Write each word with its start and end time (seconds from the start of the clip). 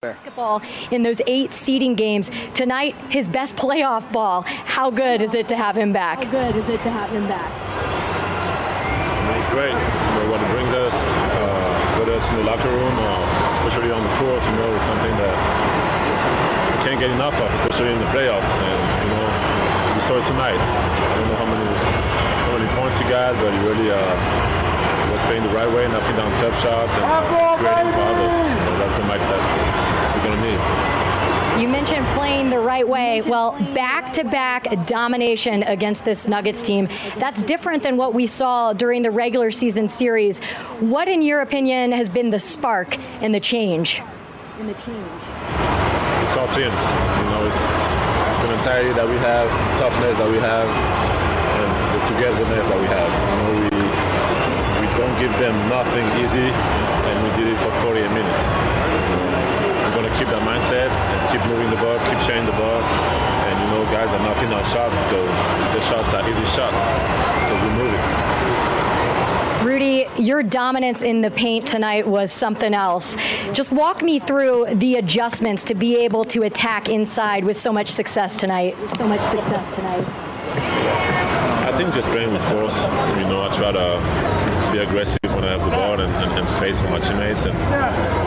basketball 0.00 0.62
in 0.90 1.02
those 1.02 1.20
eight 1.26 1.52
seeding 1.52 1.92
games. 1.92 2.30
Tonight, 2.54 2.96
his 3.12 3.28
best 3.28 3.52
playoff 3.54 4.10
ball. 4.16 4.48
How 4.48 4.88
good 4.88 5.20
is 5.20 5.34
it 5.34 5.46
to 5.52 5.56
have 5.60 5.76
him 5.76 5.92
back? 5.92 6.24
How 6.24 6.30
good 6.32 6.56
is 6.56 6.70
it 6.72 6.80
to 6.84 6.90
have 6.90 7.12
him 7.12 7.28
back? 7.28 7.52
It's 9.36 9.50
great. 9.52 9.76
You 9.76 10.14
know, 10.16 10.32
what 10.32 10.40
it 10.40 10.48
brings 10.56 10.72
us, 10.72 10.96
uh, 10.96 12.00
whether 12.00 12.16
it's 12.16 12.24
in 12.32 12.36
the 12.40 12.48
locker 12.48 12.72
room 12.72 12.96
or 12.96 13.16
especially 13.60 13.92
on 13.92 14.00
the 14.00 14.14
court, 14.16 14.40
you 14.40 14.56
know, 14.56 14.72
it's 14.72 14.88
something 14.88 15.12
that 15.20 15.36
we 15.36 16.76
can't 16.88 16.96
get 16.96 17.12
enough 17.12 17.36
of, 17.36 17.52
especially 17.60 17.92
in 17.92 18.00
the 18.00 18.08
playoffs. 18.08 18.56
And, 18.56 18.80
you 19.04 19.10
know, 19.12 19.28
we 19.28 20.00
saw 20.00 20.16
it 20.16 20.24
tonight. 20.24 20.56
I 20.56 21.12
don't 21.12 21.28
know 21.28 21.40
how 21.44 21.48
many, 21.52 21.68
how 21.76 22.50
many 22.56 22.68
points 22.72 22.96
he 22.96 23.04
got, 23.04 23.36
but 23.36 23.52
he 23.52 23.60
really 23.68 23.92
uh, 23.92 24.00
was 24.00 24.69
playing 25.40 25.52
the 25.52 25.58
right 25.58 25.74
way, 25.74 25.88
knocking 25.88 26.16
down 26.16 26.30
tough 26.40 26.62
shots 26.62 26.94
and 26.96 27.04
uh, 27.04 27.56
creating 27.56 27.92
for 27.92 28.00
others. 28.00 28.36
You 28.38 28.70
know, 28.70 28.78
that's 28.78 28.96
the 28.96 29.04
Mike 29.04 29.20
that 29.20 30.16
we're 30.16 30.24
going 30.24 30.36
to 30.36 30.50
need. 30.50 31.62
You 31.62 31.68
mentioned 31.68 32.06
playing 32.18 32.50
the 32.50 32.58
right 32.58 32.86
way. 32.86 33.22
Well, 33.22 33.52
back 33.74 34.12
to 34.14 34.24
back 34.24 34.64
domination 34.86 35.62
against 35.64 36.04
this 36.04 36.26
Nuggets 36.26 36.62
team. 36.62 36.88
That's 37.18 37.44
different 37.44 37.82
than 37.82 37.96
what 37.96 38.14
we 38.14 38.26
saw 38.26 38.72
during 38.72 39.02
the 39.02 39.10
regular 39.10 39.50
season 39.50 39.88
series. 39.88 40.38
What, 40.80 41.08
in 41.08 41.22
your 41.22 41.40
opinion, 41.40 41.92
has 41.92 42.08
been 42.08 42.30
the 42.30 42.38
spark 42.38 42.96
and 43.22 43.34
the 43.34 43.40
change? 43.40 44.02
In 44.58 44.66
the 44.66 44.74
change. 44.74 45.06
It's 46.24 46.36
our 46.36 46.48
team. 46.48 46.64
You 46.64 47.26
know, 47.28 47.46
it's 47.46 47.60
the 48.42 48.48
mentality 48.48 48.92
that 48.92 49.08
we 49.08 49.16
have, 49.16 49.48
the 49.48 49.84
toughness 49.84 50.16
that 50.16 50.30
we 50.30 50.38
have, 50.38 50.68
and 51.60 51.70
the 51.94 52.06
togetherness 52.08 52.68
that 52.68 52.80
we 52.80 52.86
have. 52.86 53.19
Don't 55.00 55.18
give 55.18 55.32
them 55.40 55.56
nothing 55.70 56.04
easy, 56.20 56.44
and 56.44 57.16
we 57.24 57.30
did 57.40 57.48
it 57.48 57.58
for 57.64 57.72
48 57.88 58.04
minutes. 58.12 58.44
We're 59.80 59.96
going 59.96 60.04
to 60.12 60.16
keep 60.20 60.28
that 60.28 60.44
mindset 60.44 60.92
and 60.92 61.18
keep 61.32 61.40
moving 61.48 61.70
the 61.72 61.80
ball, 61.80 61.96
keep 62.12 62.20
sharing 62.20 62.44
the 62.44 62.52
ball. 62.52 62.84
And, 63.48 63.56
you 63.64 63.66
know, 63.72 63.84
guys 63.88 64.12
are 64.12 64.20
knocking 64.20 64.50
down 64.50 64.62
shots 64.68 64.92
because 65.08 65.32
the 65.72 65.80
shots 65.88 66.12
are 66.12 66.20
easy 66.28 66.44
shots 66.52 66.76
because 66.76 67.60
we're 67.64 67.76
moving. 67.80 68.00
Rudy, 69.64 70.06
your 70.18 70.42
dominance 70.42 71.00
in 71.00 71.22
the 71.22 71.30
paint 71.30 71.66
tonight 71.66 72.06
was 72.06 72.30
something 72.30 72.74
else. 72.74 73.16
Just 73.52 73.72
walk 73.72 74.02
me 74.02 74.18
through 74.18 74.66
the 74.74 74.96
adjustments 74.96 75.64
to 75.64 75.74
be 75.74 75.96
able 75.96 76.24
to 76.26 76.42
attack 76.42 76.90
inside 76.90 77.44
with 77.44 77.56
so 77.56 77.72
much 77.72 77.88
success 77.88 78.36
tonight. 78.36 78.76
So 78.98 79.08
much 79.08 79.22
success 79.22 79.74
tonight. 79.74 80.04
I 81.64 81.72
think 81.74 81.94
just 81.94 82.10
playing 82.10 82.32
with 82.32 82.42
force. 82.50 82.76
You 83.16 83.28
know, 83.28 83.42
I 83.42 83.50
try 83.52 83.72
to 83.72 84.39
be 84.80 84.86
aggressive 84.86 85.18
when 85.34 85.44
I 85.44 85.52
have 85.52 85.60
the 85.60 85.70
ball 85.70 86.00
and, 86.00 86.12
and, 86.12 86.38
and 86.38 86.48
space 86.48 86.80
for 86.80 86.88
my 86.88 87.00
teammates. 87.00 87.44
And 87.44 87.54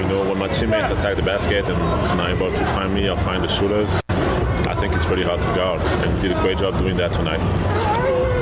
you 0.02 0.08
know, 0.08 0.28
when 0.28 0.38
my 0.38 0.48
teammates 0.48 0.90
attack 0.90 1.16
the 1.16 1.24
basket 1.24 1.66
and 1.66 1.78
not 2.18 2.30
able 2.30 2.52
to 2.52 2.66
find 2.74 2.94
me 2.94 3.10
or 3.10 3.18
find 3.18 3.44
the 3.44 3.48
shooters, 3.48 3.90
I 4.10 4.76
think 4.80 4.94
it's 4.94 5.06
really 5.08 5.24
hard 5.24 5.40
to 5.40 5.56
guard. 5.56 5.82
And 5.82 6.16
we 6.16 6.30
did 6.30 6.38
a 6.38 6.42
great 6.42 6.58
job 6.58 6.78
doing 6.80 6.98
that 6.98 7.12
tonight. 7.14 7.40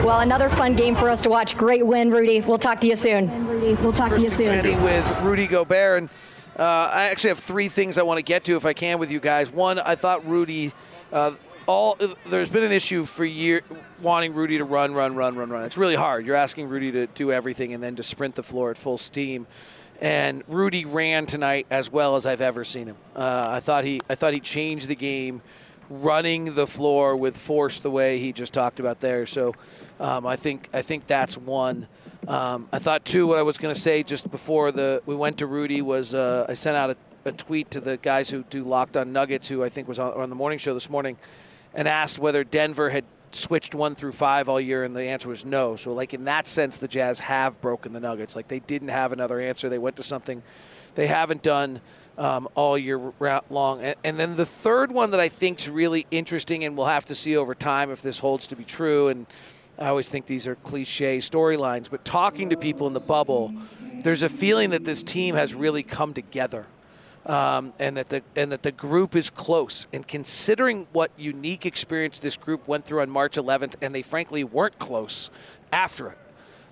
Well, 0.04 0.20
another 0.22 0.50
fun 0.50 0.76
game 0.76 0.96
for 0.96 1.10
us 1.10 1.22
to 1.22 1.30
watch. 1.30 1.56
Great 1.56 1.86
win, 1.86 2.10
Rudy. 2.10 2.42
We'll 2.42 2.58
talk 2.58 2.80
to 2.82 2.88
you 2.88 2.96
soon. 2.96 3.30
Rudy, 3.48 3.76
we'll 3.76 3.94
talk 3.94 4.10
First 4.10 4.26
to 4.38 4.44
you 4.44 4.62
soon. 4.62 4.84
With 4.84 5.22
Rudy 5.22 5.48
Gobert, 5.48 6.02
and 6.02 6.10
uh, 6.58 6.64
I 6.64 7.04
actually 7.04 7.30
have 7.30 7.40
three 7.40 7.70
things 7.70 7.98
I 7.98 8.04
want 8.04 8.18
to 8.18 8.24
get 8.24 8.44
to 8.46 8.58
if 8.58 8.66
I 8.66 8.74
can 8.74 9.00
with 9.00 9.12
you 9.12 9.20
guys. 9.20 9.52
One, 9.52 9.80
I 9.80 9.96
thought 9.96 10.28
Rudy. 10.28 10.72
Uh, 11.14 11.34
all 11.72 11.98
there's 12.26 12.50
been 12.50 12.64
an 12.64 12.72
issue 12.74 13.06
for 13.06 13.24
year 13.24 13.62
wanting 14.02 14.34
Rudy 14.34 14.58
to 14.58 14.66
run, 14.66 14.94
run, 14.94 15.16
run, 15.16 15.36
run, 15.38 15.50
run. 15.50 15.64
It's 15.64 15.78
really 15.78 15.96
hard. 15.96 16.26
You're 16.26 16.36
asking 16.36 16.68
Rudy 16.68 16.92
to 16.92 17.08
do 17.08 17.32
everything 17.32 17.74
and 17.74 17.82
then 17.82 17.96
to 17.96 18.04
sprint 18.04 18.36
the 18.36 18.44
floor 18.44 18.72
at 18.72 18.78
full 18.78 18.98
steam. 18.98 19.48
And 20.02 20.44
Rudy 20.48 20.84
ran 20.84 21.28
tonight 21.28 21.68
as 21.70 21.90
well 21.90 22.18
as 22.18 22.26
I've 22.26 22.42
ever 22.42 22.66
seen 22.66 22.88
him. 22.88 22.98
Uh, 23.16 23.48
I 23.50 23.60
thought 23.62 23.86
he, 23.86 24.02
I 24.10 24.16
thought 24.16 24.34
he 24.34 24.42
changed 24.42 24.90
the 24.90 24.96
game, 24.96 25.42
running 25.90 26.56
the 26.56 26.68
floor 26.68 27.16
with 27.16 27.38
force 27.38 27.80
the 27.80 27.92
way 27.92 28.18
he 28.18 28.34
just 28.34 28.52
talked 28.52 28.82
about 28.82 29.00
there. 29.00 29.26
So 29.26 29.54
um, 30.00 30.26
I 30.28 30.36
think, 30.36 30.68
I 30.74 30.82
think 30.82 31.08
that's 31.08 31.38
one. 31.38 31.88
Um, 32.28 32.68
I 32.74 32.80
thought 32.80 33.06
too. 33.06 33.28
What 33.28 33.38
I 33.38 33.44
was 33.44 33.58
going 33.58 33.74
to 33.74 33.80
say 33.80 34.04
just 34.04 34.30
before 34.30 34.72
the 34.72 35.02
we 35.06 35.16
went 35.16 35.38
to 35.38 35.48
Rudy 35.48 35.82
was 35.82 36.14
uh, 36.14 36.46
I 36.50 36.54
sent 36.54 36.76
out 36.76 36.90
a, 36.90 36.98
a 37.30 37.32
tweet 37.32 37.72
to 37.72 37.80
the 37.80 37.98
guys 37.98 38.30
who 38.30 38.44
do 38.50 38.64
Locked 38.64 38.98
On 38.98 39.14
Nuggets, 39.14 39.48
who 39.48 39.64
I 39.64 39.70
think 39.70 39.88
was 39.88 40.00
on, 40.00 40.14
on 40.14 40.30
the 40.30 40.36
morning 40.36 40.60
show 40.60 40.74
this 40.74 40.90
morning 40.90 41.18
and 41.74 41.88
asked 41.88 42.20
whether 42.20 42.44
Denver 42.44 42.90
had 42.90 43.06
switched 43.32 43.74
one 43.74 43.96
through 43.96 44.12
five 44.12 44.50
all 44.50 44.60
year, 44.60 44.84
and 44.84 44.96
the 44.96 45.04
answer 45.04 45.30
was 45.30 45.46
no. 45.46 45.76
So, 45.76 45.94
like 45.94 46.14
in 46.14 46.26
that 46.26 46.48
sense, 46.48 46.78
the 46.78 46.88
Jazz 46.88 47.20
have 47.22 47.60
broken 47.62 47.94
the 47.94 48.00
Nuggets. 48.00 48.36
Like 48.36 48.48
they 48.48 48.60
didn't 48.60 48.90
have 48.90 49.12
another 49.12 49.40
answer. 49.40 49.70
They 49.70 49.78
went 49.80 49.96
to 49.98 50.04
something 50.04 50.44
they 50.96 51.08
haven't 51.08 51.42
done 51.42 51.82
um, 52.18 52.48
all 52.56 52.78
year 52.78 53.14
long. 53.50 53.82
And, 53.82 53.96
and 54.04 54.20
then 54.20 54.36
the 54.36 54.46
third 54.46 54.92
one 54.92 55.12
that 55.12 55.20
I 55.20 55.30
think 55.30 55.60
is 55.62 55.70
really 55.70 56.06
interesting, 56.12 56.64
and 56.64 56.76
we'll 56.76 56.88
have 56.88 57.06
to 57.06 57.16
see 57.16 57.38
over 57.38 57.56
time 57.56 57.92
if 57.92 58.02
this 58.02 58.20
holds 58.20 58.48
to 58.48 58.56
be 58.56 58.64
true. 58.64 59.08
And 59.08 59.26
I 59.80 59.88
always 59.88 60.10
think 60.10 60.26
these 60.26 60.48
are 60.48 60.56
cliche 60.56 61.20
storylines, 61.20 61.90
but 61.90 62.04
talking 62.04 62.50
to 62.50 62.58
people 62.58 62.88
in 62.88 62.94
the 62.94 63.00
bubble, 63.00 63.54
there's 64.04 64.22
a 64.22 64.30
feeling 64.30 64.72
that 64.72 64.84
this 64.84 65.02
team 65.02 65.36
has 65.36 65.54
really 65.54 65.84
come 65.84 66.14
together 66.14 66.66
um, 67.26 67.74
and 67.80 67.98
that 67.98 68.10
the 68.10 68.24
and 68.36 68.52
that 68.52 68.64
the 68.64 68.72
group 68.72 69.16
is 69.16 69.30
close. 69.30 69.88
And 69.94 70.08
considering 70.08 70.88
what 70.92 71.12
unique 71.18 71.66
experience 71.66 72.20
this 72.20 72.38
group 72.38 72.68
went 72.68 72.86
through 72.86 73.02
on 73.02 73.10
March 73.10 73.36
11th, 73.36 73.76
and 73.82 73.94
they 73.94 74.02
frankly 74.02 74.44
weren't 74.44 74.80
close 74.80 75.30
after 75.72 76.10
it. 76.10 76.18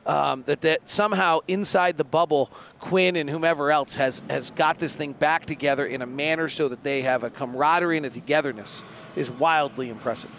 Um, 0.06 0.44
that 0.48 0.62
that 0.62 0.90
somehow 0.90 1.40
inside 1.48 1.98
the 1.98 2.04
bubble, 2.04 2.50
Quin 2.80 3.16
and 3.16 3.30
whomever 3.30 3.72
else 3.72 3.96
has 3.96 4.22
has 4.30 4.50
got 4.52 4.80
this 4.80 4.96
thing 4.96 5.14
back 5.14 5.46
together 5.46 5.86
in 5.86 6.02
a 6.02 6.08
manner 6.08 6.50
so 6.50 6.70
that 6.70 6.84
they 6.84 7.02
have 7.02 7.24
a 7.24 7.30
camaraderie 7.30 7.98
and 7.98 8.06
a 8.06 8.10
togetherness 8.10 8.84
is 9.16 9.30
wildly 9.30 9.90
impressive. 9.90 10.32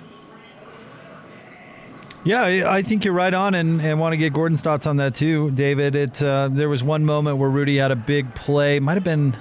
Yeah, 2.23 2.65
I 2.69 2.83
think 2.83 3.07
you're 3.07 3.15
right 3.15 3.33
on, 3.33 3.55
and, 3.55 3.81
and 3.81 3.99
want 3.99 4.13
to 4.13 4.19
get 4.19 4.35
Gordon's 4.35 4.61
thoughts 4.61 4.87
on 4.87 4.97
that 4.97 5.15
too, 5.15 5.51
David. 5.53 5.95
It 5.95 6.23
uh, 6.23 6.49
there 6.51 6.69
was 6.69 6.83
one 6.83 7.05
moment 7.05 7.39
where 7.39 7.49
Rudy 7.49 7.77
had 7.77 7.93
a 7.93 7.97
big 7.97 8.35
play, 8.35 8.81
might 8.81 8.95
have 8.95 9.05
been 9.05 9.37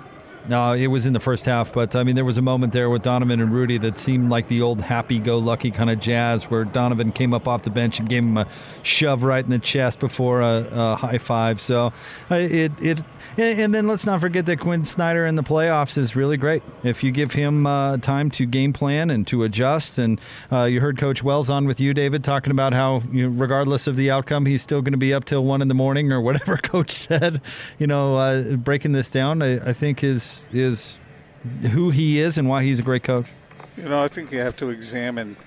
no, 0.49 0.73
it 0.73 0.87
was 0.87 1.05
in 1.05 1.13
the 1.13 1.19
first 1.19 1.45
half, 1.45 1.71
but 1.71 1.95
I 1.95 2.03
mean, 2.03 2.15
there 2.15 2.25
was 2.25 2.37
a 2.37 2.41
moment 2.41 2.73
there 2.73 2.89
with 2.89 3.03
Donovan 3.03 3.39
and 3.39 3.53
Rudy 3.53 3.77
that 3.77 3.99
seemed 3.99 4.31
like 4.31 4.47
the 4.47 4.61
old 4.63 4.81
happy-go-lucky 4.81 5.69
kind 5.71 5.89
of 5.91 5.99
jazz, 5.99 6.49
where 6.49 6.65
Donovan 6.65 7.11
came 7.11 7.33
up 7.33 7.47
off 7.47 7.61
the 7.63 7.69
bench 7.69 7.99
and 7.99 8.09
gave 8.09 8.23
him 8.23 8.35
a 8.35 8.47
shove 8.81 9.21
right 9.21 9.43
in 9.43 9.51
the 9.51 9.59
chest 9.59 9.99
before 9.99 10.41
a, 10.41 10.67
a 10.71 10.95
high 10.95 11.19
five. 11.19 11.61
So 11.61 11.93
uh, 12.31 12.35
it 12.35 12.71
it 12.81 13.03
and 13.39 13.73
then 13.73 13.87
let's 13.87 14.05
not 14.05 14.19
forget 14.21 14.45
that 14.47 14.59
Quin 14.59 14.83
Snyder 14.83 15.25
in 15.25 15.35
the 15.35 15.43
playoffs 15.43 15.97
is 15.97 16.15
really 16.15 16.37
great. 16.37 16.61
If 16.83 17.03
you 17.03 17.11
give 17.11 17.33
him 17.33 17.65
uh, 17.65 17.97
time 17.97 18.29
to 18.31 18.45
game 18.45 18.73
plan 18.73 19.09
and 19.09 19.25
to 19.27 19.43
adjust, 19.43 19.97
and 19.97 20.19
uh, 20.51 20.63
you 20.63 20.81
heard 20.81 20.97
Coach 20.97 21.23
Wells 21.23 21.49
on 21.49 21.65
with 21.65 21.79
you, 21.79 21.93
David, 21.93 22.23
talking 22.23 22.51
about 22.51 22.73
how 22.73 23.01
you 23.11 23.29
know, 23.29 23.35
regardless 23.37 23.87
of 23.87 23.95
the 23.95 24.11
outcome, 24.11 24.45
he's 24.45 24.61
still 24.61 24.81
going 24.81 24.93
to 24.93 24.97
be 24.97 25.13
up 25.13 25.25
till 25.25 25.43
one 25.43 25.61
in 25.61 25.67
the 25.67 25.73
morning 25.73 26.11
or 26.11 26.21
whatever 26.21 26.57
Coach 26.63 26.91
said. 26.91 27.41
You 27.77 27.87
know, 27.87 28.17
uh, 28.17 28.55
breaking 28.55 28.91
this 28.91 29.09
down, 29.09 29.41
I, 29.41 29.69
I 29.69 29.73
think 29.73 30.03
is 30.03 30.45
is 30.51 30.99
who 31.71 31.91
he 31.91 32.19
is 32.19 32.37
and 32.37 32.49
why 32.49 32.63
he's 32.63 32.79
a 32.79 32.83
great 32.83 33.03
coach. 33.03 33.27
You 33.77 33.87
know, 33.87 34.03
I 34.03 34.09
think 34.09 34.31
you 34.31 34.39
have 34.39 34.55
to 34.57 34.69
examine 34.69 35.37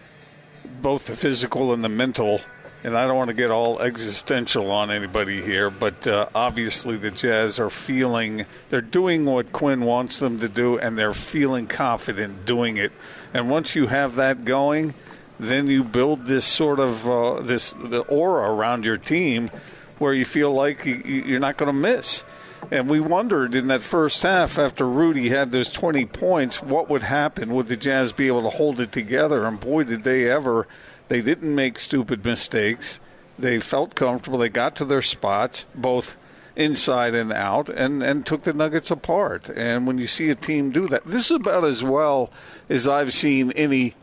both 0.80 1.06
the 1.06 1.16
physical 1.16 1.72
and 1.72 1.84
the 1.84 1.88
mental 1.88 2.40
and 2.84 2.96
I 2.96 3.06
don't 3.06 3.16
want 3.16 3.28
to 3.28 3.34
get 3.34 3.50
all 3.50 3.80
existential 3.80 4.70
on 4.70 4.90
anybody 4.90 5.40
here, 5.40 5.70
but 5.70 6.06
uh, 6.06 6.28
obviously 6.34 6.96
the 6.96 7.10
Jazz 7.10 7.60
are 7.60 7.70
feeling 7.70 8.46
they're 8.70 8.80
doing 8.80 9.24
what 9.24 9.52
Quin 9.52 9.82
wants 9.82 10.18
them 10.18 10.40
to 10.40 10.48
do, 10.48 10.78
and 10.78 10.98
they're 10.98 11.14
feeling 11.14 11.66
confident 11.66 12.44
doing 12.44 12.76
it. 12.76 12.92
And 13.32 13.48
once 13.48 13.76
you 13.76 13.86
have 13.86 14.16
that 14.16 14.44
going, 14.44 14.94
then 15.38 15.68
you 15.68 15.84
build 15.84 16.26
this 16.26 16.44
sort 16.44 16.80
of 16.80 17.08
uh, 17.08 17.40
this 17.40 17.72
the 17.72 18.00
aura 18.02 18.50
around 18.50 18.84
your 18.84 18.98
team 18.98 19.50
where 19.98 20.12
you 20.12 20.24
feel 20.24 20.52
like 20.52 20.84
you're 20.84 21.40
not 21.40 21.56
going 21.56 21.68
to 21.68 21.72
miss. 21.72 22.24
And 22.70 22.88
we 22.88 23.00
wondered 23.00 23.54
in 23.54 23.68
that 23.68 23.82
first 23.82 24.22
half 24.22 24.58
after 24.58 24.88
Rudy 24.88 25.28
had 25.28 25.52
those 25.52 25.68
20 25.68 26.06
points, 26.06 26.62
what 26.62 26.88
would 26.88 27.02
happen? 27.02 27.52
Would 27.54 27.68
the 27.68 27.76
Jazz 27.76 28.12
be 28.12 28.28
able 28.28 28.42
to 28.42 28.56
hold 28.56 28.80
it 28.80 28.92
together? 28.92 29.46
And 29.46 29.58
boy, 29.58 29.84
did 29.84 30.04
they 30.04 30.30
ever 30.30 30.66
they 31.08 31.22
didn't 31.22 31.54
make 31.54 31.78
stupid 31.78 32.24
mistakes. 32.24 33.00
They 33.38 33.58
felt 33.58 33.94
comfortable. 33.94 34.38
They 34.38 34.48
got 34.48 34.76
to 34.76 34.84
their 34.84 35.02
spots, 35.02 35.66
both 35.74 36.16
inside 36.54 37.14
and 37.14 37.32
out, 37.32 37.68
and, 37.68 38.02
and 38.02 38.26
took 38.26 38.42
the 38.42 38.52
Nuggets 38.52 38.90
apart. 38.90 39.48
And 39.48 39.86
when 39.86 39.98
you 39.98 40.06
see 40.06 40.30
a 40.30 40.34
team 40.34 40.70
do 40.70 40.86
that, 40.88 41.04
this 41.06 41.30
is 41.30 41.36
about 41.36 41.64
as 41.64 41.82
well 41.82 42.30
as 42.68 42.86
I've 42.86 43.12
seen 43.12 43.52
any 43.52 43.94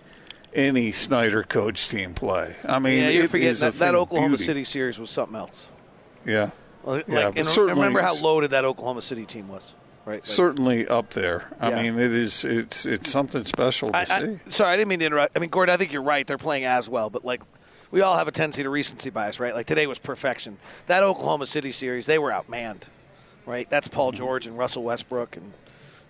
any 0.53 0.91
Snyder 0.91 1.43
coach 1.43 1.89
team 1.89 2.15
play. 2.15 2.55
I 2.67 2.79
mean, 2.79 3.03
yeah, 3.03 3.09
you're 3.09 3.25
it 3.25 3.29
forgetting 3.29 3.59
that, 3.59 3.73
that 3.75 3.93
Oklahoma 3.93 4.29
beauty. 4.29 4.43
City 4.43 4.63
series 4.63 4.97
was 4.97 5.11
something 5.11 5.35
else. 5.35 5.67
Yeah. 6.25 6.49
Like, 6.83 7.07
Yeah, 7.07 7.31
and 7.35 7.57
remember 7.57 8.01
how 8.01 8.15
loaded 8.15 8.51
that 8.51 8.65
Oklahoma 8.65 9.03
City 9.03 9.25
team 9.25 9.47
was, 9.47 9.73
right? 10.09 10.15
Like- 10.21 10.25
Certainly 10.25 10.87
up 10.87 11.11
there. 11.11 11.45
I 11.59 11.69
Yeah. 11.69 11.81
mean, 11.83 11.99
it 11.99 12.11
is. 12.11 12.43
It's 12.45 12.85
it's 12.85 13.09
something 13.09 13.43
special 13.45 13.91
to 13.91 13.97
I, 13.97 14.03
see. 14.03 14.13
I, 14.13 14.39
sorry, 14.49 14.73
I 14.73 14.77
didn't 14.77 14.89
mean 14.89 14.99
to 14.99 15.05
interrupt. 15.05 15.35
I 15.35 15.39
mean, 15.39 15.49
Gordon, 15.49 15.73
I 15.73 15.77
think 15.77 15.93
you're 15.93 16.01
right. 16.01 16.25
They're 16.25 16.37
playing 16.37 16.65
as 16.65 16.89
well, 16.89 17.09
but 17.09 17.23
like, 17.23 17.41
we 17.91 18.01
all 18.01 18.17
have 18.17 18.27
a 18.27 18.31
tendency 18.31 18.63
to 18.63 18.69
recency 18.69 19.09
bias, 19.09 19.39
right? 19.39 19.53
Like 19.55 19.65
today 19.67 19.87
was 19.87 19.99
perfection. 19.99 20.57
That 20.87 21.03
Oklahoma 21.03 21.45
City 21.45 21.71
series, 21.71 22.05
they 22.05 22.19
were 22.19 22.31
outmanned, 22.31 22.81
right? 23.45 23.69
That's 23.69 23.87
Paul 23.87 24.11
Mm-hmm. 24.11 24.17
George 24.17 24.47
and 24.47 24.57
Russell 24.57 24.83
Westbrook, 24.83 25.37
and 25.37 25.53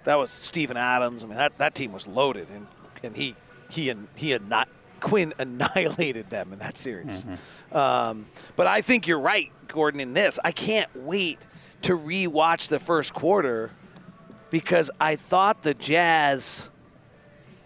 that 0.05 0.15
was 0.17 0.31
Steven 0.31 0.77
Adams. 0.77 1.23
I 1.23 1.27
mean, 1.27 1.37
that, 1.37 1.57
that 1.57 1.75
team 1.75 1.91
was 1.91 2.07
loaded, 2.07 2.47
and 2.53 2.67
and 3.03 3.15
he 3.15 3.35
he 3.69 3.89
and 3.89 4.07
he 4.15 4.31
had 4.31 4.47
not 4.47 4.67
Quin 4.99 5.33
annihilated 5.39 6.29
them 6.29 6.51
in 6.51 6.59
that 6.59 6.75
series. 6.77 7.23
Mm-hmm. 7.23 7.77
Um, 7.77 8.25
but 8.57 8.67
I 8.67 8.81
think 8.81 9.07
you're 9.07 9.19
right, 9.19 9.49
Gordon. 9.69 10.01
In 10.01 10.13
this, 10.13 10.39
I 10.43 10.51
can't 10.51 10.89
wait 10.95 11.39
to 11.83 11.97
rewatch 11.97 12.67
the 12.67 12.79
first 12.79 13.13
quarter 13.13 13.71
because 14.49 14.89
I 14.99 15.15
thought 15.15 15.63
the 15.63 15.73
Jazz 15.73 16.69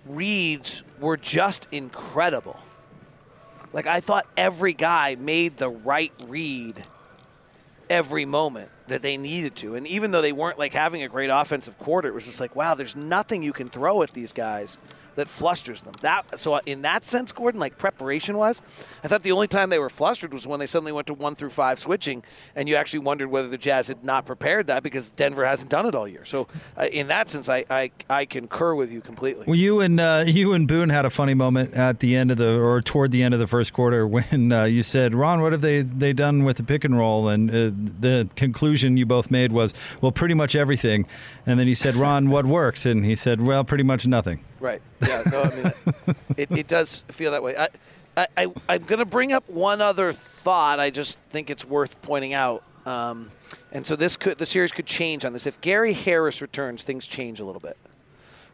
reads 0.05 0.83
were 0.99 1.17
just 1.17 1.67
incredible. 1.71 2.59
Like 3.71 3.87
I 3.87 3.99
thought 3.99 4.27
every 4.37 4.73
guy 4.73 5.15
made 5.15 5.57
the 5.57 5.69
right 5.69 6.11
read 6.27 6.83
every 7.89 8.25
moment 8.25 8.69
that 8.87 9.01
they 9.01 9.17
needed 9.17 9.55
to. 9.57 9.75
And 9.75 9.87
even 9.87 10.11
though 10.11 10.21
they 10.21 10.31
weren't 10.31 10.59
like 10.59 10.73
having 10.73 11.03
a 11.03 11.07
great 11.07 11.29
offensive 11.29 11.77
quarter, 11.79 12.07
it 12.07 12.13
was 12.13 12.25
just 12.25 12.39
like, 12.39 12.55
wow, 12.55 12.75
there's 12.75 12.95
nothing 12.95 13.43
you 13.43 13.53
can 13.53 13.69
throw 13.69 14.03
at 14.03 14.13
these 14.13 14.33
guys 14.33 14.77
that 15.15 15.27
flusters 15.27 15.81
them. 15.81 15.93
That 16.01 16.39
so 16.39 16.57
in 16.65 16.81
that 16.83 17.05
sense, 17.05 17.31
Gordon, 17.31 17.59
like 17.59 17.77
preparation 17.77 18.37
wise, 18.37 18.61
I 19.03 19.07
thought 19.07 19.23
the 19.23 19.31
only 19.31 19.47
time 19.47 19.69
they 19.69 19.79
were 19.79 19.89
flustered 19.89 20.33
was 20.33 20.47
when 20.47 20.59
they 20.59 20.65
suddenly 20.65 20.91
went 20.91 21.07
to 21.07 21.13
one 21.13 21.35
through 21.35 21.51
five 21.51 21.79
switching, 21.79 22.23
and 22.55 22.67
you 22.67 22.75
actually 22.75 22.99
wondered 22.99 23.29
whether 23.29 23.47
the 23.47 23.57
Jazz 23.57 23.87
had 23.87 24.03
not 24.03 24.25
prepared 24.25 24.67
that 24.67 24.83
because 24.83 25.11
Denver 25.11 25.45
hasn't 25.45 25.69
done 25.69 25.85
it 25.85 25.95
all 25.95 26.07
year. 26.07 26.25
So 26.25 26.47
uh, 26.77 26.85
in 26.85 27.07
that 27.07 27.29
sense, 27.29 27.49
I, 27.49 27.65
I, 27.69 27.91
I 28.09 28.25
concur 28.25 28.75
with 28.75 28.91
you 28.91 29.01
completely. 29.01 29.45
Well, 29.45 29.55
you 29.55 29.79
and 29.79 29.99
uh, 29.99 30.23
you 30.25 30.53
and 30.53 30.67
Boone 30.67 30.89
had 30.89 31.05
a 31.05 31.09
funny 31.09 31.33
moment 31.33 31.73
at 31.73 31.99
the 31.99 32.15
end 32.15 32.31
of 32.31 32.37
the 32.37 32.59
or 32.59 32.81
toward 32.81 33.11
the 33.11 33.23
end 33.23 33.33
of 33.33 33.39
the 33.39 33.47
first 33.47 33.73
quarter 33.73 34.07
when 34.13 34.51
uh, 34.51 34.63
you 34.65 34.83
said, 34.83 35.13
"Ron, 35.13 35.41
what 35.41 35.51
have 35.51 35.61
they 35.61 35.81
they 35.81 36.13
done 36.13 36.43
with 36.43 36.57
the 36.57 36.63
pick 36.63 36.83
and 36.83 36.97
roll?" 36.97 37.27
And 37.27 37.49
uh, 37.49 37.71
the 37.99 38.29
conclusion 38.35 38.97
you 38.97 39.05
both 39.05 39.29
made 39.31 39.51
was, 39.51 39.73
"Well, 40.01 40.11
pretty 40.11 40.33
much 40.33 40.55
everything." 40.55 41.05
And 41.45 41.59
then 41.59 41.67
he 41.67 41.75
said, 41.75 41.95
"Ron, 41.95 42.29
what 42.29 42.45
worked?" 42.45 42.85
And 42.85 43.05
he 43.05 43.15
said, 43.15 43.41
"Well, 43.41 43.63
pretty 43.63 43.83
much 43.83 44.07
nothing." 44.07 44.43
Right. 44.63 44.81
Yeah. 45.05 45.23
No, 45.29 45.41
I 45.41 45.55
mean, 45.55 45.73
it, 46.37 46.49
it 46.51 46.67
does 46.69 47.03
feel 47.09 47.31
that 47.31 47.43
way. 47.43 47.57
I, 47.57 47.67
I, 48.15 48.27
I 48.37 48.47
I'm 48.69 48.83
going 48.83 48.99
to 48.99 49.05
bring 49.05 49.33
up 49.33 49.47
one 49.49 49.81
other 49.81 50.13
thought. 50.13 50.79
I 50.79 50.89
just 50.89 51.19
think 51.31 51.49
it's 51.49 51.65
worth 51.65 52.01
pointing 52.01 52.33
out. 52.33 52.63
Um, 52.85 53.29
and 53.73 53.85
so 53.85 53.97
this 53.97 54.15
could 54.15 54.37
the 54.37 54.45
series 54.45 54.71
could 54.71 54.85
change 54.85 55.25
on 55.25 55.33
this. 55.33 55.45
If 55.45 55.59
Gary 55.59 55.91
Harris 55.91 56.41
returns, 56.41 56.81
things 56.81 57.05
change 57.05 57.41
a 57.41 57.45
little 57.45 57.59
bit. 57.59 57.75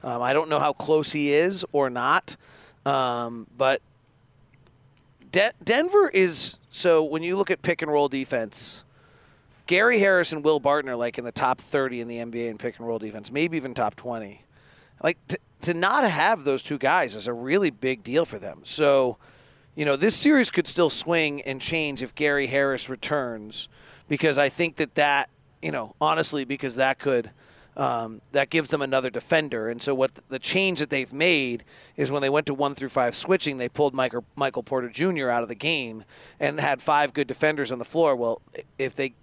Um, 0.04 0.24
I 0.24 0.34
don't 0.34 0.50
know 0.50 0.58
how 0.58 0.74
close 0.74 1.12
he 1.12 1.32
is 1.32 1.64
or 1.74 1.92
not, 1.92 2.38
um, 2.88 3.46
but 3.56 3.80
De- 5.32 5.54
Denver 5.64 6.10
is 6.10 6.56
so 6.72 7.04
when 7.04 7.22
you 7.22 7.38
look 7.38 7.52
at 7.52 7.62
pick 7.62 7.84
and 7.84 7.92
roll 7.92 8.10
defense. 8.10 8.84
Gary 9.68 10.00
Harris 10.00 10.32
and 10.32 10.44
Will 10.44 10.60
Barton 10.60 10.90
are 10.90 10.96
like 10.96 11.20
in 11.20 11.26
the 11.26 11.32
top 11.32 11.62
30 11.62 12.02
in 12.02 12.08
the 12.08 12.18
NBA 12.18 12.50
in 12.50 12.58
pick 12.58 12.80
and 12.80 12.88
roll 12.88 12.98
defense, 12.98 13.32
maybe 13.32 13.56
even 13.56 13.76
top 13.76 13.96
20. 13.96 14.44
Like 15.04 15.20
t- 15.28 15.38
to 15.62 15.74
not 15.74 16.10
have 16.10 16.44
those 16.44 16.64
two 16.64 16.78
guys 16.78 17.16
is 17.16 17.28
a 17.28 17.34
really 17.34 17.70
big 17.70 18.04
deal 18.04 18.26
for 18.26 18.40
them. 18.40 18.62
So, 18.64 19.18
you 19.76 19.86
know, 19.86 19.96
this 19.96 20.16
series 20.16 20.52
could 20.52 20.68
still 20.68 20.90
swing 20.90 21.42
and 21.42 21.60
change 21.60 22.02
if 22.02 22.16
Gary 22.16 22.48
Harris 22.48 22.90
returns, 22.90 23.68
because 24.08 24.38
I 24.38 24.50
think 24.50 24.78
that 24.78 24.96
that, 24.96 25.30
you 25.62 25.72
know, 25.72 25.96
honestly, 26.00 26.46
because 26.46 26.76
that 26.76 27.00
could. 27.00 27.32
Um, 27.78 28.20
that 28.34 28.50
gives 28.50 28.70
them 28.72 28.82
another 28.82 29.10
defender. 29.10 29.70
And 29.70 29.82
so, 29.82 29.96
what 29.96 30.12
the 30.28 30.40
change 30.40 30.80
that 30.80 30.90
they've 30.90 31.14
made 31.14 31.64
is 31.96 32.12
when 32.12 32.22
they 32.22 32.30
went 32.30 32.46
to 32.48 32.54
one 32.54 32.76
through 32.76 32.90
five 32.90 33.16
switching, 33.16 33.58
they 33.58 33.70
pulled 33.70 33.94
Michael, 33.94 34.26
Michael 34.36 34.64
Porter 34.64 34.90
Jr. 34.90 35.30
out 35.30 35.44
of 35.44 35.50
the 35.50 35.56
game 35.56 36.04
and 36.42 36.60
had 36.60 36.82
five 36.82 37.14
good 37.14 37.28
defenders 37.28 37.72
on 37.72 37.80
the 37.80 37.86
floor. 37.86 38.18
Well, 38.18 38.42
if 38.78 38.96
they 38.96 39.14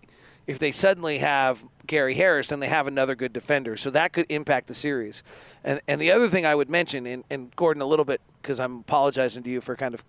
if 0.46 0.58
they 0.58 0.72
suddenly 0.72 1.18
have 1.18 1.64
Gary 1.86 2.14
Harris, 2.14 2.48
then 2.48 2.60
they 2.60 2.68
have 2.68 2.86
another 2.86 3.14
good 3.14 3.32
defender. 3.32 3.76
So 3.76 3.90
that 3.90 4.12
could 4.12 4.26
impact 4.28 4.68
the 4.68 4.74
series. 4.74 5.22
And 5.64 5.80
and 5.88 6.00
the 6.00 6.10
other 6.12 6.28
thing 6.28 6.46
I 6.46 6.54
would 6.54 6.70
mention, 6.70 7.06
and, 7.06 7.24
and 7.30 7.54
Gordon, 7.56 7.82
a 7.82 7.86
little 7.86 8.04
bit, 8.04 8.20
because 8.42 8.60
I'm 8.60 8.80
apologizing 8.80 9.42
to 9.42 9.50
you 9.50 9.60
for 9.60 9.76
kind 9.76 9.94
of 9.94 10.04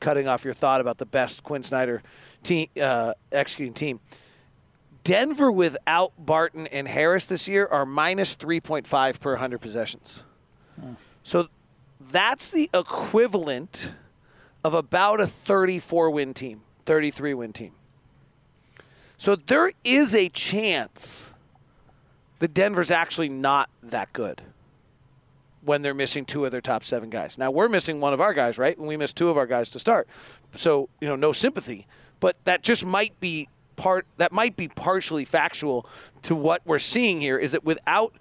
cutting 0.00 0.28
off 0.28 0.44
your 0.44 0.54
thought 0.54 0.80
about 0.80 0.98
the 0.98 1.06
best 1.06 1.42
Quin 1.42 1.62
Snyder 1.62 2.02
team 2.42 2.68
uh, 2.80 3.14
executing 3.32 3.74
team. 3.74 4.00
Denver 5.02 5.52
without 5.52 6.12
Barton 6.18 6.66
and 6.68 6.88
Harris 6.88 7.26
this 7.26 7.46
year 7.46 7.66
are 7.66 7.84
minus 7.84 8.36
3.5 8.36 9.20
per 9.20 9.32
100 9.32 9.58
possessions. 9.60 10.24
So 11.22 11.48
that's 12.00 12.50
the 12.50 12.70
equivalent 12.72 13.92
of 14.62 14.72
about 14.72 15.20
a 15.20 15.26
34 15.26 16.10
win 16.10 16.32
team, 16.32 16.62
33 16.86 17.34
win 17.34 17.52
team. 17.52 17.72
So 19.16 19.36
there 19.36 19.72
is 19.84 20.14
a 20.14 20.28
chance 20.28 21.32
that 22.40 22.52
Denver's 22.52 22.90
actually 22.90 23.28
not 23.28 23.70
that 23.82 24.12
good 24.12 24.42
when 25.62 25.82
they're 25.82 25.94
missing 25.94 26.26
two 26.26 26.44
of 26.44 26.52
their 26.52 26.60
top 26.60 26.84
seven 26.84 27.08
guys. 27.08 27.38
Now 27.38 27.50
we're 27.50 27.68
missing 27.68 28.00
one 28.00 28.12
of 28.12 28.20
our 28.20 28.34
guys, 28.34 28.58
right? 28.58 28.76
And 28.76 28.86
we 28.86 28.96
missed 28.96 29.16
two 29.16 29.28
of 29.30 29.38
our 29.38 29.46
guys 29.46 29.70
to 29.70 29.78
start. 29.78 30.08
So, 30.56 30.88
you 31.00 31.08
know, 31.08 31.16
no 31.16 31.32
sympathy. 31.32 31.86
But 32.20 32.36
that 32.44 32.62
just 32.62 32.84
might 32.84 33.18
be 33.20 33.48
part 33.76 34.06
that 34.18 34.32
might 34.32 34.56
be 34.56 34.68
partially 34.68 35.24
factual 35.24 35.86
to 36.22 36.34
what 36.34 36.62
we're 36.64 36.78
seeing 36.78 37.20
here 37.20 37.36
is 37.36 37.52
that 37.52 37.64
without 37.64 38.14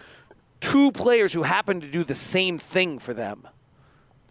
two 0.62 0.92
players 0.92 1.34
who 1.34 1.44
happen 1.44 1.82
to 1.82 1.88
do 1.88 2.04
the 2.04 2.16
same 2.16 2.58
thing 2.58 2.98
for 2.98 3.14
them, 3.14 3.48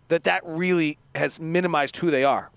that 0.09 0.25
that 0.25 0.43
really 0.44 0.99
has 1.14 1.38
minimized 1.38 1.97
who 1.99 2.11
they 2.11 2.25
are. 2.25 2.50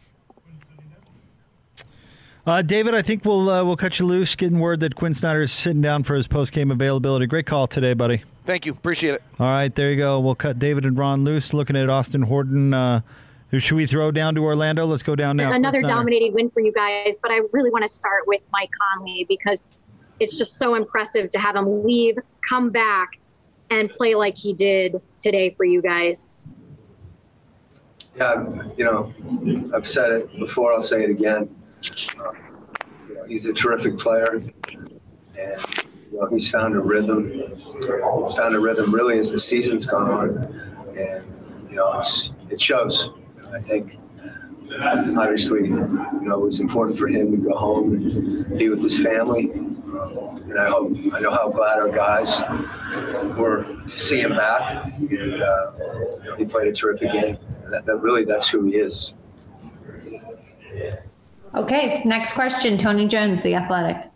Uh, 2.45 2.62
David, 2.62 2.94
I 2.94 3.01
think 3.01 3.25
we'll 3.25 3.50
uh, 3.50 3.63
we'll 3.63 3.75
cut 3.75 3.97
you 3.97 4.06
loose. 4.06 4.36
Getting 4.36 4.59
word 4.59 4.80
that 4.81 4.95
Quin 4.95 5.15
Snyder 5.15 5.42
is 5.42 5.51
sitting 5.51 5.81
down 5.81 6.03
for 6.03 6.15
his 6.15 6.27
post 6.27 6.53
game 6.53 6.69
availability. 6.69 7.25
Great 7.25 7.47
call 7.47 7.65
today, 7.65 7.94
buddy. 7.94 8.21
Thank 8.45 8.68
you. 8.68 8.74
Appreciate 8.74 9.15
it. 9.15 9.24
All 9.39 9.47
right, 9.47 9.74
there 9.74 9.89
you 9.89 9.97
go. 9.97 10.19
We'll 10.19 10.36
cut 10.36 10.59
David 10.59 10.86
and 10.86 10.95
Ron 10.95 11.24
loose. 11.24 11.53
Looking 11.53 11.75
at 11.75 11.89
Austin 11.89 12.21
Horton. 12.21 12.74
Uh, 12.74 13.01
who 13.50 13.57
should 13.57 13.75
we 13.75 13.88
throw 13.88 14.12
down 14.12 14.36
to 14.36 14.44
Orlando? 14.44 14.86
Let's 14.86 15.01
go 15.01 15.15
down 15.15 15.38
now. 15.38 15.51
Another 15.51 15.81
dominating 15.81 16.33
win 16.33 16.51
for 16.51 16.59
you 16.59 16.71
guys, 16.71 17.18
but 17.18 17.31
I 17.31 17.42
really 17.51 17.71
want 17.71 17.83
to 17.83 17.88
start 17.88 18.27
with 18.27 18.42
Mike 18.51 18.69
Conley 18.80 19.25
because 19.27 19.68
it's 20.19 20.38
just 20.38 20.57
so 20.57 20.75
impressive 20.75 21.31
to 21.31 21.39
have 21.39 21.56
him 21.56 21.83
leave, 21.83 22.18
come 22.47 22.69
back, 22.69 23.18
and 23.71 23.89
play 23.89 24.13
like 24.13 24.38
he 24.38 24.53
did 24.53 25.01
today 25.19 25.51
for 25.51 25.65
you 25.65 25.81
guys. 25.81 26.31
Yeah, 28.18 28.45
you 28.77 28.83
know, 28.83 29.13
I've 29.74 29.88
said 29.88 30.12
it 30.12 30.38
before. 30.38 30.74
I'll 30.74 30.83
say 30.83 31.03
it 31.03 31.09
again 31.09 31.50
uh, 32.20 32.32
you 33.08 33.16
know, 33.16 33.24
he's 33.26 33.46
a 33.46 33.54
terrific 33.54 33.98
player, 33.98 34.26
and 34.34 34.52
you 35.36 36.20
know, 36.20 36.28
he's 36.28 36.50
found 36.50 36.76
a 36.76 36.80
rhythm. 36.80 37.32
He's 37.32 38.34
found 38.34 38.56
a 38.56 38.60
rhythm 38.60 38.94
really 38.94 39.20
as 39.20 39.32
the 39.32 39.40
season's 39.40 39.86
gone 39.86 40.10
on, 40.10 40.38
and 40.98 41.70
you 41.70 41.76
know 41.76 42.02
it 42.50 42.62
shows. 42.62 43.09
I 43.54 43.59
think 43.59 43.98
obviously, 44.81 45.68
you 45.68 45.69
know, 46.21 46.42
it 46.42 46.45
was 46.45 46.59
important 46.59 46.98
for 46.98 47.07
him 47.07 47.31
to 47.31 47.38
go 47.38 47.56
home 47.56 47.94
and 47.94 48.57
be 48.57 48.69
with 48.69 48.83
his 48.83 49.02
family. 49.02 49.52
And 49.52 50.59
I 50.59 50.69
hope 50.69 50.94
I 51.14 51.19
know 51.19 51.31
how 51.31 51.50
glad 51.50 51.80
our 51.80 51.90
guys 51.90 52.40
were 53.38 53.64
to 53.64 53.90
see 53.90 54.19
him 54.21 54.36
back. 54.36 54.94
And 54.98 55.42
uh, 55.42 55.71
he 56.38 56.45
played 56.45 56.68
a 56.68 56.74
terrific 56.74 57.12
game. 57.12 57.38
That, 57.69 57.86
that 57.86 57.98
really, 57.98 58.26
that's 58.26 58.48
who 58.48 58.66
he 58.66 58.76
is. 58.76 59.14
Okay, 61.56 62.02
next 62.06 62.33
question. 62.33 62.78
Tony 62.78 63.07
Jones, 63.07 63.42
The 63.42 63.56
Athletic. 63.56 64.12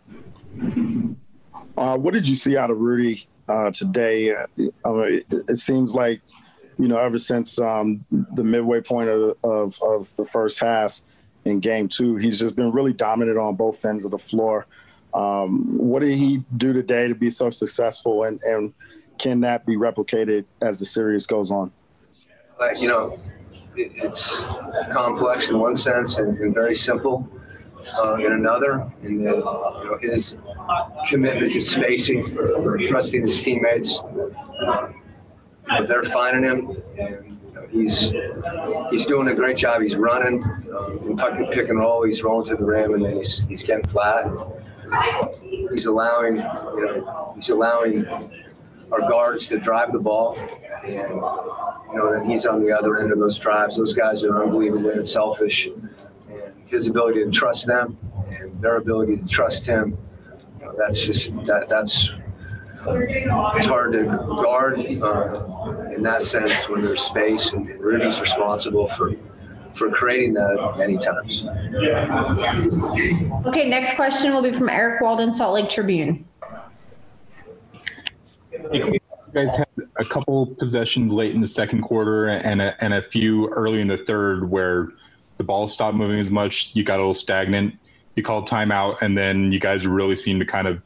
Uh, 1.77 1.98
what 1.98 2.13
did 2.13 2.27
you 2.27 2.36
see 2.36 2.58
out 2.58 2.69
of 2.69 2.79
Rudy 2.79 3.27
uh, 3.48 3.72
today? 3.72 4.36
Uh, 4.36 4.46
it, 4.86 5.25
it, 5.29 5.55
seems 5.55 5.96
like, 5.96 6.22
you 6.77 6.89
know, 6.89 6.98
ever 6.98 7.17
since 7.17 7.60
um, 7.62 8.05
the 8.12 8.43
midway 8.43 8.81
point 8.81 9.08
of, 9.08 9.38
of, 9.43 9.81
of, 9.81 10.13
the 10.17 10.25
first 10.25 10.60
half 10.60 11.00
in 11.46 11.62
game 11.62 11.88
two, 11.88 12.17
he's 12.17 12.41
just 12.41 12.58
been 12.58 12.74
really 12.74 12.91
dominant 12.91 13.38
on 13.38 13.55
both 13.55 13.86
ends 13.86 14.03
of 14.03 14.12
the 14.12 14.17
floor. 14.17 14.67
Um, 15.13 15.77
what 15.77 16.01
did 16.01 16.17
he 16.17 16.43
do 16.58 16.74
today 16.74 17.08
to 17.08 17.15
be 17.15 17.29
so 17.29 17.50
successful, 17.51 18.24
and, 18.24 18.41
and 18.43 18.74
can 19.17 19.39
that 19.41 19.65
be 19.65 19.77
replicated 19.77 20.43
as 20.62 20.79
the 20.79 20.86
series 20.86 21.25
goes 21.25 21.51
on? 21.51 21.72
Like, 22.60 22.81
you 22.81 22.89
know, 22.89 23.17
it's 23.79 24.36
complex 24.91 25.50
in 25.50 25.59
one 25.59 25.75
sense 25.75 26.17
and, 26.17 26.38
and 26.39 26.53
very 26.53 26.75
simple 26.75 27.27
uh, 27.98 28.15
in 28.15 28.33
another. 28.33 28.91
And 29.01 29.19
the, 29.19 29.31
you 29.31 29.39
know, 29.39 29.98
his 30.01 30.38
commitment 31.07 31.53
to 31.53 31.62
spacing, 31.62 32.24
trusting 32.88 33.21
his 33.21 33.41
teammates. 33.41 34.00
Uh, 34.00 35.86
they're 35.88 36.03
finding 36.03 36.43
him, 36.43 36.81
and 37.00 37.31
you 37.31 37.53
know, 37.53 37.67
he's 37.69 38.12
he's 38.89 39.05
doing 39.05 39.27
a 39.27 39.36
great 39.36 39.55
job. 39.55 39.81
He's 39.81 39.95
running, 39.95 40.43
uh, 40.43 40.88
in 41.05 41.48
pick 41.51 41.69
and 41.69 41.79
roll. 41.79 42.03
He's 42.05 42.24
rolling 42.24 42.50
to 42.50 42.55
the 42.55 42.63
rim, 42.63 42.95
and 42.95 43.05
then 43.05 43.17
he's 43.17 43.43
he's 43.48 43.63
getting 43.63 43.86
flat. 43.86 44.25
He's 45.69 45.86
allowing, 45.86 46.38
you 46.38 46.41
know, 46.41 47.33
he's 47.36 47.50
allowing 47.50 48.07
our 48.91 49.01
guards 49.01 49.48
to 49.48 49.60
drive 49.60 49.91
the 49.91 50.00
ball 50.00 50.38
and 50.84 51.22
you 51.91 51.98
know, 51.98 52.12
then 52.12 52.29
he's 52.29 52.46
on 52.46 52.62
the 52.63 52.72
other 52.72 52.98
end 52.98 53.12
of 53.12 53.19
those 53.19 53.38
drives. 53.38 53.77
Those 53.77 53.93
guys 53.93 54.24
are 54.24 54.43
unbelievably 54.43 54.93
unselfish, 54.93 55.67
and 55.67 55.89
his 56.67 56.88
ability 56.88 57.24
to 57.24 57.31
trust 57.31 57.67
them 57.67 57.98
and 58.29 58.62
their 58.62 58.77
ability 58.77 59.17
to 59.17 59.27
trust 59.27 59.65
him. 59.65 59.98
You 60.60 60.65
know, 60.65 60.75
that's 60.77 61.03
just 61.03 61.34
that 61.46 61.67
that's 61.69 62.10
it's 62.88 63.65
hard 63.65 63.93
to 63.93 64.05
guard 64.05 64.79
uh, 64.79 65.93
in 65.93 66.01
that 66.03 66.24
sense 66.24 66.69
when 66.69 66.81
there's 66.81 67.01
space, 67.01 67.51
and 67.51 67.67
Rudy's 67.79 68.22
responsible 68.22 68.88
for 68.89 69.13
for 69.74 69.89
creating 69.91 70.34
that 70.34 70.75
many 70.77 70.98
times. 70.98 71.43
Okay, 73.48 73.69
next 73.69 73.96
question 73.96 74.34
will 74.34 74.41
be 74.41 74.51
from 74.51 74.69
Eric 74.69 75.01
Walden, 75.01 75.34
Salt 75.34 75.53
Lake 75.53 75.69
Tribune. 75.69 76.25
You 78.71 78.99
guys 79.33 79.55
had 79.55 79.67
a 79.97 80.05
couple 80.05 80.47
possessions 80.55 81.13
late 81.13 81.33
in 81.33 81.41
the 81.41 81.47
second 81.47 81.81
quarter 81.81 82.27
and 82.27 82.61
a, 82.61 82.83
and 82.83 82.93
a 82.93 83.01
few 83.01 83.49
early 83.49 83.81
in 83.81 83.88
the 83.88 83.97
third 83.97 84.49
where 84.49 84.89
the 85.38 85.43
ball 85.43 85.67
stopped 85.67 85.95
moving 85.95 86.19
as 86.19 86.29
much. 86.29 86.75
You 86.75 86.83
got 86.83 86.95
a 86.95 87.01
little 87.01 87.13
stagnant. 87.13 87.75
You 88.15 88.23
called 88.23 88.47
timeout, 88.47 89.01
and 89.01 89.17
then 89.17 89.51
you 89.51 89.59
guys 89.59 89.88
really 89.88 90.15
seemed 90.15 90.39
to 90.41 90.45
kind 90.45 90.67
of 90.67 90.81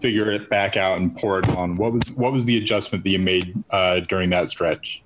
figure 0.00 0.30
it 0.30 0.50
back 0.50 0.76
out 0.76 0.98
and 0.98 1.16
pour 1.16 1.38
it 1.38 1.48
on. 1.48 1.76
What 1.76 1.92
was 1.92 2.12
what 2.12 2.32
was 2.32 2.44
the 2.44 2.58
adjustment 2.58 3.04
that 3.04 3.10
you 3.10 3.18
made 3.18 3.54
uh, 3.70 4.00
during 4.00 4.30
that 4.30 4.48
stretch? 4.48 5.02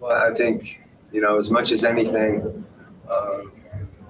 Well, 0.00 0.12
I 0.12 0.34
think 0.34 0.82
you 1.12 1.20
know 1.20 1.38
as 1.38 1.50
much 1.50 1.72
as 1.72 1.84
anything, 1.84 2.64
uh, 3.10 3.42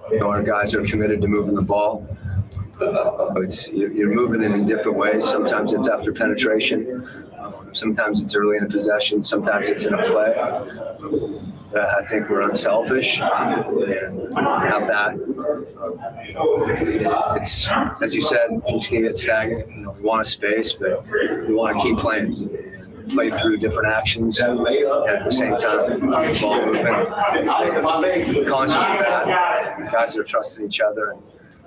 you 0.09 0.19
know 0.19 0.29
our 0.29 0.41
guys 0.41 0.73
are 0.73 0.85
committed 0.85 1.21
to 1.21 1.27
moving 1.27 1.55
the 1.55 1.61
ball. 1.61 2.07
You're 2.79 4.13
moving 4.13 4.43
it 4.43 4.51
in 4.51 4.65
different 4.65 4.97
ways. 4.97 5.27
Sometimes 5.29 5.73
it's 5.73 5.87
after 5.87 6.11
penetration. 6.11 7.05
Sometimes 7.71 8.21
it's 8.21 8.35
early 8.35 8.57
in 8.57 8.63
a 8.63 8.69
possession. 8.69 9.23
Sometimes 9.23 9.69
it's 9.69 9.85
in 9.85 9.93
a 9.93 10.03
play. 10.03 10.35
Uh, 11.75 11.95
I 11.99 12.05
think 12.05 12.29
we're 12.29 12.41
unselfish 12.41 13.19
and 13.19 14.37
have 14.37 14.87
that. 14.87 15.17
It's 17.41 17.67
as 18.01 18.13
you 18.13 18.21
said, 18.21 18.61
it's 18.67 18.89
to 18.89 19.01
get 19.01 19.17
stagnant. 19.17 19.69
You 19.69 19.77
know, 19.77 19.91
we 19.91 20.01
want 20.01 20.21
a 20.21 20.25
space, 20.25 20.73
but 20.73 21.05
we 21.47 21.53
want 21.53 21.77
to 21.77 21.83
keep 21.83 21.97
playing. 21.97 22.35
Play 23.09 23.31
through 23.31 23.57
different 23.57 23.89
actions 23.93 24.39
and 24.39 24.65
at 24.65 25.25
the 25.25 25.31
same 25.31 25.57
time 25.57 25.91
keep 25.91 25.99
the 25.99 26.39
ball 26.41 26.65
moving. 26.65 28.45
Conscious 28.47 28.77
of 28.77 28.81
that, 28.81 29.91
guys 29.91 30.15
are 30.15 30.23
trusting 30.23 30.65
each 30.65 30.79
other, 30.79 31.11
and 31.11 31.21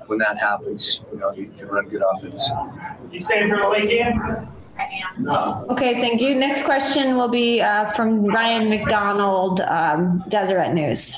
when 0.09 0.19
that 0.19 0.39
happens, 0.39 1.01
you 1.13 1.19
know 1.19 1.33
you 1.33 1.51
can 1.57 1.69
run 1.69 1.89
good 1.89 2.03
offense. 2.03 2.49
You 3.11 3.21
staying 3.21 3.51
for 3.51 3.61
the 3.61 3.69
weekend? 3.69 4.49
Okay, 5.71 5.95
thank 6.01 6.21
you. 6.21 6.35
Next 6.35 6.63
question 6.63 7.17
will 7.17 7.29
be 7.29 7.61
uh, 7.61 7.91
from 7.91 8.27
Ryan 8.27 8.69
McDonald, 8.69 9.61
um, 9.63 10.23
Deseret 10.29 10.75
News. 10.75 11.17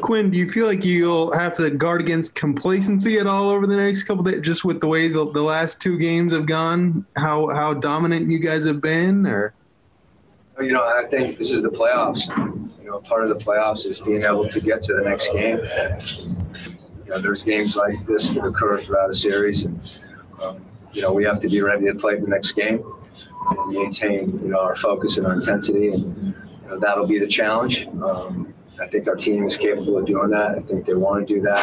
Quin, 0.00 0.30
do 0.30 0.38
you 0.38 0.48
feel 0.48 0.66
like 0.66 0.84
you'll 0.84 1.32
have 1.32 1.54
to 1.54 1.70
guard 1.70 2.00
against 2.00 2.34
complacency 2.34 3.18
at 3.18 3.26
all 3.26 3.48
over 3.50 3.66
the 3.66 3.76
next 3.76 4.02
couple 4.04 4.24
days, 4.24 4.40
just 4.42 4.64
with 4.64 4.80
the 4.80 4.88
way 4.88 5.06
the, 5.08 5.30
the 5.32 5.42
last 5.42 5.80
two 5.80 5.96
games 5.96 6.32
have 6.32 6.46
gone? 6.46 7.06
How 7.16 7.48
how 7.48 7.74
dominant 7.74 8.30
you 8.30 8.38
guys 8.38 8.64
have 8.64 8.80
been, 8.80 9.26
or? 9.26 9.54
You 10.60 10.72
know, 10.72 10.82
I 10.82 11.06
think 11.06 11.36
this 11.36 11.50
is 11.50 11.62
the 11.62 11.68
playoffs. 11.68 12.26
You 12.82 12.90
know, 12.90 13.00
part 13.00 13.22
of 13.22 13.28
the 13.28 13.36
playoffs 13.36 13.86
is 13.86 14.00
being 14.00 14.22
able 14.22 14.48
to 14.48 14.60
get 14.60 14.82
to 14.82 14.94
the 14.94 15.02
next 15.02 15.32
game. 15.32 15.58
You 17.04 17.10
know, 17.10 17.18
there's 17.20 17.42
games 17.42 17.76
like 17.76 18.04
this 18.06 18.32
that 18.32 18.44
occur 18.44 18.80
throughout 18.80 19.08
a 19.08 19.14
series, 19.14 19.64
and 19.64 19.98
um, 20.42 20.60
you 20.92 21.02
know 21.02 21.12
we 21.12 21.24
have 21.24 21.40
to 21.42 21.48
be 21.48 21.60
ready 21.60 21.86
to 21.86 21.94
play 21.94 22.18
the 22.18 22.26
next 22.26 22.52
game 22.52 22.82
and 23.50 23.72
maintain 23.72 24.38
you 24.42 24.48
know 24.48 24.58
our 24.60 24.74
focus 24.74 25.16
and 25.16 25.26
our 25.26 25.34
intensity, 25.34 25.88
and 25.88 26.34
you 26.64 26.68
know, 26.68 26.78
that'll 26.78 27.06
be 27.06 27.18
the 27.18 27.28
challenge. 27.28 27.86
Um, 28.02 28.52
I 28.80 28.86
think 28.86 29.08
our 29.08 29.16
team 29.16 29.44
is 29.46 29.56
capable 29.56 29.98
of 29.98 30.06
doing 30.06 30.30
that. 30.30 30.52
I 30.56 30.60
think 30.60 30.86
they 30.86 30.94
want 30.94 31.26
to 31.26 31.34
do 31.34 31.40
that. 31.42 31.58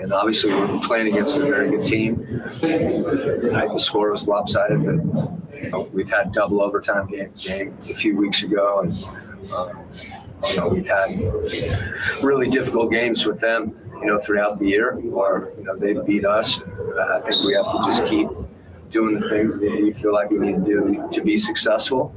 And 0.00 0.12
obviously, 0.12 0.54
we're 0.54 0.78
playing 0.80 1.08
against 1.08 1.38
a 1.38 1.42
very 1.42 1.70
good 1.70 1.84
team. 1.84 2.16
Tonight, 2.60 3.68
the 3.72 3.78
score 3.78 4.10
was 4.10 4.26
lopsided, 4.26 4.82
but 4.82 5.54
you 5.62 5.70
know, 5.70 5.88
we've 5.92 6.08
had 6.08 6.32
double 6.32 6.62
overtime 6.62 7.08
game, 7.08 7.30
game 7.36 7.76
a 7.90 7.94
few 7.94 8.16
weeks 8.16 8.42
ago, 8.42 8.80
and 8.80 8.92
um, 9.52 9.84
you 10.48 10.56
know 10.56 10.68
we've 10.68 10.86
had 10.86 11.10
really 12.22 12.48
difficult 12.48 12.90
games 12.90 13.26
with 13.26 13.38
them. 13.38 13.76
You 14.00 14.06
know, 14.06 14.18
throughout 14.18 14.58
the 14.58 14.66
year, 14.66 14.98
or 15.12 15.52
you 15.58 15.64
know 15.64 15.76
they 15.76 15.92
beat 15.92 16.24
us. 16.24 16.58
I 16.58 17.20
think 17.20 17.44
we 17.44 17.54
have 17.54 17.70
to 17.70 17.82
just 17.84 18.06
keep 18.06 18.28
doing 18.90 19.20
the 19.20 19.28
things 19.28 19.60
that 19.60 19.70
we 19.70 19.92
feel 19.92 20.14
like 20.14 20.30
we 20.30 20.38
need 20.38 20.64
to 20.64 20.64
do 20.64 21.08
to 21.12 21.20
be 21.20 21.36
successful. 21.36 22.14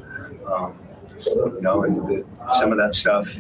Um, 0.48 0.80
you 1.26 1.62
know, 1.62 1.84
and 1.84 1.98
the, 2.08 2.26
some 2.54 2.72
of 2.72 2.78
that 2.78 2.94
stuff 2.94 3.38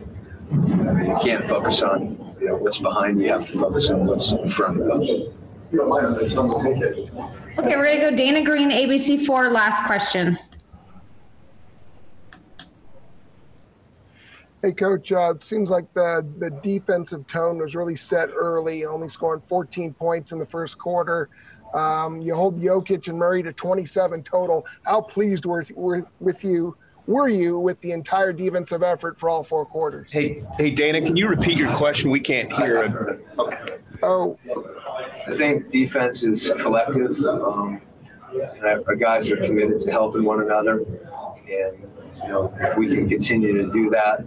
you 0.51 1.17
can't 1.21 1.47
focus 1.47 1.81
on 1.81 2.35
you 2.39 2.47
know 2.47 2.55
what's 2.55 2.77
behind 2.77 3.19
you. 3.19 3.27
You 3.27 3.31
have 3.33 3.47
to 3.47 3.59
focus 3.59 3.89
on 3.89 4.05
what's 4.05 4.31
in 4.31 4.49
front 4.49 4.81
of 4.81 5.03
you. 5.03 5.33
Okay, 5.73 7.75
we're 7.75 7.83
gonna 7.83 7.99
go 7.99 8.15
Dana 8.15 8.43
Green, 8.43 8.69
ABC 8.69 9.25
four. 9.25 9.49
Last 9.49 9.85
question. 9.85 10.37
Hey, 14.61 14.71
coach. 14.71 15.11
Uh, 15.11 15.33
it 15.35 15.41
seems 15.41 15.69
like 15.69 15.91
the 15.93 16.25
the 16.37 16.51
defensive 16.61 17.25
tone 17.27 17.57
was 17.57 17.75
really 17.75 17.95
set 17.95 18.29
early, 18.33 18.85
only 18.85 19.09
scoring 19.09 19.41
14 19.47 19.93
points 19.93 20.31
in 20.31 20.39
the 20.39 20.45
first 20.45 20.77
quarter. 20.77 21.29
Um, 21.73 22.21
you 22.21 22.35
hold 22.35 22.61
Jokic 22.61 23.07
and 23.07 23.17
Murray 23.17 23.41
to 23.41 23.51
27 23.51 24.23
total. 24.23 24.63
How 24.83 25.01
pleased 25.01 25.45
were, 25.45 25.65
were 25.73 26.07
with 26.19 26.43
you 26.43 26.77
were 27.07 27.27
you 27.27 27.59
with 27.59 27.79
the 27.81 27.91
entire 27.91 28.31
defensive 28.33 28.83
effort 28.83 29.19
for 29.19 29.29
all 29.29 29.43
four 29.43 29.65
quarters? 29.65 30.11
Hey, 30.11 30.43
hey, 30.57 30.69
Dana, 30.69 31.01
can 31.01 31.15
you 31.15 31.27
repeat 31.27 31.57
your 31.57 31.73
question? 31.75 32.09
We 32.09 32.19
can't 32.19 32.51
hear 32.53 32.83
it. 32.83 33.27
Okay. 33.37 33.77
Oh, 34.01 34.37
I 35.27 35.33
think 35.35 35.69
defense 35.69 36.23
is 36.23 36.51
collective. 36.59 37.19
Um, 37.23 37.81
and 38.33 38.83
our 38.87 38.95
guys 38.95 39.31
are 39.31 39.37
committed 39.37 39.79
to 39.81 39.91
helping 39.91 40.23
one 40.23 40.41
another, 40.41 40.79
and 40.79 41.87
you 42.21 42.27
know 42.27 42.53
if 42.59 42.77
we 42.77 42.87
can 42.87 43.07
continue 43.07 43.53
to 43.53 43.71
do 43.71 43.89
that, 43.91 44.25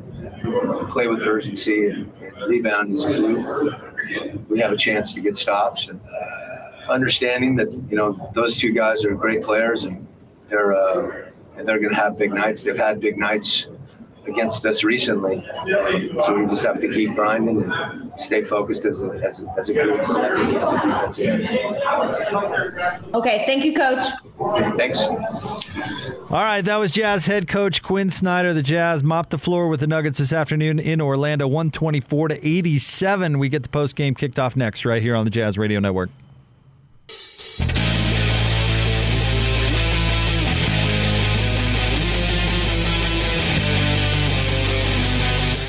play 0.91 1.09
with 1.09 1.23
urgency 1.23 1.89
and, 1.89 2.13
and 2.21 2.49
rebound 2.49 2.93
is 2.93 3.05
glue. 3.05 3.75
We 4.49 4.61
have 4.61 4.73
a 4.73 4.77
chance 4.77 5.13
to 5.15 5.21
get 5.21 5.37
stops, 5.37 5.89
and 5.89 6.01
understanding 6.89 7.57
that 7.57 7.71
you 7.73 7.97
know 7.97 8.31
those 8.35 8.57
two 8.57 8.73
guys 8.73 9.05
are 9.05 9.15
great 9.15 9.43
players 9.43 9.85
and 9.85 10.07
they're. 10.49 10.73
Uh, 10.73 11.26
and 11.57 11.67
they're 11.67 11.79
going 11.79 11.95
to 11.95 12.01
have 12.01 12.19
big 12.19 12.33
nights. 12.33 12.63
They've 12.63 12.77
had 12.77 13.01
big 13.01 13.19
nights 13.19 13.67
against 14.27 14.67
us 14.67 14.83
recently, 14.83 15.45
so 16.21 16.35
we 16.35 16.47
just 16.47 16.67
have 16.67 16.81
to 16.81 16.89
keep 16.89 17.15
grinding 17.15 17.63
and 17.63 18.13
stay 18.17 18.43
focused 18.43 18.85
as 18.85 19.03
a, 19.03 19.11
as 19.25 19.43
a, 19.43 19.55
as 19.57 19.71
a 19.71 19.75
group. 19.75 20.01
Okay, 23.15 23.45
thank 23.47 23.65
you, 23.65 23.73
Coach. 23.73 24.05
Thanks. 24.77 25.07
All 26.29 26.43
right, 26.43 26.63
that 26.63 26.77
was 26.77 26.91
Jazz 26.91 27.27
head 27.27 27.47
coach 27.47 27.83
Quin 27.83 28.11
Snyder. 28.11 28.53
The 28.53 28.63
Jazz 28.63 29.05
mopped 29.05 29.31
the 29.31 29.39
floor 29.39 29.69
with 29.69 29.79
the 29.79 29.87
Nuggets 29.87 30.19
this 30.19 30.33
afternoon 30.33 30.81
in 30.81 31.01
Orlando, 31.01 31.47
124 31.47 32.29
to 32.29 32.47
87. 32.47 33.39
We 33.39 33.49
get 33.49 33.63
the 33.63 33.69
post 33.69 33.95
game 33.95 34.15
kicked 34.15 34.39
off 34.39 34.57
next, 34.57 34.85
right 34.85 35.01
here 35.01 35.15
on 35.15 35.25
the 35.25 35.31
Jazz 35.31 35.57
Radio 35.57 35.79
Network. 35.79 36.11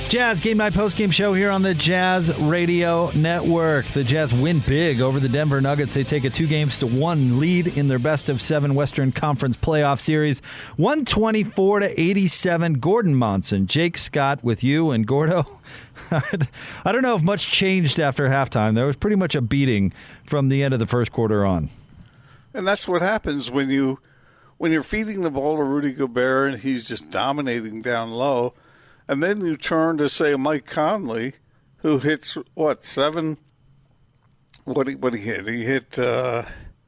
Jazz 0.09 0.39
Game 0.39 0.55
Night 0.55 0.73
Post 0.73 0.95
Game 0.95 1.11
Show 1.11 1.33
here 1.33 1.51
on 1.51 1.63
the 1.63 1.73
Jazz 1.73 2.33
Radio 2.39 3.11
Network. 3.11 3.85
The 3.87 4.05
Jazz 4.05 4.33
win 4.33 4.59
big 4.59 5.01
over 5.01 5.19
the 5.19 5.27
Denver 5.27 5.59
Nuggets. 5.59 5.93
They 5.95 6.05
take 6.05 6.23
a 6.23 6.29
two 6.29 6.47
games 6.47 6.79
to 6.79 6.87
one 6.87 7.41
lead 7.41 7.67
in 7.67 7.89
their 7.89 7.99
best 7.99 8.29
of 8.29 8.41
seven 8.41 8.73
Western 8.73 9.11
Conference 9.11 9.57
playoff 9.57 9.99
series, 9.99 10.39
124 10.77 11.81
to 11.81 12.01
87. 12.01 12.75
Gordon 12.75 13.15
Monson, 13.15 13.67
Jake 13.67 13.97
Scott 13.97 14.41
with 14.45 14.63
you 14.63 14.91
and 14.91 15.05
Gordo. 15.05 15.45
I 16.11 16.91
don't 16.93 17.01
know 17.01 17.17
if 17.17 17.21
much 17.21 17.51
changed 17.51 17.99
after 17.99 18.29
halftime. 18.29 18.75
There 18.75 18.85
was 18.85 18.95
pretty 18.95 19.17
much 19.17 19.35
a 19.35 19.41
beating 19.41 19.91
from 20.25 20.47
the 20.47 20.63
end 20.63 20.73
of 20.73 20.79
the 20.79 20.87
first 20.87 21.11
quarter 21.11 21.45
on. 21.45 21.69
And 22.53 22.65
that's 22.65 22.87
what 22.87 23.01
happens 23.01 23.51
when 23.51 23.69
you 23.69 23.99
when 24.57 24.71
you're 24.71 24.83
feeding 24.83 25.19
the 25.19 25.29
ball 25.29 25.57
to 25.57 25.63
Rudy 25.63 25.91
Gobert 25.91 26.53
and 26.53 26.61
he's 26.61 26.87
just 26.87 27.09
dominating 27.09 27.81
down 27.81 28.11
low 28.11 28.53
and 29.07 29.23
then 29.23 29.41
you 29.41 29.57
turn 29.57 29.97
to 29.97 30.09
say 30.09 30.35
Mike 30.35 30.65
Conley, 30.65 31.33
who 31.77 31.99
hits 31.99 32.37
what 32.53 32.83
seven? 32.83 33.37
What 34.65 34.87
he 34.87 34.95
what 34.95 35.13
he 35.13 35.21
hit? 35.21 35.47
He 35.47 35.63
hit 35.63 35.97
uh, 35.97 36.43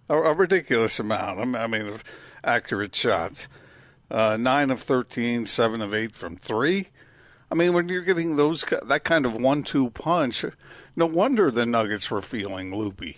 a, 0.09 0.17
a, 0.17 0.33
ridiculous 0.33 0.99
amount. 0.99 1.55
I 1.55 1.67
mean, 1.67 1.87
of 1.87 2.03
accurate 2.43 2.95
shots. 2.95 3.47
Uh, 4.11 4.37
nine 4.37 4.71
of 4.71 4.81
13, 4.81 5.45
seven 5.45 5.81
of 5.81 5.93
eight 5.93 6.15
from 6.15 6.35
three. 6.35 6.89
I 7.51 7.55
mean, 7.55 7.73
when 7.73 7.89
you're 7.89 8.01
getting 8.01 8.35
those 8.35 8.63
that 8.83 9.03
kind 9.03 9.25
of 9.25 9.35
one-two 9.35 9.91
punch, 9.91 10.45
no 10.95 11.05
wonder 11.05 11.49
the 11.49 11.65
Nuggets 11.65 12.11
were 12.11 12.21
feeling 12.21 12.75
loopy. 12.75 13.17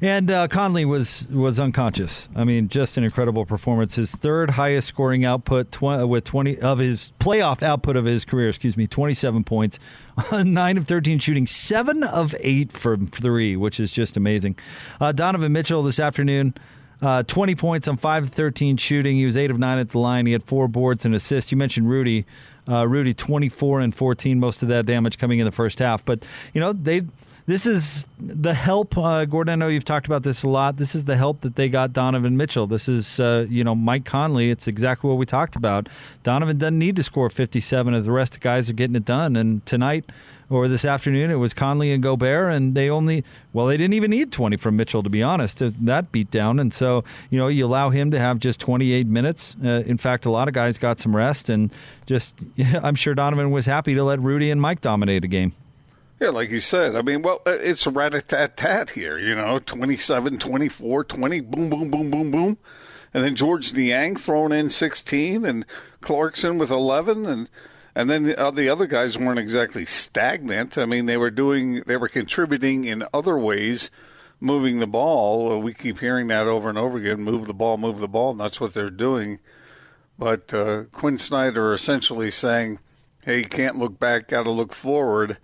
And 0.00 0.30
uh, 0.30 0.48
Conley 0.48 0.84
was 0.84 1.28
was 1.28 1.58
unconscious. 1.60 2.28
I 2.34 2.44
mean, 2.44 2.68
just 2.68 2.96
an 2.96 3.04
incredible 3.04 3.44
performance. 3.46 3.96
His 3.96 4.12
third 4.12 4.50
highest 4.50 4.88
scoring 4.88 5.24
output 5.24 5.72
tw- 5.72 5.82
uh, 6.00 6.06
with 6.06 6.24
20 6.24 6.58
of 6.60 6.78
his 6.78 7.12
playoff 7.18 7.62
output 7.62 7.96
of 7.96 8.04
his 8.04 8.24
career, 8.24 8.48
excuse 8.48 8.76
me, 8.76 8.86
27 8.86 9.44
points, 9.44 9.78
9 10.32 10.78
of 10.78 10.86
13 10.86 11.18
shooting, 11.18 11.46
7 11.46 12.02
of 12.04 12.34
8 12.40 12.72
from 12.72 13.06
3, 13.06 13.56
which 13.56 13.78
is 13.80 13.92
just 13.92 14.16
amazing. 14.16 14.56
Uh, 15.00 15.12
Donovan 15.12 15.52
Mitchell 15.52 15.82
this 15.82 15.98
afternoon 15.98 16.54
Uh, 17.02 17.24
20 17.24 17.56
points 17.56 17.88
on 17.88 17.96
5 17.96 18.22
of 18.22 18.30
13 18.30 18.76
shooting. 18.76 19.16
He 19.16 19.26
was 19.26 19.36
8 19.36 19.50
of 19.50 19.58
9 19.58 19.78
at 19.80 19.88
the 19.88 19.98
line. 19.98 20.26
He 20.26 20.32
had 20.32 20.44
four 20.44 20.68
boards 20.68 21.04
and 21.04 21.16
assists. 21.16 21.50
You 21.50 21.58
mentioned 21.58 21.90
Rudy. 21.90 22.24
Uh, 22.68 22.86
Rudy 22.86 23.12
24 23.12 23.80
and 23.80 23.92
14, 23.92 24.38
most 24.38 24.62
of 24.62 24.68
that 24.68 24.86
damage 24.86 25.18
coming 25.18 25.40
in 25.40 25.44
the 25.44 25.50
first 25.50 25.80
half. 25.80 26.04
But, 26.04 26.24
you 26.54 26.60
know, 26.60 26.72
they 26.72 27.00
this 27.46 27.66
is 27.66 28.06
the 28.18 28.54
help, 28.54 28.96
uh, 28.96 29.24
Gordon. 29.24 29.52
I 29.52 29.54
know 29.56 29.68
you've 29.68 29.84
talked 29.84 30.06
about 30.06 30.22
this 30.22 30.44
a 30.44 30.48
lot. 30.48 30.76
This 30.76 30.94
is 30.94 31.04
the 31.04 31.16
help 31.16 31.40
that 31.40 31.56
they 31.56 31.68
got 31.68 31.92
Donovan 31.92 32.36
Mitchell. 32.36 32.66
This 32.66 32.88
is, 32.88 33.18
uh, 33.18 33.46
you 33.48 33.64
know, 33.64 33.74
Mike 33.74 34.04
Conley. 34.04 34.50
It's 34.50 34.68
exactly 34.68 35.08
what 35.08 35.18
we 35.18 35.26
talked 35.26 35.56
about. 35.56 35.88
Donovan 36.22 36.58
doesn't 36.58 36.78
need 36.78 36.96
to 36.96 37.02
score 37.02 37.28
57, 37.30 37.94
and 37.94 38.04
the 38.04 38.12
rest 38.12 38.34
of 38.34 38.40
the 38.40 38.44
guys 38.44 38.70
are 38.70 38.74
getting 38.74 38.94
it 38.94 39.04
done. 39.04 39.34
And 39.34 39.64
tonight 39.66 40.04
or 40.48 40.68
this 40.68 40.84
afternoon, 40.84 41.30
it 41.30 41.36
was 41.36 41.52
Conley 41.52 41.92
and 41.92 42.02
Gobert, 42.02 42.52
and 42.52 42.74
they 42.74 42.88
only, 42.90 43.24
well, 43.52 43.66
they 43.66 43.76
didn't 43.76 43.94
even 43.94 44.10
need 44.10 44.30
20 44.30 44.56
from 44.58 44.76
Mitchell, 44.76 45.02
to 45.02 45.10
be 45.10 45.22
honest, 45.22 45.58
that 45.58 46.12
beat 46.12 46.30
down. 46.30 46.60
And 46.60 46.72
so, 46.72 47.02
you 47.30 47.38
know, 47.38 47.48
you 47.48 47.66
allow 47.66 47.90
him 47.90 48.10
to 48.12 48.18
have 48.18 48.38
just 48.38 48.60
28 48.60 49.06
minutes. 49.06 49.56
Uh, 49.64 49.82
in 49.86 49.96
fact, 49.96 50.26
a 50.26 50.30
lot 50.30 50.46
of 50.46 50.54
guys 50.54 50.78
got 50.78 51.00
some 51.00 51.16
rest, 51.16 51.48
and 51.48 51.72
just, 52.06 52.36
I'm 52.82 52.94
sure 52.94 53.14
Donovan 53.14 53.50
was 53.50 53.66
happy 53.66 53.94
to 53.94 54.04
let 54.04 54.20
Rudy 54.20 54.50
and 54.50 54.60
Mike 54.60 54.80
dominate 54.80 55.24
a 55.24 55.28
game. 55.28 55.54
Yeah, 56.22 56.28
like 56.28 56.50
you 56.50 56.60
said. 56.60 56.94
I 56.94 57.02
mean, 57.02 57.22
well, 57.22 57.42
uh, 57.44 57.50
it's 57.50 57.84
a 57.84 57.90
rat 57.90 58.14
a 58.14 58.22
tat 58.22 58.56
tat 58.56 58.90
here, 58.90 59.18
you 59.18 59.34
know, 59.34 59.58
27, 59.58 60.38
24, 60.38 61.02
20, 61.02 61.40
boom, 61.40 61.68
boom, 61.68 61.90
boom, 61.90 62.10
boom, 62.12 62.30
boom. 62.30 62.58
And 63.12 63.24
then 63.24 63.34
Georges 63.34 63.74
Niang 63.74 64.14
thrown 64.14 64.52
in 64.52 64.70
16 64.70 65.44
and 65.44 65.66
Clarkson 66.00 66.58
with 66.58 66.70
11. 66.70 67.26
And, 67.26 67.50
and 67.96 68.08
then 68.08 68.36
uh, 68.38 68.52
the 68.52 68.68
other 68.68 68.86
guys 68.86 69.18
weren't 69.18 69.40
exactly 69.40 69.84
stagnant. 69.84 70.78
I 70.78 70.86
mean, 70.86 71.06
they 71.06 71.16
were 71.16 71.32
doing, 71.32 71.82
they 71.88 71.96
were 71.96 72.06
contributing 72.06 72.84
in 72.84 73.02
other 73.12 73.36
ways, 73.36 73.90
moving 74.38 74.78
the 74.78 74.86
ball. 74.86 75.50
Uh, 75.50 75.56
we 75.56 75.74
keep 75.74 75.98
hearing 75.98 76.28
that 76.28 76.46
over 76.46 76.68
and 76.68 76.78
over 76.78 76.98
again 76.98 77.20
move 77.20 77.48
the 77.48 77.52
ball, 77.52 77.78
move 77.78 77.98
the 77.98 78.06
ball. 78.06 78.30
And 78.30 78.40
that's 78.40 78.60
what 78.60 78.74
they're 78.74 78.90
doing. 78.90 79.40
But 80.16 80.54
uh, 80.54 80.84
Quin 80.92 81.18
Snyder 81.18 81.74
essentially 81.74 82.30
saying, 82.30 82.78
hey, 83.22 83.42
can't 83.42 83.76
look 83.76 83.98
back, 83.98 84.28
got 84.28 84.44
to 84.44 84.52
look 84.52 84.72
forward. 84.72 85.38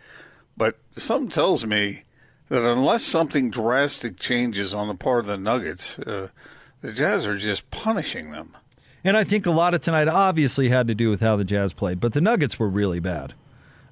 But 0.58 0.76
something 0.90 1.30
tells 1.30 1.64
me 1.64 2.02
that 2.48 2.68
unless 2.68 3.04
something 3.04 3.48
drastic 3.48 4.18
changes 4.18 4.74
on 4.74 4.88
the 4.88 4.94
part 4.94 5.20
of 5.20 5.26
the 5.26 5.38
Nuggets, 5.38 5.98
uh, 6.00 6.28
the 6.80 6.92
Jazz 6.92 7.26
are 7.26 7.38
just 7.38 7.70
punishing 7.70 8.32
them. 8.32 8.56
And 9.04 9.16
I 9.16 9.22
think 9.22 9.46
a 9.46 9.52
lot 9.52 9.72
of 9.72 9.80
tonight 9.80 10.08
obviously 10.08 10.68
had 10.68 10.88
to 10.88 10.94
do 10.94 11.10
with 11.10 11.20
how 11.20 11.36
the 11.36 11.44
Jazz 11.44 11.72
played, 11.72 12.00
but 12.00 12.12
the 12.12 12.20
Nuggets 12.20 12.58
were 12.58 12.68
really 12.68 12.98
bad. 12.98 13.34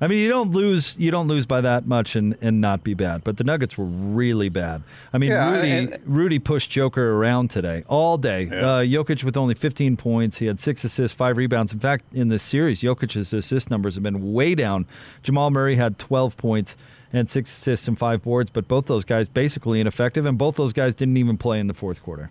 I 0.01 0.09
mean, 0.09 0.19
you 0.19 0.29
don't 0.29 0.53
lose 0.53 0.99
you 0.99 1.11
don't 1.11 1.27
lose 1.27 1.47
by 1.47 1.63
that 1.63 1.87
much 1.87 2.17
and, 2.17 2.37
and 2.43 2.61
not 2.61 2.85
be 2.85 2.95
bad. 2.95 3.25
But 3.25 3.39
the 3.39 3.45
Nuggets 3.45 3.79
were 3.79 3.87
really 3.87 4.49
bad. 4.49 4.83
I 5.13 5.19
mean, 5.19 5.31
yeah, 5.31 5.51
Rudy 5.51 5.71
and, 5.71 5.99
Rudy 6.05 6.39
pushed 6.39 6.71
Joker 6.71 7.13
around 7.13 7.49
today 7.49 7.85
all 7.89 8.19
day. 8.19 8.45
Yeah. 8.45 8.57
Uh, 8.57 8.83
Jokic 8.83 9.25
with 9.25 9.37
only 9.37 9.55
15 9.55 9.97
points. 9.97 10.39
He 10.39 10.47
had 10.47 10.61
six 10.61 10.85
assists, 10.85 11.17
five 11.17 11.37
rebounds. 11.37 11.73
In 11.73 11.81
fact, 11.81 12.05
in 12.13 12.29
this 12.29 12.43
series, 12.43 12.83
Jokic's 12.83 13.33
assist 13.33 13.71
numbers 13.71 13.95
have 13.95 14.05
been 14.05 14.33
way 14.35 14.55
down. 14.55 14.87
Jamal 15.23 15.51
Murray 15.51 15.77
had 15.77 15.99
12 15.99 16.37
points 16.37 16.77
and 17.13 17.31
six 17.31 17.51
assists 17.57 17.89
and 17.89 17.99
five 17.99 18.23
boards, 18.23 18.51
but 18.51 18.69
both 18.69 18.87
those 18.87 19.05
guys 19.05 19.29
basically 19.29 19.81
ineffective, 19.81 20.27
and 20.27 20.37
both 20.37 20.57
those 20.57 20.73
guys 20.73 20.95
didn't 20.95 21.17
even 21.17 21.39
play 21.39 21.59
in 21.59 21.67
the 21.69 21.75
fourth 21.75 22.03
quarter. 22.03 22.31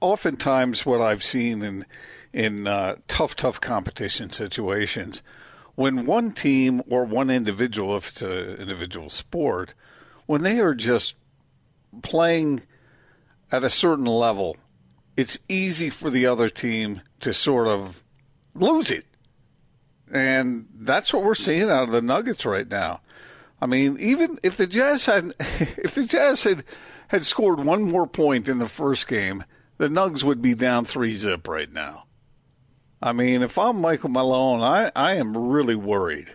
Oftentimes, 0.00 0.84
what 0.84 1.00
I've 1.00 1.22
seen 1.22 1.62
in 1.62 1.86
in 2.32 2.66
uh, 2.66 2.96
tough, 3.06 3.36
tough 3.36 3.60
competition 3.60 4.30
situations 4.30 5.22
when 5.76 6.06
one 6.06 6.32
team 6.32 6.82
or 6.90 7.04
one 7.04 7.30
individual, 7.30 7.96
if 7.96 8.08
it's 8.08 8.22
an 8.22 8.56
individual 8.56 9.10
sport, 9.10 9.74
when 10.24 10.42
they 10.42 10.58
are 10.58 10.74
just 10.74 11.14
playing 12.02 12.62
at 13.52 13.62
a 13.62 13.70
certain 13.70 14.06
level, 14.06 14.56
it's 15.16 15.38
easy 15.48 15.90
for 15.90 16.10
the 16.10 16.26
other 16.26 16.48
team 16.48 17.02
to 17.20 17.32
sort 17.32 17.68
of 17.68 18.02
lose 18.54 18.90
it. 18.90 19.04
And 20.10 20.66
that's 20.74 21.12
what 21.12 21.22
we're 21.22 21.34
seeing 21.34 21.70
out 21.70 21.84
of 21.84 21.90
the 21.90 22.02
Nuggets 22.02 22.46
right 22.46 22.68
now. 22.68 23.00
I 23.60 23.66
mean, 23.66 23.96
even 23.98 24.38
if 24.42 24.56
the 24.56 24.66
Jazz 24.66 25.06
had 25.06 25.34
if 25.38 25.94
the 25.94 26.04
Jazz 26.04 26.44
had 26.44 26.64
had 27.08 27.24
scored 27.24 27.60
one 27.60 27.82
more 27.82 28.06
point 28.06 28.48
in 28.48 28.58
the 28.58 28.68
first 28.68 29.08
game, 29.08 29.44
the 29.78 29.88
Nugs 29.88 30.24
would 30.24 30.42
be 30.42 30.54
down 30.54 30.84
three 30.84 31.14
zip 31.14 31.46
right 31.48 31.72
now. 31.72 32.05
I 33.02 33.12
mean, 33.12 33.42
if 33.42 33.58
I'm 33.58 33.80
Michael 33.80 34.08
Malone, 34.08 34.60
I, 34.60 34.90
I 34.96 35.14
am 35.14 35.36
really 35.36 35.76
worried 35.76 36.34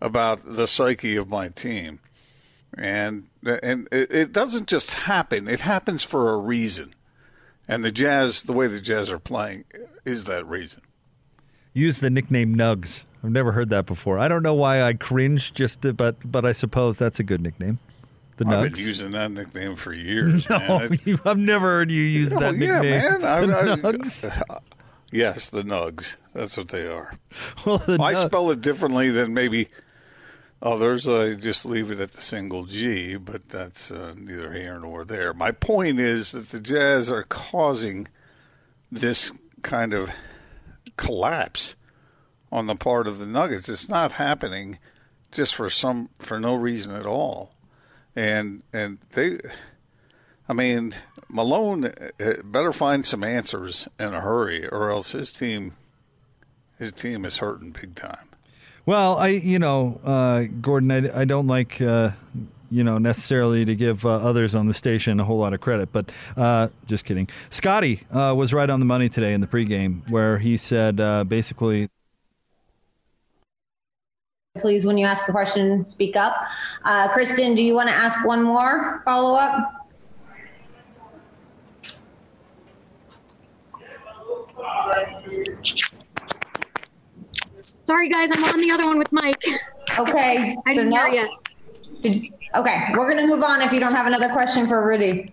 about 0.00 0.40
the 0.44 0.66
psyche 0.66 1.16
of 1.16 1.28
my 1.28 1.48
team. 1.48 2.00
And 2.76 3.28
and 3.44 3.88
it, 3.90 4.12
it 4.12 4.32
doesn't 4.32 4.68
just 4.68 4.92
happen. 4.92 5.48
It 5.48 5.60
happens 5.60 6.04
for 6.04 6.34
a 6.34 6.38
reason. 6.38 6.94
And 7.66 7.84
the 7.84 7.90
Jazz, 7.90 8.42
the 8.42 8.52
way 8.52 8.66
the 8.66 8.80
Jazz 8.80 9.10
are 9.10 9.18
playing, 9.18 9.64
is 10.04 10.24
that 10.24 10.46
reason. 10.46 10.82
Use 11.72 12.00
the 12.00 12.10
nickname 12.10 12.54
Nugs. 12.54 13.04
I've 13.22 13.30
never 13.30 13.52
heard 13.52 13.70
that 13.70 13.86
before. 13.86 14.18
I 14.18 14.28
don't 14.28 14.42
know 14.42 14.54
why 14.54 14.82
I 14.82 14.92
cringe, 14.94 15.54
just 15.54 15.82
to, 15.82 15.92
but 15.92 16.16
but 16.30 16.44
I 16.44 16.52
suppose 16.52 16.98
that's 16.98 17.20
a 17.20 17.24
good 17.24 17.40
nickname. 17.40 17.78
The 18.36 18.44
Nugs. 18.44 18.54
I've 18.54 18.72
been 18.74 18.86
using 18.86 19.10
that 19.12 19.30
nickname 19.32 19.74
for 19.74 19.92
years. 19.94 20.48
No, 20.48 20.58
man. 20.58 21.20
I've 21.24 21.38
never 21.38 21.66
heard 21.66 21.90
you 21.90 22.02
use 22.02 22.30
that 22.30 22.54
yeah, 22.56 22.80
nickname. 22.80 23.20
man. 23.20 23.24
I, 23.24 23.38
I, 23.38 23.76
Nugs. 23.76 24.60
Yes, 25.10 25.50
the 25.50 25.62
Nugs. 25.62 26.16
That's 26.34 26.56
what 26.56 26.68
they 26.68 26.86
are. 26.86 27.16
Well, 27.66 27.78
the 27.78 27.98
I 28.00 28.14
Nug- 28.14 28.26
spell 28.26 28.50
it 28.50 28.60
differently 28.60 29.10
than 29.10 29.34
maybe 29.34 29.68
others. 30.62 31.08
I 31.08 31.34
just 31.34 31.64
leave 31.66 31.90
it 31.90 32.00
at 32.00 32.12
the 32.12 32.20
single 32.20 32.64
G, 32.66 33.16
but 33.16 33.48
that's 33.48 33.90
uh, 33.90 34.14
neither 34.16 34.52
here 34.52 34.78
nor 34.78 35.04
there. 35.04 35.32
My 35.32 35.50
point 35.50 35.98
is 35.98 36.32
that 36.32 36.50
the 36.50 36.60
Jazz 36.60 37.10
are 37.10 37.22
causing 37.24 38.08
this 38.90 39.32
kind 39.62 39.92
of 39.94 40.10
collapse 40.96 41.74
on 42.50 42.66
the 42.66 42.74
part 42.76 43.06
of 43.06 43.18
the 43.18 43.26
Nuggets. 43.26 43.68
It's 43.68 43.88
not 43.88 44.12
happening 44.12 44.78
just 45.32 45.54
for 45.54 45.68
some 45.68 46.08
for 46.18 46.38
no 46.40 46.54
reason 46.54 46.92
at 46.94 47.06
all, 47.06 47.54
and 48.14 48.62
and 48.72 48.98
they. 49.10 49.38
I 50.48 50.54
mean, 50.54 50.92
Malone 51.28 51.86
uh, 51.86 52.34
better 52.42 52.72
find 52.72 53.04
some 53.04 53.22
answers 53.22 53.86
in 54.00 54.14
a 54.14 54.20
hurry, 54.20 54.66
or 54.66 54.90
else 54.90 55.12
his 55.12 55.30
team, 55.30 55.72
his 56.78 56.92
team 56.92 57.24
is 57.24 57.38
hurting 57.38 57.72
big 57.72 57.94
time. 57.94 58.28
Well, 58.86 59.18
I 59.18 59.28
you 59.28 59.58
know, 59.58 60.00
uh, 60.04 60.44
Gordon, 60.60 60.90
I, 60.90 61.20
I 61.20 61.24
don't 61.24 61.46
like. 61.46 61.80
Uh, 61.80 62.12
you 62.70 62.84
know, 62.84 62.98
necessarily 62.98 63.64
to 63.64 63.74
give 63.74 64.04
uh, 64.04 64.10
others 64.10 64.54
on 64.54 64.66
the 64.66 64.74
station 64.74 65.20
a 65.20 65.24
whole 65.24 65.38
lot 65.38 65.54
of 65.54 65.60
credit, 65.62 65.90
but 65.90 66.12
uh, 66.36 66.68
just 66.84 67.06
kidding. 67.06 67.26
Scotty 67.48 68.02
uh, 68.10 68.34
was 68.36 68.52
right 68.52 68.68
on 68.68 68.78
the 68.78 68.84
money 68.84 69.08
today 69.08 69.32
in 69.32 69.40
the 69.40 69.46
pregame, 69.46 70.06
where 70.10 70.36
he 70.36 70.58
said 70.58 71.00
uh, 71.00 71.24
basically 71.24 71.88
Please, 74.58 74.84
when 74.84 74.98
you 74.98 75.06
ask 75.06 75.26
a 75.28 75.32
question, 75.32 75.86
speak 75.86 76.16
up. 76.16 76.34
Uh, 76.84 77.08
Kristen, 77.08 77.54
do 77.54 77.62
you 77.62 77.74
want 77.74 77.88
to 77.88 77.94
ask 77.94 78.24
one 78.26 78.42
more 78.42 79.02
follow 79.04 79.38
up? 79.38 79.77
Sorry, 87.84 88.08
guys, 88.08 88.30
I'm 88.32 88.44
on 88.44 88.60
the 88.60 88.70
other 88.70 88.86
one 88.86 88.98
with 88.98 89.10
Mike. 89.12 89.42
Okay. 89.98 90.56
I 90.66 90.74
didn't 90.74 90.92
so 90.92 91.10
hear 91.10 91.28
you. 92.02 92.30
Okay, 92.54 92.84
we're 92.92 93.10
going 93.10 93.18
to 93.18 93.26
move 93.26 93.42
on 93.42 93.60
if 93.62 93.72
you 93.72 93.80
don't 93.80 93.94
have 93.94 94.06
another 94.06 94.28
question 94.28 94.66
for 94.66 94.86
Rudy. 94.86 95.32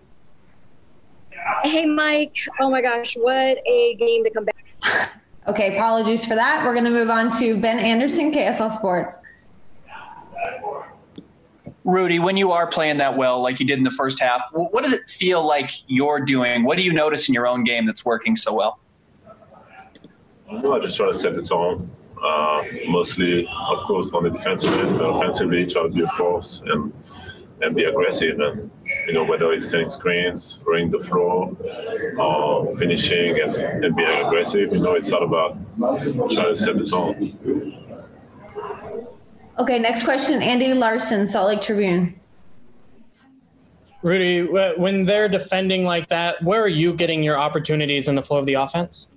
Hey, 1.62 1.86
Mike. 1.86 2.36
Oh 2.60 2.70
my 2.70 2.82
gosh, 2.82 3.14
what 3.14 3.58
a 3.66 3.94
game 3.98 4.24
to 4.24 4.30
come 4.30 4.44
back. 4.44 5.12
Okay, 5.48 5.76
apologies 5.76 6.26
for 6.26 6.34
that. 6.34 6.64
We're 6.64 6.72
going 6.72 6.86
to 6.86 6.90
move 6.90 7.08
on 7.08 7.30
to 7.38 7.56
Ben 7.56 7.78
Anderson, 7.78 8.32
KSL 8.32 8.68
Sports. 8.68 9.16
Rudy, 11.84 12.18
when 12.18 12.36
you 12.36 12.50
are 12.50 12.66
playing 12.66 12.96
that 12.98 13.16
well, 13.16 13.40
like 13.40 13.60
you 13.60 13.66
did 13.66 13.78
in 13.78 13.84
the 13.84 13.92
first 13.92 14.20
half, 14.20 14.42
what 14.52 14.82
does 14.82 14.92
it 14.92 15.08
feel 15.08 15.46
like 15.46 15.70
you're 15.86 16.18
doing? 16.18 16.64
What 16.64 16.76
do 16.76 16.82
you 16.82 16.92
notice 16.92 17.28
in 17.28 17.34
your 17.34 17.46
own 17.46 17.62
game 17.62 17.86
that's 17.86 18.04
working 18.04 18.34
so 18.34 18.52
well? 18.54 18.80
Well, 20.50 20.74
I 20.74 20.78
just 20.78 20.96
try 20.96 21.08
to 21.08 21.14
set 21.14 21.34
the 21.34 21.42
tone. 21.42 21.90
Uh, 22.22 22.64
mostly, 22.88 23.46
of 23.46 23.78
course, 23.80 24.12
on 24.12 24.24
the 24.24 24.30
defensive 24.30 24.72
end, 24.72 24.98
but 24.98 25.04
offensively, 25.04 25.66
try 25.66 25.82
to 25.82 25.88
be 25.88 26.02
a 26.02 26.08
force 26.08 26.62
and 26.66 26.92
and 27.62 27.74
be 27.74 27.84
aggressive. 27.84 28.38
And 28.38 28.70
you 29.06 29.12
know, 29.12 29.24
whether 29.24 29.52
it's 29.52 29.68
setting 29.68 29.90
screens, 29.90 30.60
running 30.66 30.90
the 30.90 31.00
floor, 31.00 31.56
or 32.18 32.76
finishing 32.76 33.40
and, 33.40 33.54
and 33.54 33.96
being 33.96 34.26
aggressive, 34.26 34.72
you 34.72 34.80
know, 34.80 34.94
it's 34.94 35.12
all 35.12 35.24
about 35.24 35.56
trying 36.30 36.54
to 36.54 36.56
set 36.56 36.78
the 36.78 36.86
tone. 36.86 37.38
Okay, 39.58 39.78
next 39.78 40.04
question 40.04 40.42
Andy 40.42 40.74
Larsen, 40.74 41.26
Salt 41.26 41.48
Lake 41.48 41.60
Tribune. 41.60 42.18
Rudy, 44.02 44.42
when 44.76 45.04
they're 45.04 45.28
defending 45.28 45.84
like 45.84 46.08
that, 46.08 46.42
where 46.42 46.62
are 46.62 46.68
you 46.68 46.94
getting 46.94 47.22
your 47.22 47.38
opportunities 47.38 48.06
in 48.06 48.14
the 48.14 48.22
flow 48.22 48.38
of 48.38 48.46
the 48.46 48.54
offense? 48.54 49.08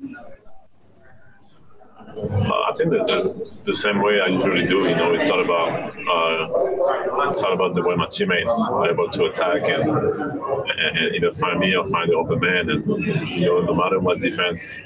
I 2.18 2.72
think 2.76 2.92
that 2.92 3.08
the, 3.08 3.60
the, 3.66 3.74
same 3.74 4.02
way 4.02 4.20
I 4.20 4.28
usually 4.28 4.66
do. 4.66 4.88
You 4.88 4.96
know, 4.96 5.14
it's 5.14 5.30
all 5.30 5.44
about 5.44 5.96
uh, 5.96 7.30
it's 7.30 7.44
all 7.44 7.54
about 7.54 7.76
the 7.76 7.82
way 7.82 7.96
my 7.96 8.08
teammates 8.08 8.54
are 8.70 8.90
able 8.90 9.10
to 9.10 9.26
attack 9.26 9.70
and, 9.70 9.90
and, 9.90 10.98
and 10.98 11.16
either 11.16 11.32
find 11.32 11.60
me 11.60 11.76
or 11.76 11.88
find 11.88 12.10
the 12.10 12.16
open 12.16 12.40
man. 12.40 12.70
And 12.70 12.86
you 13.30 13.46
know, 13.46 13.62
no 13.62 13.74
matter 13.74 14.00
what 14.00 14.20
defense 14.20 14.80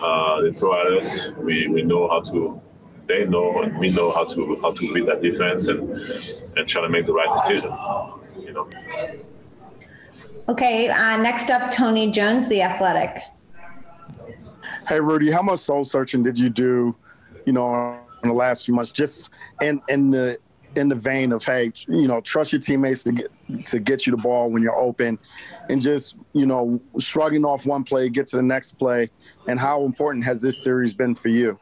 uh, 0.00 0.42
they 0.42 0.52
throw 0.52 0.80
at 0.80 0.92
us, 0.92 1.28
we, 1.38 1.68
we 1.68 1.82
know 1.82 2.08
how 2.08 2.20
to. 2.20 2.60
They 3.06 3.26
know 3.26 3.60
and 3.60 3.78
we 3.78 3.90
know 3.90 4.10
how 4.12 4.24
to 4.24 4.58
how 4.62 4.72
to 4.72 4.92
read 4.94 5.06
that 5.06 5.20
defense 5.20 5.68
and 5.68 5.90
and 6.56 6.66
try 6.66 6.80
to 6.80 6.88
make 6.88 7.04
the 7.04 7.12
right 7.12 7.28
decision. 7.36 7.70
You 8.40 8.52
know. 8.52 8.68
Okay, 10.48 10.88
uh, 10.88 11.16
next 11.18 11.50
up, 11.50 11.70
Tony 11.70 12.10
Jones, 12.10 12.48
the 12.48 12.62
Athletic. 12.62 13.22
Hey, 14.86 15.00
Rudy, 15.00 15.30
how 15.30 15.40
much 15.40 15.60
soul 15.60 15.84
searching 15.84 16.22
did 16.22 16.38
you 16.38 16.50
do, 16.50 16.94
you 17.46 17.52
know, 17.52 17.98
in 18.22 18.28
the 18.28 18.34
last 18.34 18.66
few 18.66 18.74
months, 18.74 18.92
just 18.92 19.30
in 19.62 19.80
in 19.88 20.10
the 20.10 20.36
in 20.76 20.88
the 20.88 20.94
vein 20.94 21.32
of 21.32 21.42
hey, 21.42 21.72
you 21.88 22.06
know, 22.06 22.20
trust 22.20 22.52
your 22.52 22.60
teammates 22.60 23.02
to 23.04 23.12
get 23.12 23.30
to 23.64 23.78
get 23.78 24.06
you 24.06 24.10
the 24.10 24.18
ball 24.18 24.50
when 24.50 24.62
you're 24.62 24.76
open, 24.76 25.18
and 25.70 25.80
just 25.80 26.16
you 26.34 26.44
know, 26.44 26.78
shrugging 26.98 27.44
off 27.44 27.64
one 27.64 27.82
play, 27.82 28.10
get 28.10 28.26
to 28.28 28.36
the 28.36 28.42
next 28.42 28.72
play, 28.72 29.10
and 29.48 29.58
how 29.58 29.84
important 29.84 30.24
has 30.24 30.42
this 30.42 30.62
series 30.62 30.92
been 30.92 31.14
for 31.14 31.28
you? 31.28 31.58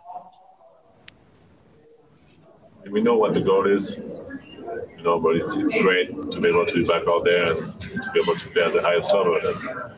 We 2.91 3.03
know 3.03 3.17
what 3.17 3.35
the 3.35 3.41
goal 3.41 3.69
is, 3.69 3.99
you 3.99 5.03
know, 5.05 5.21
but 5.21 5.37
it's, 5.37 5.55
it's 5.57 5.81
great 5.81 6.09
to 6.11 6.41
be 6.41 6.49
able 6.49 6.67
to 6.67 6.75
be 6.75 6.85
back 6.85 7.03
out 7.09 7.25
there 7.25 7.53
and 7.53 8.03
to 8.03 8.11
be 8.13 8.21
able 8.21 8.35
to 8.35 8.49
play 8.49 8.65
at 8.65 8.73
the 8.73 8.83
highest 8.83 9.15
level. 9.15 9.37
And, 9.37 9.93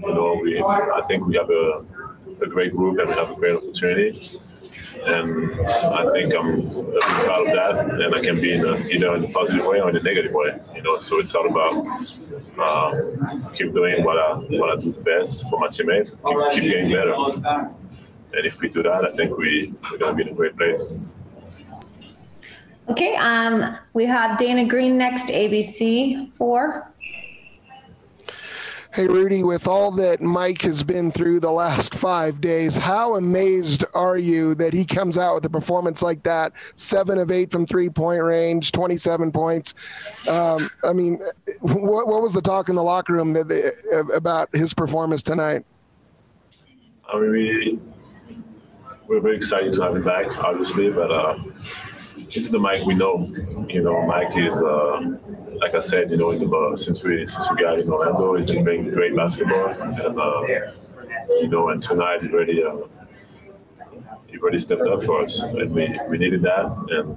you 0.00 0.12
know, 0.12 0.40
we 0.42 0.60
I 0.60 1.02
think 1.06 1.26
we 1.26 1.36
have 1.36 1.48
a 1.48 1.84
a 2.40 2.46
great 2.46 2.72
group 2.72 2.98
and 2.98 3.08
we 3.08 3.14
have 3.14 3.30
a 3.30 3.34
great 3.34 3.56
opportunity. 3.56 4.38
And 5.06 5.60
I 5.60 6.08
think 6.10 6.34
I'm, 6.36 6.84
proud 7.00 7.46
of 7.48 7.54
that, 7.54 8.00
and 8.00 8.14
I 8.14 8.20
can 8.20 8.40
be 8.40 8.52
in 8.52 8.64
a, 8.64 8.76
either 8.86 9.16
in 9.16 9.24
a 9.24 9.28
positive 9.28 9.66
way 9.66 9.80
or 9.80 9.90
in 9.90 9.96
a 9.96 10.02
negative 10.02 10.32
way. 10.32 10.58
You 10.74 10.82
know, 10.82 10.96
so 10.96 11.18
it's 11.18 11.34
all 11.34 11.48
about 11.48 11.74
uh, 12.58 13.50
keep 13.52 13.72
doing 13.74 14.04
what 14.04 14.18
I 14.18 14.36
what 14.56 14.78
I 14.78 14.80
do 14.80 14.92
best 14.92 15.48
for 15.50 15.58
my 15.58 15.68
teammates, 15.68 16.12
keep 16.12 16.36
keep 16.52 16.62
getting 16.62 16.92
better. 16.92 17.14
And 18.36 18.46
if 18.46 18.60
we 18.60 18.68
do 18.68 18.82
that, 18.84 19.04
I 19.04 19.10
think 19.10 19.36
we 19.36 19.74
we're 19.90 19.98
gonna 19.98 20.14
be 20.14 20.22
in 20.22 20.28
a 20.28 20.34
great 20.34 20.56
place. 20.56 20.94
Okay, 22.88 23.16
um, 23.16 23.76
we 23.94 24.04
have 24.04 24.38
Dana 24.38 24.64
Green 24.64 24.96
next, 24.96 25.28
ABC 25.28 26.32
four. 26.32 26.93
Hey, 28.94 29.08
Rudy, 29.08 29.42
with 29.42 29.66
all 29.66 29.90
that 29.90 30.22
Mike 30.22 30.62
has 30.62 30.84
been 30.84 31.10
through 31.10 31.40
the 31.40 31.50
last 31.50 31.96
five 31.96 32.40
days, 32.40 32.76
how 32.76 33.16
amazed 33.16 33.84
are 33.92 34.16
you 34.16 34.54
that 34.54 34.72
he 34.72 34.84
comes 34.84 35.18
out 35.18 35.34
with 35.34 35.44
a 35.46 35.50
performance 35.50 36.00
like 36.00 36.22
that? 36.22 36.52
Seven 36.76 37.18
of 37.18 37.32
eight 37.32 37.50
from 37.50 37.66
three 37.66 37.90
point 37.90 38.22
range, 38.22 38.70
27 38.70 39.32
points. 39.32 39.74
Um, 40.28 40.70
I 40.84 40.92
mean, 40.92 41.18
what, 41.60 42.06
what, 42.06 42.22
was 42.22 42.34
the 42.34 42.40
talk 42.40 42.68
in 42.68 42.76
the 42.76 42.84
locker 42.84 43.14
room 43.14 43.34
about 44.14 44.54
his 44.54 44.72
performance 44.72 45.24
tonight? 45.24 45.66
I 47.12 47.18
mean, 47.18 47.32
we, 47.32 47.80
we're 49.08 49.18
very 49.18 49.34
excited 49.34 49.72
to 49.72 49.82
have 49.82 49.96
him 49.96 50.04
back, 50.04 50.38
obviously, 50.38 50.92
but 50.92 51.10
uh, 51.10 51.38
it's 52.36 52.48
the 52.48 52.58
Mike 52.58 52.84
we 52.84 52.94
know. 52.94 53.32
You 53.68 53.82
know, 53.82 54.06
Mike 54.06 54.36
is. 54.36 54.56
Uh, 54.56 55.18
like 55.60 55.74
I 55.74 55.80
said, 55.80 56.10
you 56.10 56.16
know, 56.16 56.32
the, 56.32 56.76
since 56.76 57.04
we 57.04 57.26
since 57.26 57.50
we 57.50 57.56
got 57.56 57.78
in 57.78 57.88
Orlando, 57.88 58.34
he's 58.34 58.50
been 58.50 58.64
playing 58.64 58.90
great 58.90 59.14
basketball, 59.14 59.68
and 59.68 60.18
uh, 60.18 60.42
you 61.40 61.48
know, 61.48 61.68
and 61.70 61.82
tonight 61.82 62.22
he 62.22 62.28
really 62.28 62.62
uh, 62.62 62.76
he 64.26 64.36
really 64.36 64.58
stepped 64.58 64.86
up 64.86 65.02
for 65.02 65.22
us, 65.22 65.42
and 65.42 65.72
we, 65.72 65.98
we 66.08 66.18
needed 66.18 66.42
that, 66.42 66.66
and 66.90 67.16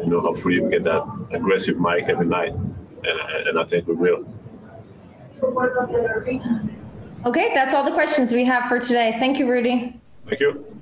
you 0.00 0.06
know, 0.06 0.20
hopefully 0.20 0.60
we 0.60 0.70
get 0.70 0.84
that 0.84 1.02
aggressive 1.32 1.78
Mike 1.78 2.04
every 2.08 2.26
night, 2.26 2.52
and, 2.52 3.48
and 3.48 3.58
I 3.58 3.64
think 3.64 3.86
we 3.88 3.94
will. 3.94 4.24
Okay, 7.26 7.52
that's 7.54 7.74
all 7.74 7.84
the 7.84 7.92
questions 7.92 8.32
we 8.32 8.44
have 8.44 8.68
for 8.68 8.78
today. 8.78 9.16
Thank 9.18 9.38
you, 9.38 9.50
Rudy. 9.50 10.00
Thank 10.26 10.40
you. 10.40 10.77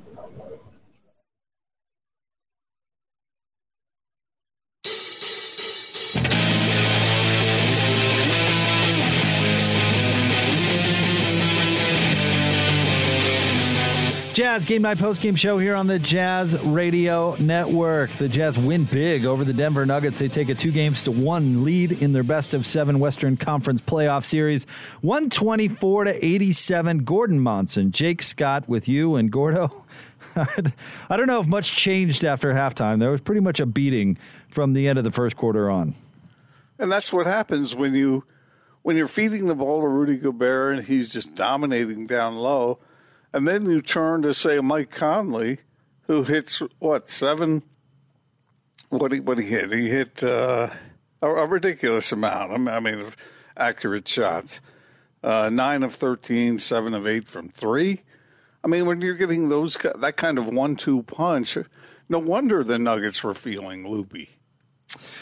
Game 14.67 14.83
Night 14.83 14.99
Post 14.99 15.23
Game 15.23 15.37
Show 15.37 15.59
here 15.59 15.77
on 15.77 15.87
the 15.87 16.01
Jazz 16.01 16.59
Radio 16.65 17.37
Network. 17.37 18.11
The 18.11 18.29
Jazz 18.29 18.59
win 18.59 18.83
big 18.83 19.25
over 19.25 19.45
the 19.45 19.53
Denver 19.53 19.87
Nuggets. 19.87 20.19
They 20.19 20.27
take 20.27 20.49
a 20.49 20.57
two 20.57 20.73
games 20.73 21.05
to 21.05 21.13
one 21.13 21.63
lead 21.63 21.93
in 21.93 22.13
their 22.13 22.25
best 22.25 22.53
of 22.53 22.67
seven 22.67 22.99
Western 22.99 23.37
Conference 23.37 23.81
playoff 23.81 24.25
series, 24.25 24.65
124 25.03 26.05
to 26.05 26.25
87. 26.25 27.05
Gordon 27.05 27.39
Monson, 27.39 27.93
Jake 27.93 28.23
Scott 28.23 28.69
with 28.69 28.89
you 28.89 29.15
and 29.15 29.31
Gordo. 29.31 29.85
I 30.37 31.17
don't 31.17 31.29
know 31.29 31.41
if 31.41 31.47
much 31.47 31.71
changed 31.71 32.25
after 32.25 32.53
halftime. 32.53 32.99
There 32.99 33.13
was 33.13 33.21
pretty 33.21 33.43
much 33.43 33.61
a 33.61 33.67
beating 33.67 34.19
from 34.49 34.73
the 34.73 34.89
end 34.89 34.99
of 34.99 35.05
the 35.05 35.13
first 35.13 35.37
quarter 35.37 35.71
on. 35.71 35.95
And 36.81 36.91
that's 36.91 37.13
what 37.13 37.27
happens 37.27 37.77
when 37.77 37.95
you 37.95 38.25
when 38.83 38.97
you're 38.97 39.07
feeding 39.07 39.47
the 39.47 39.55
ball 39.55 39.83
to 39.83 39.87
Rudy 39.89 40.17
Gobert 40.17 40.79
and 40.79 40.87
he's 40.87 41.13
just 41.13 41.37
dominating 41.37 42.09
down 42.09 42.37
low 42.37 42.81
and 43.37 43.47
then 43.47 43.67
you 43.67 43.83
turn 43.83 44.23
to 44.23 44.33
say 44.33 44.61
Mike 44.61 44.91
Conley, 44.91 45.59
who 46.07 46.25
hits 46.25 46.63
what 46.79 47.11
seven? 47.11 47.63
What 48.89 49.13
he 49.13 49.21
what 49.21 49.37
he 49.37 49.45
hit? 49.45 49.71
He 49.71 49.91
hit 49.91 50.25
uh, 50.25 50.71
a, 51.21 51.29
a, 51.29 51.47
ridiculous 51.47 52.13
amount. 52.13 52.67
I 52.67 52.81
mean, 52.81 53.01
of 53.01 53.15
accurate 53.55 54.09
shots. 54.09 54.63
Uh, 55.23 55.51
nine 55.51 55.83
of 55.83 55.95
13, 55.95 56.59
seven 56.59 56.95
of 56.95 57.07
eight 57.07 57.29
from 57.29 57.51
three. 57.51 58.01
I 58.65 58.69
mean, 58.69 58.87
when 58.87 59.03
you're 59.03 59.15
getting 59.15 59.51
those 59.51 59.77
that 59.97 60.17
kind 60.17 60.39
of 60.39 60.49
one-two 60.49 61.03
punch, 61.03 61.59
no 62.09 62.19
wonder 62.19 62.65
the 62.65 62.79
Nuggets 62.79 63.23
were 63.23 63.35
feeling 63.35 63.87
loopy. 63.87 64.31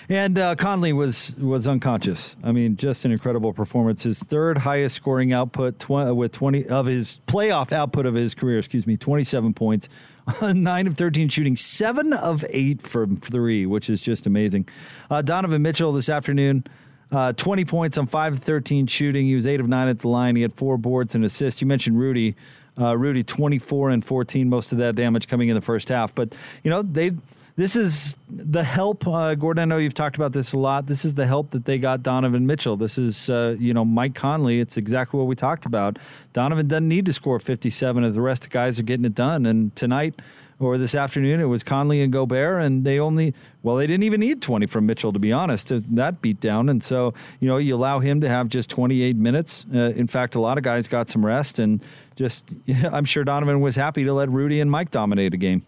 And 0.08 0.38
uh, 0.38 0.54
Conley 0.56 0.92
was 0.92 1.36
was 1.36 1.66
unconscious. 1.66 2.36
I 2.42 2.52
mean, 2.52 2.76
just 2.76 3.04
an 3.04 3.12
incredible 3.12 3.52
performance. 3.52 4.02
His 4.02 4.18
third 4.20 4.58
highest 4.58 4.96
scoring 4.96 5.32
output 5.32 5.78
tw- 5.78 6.08
uh, 6.08 6.14
with 6.14 6.32
20 6.32 6.66
of 6.68 6.86
his 6.86 7.20
playoff 7.26 7.72
output 7.72 8.06
of 8.06 8.14
his 8.14 8.34
career, 8.34 8.58
excuse 8.58 8.86
me, 8.86 8.96
27 8.96 9.54
points, 9.54 9.88
9 10.42 10.86
of 10.86 10.96
13 10.96 11.28
shooting, 11.28 11.56
7 11.56 12.12
of 12.12 12.44
8 12.48 12.82
from 12.82 13.16
3, 13.16 13.66
which 13.66 13.88
is 13.88 14.00
just 14.02 14.26
amazing. 14.26 14.68
Uh, 15.10 15.22
Donovan 15.22 15.62
Mitchell 15.62 15.92
this 15.92 16.08
afternoon, 16.08 16.64
uh, 17.10 17.32
20 17.32 17.64
points 17.64 17.98
on 17.98 18.06
5 18.06 18.34
of 18.34 18.38
13 18.40 18.86
shooting. 18.86 19.26
He 19.26 19.34
was 19.34 19.46
8 19.46 19.60
of 19.60 19.68
9 19.68 19.88
at 19.88 20.00
the 20.00 20.08
line. 20.08 20.36
He 20.36 20.42
had 20.42 20.54
4 20.54 20.78
boards 20.78 21.14
and 21.14 21.24
assists. 21.24 21.60
You 21.60 21.66
mentioned 21.66 21.98
Rudy. 21.98 22.36
Uh, 22.76 22.96
Rudy 22.96 23.22
24 23.22 23.90
and 23.90 24.04
14, 24.04 24.48
most 24.48 24.72
of 24.72 24.78
that 24.78 24.96
damage 24.96 25.28
coming 25.28 25.48
in 25.48 25.54
the 25.54 25.60
first 25.60 25.88
half. 25.88 26.12
But, 26.12 26.34
you 26.64 26.70
know, 26.70 26.82
they 26.82 27.12
this 27.56 27.76
is 27.76 28.16
the 28.28 28.64
help. 28.64 29.06
Uh, 29.06 29.34
Gordon, 29.36 29.62
I 29.62 29.64
know 29.64 29.76
you've 29.78 29.94
talked 29.94 30.16
about 30.16 30.32
this 30.32 30.52
a 30.52 30.58
lot. 30.58 30.86
This 30.86 31.04
is 31.04 31.14
the 31.14 31.26
help 31.26 31.50
that 31.50 31.64
they 31.64 31.78
got 31.78 32.02
Donovan 32.02 32.46
Mitchell. 32.46 32.76
This 32.76 32.98
is, 32.98 33.30
uh, 33.30 33.54
you 33.60 33.72
know, 33.72 33.84
Mike 33.84 34.14
Conley. 34.14 34.58
It's 34.58 34.76
exactly 34.76 35.18
what 35.18 35.28
we 35.28 35.36
talked 35.36 35.64
about. 35.64 35.98
Donovan 36.32 36.66
doesn't 36.66 36.88
need 36.88 37.06
to 37.06 37.12
score 37.12 37.38
57 37.38 38.02
if 38.02 38.14
the 38.14 38.20
rest 38.20 38.44
of 38.44 38.50
the 38.50 38.54
guys 38.54 38.80
are 38.80 38.82
getting 38.82 39.04
it 39.04 39.14
done. 39.14 39.46
And 39.46 39.74
tonight 39.76 40.20
or 40.58 40.78
this 40.78 40.96
afternoon, 40.96 41.40
it 41.40 41.44
was 41.44 41.62
Conley 41.62 42.00
and 42.02 42.12
Gobert, 42.12 42.62
and 42.62 42.84
they 42.84 42.98
only, 42.98 43.34
well, 43.62 43.76
they 43.76 43.86
didn't 43.86 44.04
even 44.04 44.20
need 44.20 44.42
20 44.42 44.66
from 44.66 44.86
Mitchell, 44.86 45.12
to 45.12 45.18
be 45.20 45.32
honest, 45.32 45.68
that 45.94 46.22
beat 46.22 46.40
down. 46.40 46.68
And 46.68 46.82
so, 46.82 47.14
you 47.38 47.48
know, 47.48 47.58
you 47.58 47.76
allow 47.76 48.00
him 48.00 48.20
to 48.20 48.28
have 48.28 48.48
just 48.48 48.70
28 48.70 49.16
minutes. 49.16 49.64
Uh, 49.72 49.92
in 49.96 50.06
fact, 50.08 50.34
a 50.34 50.40
lot 50.40 50.58
of 50.58 50.64
guys 50.64 50.88
got 50.88 51.08
some 51.08 51.24
rest, 51.24 51.60
and 51.60 51.80
just, 52.16 52.44
I'm 52.92 53.04
sure 53.04 53.22
Donovan 53.22 53.60
was 53.60 53.76
happy 53.76 54.04
to 54.04 54.12
let 54.12 54.28
Rudy 54.28 54.60
and 54.60 54.70
Mike 54.70 54.90
dominate 54.90 55.34
a 55.34 55.36
game. 55.36 55.64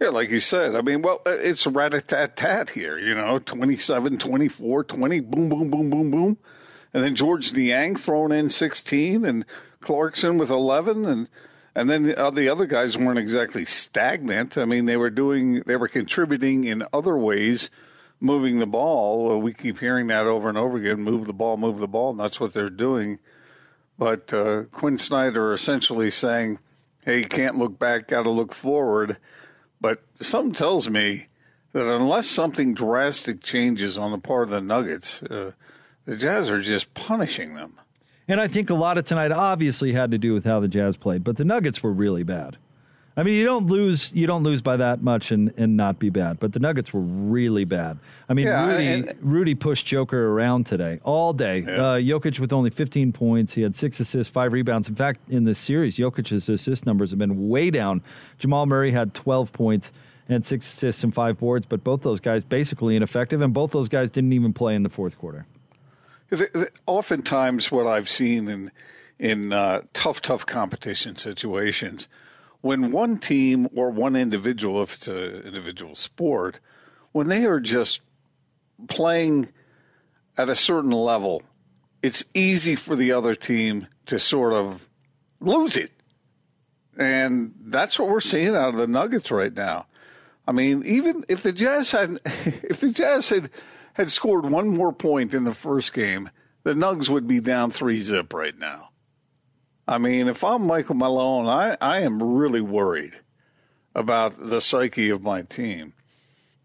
Yeah, 0.00 0.08
like 0.08 0.30
you 0.30 0.40
said, 0.40 0.74
I 0.74 0.82
mean, 0.82 1.02
well, 1.02 1.22
it's 1.24 1.66
rat 1.66 1.94
a 1.94 2.00
tat 2.00 2.36
tat 2.36 2.70
here, 2.70 2.98
you 2.98 3.14
know, 3.14 3.38
27, 3.38 4.18
24, 4.18 4.84
20, 4.84 5.20
boom, 5.20 5.48
boom, 5.48 5.70
boom, 5.70 5.90
boom, 5.90 6.10
boom. 6.10 6.38
And 6.92 7.02
then 7.02 7.14
Georges 7.14 7.54
Niang 7.54 7.96
thrown 7.96 8.32
in 8.32 8.50
16 8.50 9.24
and 9.24 9.44
Clarkson 9.80 10.36
with 10.36 10.50
11. 10.50 11.04
And, 11.04 11.28
and 11.74 11.88
then 11.88 12.04
the, 12.04 12.18
uh, 12.18 12.30
the 12.30 12.48
other 12.48 12.66
guys 12.66 12.98
weren't 12.98 13.18
exactly 13.18 13.64
stagnant. 13.64 14.58
I 14.58 14.64
mean, 14.64 14.86
they 14.86 14.96
were 14.96 15.10
doing, 15.10 15.60
they 15.66 15.76
were 15.76 15.88
contributing 15.88 16.64
in 16.64 16.84
other 16.92 17.16
ways, 17.16 17.70
moving 18.20 18.58
the 18.58 18.66
ball. 18.66 19.38
We 19.40 19.52
keep 19.52 19.78
hearing 19.78 20.08
that 20.08 20.26
over 20.26 20.48
and 20.48 20.58
over 20.58 20.76
again 20.76 21.02
move 21.02 21.26
the 21.26 21.32
ball, 21.32 21.56
move 21.56 21.78
the 21.78 21.88
ball. 21.88 22.10
And 22.10 22.20
that's 22.20 22.40
what 22.40 22.52
they're 22.52 22.70
doing. 22.70 23.18
But 23.96 24.32
uh, 24.32 24.64
Quin 24.72 24.98
Snyder 24.98 25.52
essentially 25.52 26.10
saying, 26.10 26.58
hey, 27.04 27.18
you 27.18 27.28
can't 27.28 27.58
look 27.58 27.78
back, 27.78 28.08
got 28.08 28.22
to 28.22 28.30
look 28.30 28.52
forward. 28.52 29.18
But 29.84 30.00
something 30.14 30.54
tells 30.54 30.88
me 30.88 31.26
that 31.72 31.94
unless 31.94 32.26
something 32.26 32.72
drastic 32.72 33.42
changes 33.42 33.98
on 33.98 34.12
the 34.12 34.18
part 34.18 34.44
of 34.44 34.48
the 34.48 34.62
Nuggets, 34.62 35.22
uh, 35.24 35.52
the 36.06 36.16
Jazz 36.16 36.48
are 36.48 36.62
just 36.62 36.94
punishing 36.94 37.52
them. 37.52 37.78
And 38.26 38.40
I 38.40 38.48
think 38.48 38.70
a 38.70 38.74
lot 38.74 38.96
of 38.96 39.04
tonight 39.04 39.30
obviously 39.30 39.92
had 39.92 40.10
to 40.12 40.16
do 40.16 40.32
with 40.32 40.46
how 40.46 40.58
the 40.58 40.68
Jazz 40.68 40.96
played, 40.96 41.22
but 41.22 41.36
the 41.36 41.44
Nuggets 41.44 41.82
were 41.82 41.92
really 41.92 42.22
bad. 42.22 42.56
I 43.16 43.22
mean, 43.22 43.34
you 43.34 43.44
don't 43.44 43.68
lose 43.68 44.12
you 44.12 44.26
don't 44.26 44.42
lose 44.42 44.60
by 44.60 44.76
that 44.76 45.02
much 45.02 45.30
and, 45.30 45.52
and 45.56 45.76
not 45.76 46.00
be 46.00 46.10
bad. 46.10 46.40
But 46.40 46.52
the 46.52 46.58
Nuggets 46.58 46.92
were 46.92 47.00
really 47.00 47.64
bad. 47.64 47.98
I 48.28 48.34
mean, 48.34 48.46
Yeah, 48.46 48.66
Rudy 48.66 48.86
and- 48.88 49.14
Rudy 49.20 49.54
pushed 49.54 49.86
Joker 49.86 50.30
around 50.30 50.66
today 50.66 50.98
all 51.04 51.32
day. 51.32 51.62
Uh, 51.62 51.96
Jokic 51.98 52.40
with 52.40 52.52
only 52.52 52.70
15 52.70 53.12
points. 53.12 53.54
He 53.54 53.62
had 53.62 53.76
six 53.76 54.00
assists, 54.00 54.32
five 54.32 54.52
rebounds. 54.52 54.88
In 54.88 54.96
fact, 54.96 55.20
in 55.28 55.44
this 55.44 55.60
series, 55.60 55.96
Jokic's 55.96 56.48
assist 56.48 56.86
numbers 56.86 57.10
have 57.10 57.18
been 57.20 57.48
way 57.48 57.70
down. 57.70 58.02
Jamal 58.40 58.66
Murray 58.66 58.90
had 58.90 59.14
12 59.14 59.52
points 59.52 59.92
and 60.28 60.44
six 60.44 60.66
assists 60.66 61.04
and 61.04 61.14
five 61.14 61.38
boards, 61.38 61.66
but 61.66 61.84
both 61.84 62.00
those 62.02 62.18
guys 62.18 62.42
basically 62.42 62.96
ineffective, 62.96 63.40
and 63.42 63.52
both 63.54 63.70
those 63.72 63.88
guys 63.90 64.08
didn't 64.10 64.32
even 64.32 64.52
play 64.54 64.74
in 64.74 64.82
the 64.82 64.88
fourth 64.88 65.18
quarter. 65.18 65.46
Oftentimes, 66.86 67.70
what 67.70 67.86
I've 67.86 68.08
seen 68.08 68.48
in 68.48 68.70
in 69.18 69.52
uh, 69.52 69.82
tough, 69.92 70.20
tough 70.20 70.44
competition 70.46 71.16
situations, 71.16 72.08
when 72.64 72.90
one 72.92 73.18
team 73.18 73.68
or 73.76 73.90
one 73.90 74.16
individual, 74.16 74.82
if 74.82 74.94
it's 74.94 75.06
an 75.06 75.42
individual 75.42 75.94
sport, 75.94 76.60
when 77.12 77.28
they 77.28 77.44
are 77.44 77.60
just 77.60 78.00
playing 78.88 79.52
at 80.38 80.48
a 80.48 80.56
certain 80.56 80.90
level, 80.90 81.42
it's 82.00 82.24
easy 82.32 82.74
for 82.74 82.96
the 82.96 83.12
other 83.12 83.34
team 83.34 83.86
to 84.06 84.18
sort 84.18 84.54
of 84.54 84.88
lose 85.40 85.76
it. 85.76 85.92
And 86.96 87.52
that's 87.66 87.98
what 87.98 88.08
we're 88.08 88.20
seeing 88.20 88.56
out 88.56 88.70
of 88.70 88.76
the 88.76 88.86
Nuggets 88.86 89.30
right 89.30 89.52
now. 89.52 89.84
I 90.48 90.52
mean, 90.52 90.82
even 90.86 91.22
if 91.28 91.42
the 91.42 91.52
Jazz 91.52 91.92
had, 91.92 92.18
if 92.24 92.80
the 92.80 92.92
Jazz 92.92 93.28
had 93.28 93.50
had 93.92 94.10
scored 94.10 94.46
one 94.46 94.68
more 94.68 94.94
point 94.94 95.34
in 95.34 95.44
the 95.44 95.52
first 95.52 95.92
game, 95.92 96.30
the 96.62 96.72
Nugs 96.72 97.10
would 97.10 97.28
be 97.28 97.40
down 97.40 97.70
three 97.70 98.00
zip 98.00 98.32
right 98.32 98.58
now. 98.58 98.88
I 99.86 99.98
mean, 99.98 100.28
if 100.28 100.42
I'm 100.42 100.66
Michael 100.66 100.94
Malone, 100.94 101.46
I, 101.46 101.76
I 101.80 102.00
am 102.00 102.22
really 102.22 102.60
worried 102.62 103.12
about 103.94 104.34
the 104.38 104.60
psyche 104.60 105.10
of 105.10 105.22
my 105.22 105.42
team, 105.42 105.92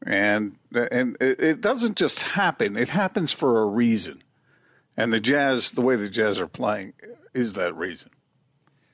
and 0.05 0.55
and 0.73 1.17
it, 1.19 1.41
it 1.41 1.62
doesn't 1.62 1.97
just 1.97 2.21
happen; 2.21 2.77
it 2.77 2.89
happens 2.89 3.34
for 3.34 3.62
a 3.62 3.65
reason. 3.67 4.21
And 4.95 5.12
the 5.13 5.19
Jazz, 5.19 5.71
the 5.71 5.82
way 5.82 5.95
the 5.95 6.10
Jazz 6.10 6.39
are 6.39 6.47
playing, 6.47 6.93
is 7.34 7.53
that 7.53 7.75
reason. 7.75 8.10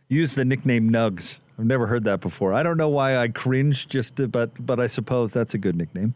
Use 0.08 0.36
the 0.36 0.46
nickname 0.46 0.90
Nugs. 0.92 1.38
I've 1.58 1.66
never 1.66 1.88
heard 1.88 2.04
that 2.04 2.20
before. 2.22 2.54
I 2.54 2.64
don't 2.64 2.78
know 2.78 2.90
why 2.90 3.18
I 3.18 3.28
cringe, 3.30 3.88
just 3.88 4.16
to, 4.18 4.28
but 4.28 4.52
but 4.66 4.80
I 4.80 4.88
suppose 4.88 5.34
that's 5.34 5.54
a 5.54 5.58
good 5.60 5.76
nickname. 5.76 6.14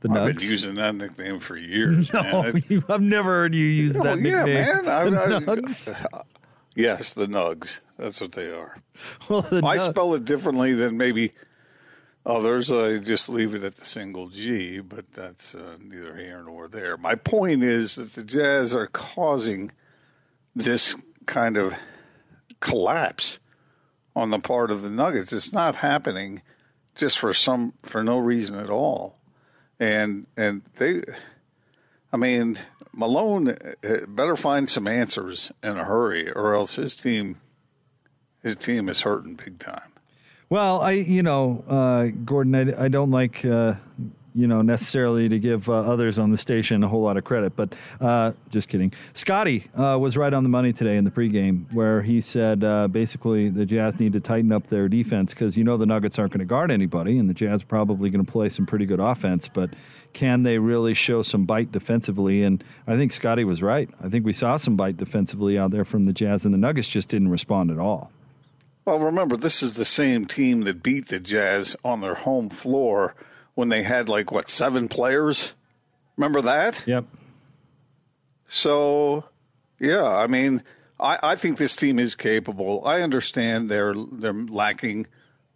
The 0.00 0.08
Nugs. 0.08 0.18
I've 0.28 0.36
been 0.38 0.48
using 0.50 0.74
that 0.74 0.94
nickname 0.96 1.38
for 1.38 1.56
years. 1.72 2.12
no, 2.12 2.22
man. 2.42 2.64
You, 2.68 2.82
I've 2.88 3.00
never 3.00 3.30
heard 3.30 3.54
you 3.54 3.64
use 3.64 3.96
Oh, 3.96 4.02
that 4.02 4.18
yeah, 4.20 4.44
nickname. 4.44 4.84
man. 4.84 4.88
I- 4.88 5.02
I- 5.36 5.40
Nugs. 5.40 6.22
Yes, 6.74 7.14
the 7.14 7.26
Nugs. 7.26 7.80
That's 7.98 8.20
what 8.20 8.32
they 8.32 8.50
are. 8.50 8.78
Well, 9.28 9.42
the 9.42 9.58
I 9.64 9.78
Nug- 9.78 9.90
spell 9.90 10.14
it 10.14 10.24
differently 10.24 10.72
than 10.74 10.96
maybe 10.96 11.32
others. 12.26 12.70
I 12.70 12.98
just 12.98 13.28
leave 13.28 13.54
it 13.54 13.64
at 13.64 13.76
the 13.76 13.84
single 13.84 14.28
G, 14.28 14.80
but 14.80 15.12
that's 15.12 15.54
uh, 15.54 15.76
neither 15.80 16.16
here 16.16 16.42
nor 16.44 16.68
there. 16.68 16.96
My 16.96 17.14
point 17.14 17.62
is 17.62 17.96
that 17.96 18.12
the 18.14 18.24
Jazz 18.24 18.74
are 18.74 18.86
causing 18.86 19.72
this 20.54 20.96
kind 21.26 21.56
of 21.56 21.74
collapse 22.60 23.40
on 24.16 24.30
the 24.30 24.38
part 24.38 24.70
of 24.70 24.82
the 24.82 24.90
Nuggets. 24.90 25.32
It's 25.32 25.52
not 25.52 25.76
happening 25.76 26.42
just 26.94 27.18
for 27.18 27.34
some 27.34 27.72
for 27.82 28.04
no 28.04 28.18
reason 28.18 28.56
at 28.56 28.70
all, 28.70 29.18
and 29.80 30.26
and 30.36 30.62
they. 30.76 31.02
I 32.12 32.16
mean, 32.16 32.56
Malone 32.96 33.48
uh, 33.48 34.06
better 34.08 34.36
find 34.36 34.68
some 34.68 34.86
answers 34.86 35.52
in 35.62 35.76
a 35.76 35.84
hurry, 35.84 36.30
or 36.30 36.54
else 36.54 36.76
his 36.76 36.94
team, 36.94 37.36
his 38.42 38.56
team 38.56 38.88
is 38.88 39.02
hurting 39.02 39.34
big 39.34 39.58
time. 39.58 39.92
Well, 40.50 40.80
I, 40.82 40.92
you 40.92 41.22
know, 41.22 41.64
uh, 41.68 42.08
Gordon, 42.24 42.54
I, 42.54 42.84
I 42.84 42.88
don't 42.88 43.10
like, 43.10 43.44
uh, 43.44 43.74
you 44.34 44.46
know, 44.46 44.62
necessarily 44.62 45.28
to 45.28 45.38
give 45.38 45.68
uh, 45.68 45.72
others 45.72 46.18
on 46.18 46.30
the 46.30 46.38
station 46.38 46.82
a 46.84 46.88
whole 46.88 47.02
lot 47.02 47.16
of 47.16 47.24
credit, 47.24 47.56
but 47.56 47.74
uh, 48.00 48.32
just 48.50 48.68
kidding. 48.68 48.92
Scotty 49.14 49.68
uh, 49.74 49.96
was 50.00 50.16
right 50.16 50.34
on 50.34 50.42
the 50.42 50.48
money 50.48 50.72
today 50.72 50.96
in 50.96 51.04
the 51.04 51.10
pregame 51.10 51.72
where 51.72 52.02
he 52.02 52.20
said 52.20 52.62
uh, 52.62 52.88
basically 52.88 53.48
the 53.48 53.64
Jazz 53.64 53.98
need 53.98 54.12
to 54.12 54.20
tighten 54.20 54.52
up 54.52 54.66
their 54.66 54.88
defense 54.88 55.32
because 55.32 55.56
you 55.56 55.64
know 55.64 55.76
the 55.76 55.86
Nuggets 55.86 56.18
aren't 56.18 56.32
going 56.32 56.40
to 56.40 56.44
guard 56.44 56.70
anybody, 56.70 57.18
and 57.18 57.30
the 57.30 57.34
Jazz 57.34 57.62
probably 57.62 58.10
going 58.10 58.24
to 58.24 58.30
play 58.30 58.48
some 58.48 58.66
pretty 58.66 58.86
good 58.86 59.00
offense, 59.00 59.48
but 59.48 59.70
can 60.14 60.44
they 60.44 60.58
really 60.58 60.94
show 60.94 61.22
some 61.22 61.44
bite 61.44 61.70
defensively? 61.70 62.42
And 62.42 62.64
I 62.86 62.96
think 62.96 63.12
Scotty 63.12 63.44
was 63.44 63.62
right. 63.62 63.90
I 64.02 64.08
think 64.08 64.24
we 64.24 64.32
saw 64.32 64.56
some 64.56 64.76
bite 64.76 64.96
defensively 64.96 65.58
out 65.58 65.72
there 65.72 65.84
from 65.84 66.04
the 66.04 66.12
Jazz, 66.12 66.44
and 66.44 66.54
the 66.54 66.58
Nuggets 66.58 66.88
just 66.88 67.08
didn't 67.08 67.28
respond 67.28 67.70
at 67.70 67.78
all. 67.78 68.10
Well, 68.84 68.98
remember, 68.98 69.36
this 69.36 69.62
is 69.62 69.74
the 69.74 69.84
same 69.84 70.26
team 70.26 70.62
that 70.62 70.82
beat 70.82 71.08
the 71.08 71.20
Jazz 71.20 71.76
on 71.84 72.00
their 72.00 72.14
home 72.14 72.50
floor 72.50 73.14
when 73.54 73.68
they 73.68 73.82
had 73.82 74.08
like 74.08 74.30
what 74.30 74.48
seven 74.48 74.88
players. 74.88 75.54
Remember 76.16 76.40
that? 76.42 76.82
Yep. 76.86 77.06
So, 78.46 79.24
yeah, 79.80 80.06
I 80.06 80.26
mean, 80.26 80.62
I, 81.00 81.18
I 81.22 81.34
think 81.34 81.58
this 81.58 81.74
team 81.74 81.98
is 81.98 82.14
capable. 82.14 82.82
I 82.86 83.00
understand 83.00 83.70
they're 83.70 83.94
they're 83.94 84.32
lacking 84.32 85.06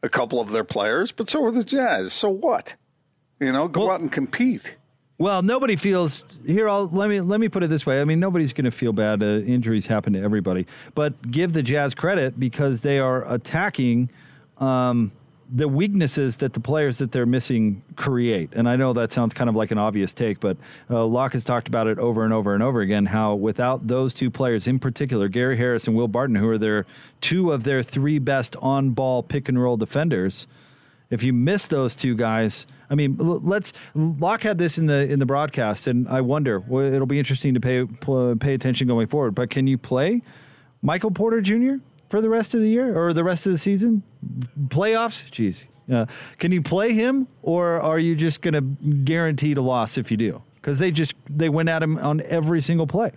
a 0.03 0.09
couple 0.09 0.41
of 0.41 0.51
their 0.51 0.65
players, 0.65 1.13
but 1.13 1.29
so 1.29 1.45
are 1.45 1.51
the 1.51 1.65
Jazz. 1.65 2.13
So 2.13 2.31
what? 2.31 2.77
You 3.41 3.53
know, 3.53 3.69
go 3.69 3.91
out 3.91 4.01
and 4.01 4.11
compete. 4.11 4.77
Well, 5.19 5.43
nobody 5.43 5.75
feels 5.75 6.25
here. 6.47 6.69
I'll, 6.69 6.89
let 6.89 7.09
me 7.09 7.21
let 7.21 7.41
me 7.41 7.49
put 7.49 7.65
it 7.65 7.71
this 7.71 7.85
way. 7.85 8.01
I 8.01 8.05
mean, 8.05 8.21
nobody's 8.21 8.53
going 8.53 8.67
to 8.67 8.71
feel 8.71 8.93
bad. 8.93 9.23
Uh, 9.23 9.41
injuries 9.41 9.87
happen 9.87 10.13
to 10.13 10.21
everybody, 10.21 10.67
but 10.95 11.31
give 11.31 11.53
the 11.53 11.63
Jazz 11.63 11.93
credit 11.95 12.39
because 12.39 12.83
they 12.83 13.01
are 13.01 13.29
attacking 13.33 14.11
um, 14.59 15.11
the 15.51 15.67
weaknesses 15.67 16.37
that 16.37 16.53
the 16.53 16.61
players 16.61 16.99
that 16.99 17.11
they're 17.11 17.27
missing 17.27 17.83
create. 17.97 18.51
And 18.53 18.69
I 18.69 18.77
know 18.77 18.93
that 18.93 19.13
sounds 19.13 19.35
kind 19.35 19.51
of 19.51 19.57
like 19.57 19.73
an 19.73 19.79
obvious 19.79 20.15
take, 20.15 20.39
but 20.39 20.57
uh, 20.89 21.05
Locke 21.05 21.33
has 21.33 21.45
talked 21.45 21.67
about 21.67 21.89
it 21.89 21.99
over 21.99 22.23
and 22.25 22.33
over 22.33 22.55
and 22.55 22.63
over 22.63 22.81
again. 22.81 23.07
How 23.07 23.35
without 23.35 23.89
those 23.89 24.15
two 24.15 24.31
players 24.31 24.69
in 24.69 24.79
particular, 24.79 25.29
Gary 25.29 25.57
Harris 25.57 25.89
and 25.89 25.97
Will 25.97 26.09
Barton, 26.09 26.37
who 26.37 26.49
are 26.49 26.59
their 26.59 26.87
two 27.21 27.51
of 27.51 27.65
their 27.65 27.83
three 27.83 28.21
best 28.21 28.55
on-ball 28.61 29.25
pick 29.25 29.49
and 29.49 29.61
roll 29.61 29.77
defenders. 29.77 30.47
If 31.11 31.23
you 31.23 31.33
miss 31.33 31.67
those 31.67 31.97
two 31.97 32.15
guys, 32.15 32.67
I 32.91 32.95
mean, 32.95 33.17
let's. 33.19 33.73
Locke 33.95 34.43
had 34.43 34.59
this 34.59 34.79
in 34.79 34.87
the 34.87 35.11
in 35.11 35.19
the 35.19 35.27
broadcast, 35.27 35.87
and 35.87 36.09
I 36.09 36.21
wonder. 36.21 36.61
Well, 36.61 36.93
it'll 36.93 37.07
be 37.07 37.19
interesting 37.19 37.55
to 37.55 37.61
pay 37.61 37.85
pay 38.37 38.55
attention 38.55 38.89
going 38.89 39.09
forward. 39.09 39.35
But 39.35 39.51
can 39.51 39.67
you 39.67 39.77
play 39.77 40.23
Michael 40.83 41.11
Porter 41.11 41.41
Jr. 41.41 41.77
for 42.09 42.21
the 42.21 42.29
rest 42.29 42.55
of 42.55 42.61
the 42.61 42.69
year 42.69 42.99
or 42.99 43.13
the 43.13 43.25
rest 43.25 43.47
of 43.47 43.53
the 43.53 43.59
season? 43.59 44.03
Playoffs? 44.69 45.25
Jeez. 45.31 45.65
Uh, 45.93 46.07
can 46.39 46.53
you 46.53 46.63
play 46.63 46.93
him, 46.93 47.27
or 47.43 47.81
are 47.81 47.99
you 47.99 48.15
just 48.15 48.43
going 48.43 48.55
to 48.55 48.61
guarantee 48.61 49.55
a 49.55 49.61
loss 49.61 49.97
if 49.97 50.11
you 50.11 50.17
do? 50.17 50.43
Because 50.57 50.79
they 50.79 50.91
just 50.91 51.15
they 51.29 51.49
went 51.49 51.69
at 51.69 51.83
him 51.83 51.97
on 51.99 52.21
every 52.27 52.61
single 52.61 52.87
play. 52.87 53.13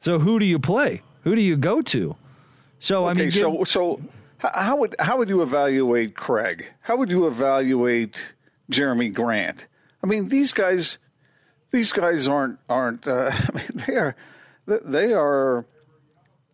So 0.00 0.18
who 0.18 0.38
do 0.38 0.44
you 0.44 0.58
play? 0.58 1.02
Who 1.22 1.34
do 1.34 1.42
you 1.42 1.56
go 1.56 1.80
to? 1.80 2.16
So 2.80 3.06
I 3.06 3.14
mean, 3.14 3.30
so 3.30 3.64
so 3.64 4.00
how 4.42 4.76
would 4.76 4.96
how 4.98 5.18
would 5.18 5.28
you 5.28 5.42
evaluate 5.42 6.14
Craig? 6.14 6.72
How 6.80 6.96
would 6.96 7.10
you 7.10 7.26
evaluate 7.26 8.34
Jerami 8.70 9.12
Grant? 9.12 9.66
I 10.02 10.06
mean, 10.06 10.28
these 10.28 10.52
guys, 10.52 10.98
these 11.70 11.92
guys 11.92 12.26
aren't 12.26 12.58
aren't. 12.68 13.06
Uh, 13.06 13.30
I 13.34 13.56
mean, 13.56 13.84
they 13.86 13.96
are 13.96 14.16
they 14.66 15.12
are 15.12 15.66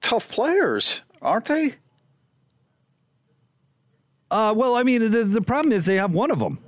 tough 0.00 0.28
players, 0.28 1.02
aren't 1.22 1.46
they? 1.46 1.76
Uh, 4.30 4.52
well, 4.54 4.74
I 4.74 4.82
mean, 4.82 5.10
the, 5.10 5.24
the 5.24 5.40
problem 5.40 5.72
is 5.72 5.86
they 5.86 5.96
have 5.96 6.12
one 6.12 6.30
of 6.30 6.38
them. 6.38 6.58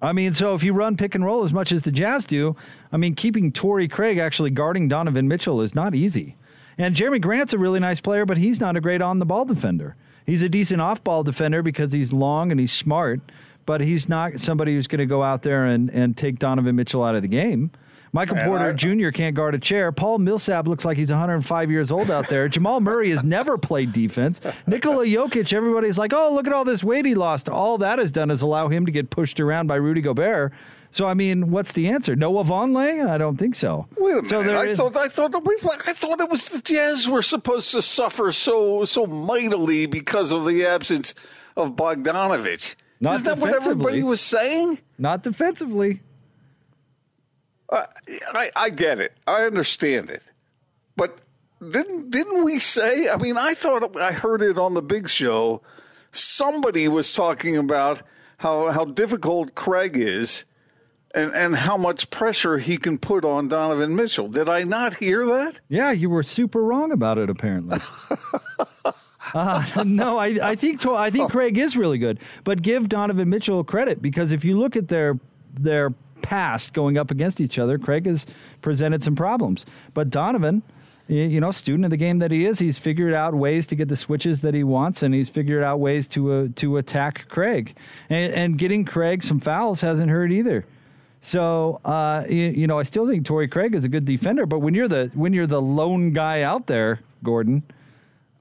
I 0.00 0.12
mean, 0.12 0.32
so 0.32 0.54
if 0.54 0.62
you 0.62 0.72
run 0.72 0.96
pick 0.96 1.14
and 1.14 1.24
roll 1.24 1.44
as 1.44 1.52
much 1.52 1.72
as 1.72 1.82
the 1.82 1.90
Jazz 1.90 2.24
do, 2.24 2.56
I 2.92 2.96
mean, 2.96 3.14
keeping 3.14 3.52
Torrey 3.52 3.88
Craig 3.88 4.16
actually 4.16 4.50
guarding 4.50 4.88
Donovan 4.88 5.28
Mitchell 5.28 5.60
is 5.60 5.74
not 5.74 5.94
easy. 5.94 6.36
And 6.78 6.94
Jerami 6.94 7.20
Grant's 7.20 7.52
a 7.52 7.58
really 7.58 7.80
nice 7.80 8.00
player, 8.00 8.24
but 8.24 8.36
he's 8.38 8.60
not 8.60 8.76
a 8.76 8.80
great 8.80 9.02
on 9.02 9.18
the 9.18 9.26
ball 9.26 9.44
defender. 9.44 9.96
He's 10.24 10.42
a 10.42 10.48
decent 10.48 10.80
off 10.80 11.02
ball 11.02 11.24
defender 11.24 11.62
because 11.62 11.92
he's 11.92 12.12
long 12.12 12.50
and 12.50 12.60
he's 12.60 12.72
smart, 12.72 13.20
but 13.66 13.80
he's 13.80 14.08
not 14.08 14.38
somebody 14.38 14.74
who's 14.74 14.86
going 14.86 14.98
to 15.00 15.06
go 15.06 15.22
out 15.22 15.42
there 15.42 15.64
and, 15.66 15.90
and 15.90 16.16
take 16.16 16.38
Donovan 16.38 16.76
Mitchell 16.76 17.02
out 17.02 17.16
of 17.16 17.22
the 17.22 17.28
game. 17.28 17.70
Michael 18.12 18.36
Porter 18.38 18.70
I- 18.70 18.72
Jr. 18.72 19.10
can't 19.10 19.34
guard 19.34 19.54
a 19.54 19.58
chair. 19.58 19.92
Paul 19.92 20.18
Millsap 20.18 20.66
looks 20.66 20.84
like 20.84 20.96
he's 20.96 21.10
105 21.10 21.70
years 21.70 21.90
old 21.90 22.10
out 22.10 22.28
there. 22.28 22.48
Jamal 22.48 22.80
Murray 22.80 23.10
has 23.10 23.22
never 23.22 23.58
played 23.58 23.92
defense. 23.92 24.40
Nikola 24.66 25.04
Jokic, 25.04 25.52
everybody's 25.52 25.98
like, 25.98 26.12
oh, 26.14 26.32
look 26.32 26.46
at 26.46 26.52
all 26.52 26.64
this 26.64 26.82
weight 26.82 27.04
he 27.04 27.14
lost. 27.14 27.48
All 27.48 27.76
that 27.78 27.98
has 27.98 28.10
done 28.12 28.30
is 28.30 28.40
allow 28.40 28.68
him 28.68 28.86
to 28.86 28.92
get 28.92 29.10
pushed 29.10 29.40
around 29.40 29.66
by 29.66 29.76
Rudy 29.76 30.00
Gobert. 30.00 30.52
So, 30.90 31.06
I 31.06 31.14
mean, 31.14 31.50
what's 31.50 31.72
the 31.72 31.88
answer? 31.88 32.16
Noah 32.16 32.44
Vonleh? 32.44 33.08
I 33.08 33.18
don't 33.18 33.36
think 33.36 33.54
so. 33.54 33.86
Wait 33.96 34.12
a 34.12 34.22
minute. 34.22 34.28
So 34.28 34.40
I 34.40 34.64
is- 34.64 34.78
thought 34.78 34.96
I 34.96 35.08
thought 35.08 35.44
we, 35.44 35.56
I 35.64 35.92
thought 35.92 36.20
it 36.20 36.30
was 36.30 36.48
the 36.48 36.62
Jazz 36.62 37.06
were 37.06 37.22
supposed 37.22 37.70
to 37.72 37.82
suffer 37.82 38.32
so 38.32 38.84
so 38.84 39.06
mightily 39.06 39.86
because 39.86 40.32
of 40.32 40.46
the 40.46 40.64
absence 40.64 41.14
of 41.56 41.76
Bogdanovich. 41.76 42.74
Not 43.00 43.16
Isn't 43.16 43.26
that 43.26 43.38
what 43.38 43.54
everybody 43.54 44.02
was 44.02 44.20
saying? 44.20 44.80
Not 44.98 45.22
defensively. 45.22 46.00
Uh, 47.70 47.84
I, 48.32 48.50
I 48.56 48.70
get 48.70 48.98
it. 48.98 49.16
I 49.26 49.44
understand 49.44 50.10
it. 50.10 50.22
But 50.96 51.18
didn't 51.60 52.10
didn't 52.10 52.44
we 52.44 52.58
say? 52.58 53.08
I 53.08 53.16
mean, 53.16 53.36
I 53.36 53.54
thought 53.54 53.96
I 53.96 54.12
heard 54.12 54.42
it 54.42 54.58
on 54.58 54.74
the 54.74 54.82
big 54.82 55.08
show. 55.08 55.60
Somebody 56.12 56.88
was 56.88 57.12
talking 57.12 57.56
about 57.56 58.02
how 58.38 58.72
how 58.72 58.84
difficult 58.86 59.54
Craig 59.54 59.96
is, 59.96 60.44
and 61.14 61.32
and 61.34 61.56
how 61.56 61.76
much 61.76 62.10
pressure 62.10 62.58
he 62.58 62.76
can 62.76 62.98
put 62.98 63.24
on 63.24 63.48
Donovan 63.48 63.96
Mitchell. 63.96 64.28
Did 64.28 64.48
I 64.48 64.64
not 64.64 64.94
hear 64.94 65.26
that? 65.26 65.60
Yeah, 65.68 65.90
you 65.90 66.10
were 66.10 66.22
super 66.22 66.62
wrong 66.62 66.92
about 66.92 67.18
it. 67.18 67.30
Apparently. 67.30 67.78
Uh, 69.34 69.84
no, 69.84 70.16
I, 70.16 70.38
I 70.42 70.54
think 70.54 70.86
I 70.86 71.10
think 71.10 71.30
Craig 71.30 71.58
is 71.58 71.76
really 71.76 71.98
good, 71.98 72.18
but 72.44 72.62
give 72.62 72.88
Donovan 72.88 73.28
Mitchell 73.28 73.62
credit 73.62 74.00
because 74.00 74.32
if 74.32 74.44
you 74.44 74.58
look 74.58 74.74
at 74.76 74.88
their 74.88 75.18
their 75.52 75.90
past 76.22 76.72
going 76.72 76.96
up 76.96 77.10
against 77.10 77.40
each 77.40 77.58
other, 77.58 77.78
Craig 77.78 78.06
has 78.06 78.26
presented 78.62 79.02
some 79.02 79.16
problems. 79.16 79.66
But 79.94 80.10
Donovan, 80.10 80.62
you 81.08 81.40
know, 81.40 81.50
student 81.50 81.84
of 81.84 81.90
the 81.90 81.96
game 81.96 82.20
that 82.20 82.30
he 82.30 82.44
is, 82.44 82.58
he's 82.58 82.78
figured 82.78 83.14
out 83.14 83.34
ways 83.34 83.66
to 83.68 83.76
get 83.76 83.88
the 83.88 83.96
switches 83.96 84.40
that 84.42 84.54
he 84.54 84.64
wants, 84.64 85.02
and 85.02 85.14
he's 85.14 85.28
figured 85.28 85.62
out 85.62 85.78
ways 85.80 86.08
to 86.08 86.32
uh, 86.32 86.48
to 86.56 86.76
attack 86.76 87.26
Craig, 87.28 87.76
and, 88.08 88.32
and 88.32 88.58
getting 88.58 88.84
Craig 88.84 89.22
some 89.22 89.40
fouls 89.40 89.80
hasn't 89.80 90.10
hurt 90.10 90.32
either. 90.32 90.64
So 91.20 91.80
uh, 91.84 92.24
you, 92.28 92.44
you, 92.50 92.66
know, 92.66 92.78
I 92.78 92.84
still 92.84 93.08
think 93.08 93.26
Torrey 93.26 93.48
Craig 93.48 93.74
is 93.74 93.84
a 93.84 93.88
good 93.88 94.04
defender, 94.04 94.46
but 94.46 94.60
when 94.60 94.74
you're 94.74 94.88
the 94.88 95.10
when 95.14 95.32
you're 95.32 95.46
the 95.46 95.60
lone 95.60 96.12
guy 96.12 96.42
out 96.42 96.66
there, 96.66 97.00
Gordon, 97.24 97.64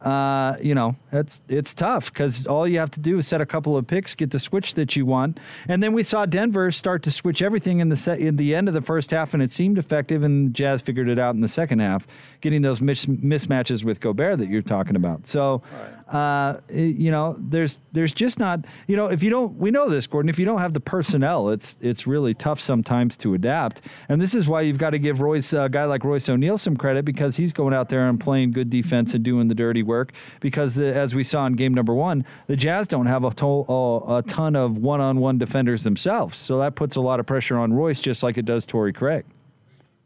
uh, 0.02 0.56
you 0.62 0.76
know, 0.76 0.96
it's 1.12 1.42
it's 1.50 1.74
tough 1.74 2.14
because 2.14 2.46
all 2.46 2.68
you 2.68 2.78
have 2.78 2.92
to 2.92 3.00
do 3.00 3.18
is 3.18 3.28
set 3.28 3.42
a 3.42 3.46
couple 3.46 3.76
of 3.76 3.88
picks, 3.88 4.14
get 4.14 4.30
the 4.30 4.40
switch 4.40 4.76
that 4.76 4.96
you 4.96 5.08
want, 5.08 5.40
and 5.68 5.82
then 5.82 5.92
we 5.92 6.04
saw 6.04 6.26
Denver 6.28 6.72
start 6.72 7.02
to 7.04 7.12
switch 7.12 7.42
everything 7.42 7.80
in 7.80 7.90
the 7.90 7.98
set 7.98 8.20
in 8.20 8.36
the 8.36 8.54
end 8.54 8.68
of 8.68 8.76
the 8.76 8.82
first 8.82 9.10
half, 9.10 9.34
and 9.34 9.42
it 9.42 9.52
seemed 9.52 9.80
effective. 9.80 10.22
And 10.22 10.54
Jazz 10.54 10.82
figured 10.82 11.10
it 11.10 11.18
out 11.18 11.34
in 11.34 11.42
the 11.42 11.48
second 11.48 11.80
half, 11.80 12.06
getting 12.42 12.62
those 12.62 12.80
mis- 12.80 13.08
mismatches 13.08 13.84
with 13.84 14.00
Gobert 14.00 14.38
that 14.38 14.50
you're 14.50 14.62
talking 14.62 14.96
about. 14.96 15.26
So, 15.26 15.64
uh, 16.10 16.60
you 16.70 17.12
know, 17.12 17.36
there's 17.38 17.80
there's 17.92 18.14
just 18.14 18.40
not, 18.40 18.66
you 18.88 18.96
know, 18.96 19.08
if 19.08 19.22
you 19.22 19.30
don't, 19.30 19.58
we 19.58 19.72
know 19.72 19.90
this, 19.90 20.08
Gordon. 20.08 20.30
If 20.30 20.40
you 20.40 20.46
don't 20.46 20.60
have 20.60 20.74
the 20.74 20.80
personnel, 20.80 21.50
it's 21.50 21.78
it's 21.82 22.08
really 22.08 22.34
tough 22.34 22.60
sometimes 22.60 23.18
to 23.18 23.34
adapt, 23.34 23.82
and 24.08 24.22
this 24.22 24.34
is 24.34 24.48
why 24.48 24.62
you've 24.62 24.78
got 24.78 24.92
to 24.92 25.00
give 25.00 25.20
Royce 25.20 25.54
a 25.54 25.70
guy 25.70 25.86
like 25.86 26.04
Royce 26.04 26.30
O'Neale 26.30 26.58
some 26.58 26.78
credit 26.78 27.06
because 27.06 27.38
he's 27.38 27.54
going 27.54 27.74
out 27.74 27.90
there 27.90 28.08
and 28.08 28.20
playing 28.20 28.52
good 28.52 28.70
defense 28.70 29.14
and 29.14 29.24
doing 29.24 29.48
the 29.48 29.56
dirty 29.56 29.84
work 29.84 30.14
because 30.40 30.76
the, 30.76 30.94
as 30.96 31.14
we 31.14 31.24
saw 31.24 31.46
in 31.46 31.54
game 31.54 31.74
number 31.74 31.94
one, 31.94 32.26
the 32.48 32.56
Jazz 32.56 32.88
don't 32.88 33.08
have 33.08 33.24
a, 33.24 33.32
to- 33.32 33.66
a 34.08 34.24
ton 34.26 34.56
of 34.56 34.78
one-on-one 34.78 35.38
defenders 35.38 35.84
themselves, 35.84 36.38
so 36.38 36.60
that 36.60 36.76
puts 36.76 36.96
a 36.96 37.02
lot 37.02 37.20
of 37.20 37.26
pressure 37.26 37.58
on 37.58 37.74
Royce, 37.74 38.00
just 38.00 38.24
like 38.24 38.38
it 38.38 38.46
does 38.46 38.66
Torrey 38.66 38.94
Craig. 38.94 39.26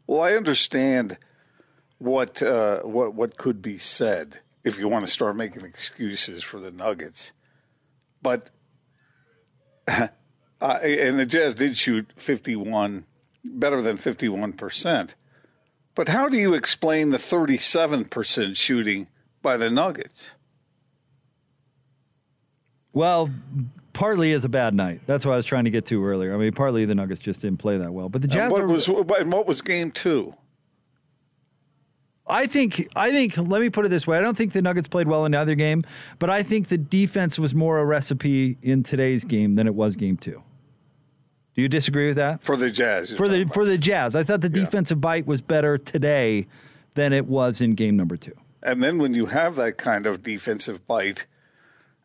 Well, 0.06 0.20
I 0.20 0.32
understand 0.32 1.18
what 1.98 2.42
uh, 2.42 2.80
what 2.80 3.14
what 3.14 3.36
could 3.36 3.62
be 3.62 3.78
said 3.78 4.40
if 4.64 4.78
you 4.78 4.88
want 4.88 5.04
to 5.04 5.10
start 5.10 5.36
making 5.36 5.64
excuses 5.64 6.42
for 6.42 6.60
the 6.60 6.70
Nuggets, 6.70 7.32
but 8.22 8.50
uh, 9.88 10.08
and 10.60 11.18
the 11.18 11.26
Jazz 11.26 11.54
did 11.54 11.76
shoot 11.76 12.12
fifty-one, 12.16 13.04
better 13.44 13.82
than 13.82 13.96
fifty-one 13.96 14.52
percent. 14.54 15.14
But 15.94 16.08
how 16.08 16.28
do 16.28 16.36
you 16.36 16.54
explain 16.54 17.10
the 17.10 17.18
thirty-seven 17.18 18.06
percent 18.06 18.56
shooting 18.56 19.08
by 19.42 19.56
the 19.56 19.70
Nuggets? 19.70 20.32
Well, 22.92 23.30
partly 23.92 24.32
is 24.32 24.44
a 24.44 24.48
bad 24.48 24.74
night. 24.74 25.00
That's 25.06 25.24
what 25.24 25.32
I 25.32 25.36
was 25.36 25.46
trying 25.46 25.64
to 25.64 25.70
get 25.70 25.86
to 25.86 26.04
earlier. 26.04 26.34
I 26.34 26.36
mean, 26.36 26.52
partly 26.52 26.84
the 26.84 26.94
Nuggets 26.94 27.20
just 27.20 27.40
didn't 27.40 27.58
play 27.58 27.78
that 27.78 27.92
well, 27.92 28.08
but 28.08 28.22
the 28.22 28.28
Jazz. 28.28 28.44
And 28.44 28.52
what 28.52 28.60
are, 28.60 28.66
was 28.68 28.88
what 28.88 29.46
was 29.46 29.62
game 29.62 29.90
two? 29.90 30.34
I 32.26 32.46
think 32.46 32.88
I 32.94 33.10
think 33.10 33.36
let 33.36 33.60
me 33.60 33.68
put 33.68 33.84
it 33.84 33.88
this 33.88 34.06
way. 34.06 34.16
I 34.16 34.20
don't 34.20 34.36
think 34.36 34.52
the 34.52 34.62
Nuggets 34.62 34.88
played 34.88 35.08
well 35.08 35.24
in 35.24 35.34
either 35.34 35.54
game, 35.54 35.82
but 36.18 36.30
I 36.30 36.42
think 36.42 36.68
the 36.68 36.78
defense 36.78 37.38
was 37.38 37.54
more 37.54 37.78
a 37.78 37.84
recipe 37.84 38.58
in 38.62 38.82
today's 38.82 39.24
game 39.24 39.56
than 39.56 39.66
it 39.66 39.74
was 39.74 39.96
game 39.96 40.16
two. 40.16 40.42
Do 41.54 41.60
you 41.60 41.68
disagree 41.68 42.06
with 42.06 42.16
that? 42.16 42.42
For 42.42 42.56
the 42.56 42.70
Jazz. 42.70 43.10
For 43.12 43.28
the 43.28 43.44
for 43.46 43.64
the 43.64 43.76
Jazz. 43.76 44.16
I 44.16 44.22
thought 44.22 44.40
the 44.40 44.48
yeah. 44.48 44.64
defensive 44.64 45.00
bite 45.00 45.26
was 45.26 45.40
better 45.40 45.78
today 45.78 46.46
than 46.94 47.12
it 47.12 47.26
was 47.26 47.60
in 47.60 47.74
game 47.74 47.96
number 47.96 48.16
two. 48.16 48.34
And 48.62 48.82
then 48.82 48.98
when 48.98 49.12
you 49.14 49.26
have 49.26 49.56
that 49.56 49.76
kind 49.76 50.06
of 50.06 50.22
defensive 50.22 50.86
bite, 50.86 51.26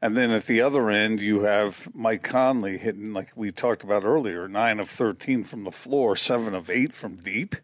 and 0.02 0.18
then 0.18 0.32
at 0.32 0.46
the 0.46 0.62
other 0.62 0.90
end, 0.90 1.22
you 1.22 1.42
have 1.42 1.88
Mike 1.94 2.24
Conley 2.24 2.78
hitting, 2.78 3.14
like 3.14 3.32
we 3.36 3.52
talked 3.52 3.84
about 3.84 4.04
earlier, 4.04 4.48
nine 4.48 4.80
of 4.80 4.90
13 4.90 5.44
from 5.44 5.64
the 5.64 5.72
floor, 5.72 6.16
seven 6.16 6.54
of 6.54 6.70
eight 6.70 6.94
from 6.94 7.18
deep. 7.18 7.56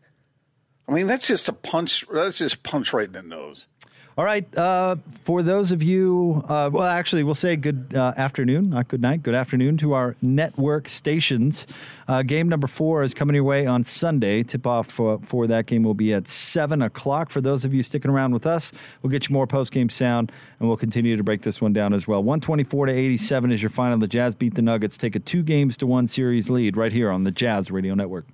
I 0.88 0.92
mean, 0.92 1.08
that's 1.08 1.28
just 1.28 1.48
a 1.48 1.54
punch. 1.54 2.06
That's 2.12 2.38
just 2.38 2.64
punch 2.64 2.94
right 2.94 3.08
in 3.08 3.14
the 3.14 3.24
nose. 3.24 3.68
All 4.16 4.26
right. 4.26 4.46
Uh, 4.56 4.98
for 5.22 5.42
those 5.42 5.72
of 5.72 5.82
you, 5.82 6.44
uh, 6.48 6.70
well, 6.72 6.84
actually, 6.84 7.24
we'll 7.24 7.34
say 7.34 7.56
good 7.56 7.96
uh, 7.96 8.14
afternoon, 8.16 8.70
not 8.70 8.88
good 8.88 9.02
night, 9.02 9.24
good 9.24 9.34
afternoon 9.34 9.76
to 9.78 9.94
our 9.94 10.16
network 10.22 10.88
stations. 10.88 11.66
Uh, 12.08 12.22
game 12.22 12.48
number 12.48 12.68
four 12.68 13.02
is 13.02 13.16
coming 13.16 13.34
your 13.34 13.44
way 13.44 13.66
on 13.66 13.84
Sunday. 13.84 14.44
Tip 14.44 14.68
off 14.68 14.92
for, 14.92 15.20
for 15.24 15.48
that 15.48 15.66
game 15.66 15.82
will 15.82 15.96
be 15.96 16.14
at 16.14 16.28
7 16.28 16.84
o'clock. 16.84 17.32
For 17.32 17.42
those 17.42 17.66
of 17.66 17.74
you 17.74 17.82
sticking 17.82 18.12
around 18.12 18.34
with 18.34 18.46
us, 18.46 18.72
we'll 19.02 19.10
get 19.10 19.30
you 19.30 19.34
more 19.34 19.48
post 19.48 19.72
game 19.72 19.90
sound 19.90 20.32
and 20.60 20.68
we'll 20.68 20.78
continue 20.78 21.18
to 21.18 21.24
break 21.24 21.42
this 21.42 21.60
one 21.60 21.74
down 21.74 21.92
as 21.92 22.08
well. 22.08 22.22
124 22.22 22.86
to 22.86 22.92
87 22.92 23.52
is 23.52 23.64
your 23.64 23.72
final. 23.72 23.98
The 23.98 24.08
Jazz 24.08 24.36
beat 24.36 24.54
the 24.54 24.62
Nuggets, 24.62 24.96
take 24.96 25.16
a 25.16 25.20
two 25.20 25.42
games 25.42 25.76
to 25.78 25.88
one 25.88 26.08
series 26.08 26.52
lead 26.52 26.78
right 26.78 26.92
here 26.92 27.10
on 27.10 27.24
the 27.24 27.32
Jazz 27.32 27.72
Radio 27.72 27.96
Network. 27.96 28.28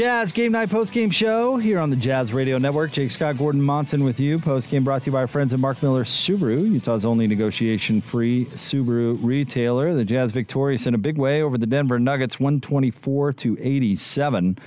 Jazz 0.00 0.32
Game 0.32 0.52
Night 0.52 0.70
Post 0.70 0.94
Game 0.94 1.10
Show 1.10 1.58
here 1.58 1.78
on 1.78 1.90
the 1.90 1.96
Jazz 1.96 2.32
Radio 2.32 2.56
Network. 2.56 2.90
Jake 2.90 3.10
Scott 3.10 3.36
Gordon 3.36 3.60
Monson 3.60 4.02
with 4.02 4.18
you. 4.18 4.38
Post 4.38 4.70
game 4.70 4.82
brought 4.82 5.02
to 5.02 5.06
you 5.08 5.12
by 5.12 5.18
our 5.18 5.26
friends 5.26 5.52
at 5.52 5.60
Mark 5.60 5.82
Miller 5.82 6.04
Subaru, 6.04 6.72
Utah's 6.72 7.04
only 7.04 7.26
negotiation 7.26 8.00
free 8.00 8.46
Subaru 8.46 9.18
retailer. 9.22 9.92
The 9.92 10.06
Jazz 10.06 10.32
victorious 10.32 10.86
in 10.86 10.94
a 10.94 10.98
big 10.98 11.18
way 11.18 11.42
over 11.42 11.58
the 11.58 11.66
Denver 11.66 11.98
Nuggets 11.98 12.40
124 12.40 13.34
to 13.34 13.58
87. 13.60 14.58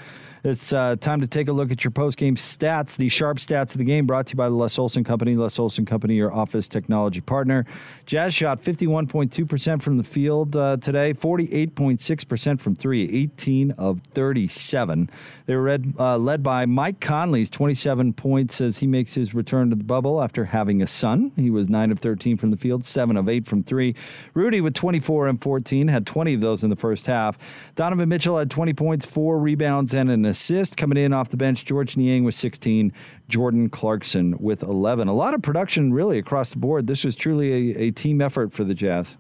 It's 0.46 0.74
uh, 0.74 0.98
time 0.98 1.22
to 1.22 1.28
take 1.28 1.48
a 1.48 1.54
look 1.54 1.72
at 1.72 1.86
your 1.86 1.92
post-game 1.92 2.36
stats. 2.36 2.98
The 2.98 3.08
sharp 3.08 3.38
stats 3.38 3.72
of 3.72 3.78
the 3.78 3.86
game 3.86 4.06
brought 4.06 4.28
to 4.28 4.32
you 4.32 4.36
by 4.36 4.50
the 4.50 4.56
Les 4.56 4.78
Olson 4.78 5.06
Company. 5.06 5.38
Les 5.38 5.58
Olson 5.58 5.86
Company, 5.86 6.16
your 6.16 6.34
office 6.34 6.68
technology 6.68 7.22
partner. 7.22 7.66
Jazz 8.06 8.34
shot 8.34 8.62
51.2% 8.62 9.82
from 9.82 9.96
the 9.96 10.04
field 10.04 10.58
uh, 10.58 10.76
today, 10.82 11.14
48.6% 11.14 12.60
from 12.60 12.76
three, 12.76 13.10
18 13.10 13.72
of 13.72 14.02
37. 14.14 15.10
They 15.46 15.56
were 15.56 15.62
read, 15.62 15.94
uh, 15.98 16.18
led 16.18 16.44
by 16.44 16.66
Mike 16.66 17.00
Conley's 17.00 17.50
27 17.50 18.12
points 18.12 18.60
as 18.60 18.80
he 18.80 18.88
makes 18.88 19.14
his 19.14 19.34
return 19.34 19.70
to 19.70 19.78
the 19.78 19.86
bubble 19.86 20.22
after 20.22 20.44
having 20.44 20.82
a 20.82 20.88
son. 20.88 21.32
He 21.38 21.52
was 21.52 21.70
9 21.70 21.90
of 21.90 22.00
13 22.00 22.36
from 22.36 22.52
the 22.52 22.58
field, 22.58 22.84
7 22.84 23.16
of 23.16 23.30
8 23.30 23.48
from 23.48 23.64
three. 23.64 23.96
Rudy 24.34 24.60
with 24.60 24.74
24 24.74 25.30
and 25.30 25.42
14, 25.42 25.88
had 25.88 26.06
20 26.06 26.34
of 26.34 26.42
those 26.42 26.66
in 26.66 26.70
the 26.70 26.76
first 26.76 27.06
half. 27.06 27.38
Donovan 27.76 28.10
Mitchell 28.10 28.38
had 28.38 28.52
20 28.52 28.74
points, 28.74 29.06
4 29.06 29.40
rebounds, 29.40 29.94
and 29.94 30.12
an 30.12 30.33
assist 30.34 30.76
coming 30.76 30.98
in 30.98 31.13
off 31.13 31.30
the 31.30 31.38
bench. 31.38 31.63
Georges 31.63 31.96
Niang 31.96 32.24
with 32.24 32.34
16, 32.34 32.91
Jordan 33.30 33.69
Clarkson 33.69 34.36
with 34.39 34.63
11. 34.63 35.08
A 35.08 35.13
lot 35.13 35.36
of 35.36 35.43
production 35.43 35.93
really 35.93 36.17
across 36.17 36.50
the 36.50 36.58
board. 36.58 36.88
This 36.88 37.04
was 37.04 37.15
truly 37.15 37.72
a, 37.72 37.78
a 37.84 37.91
team 37.91 38.19
effort 38.19 38.52
for 38.52 38.63
the 38.63 38.74
Jazz. 38.74 39.17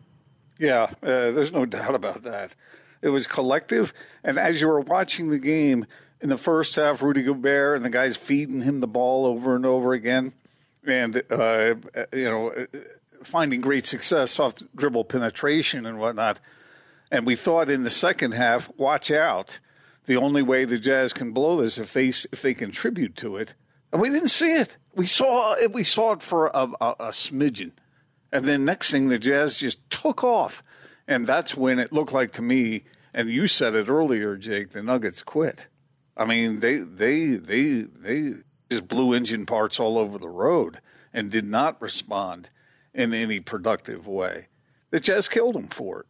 Yeah, 0.57 0.93
uh, 1.03 1.31
there's 1.31 1.51
no 1.51 1.65
doubt 1.65 1.93
about 1.93 2.23
that. 2.23 2.55
It 3.03 3.09
was 3.09 3.27
collective. 3.27 3.93
And 4.23 4.39
as 4.39 4.59
you 4.59 4.67
were 4.67 4.79
watching 4.79 5.29
the 5.29 5.37
game 5.37 5.85
in 6.19 6.29
the 6.29 6.37
first 6.37 6.75
half, 6.75 7.03
Rudy 7.03 7.21
Gobert 7.21 7.75
and 7.75 7.85
the 7.85 7.91
guys 7.91 8.17
feeding 8.17 8.63
him 8.63 8.79
the 8.79 8.87
ball 8.87 9.27
over 9.27 9.55
and 9.55 9.65
over 9.65 9.93
again, 9.93 10.33
and, 10.85 11.21
uh, 11.29 11.75
you 12.11 12.29
know, 12.29 12.67
finding 13.21 13.61
great 13.61 13.85
success 13.85 14.39
off 14.39 14.55
dribble 14.75 15.05
penetration 15.05 15.85
and 15.85 15.99
whatnot. 15.99 16.39
And 17.11 17.27
we 17.27 17.35
thought 17.35 17.69
in 17.69 17.83
the 17.83 17.91
second 17.91 18.33
half, 18.33 18.71
watch 18.75 19.11
out 19.11 19.59
the 20.05 20.17
only 20.17 20.41
way 20.41 20.65
the 20.65 20.79
Jazz 20.79 21.13
can 21.13 21.31
blow 21.31 21.61
this 21.61 21.77
if 21.77 21.93
they 21.93 22.07
if 22.07 22.41
they 22.41 22.53
contribute 22.53 23.15
to 23.17 23.37
it. 23.37 23.53
And 23.91 24.01
we 24.01 24.09
didn't 24.09 24.29
see 24.29 24.53
it. 24.53 24.77
We 24.95 25.05
saw 25.05 25.55
it. 25.55 25.71
We 25.71 25.83
saw 25.83 26.13
it 26.13 26.21
for 26.21 26.47
a, 26.47 26.67
a, 26.81 26.89
a 26.99 27.09
smidgen, 27.11 27.71
and 28.31 28.45
then 28.45 28.65
next 28.65 28.91
thing 28.91 29.09
the 29.09 29.19
Jazz 29.19 29.57
just 29.57 29.89
took 29.89 30.23
off, 30.23 30.63
and 31.07 31.27
that's 31.27 31.55
when 31.55 31.79
it 31.79 31.93
looked 31.93 32.13
like 32.13 32.31
to 32.33 32.41
me. 32.41 32.83
And 33.13 33.29
you 33.29 33.47
said 33.47 33.75
it 33.75 33.89
earlier, 33.89 34.35
Jake. 34.35 34.71
The 34.71 34.81
Nuggets 34.81 35.21
quit. 35.21 35.67
I 36.17 36.25
mean, 36.25 36.59
they 36.59 36.77
they 36.77 37.35
they 37.35 37.81
they 37.81 38.33
just 38.69 38.87
blew 38.87 39.13
engine 39.13 39.45
parts 39.45 39.79
all 39.79 39.97
over 39.97 40.17
the 40.17 40.29
road 40.29 40.79
and 41.13 41.29
did 41.29 41.45
not 41.45 41.81
respond 41.81 42.49
in 42.93 43.13
any 43.13 43.39
productive 43.39 44.07
way. 44.07 44.47
The 44.89 44.99
Jazz 44.99 45.27
killed 45.27 45.55
them 45.55 45.67
for 45.67 46.01
it. 46.01 46.05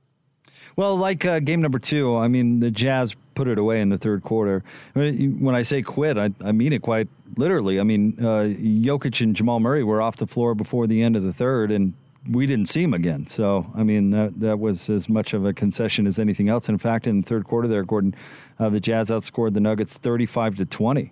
Well, 0.76 0.96
like 0.96 1.26
uh, 1.26 1.40
game 1.40 1.62
number 1.62 1.80
two, 1.80 2.16
I 2.16 2.28
mean, 2.28 2.60
the 2.60 2.72
Jazz 2.72 3.16
put 3.36 3.48
it 3.48 3.58
away 3.58 3.82
in 3.82 3.90
the 3.90 3.98
third 3.98 4.24
quarter. 4.24 4.64
When 4.94 5.56
I 5.56 5.64
say 5.64 5.82
quit, 5.82 6.18
I, 6.18 6.32
I 6.44 6.52
mean 6.52 6.74
it 6.74 6.82
quite 6.82 7.08
literally. 7.38 7.80
I 7.80 7.84
mean, 7.84 8.16
uh, 8.20 8.54
Jokic 8.58 9.22
and 9.22 9.36
Jamal 9.36 9.60
Murray 9.60 9.84
were 9.84 10.02
off 10.02 10.18
the 10.18 10.28
floor 10.28 10.56
before 10.56 10.88
the 10.88 11.02
end 11.02 11.16
of 11.16 11.24
the 11.24 11.34
third, 11.34 11.72
and 11.72 11.94
we 12.30 12.46
didn't 12.46 12.70
see 12.70 12.84
him 12.84 12.94
again. 12.94 13.28
So, 13.28 13.72
I 13.76 13.84
mean, 13.84 14.12
that, 14.12 14.40
that 14.40 14.60
was 14.60 14.90
as 14.90 15.10
much 15.10 15.34
of 15.34 15.46
a 15.46 15.54
concession 15.54 16.08
as 16.08 16.20
anything 16.20 16.50
else. 16.50 16.70
In 16.70 16.78
fact, 16.78 17.08
in 17.08 17.22
the 17.22 17.28
third 17.28 17.46
quarter 17.46 17.68
there, 17.68 17.84
Gordon, 17.84 18.16
uh, 18.60 18.70
the 18.70 18.80
Jazz 18.80 19.10
outscored 19.10 19.54
the 19.54 19.60
Nuggets 19.60 19.98
35 19.98 20.56
to 20.56 20.66
20. 20.66 21.12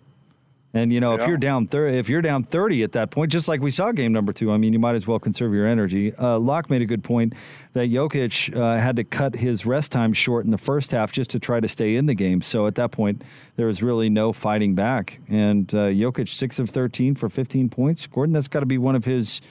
And 0.74 0.93
you 0.93 1.01
know, 1.01 1.15
yeah. 1.15 1.24
if 1.24 1.28
you're 1.28 1.38
down 1.38 1.67
thirty, 1.67 1.97
if 1.97 2.07
you're 2.07 2.22
down 2.22 2.43
thirty 2.43 2.82
at 2.84 2.93
that 2.93 3.11
point, 3.11 3.32
just 3.32 3.47
like 3.47 3.59
we 3.59 3.72
saw 3.72 3.91
game 3.91 4.13
number 4.13 4.32
two, 4.32 4.51
I 4.51 4.57
mean, 4.57 4.72
you 4.72 4.80
might 4.80 4.95
as 4.95 5.05
well 5.05 5.19
conserve 5.19 5.53
your 5.53 5.67
energy. 5.67 6.15
Uh, 6.15 6.39
Locke 6.39 6.69
made 6.69 6.82
a 6.82 6.86
good 6.86 7.03
point 7.03 7.34
that 7.74 7.89
Jokic 7.89 8.55
uh, 8.55 8.78
had 8.78 8.95
to 8.95 9.03
cut 9.03 9.36
his 9.36 9.65
rest 9.65 9.91
time 9.91 10.13
short 10.13 10.45
in 10.45 10.51
the 10.51 10.57
first 10.57 10.91
half 10.91 11.11
just 11.11 11.30
to 11.32 11.39
try 11.39 11.59
to 11.59 11.67
stay 11.67 11.95
in 11.95 12.05
the 12.05 12.15
game. 12.15 12.41
So 12.41 12.67
at 12.67 12.76
that 12.76 12.91
point, 12.91 13.22
there 13.57 13.67
was 13.67 13.84
really 13.84 14.09
no 14.09 14.32
fighting 14.32 14.74
back. 14.74 15.19
And 15.28 15.74
uh, 15.74 15.88
Jokic 15.88 16.30
six 16.30 16.57
of 16.57 16.69
thirteen 16.69 17.15
for 17.15 17.28
fifteen 17.28 17.67
points. 17.67 18.07
Gordon, 18.07 18.32
that's 18.32 18.47
got 18.47 18.61
to 18.61 18.65
be 18.65 18.78
one 18.78 18.95
of 18.95 19.03
his 19.03 19.41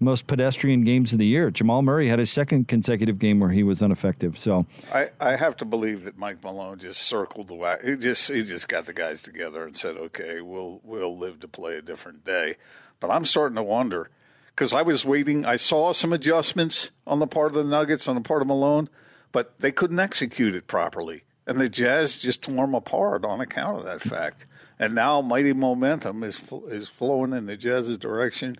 most 0.00 0.26
pedestrian 0.26 0.84
games 0.84 1.12
of 1.12 1.18
the 1.18 1.26
year. 1.26 1.50
Jamal 1.50 1.82
Murray 1.82 2.08
had 2.08 2.18
his 2.18 2.30
second 2.30 2.68
consecutive 2.68 3.18
game 3.18 3.40
where 3.40 3.50
he 3.50 3.62
was 3.62 3.82
ineffective. 3.82 4.38
So 4.38 4.66
I, 4.92 5.10
I 5.20 5.36
have 5.36 5.56
to 5.58 5.64
believe 5.64 6.04
that 6.04 6.16
Mike 6.16 6.42
Malone 6.42 6.78
just 6.78 7.02
circled 7.02 7.48
the 7.48 7.54
wax. 7.54 7.84
He 7.84 7.96
just 7.96 8.30
he 8.30 8.42
just 8.42 8.68
got 8.68 8.86
the 8.86 8.92
guys 8.92 9.22
together 9.22 9.64
and 9.64 9.76
said, 9.76 9.96
"Okay, 9.96 10.40
we'll 10.40 10.80
we'll 10.84 11.16
live 11.16 11.40
to 11.40 11.48
play 11.48 11.76
a 11.76 11.82
different 11.82 12.24
day." 12.24 12.56
But 13.00 13.10
I'm 13.10 13.24
starting 13.24 13.56
to 13.56 13.62
wonder 13.62 14.10
because 14.48 14.72
I 14.72 14.82
was 14.82 15.04
waiting. 15.04 15.44
I 15.44 15.56
saw 15.56 15.92
some 15.92 16.12
adjustments 16.12 16.90
on 17.06 17.18
the 17.18 17.26
part 17.26 17.48
of 17.48 17.54
the 17.54 17.64
Nuggets, 17.64 18.08
on 18.08 18.14
the 18.14 18.20
part 18.20 18.42
of 18.42 18.48
Malone, 18.48 18.88
but 19.32 19.58
they 19.60 19.72
couldn't 19.72 20.00
execute 20.00 20.54
it 20.54 20.66
properly, 20.66 21.24
and 21.46 21.60
the 21.60 21.68
Jazz 21.68 22.18
just 22.18 22.42
tore 22.42 22.66
them 22.66 22.74
apart 22.74 23.24
on 23.24 23.40
account 23.40 23.78
of 23.78 23.84
that 23.84 24.00
fact. 24.00 24.46
And 24.80 24.94
now 24.94 25.20
mighty 25.20 25.52
momentum 25.52 26.22
is 26.22 26.52
is 26.68 26.88
flowing 26.88 27.32
in 27.32 27.46
the 27.46 27.56
Jazz's 27.56 27.98
direction 27.98 28.58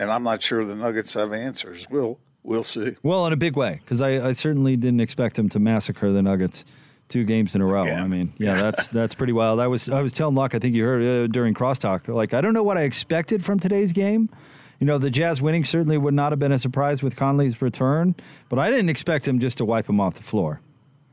and 0.00 0.10
I'm 0.10 0.22
not 0.22 0.42
sure 0.42 0.64
the 0.64 0.74
Nuggets 0.74 1.12
have 1.14 1.32
answers. 1.32 1.86
We'll 1.90 2.18
we'll 2.42 2.64
see. 2.64 2.96
Well, 3.02 3.26
in 3.26 3.32
a 3.32 3.36
big 3.36 3.54
way, 3.54 3.80
because 3.84 4.00
I, 4.00 4.28
I, 4.28 4.32
certainly 4.32 4.76
didn't 4.76 5.00
expect 5.00 5.36
them 5.36 5.50
to 5.50 5.60
massacre 5.60 6.10
the 6.10 6.22
Nuggets 6.22 6.64
two 7.10 7.24
games 7.24 7.54
in 7.54 7.60
a 7.60 7.66
row. 7.66 7.84
I 7.84 8.06
mean, 8.06 8.32
yeah, 8.38 8.60
that's 8.60 8.88
that's 8.88 9.14
pretty 9.14 9.34
wild. 9.34 9.60
I 9.60 9.66
was 9.66 9.88
I 9.90 10.00
was 10.00 10.12
telling 10.12 10.34
Locke, 10.34 10.54
I 10.54 10.58
think 10.58 10.74
you 10.74 10.84
heard 10.84 11.04
uh, 11.04 11.26
during 11.26 11.54
crosstalk, 11.54 12.08
like 12.08 12.32
I 12.32 12.40
don't 12.40 12.54
know 12.54 12.62
what 12.62 12.78
I 12.78 12.82
expected 12.82 13.44
from 13.44 13.60
today's 13.60 13.92
game. 13.92 14.30
You 14.78 14.86
know, 14.86 14.96
the 14.96 15.10
Jazz 15.10 15.42
winning 15.42 15.66
certainly 15.66 15.98
would 15.98 16.14
not 16.14 16.32
have 16.32 16.38
been 16.38 16.52
a 16.52 16.58
surprise 16.58 17.02
with 17.02 17.14
Conley's 17.14 17.60
return, 17.60 18.14
but 18.48 18.58
I 18.58 18.70
didn't 18.70 18.88
expect 18.88 19.28
him 19.28 19.38
just 19.38 19.58
to 19.58 19.66
wipe 19.66 19.86
him 19.86 20.00
off 20.00 20.14
the 20.14 20.22
floor. 20.22 20.62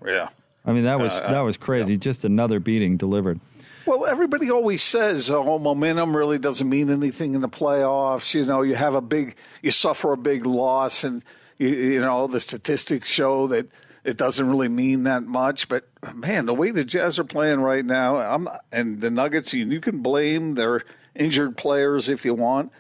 Yeah. 0.06 0.30
I 0.66 0.72
mean, 0.72 0.86
that 0.86 1.00
was 1.00 1.14
uh, 1.14 1.30
that 1.32 1.42
was 1.42 1.58
crazy. 1.58 1.94
Yeah. 1.94 2.00
Just 2.00 2.24
another 2.24 2.62
beating 2.62 2.96
delivered. 2.96 3.42
Well, 3.88 4.06
everybody 4.06 4.52
always 4.52 4.84
says, 4.84 5.32
"Oh, 5.32 5.58
momentum 5.58 6.14
really 6.16 6.38
doesn't 6.38 6.68
mean 6.68 6.90
anything 6.90 7.36
in 7.36 7.40
the 7.40 7.48
playoffs." 7.48 8.36
You 8.36 8.44
know, 8.44 8.62
you 8.62 8.76
have 8.76 8.94
a 8.94 9.02
big, 9.02 9.38
you 9.62 9.72
suffer 9.72 10.12
a 10.12 10.18
big 10.18 10.46
loss, 10.46 11.06
and 11.06 11.24
you, 11.58 11.70
you 11.70 12.02
know 12.02 12.28
the 12.28 12.42
statistics 12.42 13.08
show 13.08 13.48
that 13.48 13.70
it 14.04 14.18
doesn't 14.18 14.50
really 14.50 14.68
mean 14.68 15.04
that 15.04 15.24
much. 15.24 15.70
But 15.70 15.88
man, 16.14 16.48
the 16.48 16.54
way 16.54 16.72
the 16.72 16.84
Jazz 16.84 17.18
are 17.18 17.24
playing 17.24 17.62
right 17.62 17.86
now, 17.86 18.18
I'm, 18.18 18.50
and 18.74 19.00
the 19.00 19.10
Nuggets, 19.10 19.54
you, 19.54 19.66
you 19.66 19.80
can 19.80 20.02
blame 20.02 20.56
their 20.56 20.84
injured 21.16 21.56
players 21.56 22.10
if 22.10 22.26
you 22.26 22.34
want, 22.34 22.74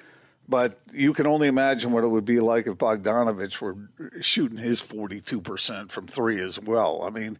but 0.49 0.77
you 0.91 1.13
can 1.13 1.25
only 1.25 1.47
imagine 1.47 1.93
what 1.93 2.03
it 2.03 2.09
would 2.09 2.25
be 2.25 2.41
like 2.41 2.67
if 2.67 2.73
Bogdanovich 2.73 3.61
were 3.61 3.77
shooting 4.19 4.57
his 4.57 4.81
42% 4.81 5.89
from 5.89 6.07
three 6.07 6.41
as 6.41 6.59
well. 6.59 7.03
I 7.03 7.11
mean, 7.11 7.37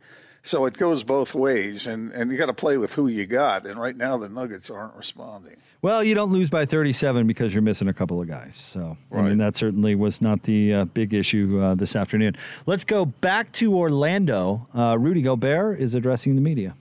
so 0.47 0.65
it 0.65 0.75
goes 0.77 1.03
both 1.03 1.35
ways, 1.35 1.87
and, 1.87 2.11
and 2.13 2.31
you 2.31 2.37
got 2.37 2.45
to 2.45 2.53
play 2.53 2.77
with 2.77 2.93
who 2.93 3.07
you 3.07 3.25
got. 3.25 3.65
And 3.65 3.79
right 3.79 3.95
now, 3.95 4.17
the 4.17 4.29
Nuggets 4.29 4.69
aren't 4.69 4.95
responding. 4.95 5.57
Well, 5.81 6.03
you 6.03 6.15
don't 6.15 6.31
lose 6.31 6.49
by 6.49 6.65
37 6.65 7.27
because 7.27 7.53
you're 7.53 7.61
missing 7.61 7.87
a 7.87 7.93
couple 7.93 8.21
of 8.21 8.27
guys. 8.27 8.55
So, 8.55 8.97
right. 9.09 9.25
I 9.25 9.29
mean, 9.29 9.37
that 9.37 9.55
certainly 9.55 9.93
was 9.93 10.21
not 10.21 10.43
the 10.43 10.73
uh, 10.73 10.85
big 10.85 11.13
issue 11.13 11.59
uh, 11.61 11.75
this 11.75 11.95
afternoon. 11.95 12.35
Let's 12.65 12.85
go 12.85 13.05
back 13.05 13.51
to 13.53 13.75
Orlando. 13.75 14.67
Uh, 14.73 14.97
Rudy 14.99 15.21
Gobert 15.21 15.79
is 15.79 15.93
addressing 15.93 16.35
the 16.35 16.41
media. 16.41 16.75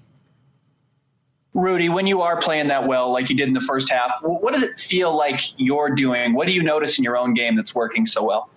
Rudy, 1.53 1.89
when 1.89 2.07
you 2.07 2.21
are 2.23 2.39
playing 2.41 2.69
that 2.69 2.87
well, 2.87 3.11
like 3.11 3.31
you 3.31 3.37
did 3.37 3.49
in 3.49 3.55
the 3.55 3.61
first 3.61 3.91
half, 3.91 4.21
what 4.23 4.55
does 4.55 4.63
it 4.63 4.79
feel 4.79 5.15
like 5.15 5.41
you're 5.59 5.91
doing? 5.91 6.35
What 6.35 6.47
do 6.47 6.53
you 6.53 6.63
notice 6.63 6.99
in 6.99 7.05
your 7.05 7.17
own 7.17 7.35
game 7.35 7.57
that's 7.57 7.75
working 7.75 8.07
so 8.07 8.23
well? 8.25 8.51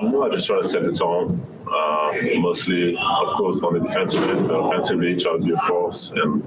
I 0.00 0.28
just 0.30 0.46
try 0.46 0.56
to 0.56 0.64
set 0.64 0.84
the 0.84 0.92
tone. 0.92 1.55
Uh, 1.66 2.14
mostly, 2.38 2.96
of 2.96 3.28
course, 3.28 3.60
on 3.62 3.74
the 3.74 3.80
defensive 3.80 4.22
end, 4.22 4.46
but 4.46 4.54
offensively, 4.54 5.16
try 5.16 5.32
to 5.32 5.38
be 5.38 5.52
a 5.52 5.58
force 5.58 6.12
and 6.12 6.42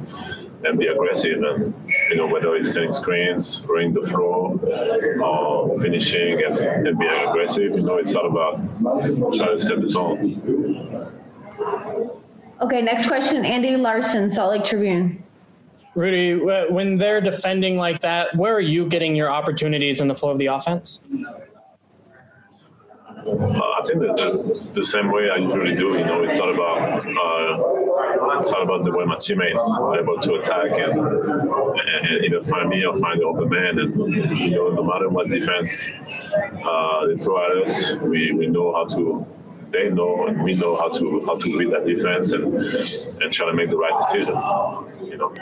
and 0.66 0.80
be 0.80 0.88
aggressive. 0.88 1.42
And 1.44 1.74
you 2.10 2.16
know, 2.16 2.28
whether 2.28 2.56
it's 2.56 2.74
setting 2.74 2.94
screens, 2.94 3.64
running 3.68 3.94
the 3.94 4.08
floor, 4.08 4.58
or 5.22 5.80
finishing 5.82 6.44
and, 6.44 6.58
and 6.58 6.98
being 6.98 7.28
aggressive, 7.28 7.76
you 7.76 7.84
know, 7.84 7.98
it's 7.98 8.16
all 8.16 8.28
about 8.28 8.56
trying 9.36 9.58
to 9.58 9.60
set 9.60 9.82
the 9.82 9.90
tone. 9.90 10.42
Okay, 12.62 12.82
next 12.82 13.08
question, 13.08 13.46
Andy 13.46 13.78
Larsen, 13.78 14.30
Salt 14.30 14.52
Lake 14.52 14.64
Tribune. 14.64 15.24
Rudy, 15.96 16.36
when 16.70 16.98
they're 16.98 17.22
defending 17.22 17.78
like 17.78 18.02
that, 18.02 18.36
where 18.36 18.54
are 18.54 18.62
you 18.62 18.86
getting 18.88 19.16
your 19.16 19.30
opportunities 19.30 20.02
in 20.02 20.08
the 20.08 20.16
flow 20.16 20.30
of 20.30 20.38
the 20.38 20.46
offense? 20.46 21.02
I 23.28 23.82
think 23.86 24.00
that 24.00 24.16
the, 24.18 24.72
the, 24.76 24.84
same 24.84 25.12
way 25.12 25.30
I 25.30 25.38
usually 25.38 25.76
do. 25.76 25.98
You 25.98 26.06
know, 26.06 26.24
it's 26.24 26.38
not 26.38 26.54
about 26.54 27.06
uh, 27.06 28.40
it's 28.40 28.52
not 28.52 28.64
about 28.64 28.86
the 28.86 28.92
way 28.92 29.04
my 29.06 29.18
teammates 29.18 29.62
are 29.78 30.00
able 30.00 30.20
to 30.20 30.36
attack 30.36 30.72
and, 30.72 31.00
and, 31.00 32.08
and, 32.08 32.26
either 32.26 32.42
find 32.42 32.70
me 32.70 32.86
or 32.86 32.96
find 32.98 33.20
the 33.20 33.26
open 33.26 33.50
man. 33.50 33.78
And 33.80 34.40
you 34.40 34.52
know, 34.52 34.70
no 34.70 34.84
matter 34.84 35.10
what 35.10 35.30
defense 35.30 35.90
uh, 36.64 37.08
they 37.08 37.18
throw 37.18 37.44
at 37.46 37.64
us, 37.64 37.94
we, 37.96 38.32
we 38.32 38.48
know 38.48 38.74
how 38.74 38.86
to. 38.96 39.26
They 39.72 39.92
know 39.92 40.26
and 40.26 40.42
we 40.42 40.56
know 40.56 40.76
how 40.78 40.90
to 40.90 41.24
how 41.28 41.38
to 41.38 41.58
read 41.58 41.72
that 41.72 41.86
defense 41.86 42.32
and 42.32 42.56
and 43.22 43.32
try 43.32 43.46
to 43.48 43.54
make 43.54 43.70
the 43.70 43.78
right 43.78 43.94
decision. 44.02 44.34
You 45.06 45.18
know. 45.18 45.34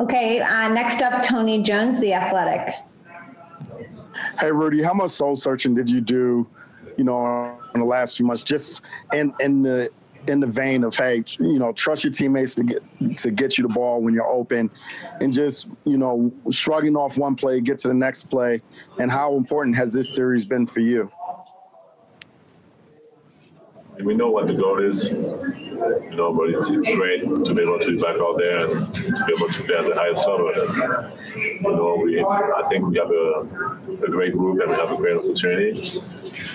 Okay, 0.00 0.40
uh, 0.40 0.68
next 0.68 1.02
up, 1.02 1.22
Tony 1.22 1.62
Jones, 1.62 2.00
the 2.00 2.14
Athletic. 2.14 2.74
Hey, 4.40 4.50
Rudy, 4.50 4.82
how 4.82 4.94
much 4.94 5.12
soul 5.12 5.36
searching 5.36 5.74
did 5.74 5.90
you 5.90 6.00
do, 6.00 6.46
you 6.96 7.04
know, 7.04 7.58
in 7.74 7.80
the 7.80 7.86
last 7.86 8.16
few 8.16 8.26
months, 8.26 8.44
just 8.44 8.82
in 9.12 9.32
in 9.40 9.62
the 9.62 9.88
in 10.28 10.40
the 10.40 10.46
vein 10.46 10.84
of 10.84 10.94
hey, 10.94 11.22
you 11.38 11.58
know, 11.58 11.72
trust 11.72 12.04
your 12.04 12.12
teammates 12.12 12.54
to 12.56 12.64
get 12.64 12.82
to 13.18 13.30
get 13.30 13.58
you 13.58 13.62
the 13.62 13.72
ball 13.72 14.02
when 14.02 14.14
you're 14.14 14.26
open, 14.26 14.70
and 15.20 15.32
just 15.32 15.68
you 15.84 15.98
know, 15.98 16.32
shrugging 16.50 16.96
off 16.96 17.16
one 17.16 17.34
play, 17.34 17.60
get 17.60 17.78
to 17.78 17.88
the 17.88 17.94
next 17.94 18.24
play, 18.24 18.60
and 18.98 19.10
how 19.10 19.36
important 19.36 19.76
has 19.76 19.92
this 19.92 20.14
series 20.14 20.44
been 20.44 20.66
for 20.66 20.80
you? 20.80 21.10
We 24.02 24.14
know 24.14 24.30
what 24.30 24.46
the 24.46 24.54
goal 24.54 24.82
is, 24.82 25.10
you 25.10 26.16
know, 26.16 26.32
but 26.32 26.50
it's, 26.50 26.70
it's 26.70 26.94
great 26.96 27.22
to 27.22 27.54
be 27.54 27.62
able 27.62 27.78
to 27.78 27.90
be 27.92 27.98
back 27.98 28.16
out 28.20 28.36
there 28.38 28.66
and 28.66 28.94
to 28.94 29.24
be 29.26 29.34
able 29.34 29.48
to 29.48 29.62
play 29.62 29.76
at 29.76 29.84
the 29.86 29.94
highest 29.94 30.26
level. 30.28 30.48
And, 30.48 31.12
you 31.34 31.60
know, 31.62 32.00
we, 32.02 32.22
I 32.22 32.62
think 32.68 32.86
we 32.86 32.98
have 32.98 33.10
a, 33.10 34.04
a 34.04 34.10
great 34.10 34.32
group 34.32 34.60
and 34.60 34.70
we 34.70 34.76
have 34.76 34.92
a 34.92 34.96
great 34.96 35.16
opportunity. 35.16 35.80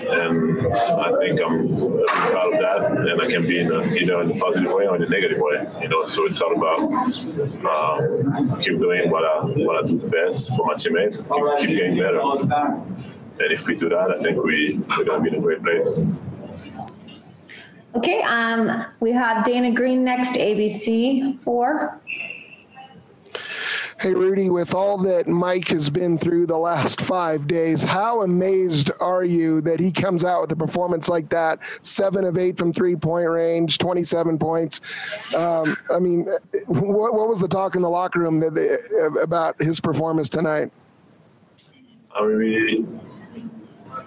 And 0.01 0.67
I 0.67 1.15
think 1.19 1.41
I'm 1.43 1.67
proud 2.07 2.53
of 2.53 2.59
that, 2.59 2.91
and 2.91 3.21
I 3.21 3.25
can 3.25 3.45
be 3.47 3.59
in 3.59 3.71
a, 3.71 3.83
either 3.93 4.21
in 4.21 4.31
a 4.31 4.39
positive 4.39 4.71
way 4.71 4.87
or 4.87 4.95
in 4.95 5.03
a 5.03 5.09
negative 5.09 5.39
way. 5.39 5.67
You 5.81 5.89
know, 5.89 6.05
so 6.05 6.25
it's 6.25 6.41
all 6.41 6.55
about 6.55 6.79
um, 6.79 8.59
keep 8.59 8.79
doing 8.79 9.11
what 9.11 9.23
I 9.23 9.45
what 9.63 9.83
I 9.83 9.87
do 9.87 9.99
best 10.09 10.55
for 10.55 10.65
my 10.65 10.73
teammates, 10.73 11.17
keep, 11.17 11.27
keep 11.59 11.69
getting 11.77 11.97
better. 11.97 12.19
And 12.19 13.51
if 13.51 13.67
we 13.67 13.75
do 13.75 13.89
that, 13.89 14.11
I 14.11 14.23
think 14.23 14.43
we 14.43 14.79
we're 14.97 15.03
gonna 15.03 15.21
be 15.21 15.29
in 15.29 15.35
a 15.35 15.39
great 15.39 15.61
place. 15.61 15.99
Okay, 17.95 18.21
um, 18.21 18.85
we 18.99 19.11
have 19.11 19.43
Dana 19.43 19.71
Green 19.71 20.03
next, 20.03 20.35
ABC 20.35 21.39
four. 21.39 21.99
Hey, 23.99 24.15
Rudy, 24.15 24.49
with 24.49 24.73
all 24.73 24.97
that 24.99 25.27
Mike 25.27 25.67
has 25.67 25.89
been 25.91 26.17
through 26.17 26.47
the 26.47 26.57
last 26.57 27.01
five 27.01 27.45
days, 27.45 27.83
how 27.83 28.23
amazed 28.23 28.89
are 28.99 29.23
you 29.23 29.61
that 29.61 29.79
he 29.79 29.91
comes 29.91 30.23
out 30.23 30.41
with 30.41 30.51
a 30.53 30.55
performance 30.55 31.07
like 31.07 31.29
that? 31.29 31.59
Seven 31.83 32.25
of 32.25 32.35
eight 32.35 32.57
from 32.57 32.73
three 32.73 32.95
point 32.95 33.29
range, 33.29 33.77
27 33.77 34.39
points. 34.39 34.81
Um, 35.35 35.77
I 35.93 35.99
mean, 35.99 36.27
what, 36.65 37.13
what, 37.13 37.27
was 37.27 37.39
the 37.39 37.47
talk 37.47 37.75
in 37.75 37.83
the 37.83 37.89
locker 37.89 38.21
room 38.21 38.41
about 39.21 39.61
his 39.61 39.79
performance 39.79 40.29
tonight? 40.29 40.73
I 42.15 42.25
mean, 42.25 42.39
we, 42.39 42.85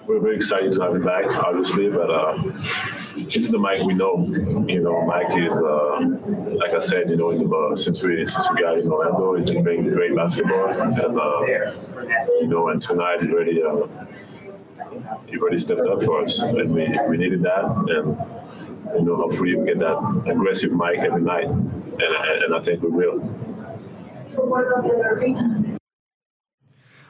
we're 0.09 0.21
very 0.21 0.35
excited 0.35 0.73
to 0.73 0.81
have 0.81 0.97
him 0.97 1.05
back, 1.05 1.27
obviously, 1.27 1.89
but 1.89 2.11
uh, 2.11 2.43
it's 3.17 3.49
the 3.49 3.59
Mike 3.59 3.83
we 3.83 3.95
know. 3.95 4.27
You 4.69 4.83
know, 4.83 5.05
Mike 5.07 5.37
is, 5.37 5.55
uh, 5.55 6.01
like 6.57 6.73
I 6.73 6.81
said, 6.81 7.11
you 7.11 7.17
know, 7.17 7.33
the, 7.33 7.77
since 7.77 8.03
we 8.03 8.27
since 8.27 8.49
we 8.51 8.61
got 8.61 8.79
in 8.79 8.91
Orlando, 8.91 9.35
he's 9.35 9.51
been 9.51 9.63
playing 9.65 9.91
great 9.91 10.15
basketball, 10.15 10.69
and 10.69 11.19
uh, 11.19 11.41
you 12.41 12.49
know, 12.49 12.69
and 12.69 12.81
tonight 12.81 13.23
he 13.23 13.29
really 13.29 13.63
uh, 13.63 13.87
he 15.27 15.37
really 15.37 15.59
stepped 15.59 15.87
up 15.87 16.03
for 16.03 16.23
us, 16.23 16.41
and 16.43 16.75
we, 16.75 16.99
we 17.09 17.17
needed 17.17 17.43
that. 17.43 17.65
And 17.65 18.17
you 18.95 19.03
know, 19.05 19.17
hopefully 19.17 19.57
we 19.57 19.67
get 19.67 19.79
that 19.79 20.25
aggressive 20.27 20.73
Mike 20.73 20.99
every 20.99 21.23
night, 21.23 21.47
and, 21.47 22.03
and 22.03 22.55
I 22.55 22.61
think 22.61 22.83
we 22.83 22.91
will. 22.91 23.21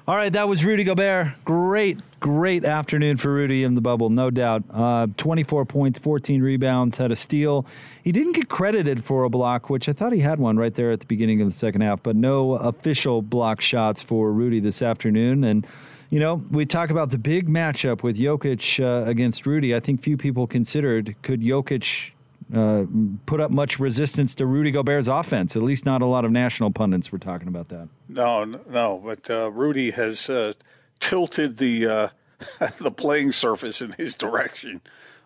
All 0.06 0.16
right, 0.16 0.30
that 0.34 0.48
was 0.48 0.62
Rudy 0.62 0.84
Gobert. 0.84 1.28
Great, 1.46 1.98
great 2.20 2.62
afternoon 2.62 3.16
for 3.16 3.32
Rudy 3.32 3.64
in 3.64 3.74
the 3.74 3.80
bubble, 3.80 4.10
no 4.10 4.30
doubt. 4.30 4.62
Uh, 4.70 5.06
24 5.16 5.64
points, 5.64 5.98
14 5.98 6.42
rebounds, 6.42 6.98
had 6.98 7.10
a 7.10 7.16
steal. 7.16 7.64
He 8.02 8.12
didn't 8.12 8.32
get 8.32 8.50
credited 8.50 9.02
for 9.02 9.24
a 9.24 9.30
block, 9.30 9.70
which 9.70 9.88
I 9.88 9.94
thought 9.94 10.12
he 10.12 10.20
had 10.20 10.38
one 10.38 10.58
right 10.58 10.74
there 10.74 10.90
at 10.90 11.00
the 11.00 11.06
beginning 11.06 11.40
of 11.40 11.48
the 11.48 11.58
second 11.58 11.80
half, 11.80 12.02
but 12.02 12.16
no 12.16 12.52
official 12.52 13.22
block 13.22 13.62
shots 13.62 14.02
for 14.02 14.30
Rudy 14.30 14.60
this 14.60 14.82
afternoon. 14.82 15.42
And, 15.42 15.66
you 16.10 16.20
know, 16.20 16.34
we 16.50 16.66
talk 16.66 16.90
about 16.90 17.08
the 17.08 17.16
big 17.16 17.48
matchup 17.48 18.02
with 18.02 18.18
Jokic 18.18 18.84
uh, 18.84 19.08
against 19.08 19.46
Rudy. 19.46 19.74
I 19.74 19.80
think 19.80 20.02
few 20.02 20.18
people 20.18 20.46
considered 20.46 21.16
could 21.22 21.40
Jokic 21.40 22.10
uh, 22.52 22.84
put 23.26 23.40
up 23.40 23.50
much 23.50 23.78
resistance 23.78 24.34
to 24.36 24.46
Rudy 24.46 24.70
Gobert's 24.70 25.08
offense. 25.08 25.56
At 25.56 25.62
least 25.62 25.86
not 25.86 26.02
a 26.02 26.06
lot 26.06 26.24
of 26.24 26.30
national 26.30 26.70
pundits 26.70 27.12
were 27.12 27.18
talking 27.18 27.48
about 27.48 27.68
that. 27.68 27.88
No, 28.08 28.44
no, 28.44 29.00
but 29.04 29.30
uh, 29.30 29.50
Rudy 29.50 29.92
has 29.92 30.28
uh, 30.28 30.54
tilted 31.00 31.58
the 31.58 31.86
uh, 31.86 32.08
the 32.78 32.90
playing 32.90 33.32
surface 33.32 33.80
in 33.80 33.92
his 33.92 34.14
direction 34.14 34.80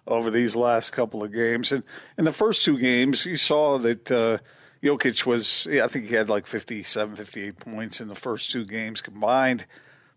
over 0.06 0.30
these 0.30 0.56
last 0.56 0.90
couple 0.90 1.22
of 1.22 1.32
games. 1.32 1.70
And 1.70 1.82
in 2.16 2.24
the 2.24 2.32
first 2.32 2.64
two 2.64 2.78
games, 2.78 3.26
you 3.26 3.36
saw 3.36 3.78
that 3.78 4.10
uh, 4.10 4.38
Jokic 4.82 5.26
was, 5.26 5.66
yeah, 5.70 5.84
I 5.84 5.88
think 5.88 6.06
he 6.06 6.14
had 6.14 6.28
like 6.28 6.46
57, 6.46 7.16
58 7.16 7.58
points 7.58 8.00
in 8.00 8.08
the 8.08 8.14
first 8.14 8.50
two 8.50 8.64
games 8.64 9.00
combined. 9.00 9.66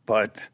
But 0.06 0.47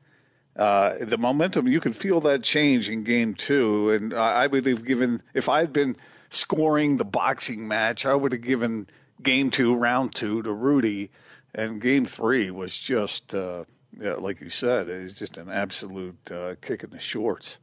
uh, 0.55 0.95
the 0.99 1.17
momentum, 1.17 1.67
you 1.67 1.79
could 1.79 1.95
feel 1.95 2.19
that 2.21 2.43
change 2.43 2.89
in 2.89 3.03
game 3.03 3.35
two. 3.35 3.91
And 3.91 4.13
I, 4.13 4.43
I 4.43 4.47
believe, 4.47 4.83
given 4.83 5.21
if 5.33 5.47
I 5.47 5.59
had 5.59 5.71
been 5.71 5.95
scoring 6.29 6.97
the 6.97 7.05
boxing 7.05 7.67
match, 7.67 8.05
I 8.05 8.15
would 8.15 8.31
have 8.31 8.41
given 8.41 8.87
game 9.21 9.51
two, 9.51 9.75
round 9.75 10.15
two 10.15 10.41
to 10.43 10.53
Rudy. 10.53 11.09
And 11.55 11.81
game 11.81 12.05
three 12.05 12.51
was 12.51 12.77
just, 12.77 13.33
uh, 13.33 13.65
yeah, 13.99 14.13
like 14.13 14.41
you 14.41 14.49
said, 14.49 14.89
it 14.89 15.03
was 15.03 15.13
just 15.13 15.37
an 15.37 15.49
absolute 15.49 16.31
uh, 16.31 16.55
kick 16.61 16.83
in 16.83 16.91
the 16.91 16.99
shorts. 16.99 17.59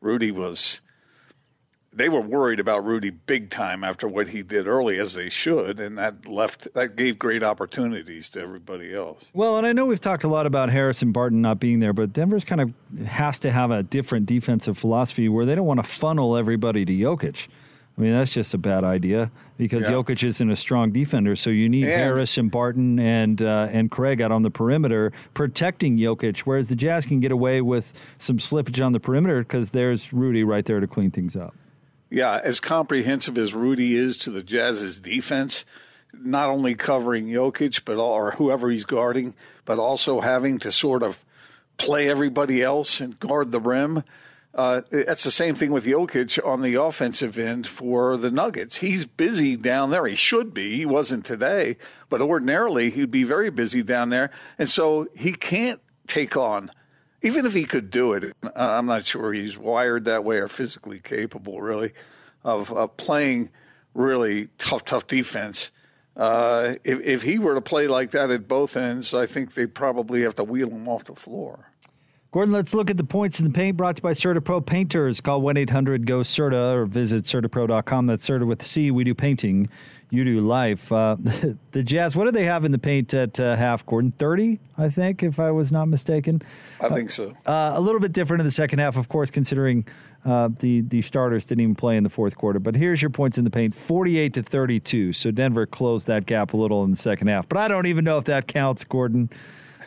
Rudy 0.00 0.30
was. 0.30 0.80
They 1.90 2.08
were 2.08 2.20
worried 2.20 2.60
about 2.60 2.84
Rudy 2.84 3.10
big 3.10 3.48
time 3.48 3.82
after 3.82 4.06
what 4.06 4.28
he 4.28 4.42
did 4.42 4.66
early, 4.66 4.98
as 4.98 5.14
they 5.14 5.30
should, 5.30 5.80
and 5.80 5.96
that 5.98 6.26
left 6.26 6.72
that 6.74 6.96
gave 6.96 7.18
great 7.18 7.42
opportunities 7.42 8.28
to 8.30 8.40
everybody 8.40 8.94
else. 8.94 9.30
Well, 9.32 9.56
and 9.56 9.66
I 9.66 9.72
know 9.72 9.86
we've 9.86 10.00
talked 10.00 10.22
a 10.22 10.28
lot 10.28 10.46
about 10.46 10.68
Harris 10.68 11.00
and 11.00 11.12
Barton 11.12 11.40
not 11.40 11.58
being 11.58 11.80
there, 11.80 11.94
but 11.94 12.12
Denver's 12.12 12.44
kind 12.44 12.60
of 12.60 13.06
has 13.06 13.38
to 13.40 13.50
have 13.50 13.70
a 13.70 13.82
different 13.82 14.26
defensive 14.26 14.76
philosophy 14.76 15.28
where 15.28 15.46
they 15.46 15.54
don't 15.54 15.66
want 15.66 15.82
to 15.82 15.90
funnel 15.90 16.36
everybody 16.36 16.84
to 16.84 16.92
Jokic. 16.92 17.48
I 17.98 18.00
mean, 18.00 18.12
that's 18.12 18.32
just 18.32 18.54
a 18.54 18.58
bad 18.58 18.84
idea 18.84 19.32
because 19.56 19.82
Yeah. 19.82 19.94
Jokic 19.94 20.22
isn't 20.22 20.50
a 20.50 20.54
strong 20.54 20.92
defender. 20.92 21.34
So 21.34 21.50
you 21.50 21.68
need 21.68 21.82
And- 21.84 21.92
Harris 21.92 22.38
and 22.38 22.48
Barton 22.48 23.00
and 23.00 23.42
uh, 23.42 23.68
and 23.72 23.90
Craig 23.90 24.20
out 24.20 24.30
on 24.30 24.42
the 24.42 24.50
perimeter 24.50 25.12
protecting 25.34 25.98
Jokic, 25.98 26.40
whereas 26.40 26.68
the 26.68 26.76
Jazz 26.76 27.06
can 27.06 27.18
get 27.18 27.32
away 27.32 27.60
with 27.60 27.92
some 28.18 28.38
slippage 28.38 28.84
on 28.84 28.92
the 28.92 29.00
perimeter 29.00 29.40
because 29.40 29.70
there's 29.70 30.12
Rudy 30.12 30.44
right 30.44 30.64
there 30.64 30.78
to 30.78 30.86
clean 30.86 31.10
things 31.10 31.34
up. 31.34 31.54
Yeah, 32.08 32.40
as 32.42 32.60
comprehensive 32.60 33.36
as 33.36 33.52
Rudy 33.52 33.96
is 33.96 34.16
to 34.18 34.30
the 34.30 34.42
Jazz's 34.44 34.98
defense, 34.98 35.64
not 36.14 36.48
only 36.50 36.74
covering 36.76 37.26
Jokic 37.26 37.82
but 37.84 37.96
all, 37.98 38.14
or 38.14 38.30
whoever 38.32 38.70
he's 38.70 38.84
guarding, 38.84 39.34
but 39.64 39.78
also 39.80 40.20
having 40.20 40.58
to 40.60 40.70
sort 40.70 41.02
of 41.02 41.22
play 41.78 42.08
everybody 42.08 42.62
else 42.62 43.00
and 43.00 43.18
guard 43.18 43.50
the 43.50 43.60
rim. 43.60 44.04
Uh, 44.54 44.80
that's 44.90 45.24
the 45.24 45.30
same 45.30 45.54
thing 45.54 45.70
with 45.70 45.84
Jokic 45.84 46.44
on 46.44 46.62
the 46.62 46.74
offensive 46.74 47.38
end 47.38 47.66
for 47.66 48.16
the 48.16 48.30
Nuggets. 48.30 48.76
He's 48.76 49.06
busy 49.06 49.56
down 49.56 49.90
there. 49.90 50.06
He 50.06 50.16
should 50.16 50.52
be. 50.52 50.76
He 50.76 50.86
wasn't 50.86 51.24
today, 51.24 51.76
but 52.08 52.20
ordinarily 52.20 52.90
he'd 52.90 53.10
be 53.10 53.24
very 53.24 53.50
busy 53.50 53.82
down 53.82 54.08
there, 54.08 54.30
and 54.58 54.68
so 54.68 55.06
he 55.14 55.32
can't 55.32 55.80
take 56.06 56.36
on 56.36 56.70
even 57.22 57.46
if 57.46 57.54
he 57.54 57.64
could 57.64 57.90
do 57.90 58.12
it, 58.12 58.36
I'm 58.54 58.86
not 58.86 59.06
sure 59.06 59.32
he's 59.32 59.58
wired 59.58 60.04
that 60.04 60.24
way 60.24 60.38
or 60.38 60.48
physically 60.48 61.00
capable, 61.00 61.60
really, 61.60 61.92
of 62.44 62.72
uh, 62.72 62.86
playing 62.86 63.50
really 63.94 64.48
tough, 64.58 64.84
tough 64.84 65.06
defense. 65.06 65.72
Uh, 66.16 66.74
if, 66.84 67.00
if 67.00 67.22
he 67.22 67.38
were 67.38 67.54
to 67.54 67.60
play 67.60 67.88
like 67.88 68.12
that 68.12 68.30
at 68.30 68.46
both 68.46 68.76
ends, 68.76 69.14
I 69.14 69.26
think 69.26 69.54
they'd 69.54 69.74
probably 69.74 70.22
have 70.22 70.36
to 70.36 70.44
wheel 70.44 70.70
him 70.70 70.88
off 70.88 71.04
the 71.04 71.14
floor. 71.14 71.67
Gordon, 72.30 72.52
let's 72.52 72.74
look 72.74 72.90
at 72.90 72.98
the 72.98 73.04
points 73.04 73.40
in 73.40 73.46
the 73.46 73.50
paint 73.50 73.78
brought 73.78 73.96
to 73.96 74.00
you 74.00 74.02
by 74.02 74.12
CertaPro 74.12 74.64
Painters. 74.64 75.18
Call 75.22 75.40
1 75.40 75.56
800 75.56 76.06
GO 76.06 76.20
CERTA 76.20 76.74
or 76.74 76.84
visit 76.84 77.24
CertaPro.com. 77.24 78.06
That's 78.06 78.22
Certa 78.22 78.44
with 78.44 78.58
the 78.58 78.66
C. 78.66 78.90
We 78.90 79.02
do 79.02 79.14
painting, 79.14 79.70
you 80.10 80.26
do 80.26 80.42
life. 80.42 80.92
Uh, 80.92 81.16
the 81.70 81.82
Jazz, 81.82 82.14
what 82.14 82.26
do 82.26 82.30
they 82.30 82.44
have 82.44 82.66
in 82.66 82.72
the 82.72 82.78
paint 82.78 83.14
at 83.14 83.40
uh, 83.40 83.56
half, 83.56 83.86
Gordon? 83.86 84.12
30, 84.12 84.58
I 84.76 84.90
think, 84.90 85.22
if 85.22 85.40
I 85.40 85.50
was 85.50 85.72
not 85.72 85.86
mistaken. 85.86 86.42
I 86.82 86.90
think 86.90 87.10
so. 87.10 87.34
Uh, 87.46 87.72
a 87.74 87.80
little 87.80 88.00
bit 88.00 88.12
different 88.12 88.42
in 88.42 88.44
the 88.44 88.50
second 88.50 88.80
half, 88.80 88.98
of 88.98 89.08
course, 89.08 89.30
considering 89.30 89.86
uh, 90.26 90.50
the 90.58 90.82
the 90.82 91.00
starters 91.00 91.46
didn't 91.46 91.62
even 91.62 91.74
play 91.74 91.96
in 91.96 92.02
the 92.02 92.10
fourth 92.10 92.36
quarter. 92.36 92.58
But 92.58 92.76
here's 92.76 93.00
your 93.00 93.10
points 93.10 93.38
in 93.38 93.44
the 93.44 93.50
paint: 93.50 93.74
48 93.74 94.34
to 94.34 94.42
32. 94.42 95.14
So 95.14 95.30
Denver 95.30 95.64
closed 95.64 96.06
that 96.08 96.26
gap 96.26 96.52
a 96.52 96.58
little 96.58 96.84
in 96.84 96.90
the 96.90 96.96
second 96.98 97.28
half. 97.28 97.48
But 97.48 97.56
I 97.56 97.68
don't 97.68 97.86
even 97.86 98.04
know 98.04 98.18
if 98.18 98.24
that 98.24 98.48
counts, 98.48 98.84
Gordon, 98.84 99.30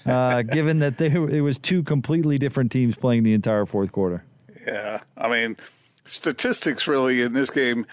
uh, 0.06 0.41
given 0.43 0.80
that 0.80 0.97
they, 0.97 1.08
it 1.08 1.41
was 1.41 1.58
two 1.58 1.84
completely 1.84 2.38
different 2.38 2.72
teams 2.72 2.95
playing 2.95 3.24
the 3.24 3.34
entire 3.34 3.66
fourth 3.66 3.91
quarter. 3.91 4.24
Yeah, 4.66 5.02
I 5.18 5.28
mean, 5.30 5.58
statistics 6.06 6.88
really 6.88 7.22
in 7.22 7.34
this 7.34 7.49
game. 7.49 7.86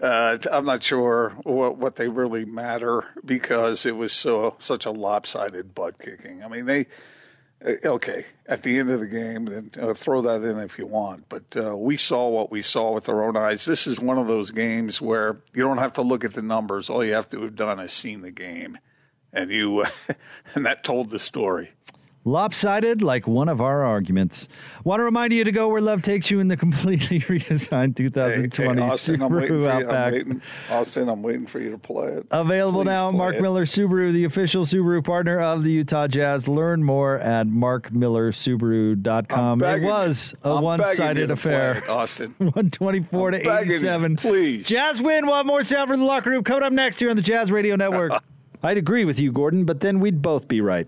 Uh, 0.00 0.38
I'm 0.50 0.64
not 0.64 0.82
sure 0.82 1.30
what, 1.44 1.76
what 1.78 1.96
they 1.96 2.08
really 2.08 2.44
matter 2.44 3.06
because 3.24 3.86
it 3.86 3.96
was 3.96 4.12
so 4.12 4.56
such 4.58 4.84
a 4.84 4.90
lopsided 4.90 5.74
butt 5.74 5.98
kicking. 5.98 6.42
I 6.42 6.48
mean, 6.48 6.66
they 6.66 6.86
uh, 7.64 7.74
okay 7.84 8.24
at 8.46 8.62
the 8.62 8.78
end 8.78 8.90
of 8.90 9.00
the 9.00 9.06
game, 9.06 9.44
then 9.46 9.70
uh, 9.80 9.94
throw 9.94 10.20
that 10.22 10.42
in 10.42 10.58
if 10.58 10.78
you 10.78 10.86
want. 10.86 11.28
But 11.28 11.56
uh, 11.56 11.76
we 11.76 11.96
saw 11.96 12.28
what 12.28 12.50
we 12.50 12.62
saw 12.62 12.92
with 12.92 13.08
our 13.08 13.22
own 13.22 13.36
eyes. 13.36 13.64
This 13.64 13.86
is 13.86 14.00
one 14.00 14.18
of 14.18 14.26
those 14.26 14.50
games 14.50 15.00
where 15.00 15.40
you 15.54 15.62
don't 15.62 15.78
have 15.78 15.92
to 15.94 16.02
look 16.02 16.24
at 16.24 16.32
the 16.32 16.42
numbers. 16.42 16.90
All 16.90 17.04
you 17.04 17.14
have 17.14 17.30
to 17.30 17.42
have 17.42 17.54
done 17.54 17.78
is 17.78 17.92
seen 17.92 18.22
the 18.22 18.32
game, 18.32 18.78
and 19.32 19.50
you 19.50 19.84
and 20.54 20.64
that 20.66 20.84
told 20.84 21.10
the 21.10 21.18
story. 21.18 21.72
Lopsided, 22.24 23.02
like 23.02 23.26
one 23.26 23.48
of 23.48 23.60
our 23.60 23.82
arguments. 23.82 24.48
Want 24.84 25.00
to 25.00 25.04
remind 25.04 25.32
you 25.32 25.42
to 25.42 25.50
go 25.50 25.68
where 25.68 25.80
love 25.80 26.02
takes 26.02 26.30
you 26.30 26.38
in 26.38 26.46
the 26.46 26.56
completely 26.56 27.18
redesigned 27.28 27.96
2020 27.96 28.80
Hey, 28.80 28.86
Austin, 28.88 29.20
I'm 29.22 29.32
waiting, 29.32 29.56
Subaru 29.56 29.60
you. 29.62 29.68
I'm 29.68 29.82
Outback. 29.82 30.12
waiting, 30.12 30.40
Austin, 30.70 31.08
I'm 31.08 31.20
waiting 31.24 31.46
for 31.46 31.58
you 31.58 31.72
to 31.72 31.78
play 31.78 32.10
it. 32.10 32.24
Available 32.30 32.82
Please 32.82 32.86
now, 32.90 33.10
Mark 33.10 33.34
it. 33.34 33.42
Miller 33.42 33.64
Subaru, 33.64 34.12
the 34.12 34.22
official 34.22 34.62
Subaru 34.64 35.04
partner 35.04 35.40
of 35.40 35.64
the 35.64 35.72
Utah 35.72 36.06
Jazz. 36.06 36.46
Learn 36.46 36.84
more 36.84 37.18
at 37.18 37.48
markmillersubaru.com. 37.48 39.62
It 39.64 39.82
was 39.82 40.36
you. 40.44 40.50
a 40.50 40.54
I'm 40.56 40.62
one-sided 40.62 41.28
affair. 41.32 41.78
it, 41.78 41.88
Austin. 41.88 42.34
124 42.38 43.30
to 43.32 43.38
I'm 43.50 43.66
you, 43.68 43.74
87. 43.74 44.14
please. 44.16 44.68
Jazz 44.68 45.02
win. 45.02 45.26
One 45.26 45.44
more 45.46 45.64
sound 45.64 45.90
from 45.90 45.98
the 45.98 46.06
locker 46.06 46.30
room. 46.30 46.44
Coming 46.44 46.62
up 46.62 46.72
next 46.72 47.00
here 47.00 47.10
on 47.10 47.16
the 47.16 47.22
Jazz 47.22 47.50
Radio 47.50 47.74
Network. 47.74 48.12
I'd 48.62 48.78
agree 48.78 49.04
with 49.04 49.18
you, 49.18 49.32
Gordon, 49.32 49.64
but 49.64 49.80
then 49.80 49.98
we'd 49.98 50.22
both 50.22 50.46
be 50.46 50.60
right. 50.60 50.86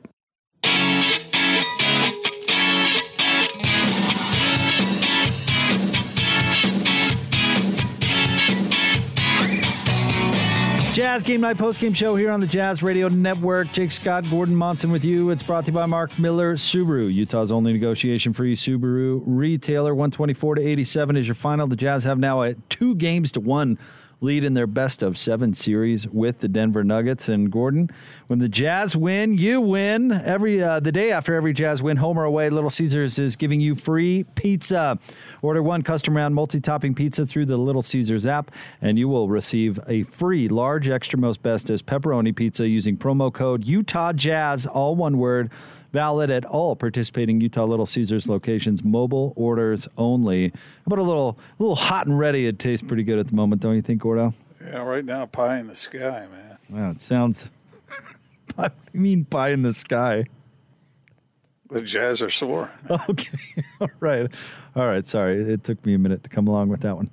Jazz 10.95 11.25
Game 11.25 11.41
Night 11.41 11.59
Post 11.59 11.81
Game 11.81 11.93
Show 11.93 12.15
here 12.15 12.31
on 12.31 12.41
the 12.41 12.47
Jazz 12.47 12.81
Radio 12.81 13.09
Network. 13.09 13.73
Jake 13.73 13.91
Scott, 13.91 14.31
Gordon 14.31 14.55
Monson 14.55 14.93
with 14.93 15.05
you. 15.05 15.31
It's 15.31 15.43
brought 15.43 15.65
to 15.65 15.73
you 15.73 15.75
by 15.75 15.87
Mark 15.87 16.17
Miller 16.21 16.55
Subaru, 16.55 17.13
Utah's 17.13 17.51
only 17.51 17.73
negotiation-free 17.73 18.55
Subaru 18.55 19.21
retailer. 19.27 19.93
124 19.93 20.55
to 20.55 20.63
87 20.63 21.17
is 21.17 21.27
your 21.27 21.35
final. 21.35 21.67
The 21.67 21.75
Jazz 21.75 22.05
have 22.05 22.21
now 22.21 22.43
a 22.43 22.55
two 22.69 22.95
games 22.95 23.33
to 23.33 23.41
one 23.41 23.77
lead 24.25 24.43
in 24.43 24.55
their 24.55 24.67
best 24.67 25.03
of 25.03 25.17
seven 25.17 25.55
series 25.55 26.09
with 26.09 26.41
the 26.41 26.49
Denver 26.49 26.83
Nuggets. 26.83 27.29
And 27.29 27.53
Gordon, 27.53 27.91
when 28.27 28.39
the 28.39 28.49
Jazz 28.49 28.97
win, 28.97 29.35
you 29.35 29.61
win. 29.61 30.11
Every 30.11 30.63
uh, 30.63 30.81
the 30.81 30.91
day 30.91 31.13
after 31.13 31.35
every 31.35 31.53
Jazz 31.53 31.83
win, 31.83 31.99
home 31.99 32.19
or 32.19 32.25
away, 32.25 32.51
Little 32.51 32.71
Caesars 32.71 33.19
is 33.19 33.37
giving 33.37 33.61
you 33.61 33.75
free 33.75 34.25
pizza. 34.35 34.99
Order 35.43 35.63
one 35.63 35.83
custom 35.83 36.17
round 36.17 36.35
multi-topping 36.35 36.95
pizza 36.95 37.27
through 37.27 37.47
the 37.47 37.59
Little 37.59 37.83
Caesars 37.83 38.27
app, 38.27 38.51
and 38.81 38.99
you 38.99 39.09
will 39.09 39.29
receive 39.29 39.79
a 39.87 40.03
free 40.05 40.49
large 40.49 40.89
extra 40.89 41.19
most 41.19 41.43
best 41.43 41.71
as 41.71 41.83
pepperoni 41.83 42.35
pizza 42.35 42.69
using 42.69 42.97
promo 42.97 43.33
code 43.33 43.65
Utah 43.65 44.13
Jazz, 44.13 44.67
all 44.67 44.97
one 44.97 45.19
word. 45.19 45.51
Valid 45.95 46.29
at 46.29 46.45
all 46.45 46.75
participating 46.75 47.41
Utah 47.41 47.67
Little 47.67 47.87
Caesars 47.87 48.29
locations. 48.29 48.83
Mobile 48.83 49.33
orders 49.37 49.87
only. 49.97 50.49
How 50.49 50.55
about 50.87 50.99
a 50.99 51.05
little, 51.05 51.39
a 51.61 51.63
little 51.63 51.77
hot 51.77 52.09
and 52.09 52.19
ready? 52.19 52.49
It 52.49 52.59
tastes 52.59 52.85
pretty 52.85 53.05
good 53.05 53.21
at 53.21 53.29
the 53.29 53.37
moment, 53.37 53.63
don't 53.63 53.77
you 53.77 53.81
think, 53.81 54.03
Gordo? 54.03 54.35
Yeah, 54.61 54.83
right 54.83 55.05
now, 55.05 55.27
pie 55.27 55.61
in 55.61 55.69
the 55.69 55.77
sky, 55.77 56.27
man. 56.33 56.59
Wow, 56.69 56.91
it 56.91 57.01
sounds. 57.01 57.49
I 58.59 58.73
mean, 58.93 59.25
pie 59.25 59.51
in 59.51 59.63
the 59.63 59.73
sky. 59.73 60.25
The 61.71 61.81
Jazz 61.81 62.21
are 62.23 62.31
sore. 62.31 62.73
Okay. 63.09 63.39
All 63.81 63.91
right. 64.01 64.29
All 64.75 64.87
right. 64.87 65.07
Sorry. 65.07 65.41
It 65.41 65.63
took 65.63 65.87
me 65.87 65.95
a 65.95 65.99
minute 65.99 66.25
to 66.25 66.29
come 66.29 66.49
along 66.49 66.71
with 66.71 66.81
that 66.81 66.97
one. 66.97 67.09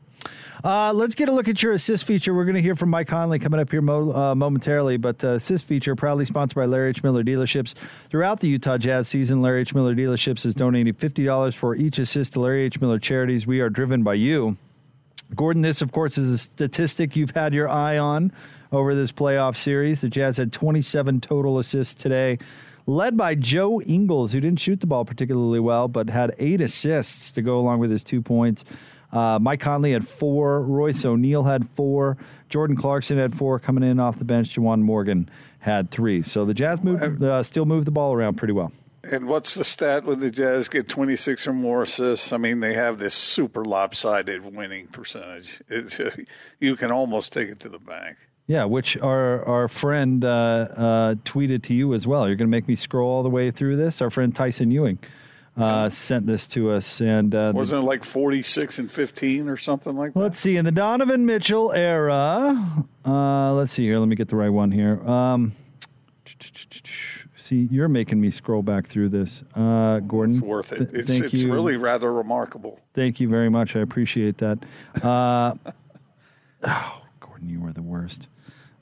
Uh, 0.63 0.93
let's 0.93 1.15
get 1.15 1.27
a 1.27 1.31
look 1.31 1.47
at 1.47 1.63
your 1.63 1.71
assist 1.71 2.03
feature. 2.03 2.33
We're 2.35 2.45
going 2.45 2.55
to 2.55 2.61
hear 2.61 2.75
from 2.75 2.89
Mike 2.89 3.07
Conley 3.07 3.39
coming 3.39 3.59
up 3.59 3.71
here 3.71 3.81
mo- 3.81 4.11
uh, 4.11 4.35
momentarily. 4.35 4.97
But 4.97 5.23
uh, 5.23 5.29
assist 5.29 5.65
feature, 5.65 5.95
proudly 5.95 6.25
sponsored 6.25 6.55
by 6.55 6.65
Larry 6.65 6.89
H. 6.89 7.03
Miller 7.03 7.23
Dealerships. 7.23 7.73
Throughout 8.09 8.41
the 8.41 8.47
Utah 8.47 8.77
Jazz 8.77 9.07
season, 9.07 9.41
Larry 9.41 9.61
H. 9.61 9.73
Miller 9.73 9.95
Dealerships 9.95 10.45
is 10.45 10.53
donating 10.53 10.93
$50 10.93 11.55
for 11.55 11.75
each 11.75 11.97
assist 11.97 12.33
to 12.33 12.41
Larry 12.41 12.63
H. 12.63 12.79
Miller 12.79 12.99
charities. 12.99 13.47
We 13.47 13.59
are 13.59 13.69
driven 13.69 14.03
by 14.03 14.13
you. 14.15 14.57
Gordon, 15.35 15.63
this, 15.63 15.81
of 15.81 15.91
course, 15.91 16.17
is 16.17 16.29
a 16.31 16.37
statistic 16.37 17.15
you've 17.15 17.31
had 17.31 17.53
your 17.53 17.69
eye 17.69 17.97
on 17.97 18.31
over 18.71 18.93
this 18.93 19.11
playoff 19.11 19.55
series. 19.55 20.01
The 20.01 20.09
Jazz 20.09 20.37
had 20.37 20.53
27 20.53 21.21
total 21.21 21.57
assists 21.57 21.95
today, 21.95 22.37
led 22.85 23.17
by 23.17 23.33
Joe 23.33 23.81
Ingles, 23.81 24.33
who 24.33 24.41
didn't 24.41 24.59
shoot 24.59 24.81
the 24.81 24.87
ball 24.87 25.05
particularly 25.05 25.59
well, 25.59 25.87
but 25.87 26.09
had 26.09 26.35
eight 26.37 26.61
assists 26.61 27.31
to 27.31 27.41
go 27.41 27.57
along 27.57 27.79
with 27.79 27.89
his 27.89 28.03
two 28.03 28.21
points. 28.21 28.65
Uh, 29.11 29.39
Mike 29.41 29.59
Conley 29.59 29.91
had 29.91 30.07
four. 30.07 30.61
Royce 30.61 31.03
O'Neale 31.05 31.43
had 31.43 31.69
four. 31.69 32.17
Jordan 32.49 32.75
Clarkson 32.75 33.17
had 33.17 33.35
four 33.35 33.59
coming 33.59 33.83
in 33.83 33.99
off 33.99 34.17
the 34.17 34.25
bench. 34.25 34.55
Juwan 34.55 34.81
Morgan 34.81 35.29
had 35.59 35.91
three. 35.91 36.21
So 36.21 36.45
the 36.45 36.53
Jazz 36.53 36.83
moved, 36.83 37.21
uh, 37.21 37.43
still 37.43 37.65
moved 37.65 37.87
the 37.87 37.91
ball 37.91 38.13
around 38.13 38.35
pretty 38.35 38.53
well. 38.53 38.71
And 39.03 39.27
what's 39.27 39.55
the 39.55 39.63
stat 39.63 40.05
when 40.05 40.19
the 40.19 40.29
Jazz 40.29 40.69
get 40.69 40.87
26 40.87 41.47
or 41.47 41.53
more 41.53 41.81
assists? 41.83 42.31
I 42.31 42.37
mean, 42.37 42.59
they 42.59 42.73
have 42.73 42.99
this 42.99 43.15
super 43.15 43.65
lopsided 43.65 44.45
winning 44.55 44.87
percentage. 44.87 45.61
It's, 45.69 45.99
you 46.59 46.75
can 46.75 46.91
almost 46.91 47.33
take 47.33 47.49
it 47.49 47.59
to 47.61 47.69
the 47.69 47.79
bank. 47.79 48.17
Yeah, 48.47 48.65
which 48.65 48.97
our 48.97 49.45
our 49.45 49.67
friend 49.67 50.25
uh, 50.25 50.27
uh, 50.75 51.15
tweeted 51.23 51.63
to 51.63 51.73
you 51.73 51.93
as 51.93 52.05
well. 52.05 52.27
You're 52.27 52.35
going 52.35 52.49
to 52.49 52.51
make 52.51 52.67
me 52.67 52.75
scroll 52.75 53.09
all 53.09 53.23
the 53.23 53.29
way 53.29 53.49
through 53.49 53.77
this. 53.77 54.01
Our 54.01 54.09
friend 54.09 54.35
Tyson 54.35 54.71
Ewing 54.71 54.99
uh, 55.57 55.89
sent 55.89 56.25
this 56.27 56.47
to 56.49 56.71
us, 56.71 57.01
and 57.01 57.35
uh, 57.35 57.51
Wasn't 57.53 57.83
it 57.83 57.85
like 57.85 58.03
46 58.03 58.79
and 58.79 58.91
15 58.91 59.49
or 59.49 59.57
something 59.57 59.95
like 59.95 60.13
that? 60.13 60.19
Let's 60.19 60.39
see. 60.39 60.57
In 60.57 60.65
the 60.65 60.71
Donovan 60.71 61.25
Mitchell 61.25 61.71
era, 61.73 62.85
uh, 63.05 63.53
let's 63.53 63.73
see 63.73 63.85
here. 63.85 63.99
Let 63.99 64.07
me 64.07 64.15
get 64.15 64.29
the 64.29 64.35
right 64.37 64.49
one 64.49 64.71
here. 64.71 65.05
Um, 65.07 65.53
see, 67.35 67.67
you're 67.71 67.87
making 67.89 68.21
me 68.21 68.31
scroll 68.31 68.63
back 68.63 68.87
through 68.87 69.09
this, 69.09 69.43
uh, 69.55 69.99
Gordon. 69.99 70.35
It's 70.35 70.43
worth 70.43 70.71
it. 70.71 70.77
Th- 70.77 70.89
It's, 70.93 71.11
thank 71.11 71.25
it's 71.25 71.43
you. 71.43 71.51
really 71.51 71.77
rather 71.77 72.11
remarkable. 72.13 72.79
Thank 72.93 73.19
you 73.19 73.27
very 73.27 73.49
much. 73.49 73.75
I 73.75 73.79
appreciate 73.79 74.37
that. 74.37 74.59
Uh, 75.03 75.55
oh, 76.63 77.01
Gordon, 77.19 77.49
you 77.49 77.59
were 77.59 77.73
the 77.73 77.81
worst. 77.81 78.29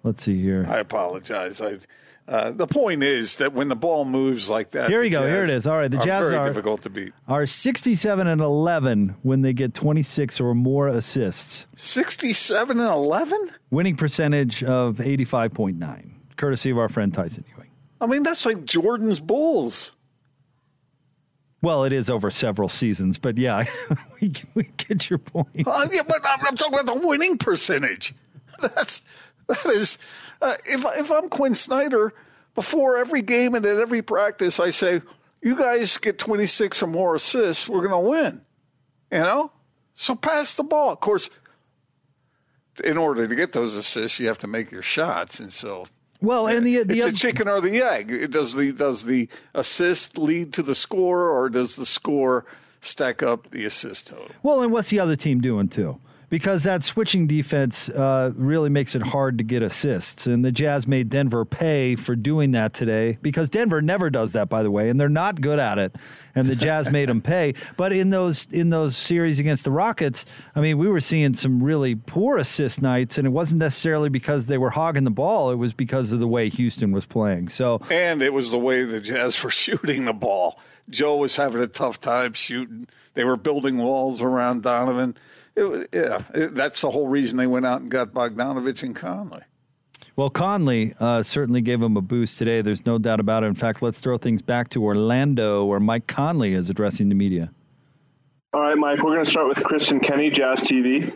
Let's 0.04 0.24
see 0.24 0.42
here. 0.42 0.66
I 0.70 0.80
apologize. 0.80 1.62
I, 1.62 1.78
uh, 2.30 2.52
the 2.52 2.68
point 2.68 3.02
is 3.04 3.38
that 3.38 3.54
when 3.54 3.68
the 3.70 3.76
ball 3.76 4.06
moves 4.06 4.50
like 4.50 4.70
that, 4.72 4.90
Here 4.90 5.02
we 5.02 5.10
go. 5.10 5.28
Here 5.28 5.44
it 5.44 5.50
is. 5.50 5.66
All 5.66 5.78
right, 5.78 5.90
the 5.90 5.98
Jazz 5.98 6.30
very 6.30 6.36
are- 6.36 6.48
difficult 6.48 6.84
to 6.84 6.90
beat. 6.90 7.12
Are 7.28 7.46
67 7.46 8.28
and 8.28 8.40
11 8.40 9.16
when 9.24 9.42
they 9.42 9.52
get 9.52 9.74
26 9.74 10.40
or 10.40 10.54
more 10.54 10.88
assists. 10.88 11.66
67 11.76 12.80
and 12.80 12.90
11? 12.90 13.52
Winning 13.72 13.96
percentage 13.96 14.64
of 14.64 14.98
85.9, 14.98 16.12
courtesy 16.38 16.70
of 16.70 16.78
our 16.78 16.88
friend 16.88 17.14
Tyson 17.14 17.44
Ewing. 17.58 17.72
I 18.00 18.06
mean, 18.06 18.24
that's 18.24 18.46
like 18.46 18.64
Jordan's 18.64 19.20
Bulls. 19.20 19.94
Well, 21.62 21.84
it 21.84 21.92
is 21.92 22.10
over 22.10 22.32
several 22.32 22.70
seasons, 22.70 23.18
but 23.18 23.38
yeah, 23.38 23.66
we, 24.22 24.32
we 24.54 24.70
get 24.78 25.10
your 25.10 25.20
point. 25.20 25.68
Uh, 25.68 25.88
yeah, 25.92 26.04
but 26.08 26.22
I'm, 26.24 26.40
I'm 26.46 26.56
talking 26.56 26.80
about 26.80 26.86
the 26.86 27.06
winning 27.06 27.38
percentage. 27.38 28.14
That's 28.62 29.02
that 29.50 29.66
is. 29.66 29.98
Uh, 30.42 30.54
if 30.66 30.86
if 30.98 31.12
I'm 31.12 31.28
Quin 31.28 31.54
Snyder, 31.54 32.14
before 32.56 32.98
every 32.98 33.22
game 33.22 33.56
and 33.56 33.66
at 33.66 33.78
every 33.78 34.02
practice, 34.02 34.60
I 34.60 34.70
say, 34.70 35.02
"You 35.42 35.56
guys 35.58 35.98
get 35.98 36.18
26 36.18 36.82
or 36.82 36.88
more 36.88 37.16
assists, 37.16 37.68
we're 37.68 37.86
going 37.86 38.04
to 38.04 38.10
win." 38.10 38.42
You 39.12 39.20
know, 39.20 39.52
so 39.94 40.16
pass 40.16 40.54
the 40.54 40.64
ball. 40.64 40.92
Of 40.92 41.00
course, 41.02 41.30
in 42.84 42.98
order 42.98 43.28
to 43.28 43.36
get 43.36 43.52
those 43.52 43.76
assists, 43.76 44.20
you 44.20 44.28
have 44.28 44.38
to 44.40 44.48
make 44.48 44.72
your 44.72 44.82
shots, 44.84 45.40
and 45.40 45.52
so. 45.52 45.86
Well, 46.22 46.48
and 46.48 46.66
the, 46.68 46.84
the 46.84 46.96
it's 46.96 47.02
other- 47.04 47.12
a 47.12 47.16
chicken 47.16 47.48
or 47.48 47.62
the 47.62 47.82
egg. 47.82 48.32
Does 48.32 48.54
the 48.54 48.72
does 48.72 49.06
the 49.06 49.30
assist 49.54 50.18
lead 50.18 50.54
to 50.54 50.64
the 50.64 50.76
score, 50.76 51.30
or 51.30 51.50
does 51.50 51.76
the 51.76 51.86
score 51.86 52.46
stack 52.82 53.24
up 53.24 53.52
the 53.52 53.66
assist 53.66 54.08
total? 54.08 54.30
Well, 54.44 54.62
and 54.62 54.72
what's 54.72 54.90
the 54.90 55.00
other 55.00 55.16
team 55.16 55.42
doing 55.42 55.68
too? 55.70 56.00
Because 56.30 56.64
that 56.64 56.84
switching 56.84 57.28
defense 57.28 57.90
uh, 57.90 58.32
really 58.36 58.70
makes 58.70 58.94
it 58.96 59.02
hard 59.02 59.38
to 59.40 59.44
get 59.44 59.64
assists. 59.64 60.28
And 60.28 60.46
the 60.46 60.52
Jazz 60.52 60.88
made 60.88 61.10
Denver 61.10 61.44
pay 61.44 61.96
for 61.96 62.16
doing 62.16 62.52
that 62.52 62.74
today 62.74 63.18
because 63.22 63.50
Denver 63.50 63.82
never 63.82 64.10
does 64.10 64.34
that, 64.34 64.48
by 64.48 64.62
the 64.62 64.70
way, 64.70 64.90
and 64.90 65.00
they're 65.00 65.10
not 65.10 65.42
good 65.42 65.60
at 65.60 65.80
it. 65.80 65.96
And 66.36 66.48
the 66.48 66.56
Jazz 66.56 66.92
made 66.92 67.10
them 67.10 67.22
pay. 67.22 67.56
But 67.78 67.94
in 67.94 68.12
those 68.12 68.46
in 68.52 68.70
those 68.70 68.96
series 68.96 69.40
against 69.40 69.64
the 69.66 69.72
Rockets, 69.72 70.26
I 70.56 70.62
mean, 70.62 70.78
we 70.78 70.88
were 70.88 71.02
seeing 71.02 71.34
some 71.34 71.64
really 71.64 71.96
poor 71.96 72.38
assist 72.38 72.82
nights, 72.82 73.18
and 73.18 73.26
it 73.26 73.32
wasn't 73.32 73.60
necessarily 73.60 74.10
because 74.10 74.46
they 74.46 74.58
were 74.58 74.70
hogging 74.72 75.04
the 75.04 75.12
ball. 75.12 75.52
It 75.52 75.56
was 75.56 75.74
because 75.74 76.12
of 76.12 76.20
the 76.20 76.28
way 76.28 76.50
Houston 76.50 76.92
was 76.92 77.06
playing. 77.06 77.50
So 77.50 77.82
And 77.90 78.22
it 78.22 78.34
was 78.34 78.52
the 78.52 78.60
way 78.60 78.84
the 78.84 79.02
Jazz 79.02 79.44
were 79.44 79.52
shooting 79.52 80.06
the 80.06 80.14
ball. 80.14 80.60
Joe 80.90 81.18
was 81.18 81.36
having 81.36 81.62
a 81.62 81.68
tough 81.68 82.00
time 82.00 82.34
shooting. 82.34 82.88
They 83.14 83.24
were 83.24 83.38
building 83.38 83.78
walls 83.78 84.22
around 84.22 84.64
Donovan. 84.64 85.16
It, 85.60 85.90
yeah, 85.94 86.24
it, 86.34 86.56
that's 86.56 86.82
the 86.82 86.90
whole 86.90 87.08
reason 87.08 87.38
they 87.38 87.48
went 87.48 87.66
out 87.66 87.82
and 87.82 87.90
got 87.90 88.14
Bogdanovich 88.14 88.84
and 88.84 88.96
Conley. 88.96 89.42
Well, 90.16 90.30
Conley 90.30 90.94
uh, 91.00 91.24
certainly 91.24 91.62
gave 91.62 91.82
him 91.82 91.96
a 91.96 92.02
boost 92.02 92.38
today. 92.38 92.62
There's 92.62 92.86
no 92.86 92.98
doubt 92.98 93.20
about 93.20 93.44
it. 93.44 93.48
In 93.48 93.56
fact, 93.56 93.82
let's 93.82 94.00
throw 94.00 94.18
things 94.18 94.42
back 94.42 94.70
to 94.70 94.84
Orlando, 94.84 95.66
where 95.66 95.80
Mike 95.80 96.08
Conley 96.08 96.54
is 96.54 96.70
addressing 96.70 97.10
the 97.10 97.16
media. 97.16 97.52
All 98.52 98.62
right, 98.62 98.76
Mike, 98.76 98.98
we're 99.04 99.14
going 99.14 99.24
to 99.24 99.30
start 99.30 99.48
with 99.48 99.64
Chris 99.64 99.92
and 99.92 100.02
Kenny, 100.02 100.32
Jazz 100.32 100.60
TV. 100.62 101.16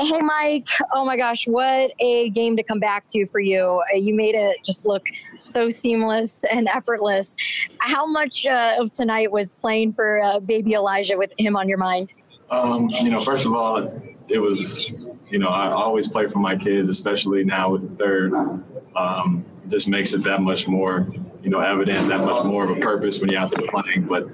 Hey, 0.00 0.20
Mike. 0.22 0.66
Oh 0.94 1.04
my 1.04 1.18
gosh, 1.18 1.46
what 1.46 1.92
a 2.00 2.30
game 2.30 2.56
to 2.56 2.62
come 2.62 2.80
back 2.80 3.06
to 3.08 3.26
for 3.26 3.40
you. 3.40 3.82
Uh, 3.92 3.96
You 3.96 4.14
made 4.14 4.34
it 4.34 4.56
just 4.64 4.86
look 4.86 5.02
so 5.42 5.68
seamless 5.68 6.44
and 6.44 6.66
effortless. 6.66 7.36
How 7.80 8.06
much 8.06 8.46
uh, 8.46 8.76
of 8.78 8.90
tonight 8.92 9.30
was 9.30 9.52
playing 9.52 9.92
for 9.92 10.18
uh, 10.20 10.40
baby 10.40 10.72
Elijah 10.72 11.18
with 11.18 11.34
him 11.38 11.56
on 11.56 11.68
your 11.68 11.78
mind? 11.78 12.14
Um, 12.50 12.88
you 12.90 13.10
know, 13.10 13.22
first 13.22 13.46
of 13.46 13.54
all, 13.54 13.78
it 14.28 14.38
was, 14.38 14.96
you 15.30 15.38
know, 15.38 15.48
I 15.48 15.70
always 15.70 16.08
play 16.08 16.28
for 16.28 16.38
my 16.38 16.56
kids, 16.56 16.88
especially 16.88 17.44
now 17.44 17.70
with 17.70 17.82
the 17.82 18.04
third. 18.04 18.32
Um, 18.94 19.44
just 19.68 19.88
makes 19.88 20.14
it 20.14 20.22
that 20.24 20.40
much 20.40 20.68
more, 20.68 21.06
you 21.42 21.50
know, 21.50 21.60
evident, 21.60 22.08
that 22.08 22.20
much 22.20 22.44
more 22.44 22.64
of 22.64 22.70
a 22.70 22.80
purpose 22.80 23.20
when 23.20 23.30
you're 23.30 23.40
out 23.40 23.50
there 23.50 23.66
playing. 23.68 24.06
But 24.06 24.28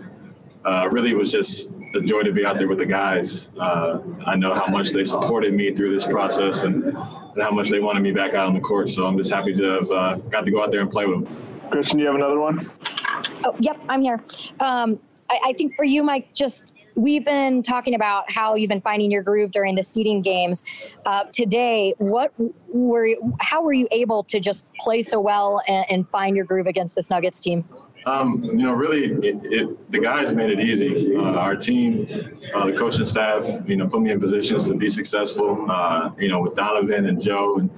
uh, 0.64 0.88
really, 0.90 1.10
it 1.10 1.16
was 1.16 1.32
just 1.32 1.74
a 1.94 2.00
joy 2.00 2.22
to 2.22 2.32
be 2.32 2.44
out 2.44 2.58
there 2.58 2.68
with 2.68 2.78
the 2.78 2.86
guys. 2.86 3.50
Uh, 3.58 4.00
I 4.26 4.36
know 4.36 4.54
how 4.54 4.66
much 4.66 4.90
they 4.90 5.04
supported 5.04 5.54
me 5.54 5.74
through 5.74 5.92
this 5.92 6.06
process 6.06 6.62
and, 6.62 6.84
and 6.84 7.42
how 7.42 7.50
much 7.50 7.70
they 7.70 7.80
wanted 7.80 8.02
me 8.02 8.12
back 8.12 8.34
out 8.34 8.46
on 8.46 8.54
the 8.54 8.60
court. 8.60 8.90
So 8.90 9.06
I'm 9.06 9.16
just 9.16 9.32
happy 9.32 9.54
to 9.54 9.62
have 9.62 9.90
uh, 9.90 10.14
got 10.16 10.44
to 10.44 10.50
go 10.50 10.62
out 10.62 10.70
there 10.70 10.80
and 10.80 10.90
play 10.90 11.06
with 11.06 11.24
them. 11.24 11.70
Christian, 11.70 11.98
do 11.98 12.02
you 12.02 12.08
have 12.08 12.16
another 12.16 12.38
one? 12.38 12.70
Oh, 13.44 13.56
yep, 13.58 13.80
I'm 13.88 14.02
here. 14.02 14.20
Um, 14.60 14.98
I, 15.30 15.40
I 15.46 15.52
think 15.54 15.76
for 15.76 15.84
you, 15.84 16.02
Mike, 16.02 16.32
just 16.34 16.74
we've 16.94 17.24
been 17.24 17.62
talking 17.62 17.94
about 17.94 18.30
how 18.30 18.54
you've 18.54 18.68
been 18.68 18.80
finding 18.80 19.10
your 19.10 19.22
groove 19.22 19.52
during 19.52 19.74
the 19.74 19.82
seeding 19.82 20.22
games. 20.22 20.62
Uh, 21.06 21.24
today, 21.32 21.94
what 21.98 22.32
were 22.68 23.06
you, 23.06 23.34
how 23.40 23.62
were 23.62 23.72
you 23.72 23.88
able 23.90 24.24
to 24.24 24.40
just 24.40 24.64
play 24.78 25.02
so 25.02 25.20
well 25.20 25.60
and, 25.66 25.86
and 25.90 26.08
find 26.08 26.36
your 26.36 26.44
groove 26.44 26.66
against 26.66 26.94
this 26.94 27.10
Nuggets 27.10 27.40
team? 27.40 27.64
Um, 28.04 28.42
you 28.42 28.54
know, 28.54 28.72
really, 28.72 29.04
it, 29.04 29.40
it, 29.44 29.90
the 29.92 30.00
guys 30.00 30.32
made 30.32 30.50
it 30.50 30.60
easy. 30.60 31.16
Uh, 31.16 31.34
our 31.34 31.54
team, 31.54 32.08
uh, 32.54 32.66
the 32.66 32.72
coaching 32.72 33.06
staff, 33.06 33.46
you 33.64 33.76
know, 33.76 33.86
put 33.86 34.02
me 34.02 34.10
in 34.10 34.20
positions 34.20 34.68
to 34.68 34.74
be 34.74 34.88
successful. 34.88 35.70
Uh, 35.70 36.10
you 36.18 36.28
know, 36.28 36.40
with 36.40 36.56
Donovan 36.56 37.06
and 37.06 37.22
Joe 37.22 37.58
and 37.58 37.70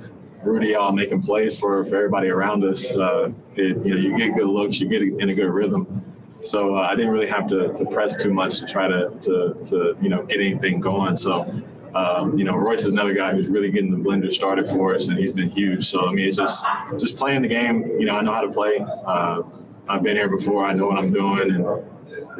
Rudy 0.42 0.74
all 0.76 0.92
making 0.92 1.22
plays 1.22 1.58
for, 1.58 1.84
for 1.84 1.96
everybody 1.96 2.28
around 2.28 2.64
us. 2.64 2.90
Uh, 2.94 3.32
it, 3.56 3.84
you 3.84 3.94
know, 3.94 4.00
you 4.00 4.16
get 4.16 4.34
good 4.36 4.48
looks, 4.48 4.80
you 4.80 4.88
get 4.88 5.02
in 5.02 5.28
a 5.28 5.34
good 5.34 5.50
rhythm. 5.50 6.13
So 6.44 6.76
uh, 6.76 6.82
I 6.82 6.94
didn't 6.94 7.10
really 7.10 7.26
have 7.26 7.46
to, 7.48 7.72
to 7.72 7.84
press 7.86 8.22
too 8.22 8.32
much 8.32 8.60
to 8.60 8.66
try 8.66 8.86
to, 8.86 9.10
to, 9.20 9.56
to 9.64 9.96
you 10.00 10.08
know 10.08 10.24
get 10.24 10.40
anything 10.40 10.80
going. 10.80 11.16
So 11.16 11.50
um, 11.94 12.36
you 12.38 12.44
know 12.44 12.54
Royce 12.56 12.84
is 12.84 12.92
another 12.92 13.14
guy 13.14 13.32
who's 13.32 13.48
really 13.48 13.70
getting 13.70 13.90
the 13.90 14.08
blender 14.08 14.30
started 14.30 14.68
for 14.68 14.94
us, 14.94 15.08
and 15.08 15.18
he's 15.18 15.32
been 15.32 15.50
huge. 15.50 15.84
So 15.84 16.06
I 16.06 16.12
mean, 16.12 16.28
it's 16.28 16.36
just 16.36 16.64
just 16.98 17.16
playing 17.16 17.42
the 17.42 17.48
game. 17.48 17.98
You 17.98 18.06
know, 18.06 18.16
I 18.16 18.22
know 18.22 18.32
how 18.32 18.42
to 18.42 18.50
play. 18.50 18.78
Uh, 18.78 19.42
I've 19.88 20.02
been 20.02 20.16
here 20.16 20.28
before. 20.28 20.64
I 20.64 20.72
know 20.72 20.86
what 20.86 20.98
I'm 20.98 21.12
doing, 21.12 21.50
and 21.50 21.66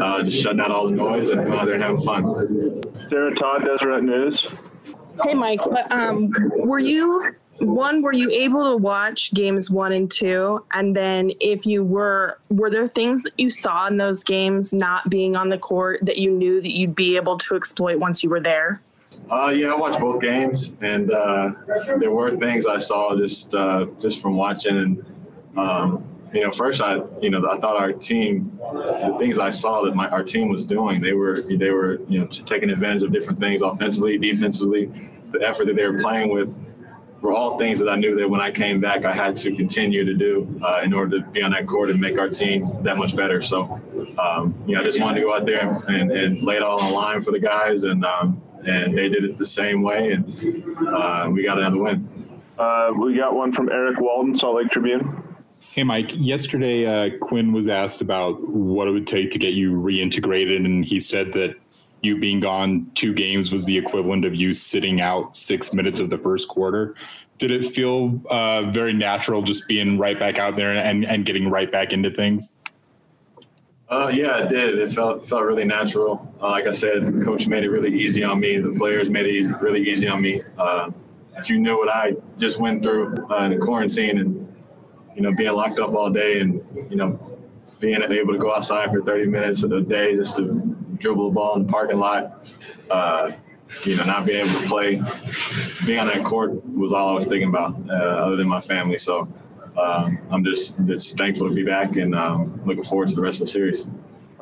uh, 0.00 0.22
just 0.22 0.42
shutting 0.42 0.60
out 0.60 0.70
all 0.70 0.86
the 0.86 0.92
noise 0.96 1.30
and 1.30 1.44
going 1.44 1.58
out 1.58 1.66
there 1.66 1.74
and 1.74 1.82
having 1.82 2.00
fun. 2.02 2.82
Sarah 3.08 3.34
Todd, 3.34 3.64
Deseret 3.64 4.02
News. 4.02 4.46
Hey, 5.22 5.34
Mike. 5.34 5.60
But, 5.70 5.90
um, 5.92 6.32
were 6.56 6.78
you 6.78 7.34
one? 7.60 8.02
Were 8.02 8.12
you 8.12 8.30
able 8.30 8.70
to 8.70 8.76
watch 8.76 9.32
games 9.34 9.70
one 9.70 9.92
and 9.92 10.10
two? 10.10 10.64
And 10.72 10.94
then, 10.94 11.32
if 11.40 11.66
you 11.66 11.84
were, 11.84 12.38
were 12.50 12.70
there 12.70 12.88
things 12.88 13.22
that 13.22 13.32
you 13.38 13.50
saw 13.50 13.86
in 13.86 13.96
those 13.96 14.24
games 14.24 14.72
not 14.72 15.10
being 15.10 15.36
on 15.36 15.48
the 15.48 15.58
court 15.58 16.00
that 16.02 16.18
you 16.18 16.30
knew 16.30 16.60
that 16.60 16.76
you'd 16.76 16.96
be 16.96 17.16
able 17.16 17.38
to 17.38 17.56
exploit 17.56 17.98
once 17.98 18.22
you 18.22 18.30
were 18.30 18.40
there? 18.40 18.80
Uh, 19.30 19.52
yeah, 19.54 19.68
I 19.68 19.76
watched 19.76 20.00
both 20.00 20.20
games, 20.20 20.76
and 20.82 21.10
uh, 21.10 21.52
there 21.98 22.10
were 22.10 22.30
things 22.30 22.66
I 22.66 22.78
saw 22.78 23.16
just 23.16 23.54
uh, 23.54 23.86
just 23.98 24.20
from 24.20 24.36
watching, 24.36 24.76
and 24.76 25.04
um, 25.56 26.04
you 26.34 26.42
know, 26.42 26.50
first 26.50 26.82
I, 26.82 27.00
you 27.22 27.30
know, 27.30 27.48
I 27.48 27.58
thought 27.58 27.76
our 27.76 27.92
team, 27.92 28.58
the 28.60 29.16
things 29.18 29.38
I 29.38 29.50
saw 29.50 29.82
that 29.82 29.94
my 29.94 30.08
our 30.08 30.22
team 30.22 30.48
was 30.48 30.66
doing, 30.66 31.00
they 31.00 31.14
were 31.14 31.40
they 31.40 31.70
were 31.70 32.00
you 32.06 32.20
know 32.20 32.26
taking 32.26 32.68
advantage 32.68 33.02
of 33.02 33.12
different 33.12 33.40
things 33.40 33.62
offensively, 33.62 34.18
defensively, 34.18 34.90
the 35.30 35.40
effort 35.42 35.66
that 35.68 35.76
they 35.76 35.86
were 35.86 35.98
playing 35.98 36.28
with 36.28 36.54
were 37.24 37.32
all 37.32 37.58
things 37.58 37.78
that 37.78 37.88
I 37.88 37.96
knew 37.96 38.16
that 38.16 38.28
when 38.28 38.42
I 38.42 38.50
came 38.50 38.80
back, 38.80 39.06
I 39.06 39.14
had 39.14 39.34
to 39.36 39.56
continue 39.56 40.04
to 40.04 40.12
do 40.12 40.60
uh, 40.62 40.82
in 40.84 40.92
order 40.92 41.18
to 41.18 41.24
be 41.24 41.42
on 41.42 41.52
that 41.52 41.66
court 41.66 41.88
and 41.88 41.98
make 41.98 42.18
our 42.18 42.28
team 42.28 42.68
that 42.82 42.98
much 42.98 43.16
better. 43.16 43.40
So, 43.40 43.80
um, 44.18 44.54
you 44.66 44.74
know, 44.74 44.82
I 44.82 44.84
just 44.84 45.00
wanted 45.00 45.20
to 45.20 45.22
go 45.22 45.34
out 45.34 45.46
there 45.46 45.70
and, 45.70 45.88
and, 45.88 46.12
and, 46.12 46.42
lay 46.42 46.56
it 46.56 46.62
all 46.62 46.78
on 46.78 46.88
the 46.90 46.94
line 46.94 47.22
for 47.22 47.30
the 47.30 47.38
guys, 47.38 47.84
and 47.84 48.04
um, 48.04 48.42
and 48.66 48.96
they 48.96 49.08
did 49.08 49.24
it 49.24 49.38
the 49.38 49.46
same 49.46 49.80
way, 49.80 50.12
and 50.12 50.28
uh, 50.86 51.30
we 51.32 51.42
got 51.44 51.58
another 51.58 51.78
win. 51.78 52.06
Uh, 52.58 52.92
we 52.94 53.16
got 53.16 53.34
one 53.34 53.52
from 53.52 53.70
Eric 53.70 54.00
Walden, 54.00 54.34
Salt 54.34 54.56
Lake 54.56 54.70
Tribune. 54.70 55.22
Hey, 55.72 55.82
Mike. 55.82 56.10
Yesterday, 56.12 56.84
uh, 56.86 57.16
Quin 57.20 57.52
was 57.54 57.68
asked 57.68 58.02
about 58.02 58.46
what 58.46 58.86
it 58.86 58.90
would 58.90 59.06
take 59.06 59.30
to 59.30 59.38
get 59.38 59.54
you 59.54 59.72
reintegrated, 59.72 60.62
and 60.64 60.84
he 60.84 61.00
said 61.00 61.32
that 61.32 61.56
you 62.04 62.18
being 62.18 62.40
gone 62.40 62.90
two 62.94 63.12
games 63.12 63.52
was 63.52 63.64
the 63.66 63.76
equivalent 63.76 64.24
of 64.24 64.34
you 64.34 64.52
sitting 64.52 65.00
out 65.00 65.34
six 65.34 65.72
minutes 65.72 66.00
of 66.00 66.10
the 66.10 66.18
first 66.18 66.48
quarter. 66.48 66.94
Did 67.38 67.50
it 67.50 67.66
feel 67.66 68.20
uh, 68.30 68.70
very 68.70 68.92
natural 68.92 69.42
just 69.42 69.66
being 69.66 69.98
right 69.98 70.18
back 70.18 70.38
out 70.38 70.56
there 70.56 70.72
and, 70.72 71.04
and 71.04 71.24
getting 71.24 71.50
right 71.50 71.70
back 71.70 71.92
into 71.92 72.10
things? 72.10 72.52
Uh, 73.88 74.10
yeah, 74.12 74.44
it 74.44 74.48
did. 74.48 74.78
It 74.78 74.90
felt 74.90 75.26
felt 75.26 75.42
really 75.42 75.64
natural. 75.64 76.34
Uh, 76.40 76.50
like 76.50 76.66
I 76.66 76.72
said, 76.72 77.22
coach 77.22 77.46
made 77.48 77.64
it 77.64 77.70
really 77.70 77.94
easy 77.94 78.24
on 78.24 78.40
me. 78.40 78.58
The 78.58 78.74
players 78.78 79.10
made 79.10 79.26
it 79.26 79.32
easy, 79.32 79.52
really 79.60 79.82
easy 79.82 80.08
on 80.08 80.22
me. 80.22 80.42
Uh, 80.56 80.90
if 81.36 81.50
you 81.50 81.58
knew 81.58 81.76
what 81.76 81.88
I 81.88 82.14
just 82.38 82.58
went 82.58 82.82
through 82.82 83.28
uh, 83.30 83.44
in 83.44 83.50
the 83.50 83.58
quarantine 83.58 84.18
and 84.18 84.44
you 85.14 85.22
know, 85.22 85.32
being 85.32 85.52
locked 85.52 85.78
up 85.78 85.94
all 85.94 86.10
day 86.10 86.40
and, 86.40 86.62
you 86.90 86.96
know, 86.96 87.38
being 87.80 88.02
able 88.02 88.32
to 88.32 88.38
go 88.38 88.54
outside 88.54 88.90
for 88.90 89.02
30 89.02 89.26
minutes 89.26 89.62
a 89.62 89.80
day 89.80 90.16
just 90.16 90.36
to 90.36 90.76
dribble 91.04 91.28
the 91.28 91.34
ball 91.34 91.54
in 91.56 91.66
the 91.66 91.72
parking 91.72 91.98
lot, 91.98 92.48
uh, 92.90 93.30
you 93.84 93.96
know, 93.96 94.04
not 94.04 94.24
being 94.24 94.46
able 94.46 94.60
to 94.60 94.66
play, 94.66 95.02
being 95.86 95.98
on 95.98 96.06
that 96.06 96.24
court 96.24 96.64
was 96.66 96.92
all 96.92 97.10
I 97.10 97.12
was 97.12 97.26
thinking 97.26 97.48
about, 97.48 97.76
uh, 97.88 97.92
other 97.92 98.36
than 98.36 98.48
my 98.48 98.60
family. 98.60 98.96
So 98.96 99.28
um, 99.78 100.18
I'm 100.30 100.42
just 100.44 100.74
just 100.86 101.16
thankful 101.18 101.48
to 101.48 101.54
be 101.54 101.62
back 101.62 101.96
and 101.96 102.14
um, 102.14 102.60
looking 102.64 102.84
forward 102.84 103.08
to 103.08 103.14
the 103.14 103.20
rest 103.20 103.40
of 103.40 103.46
the 103.46 103.52
series. 103.52 103.86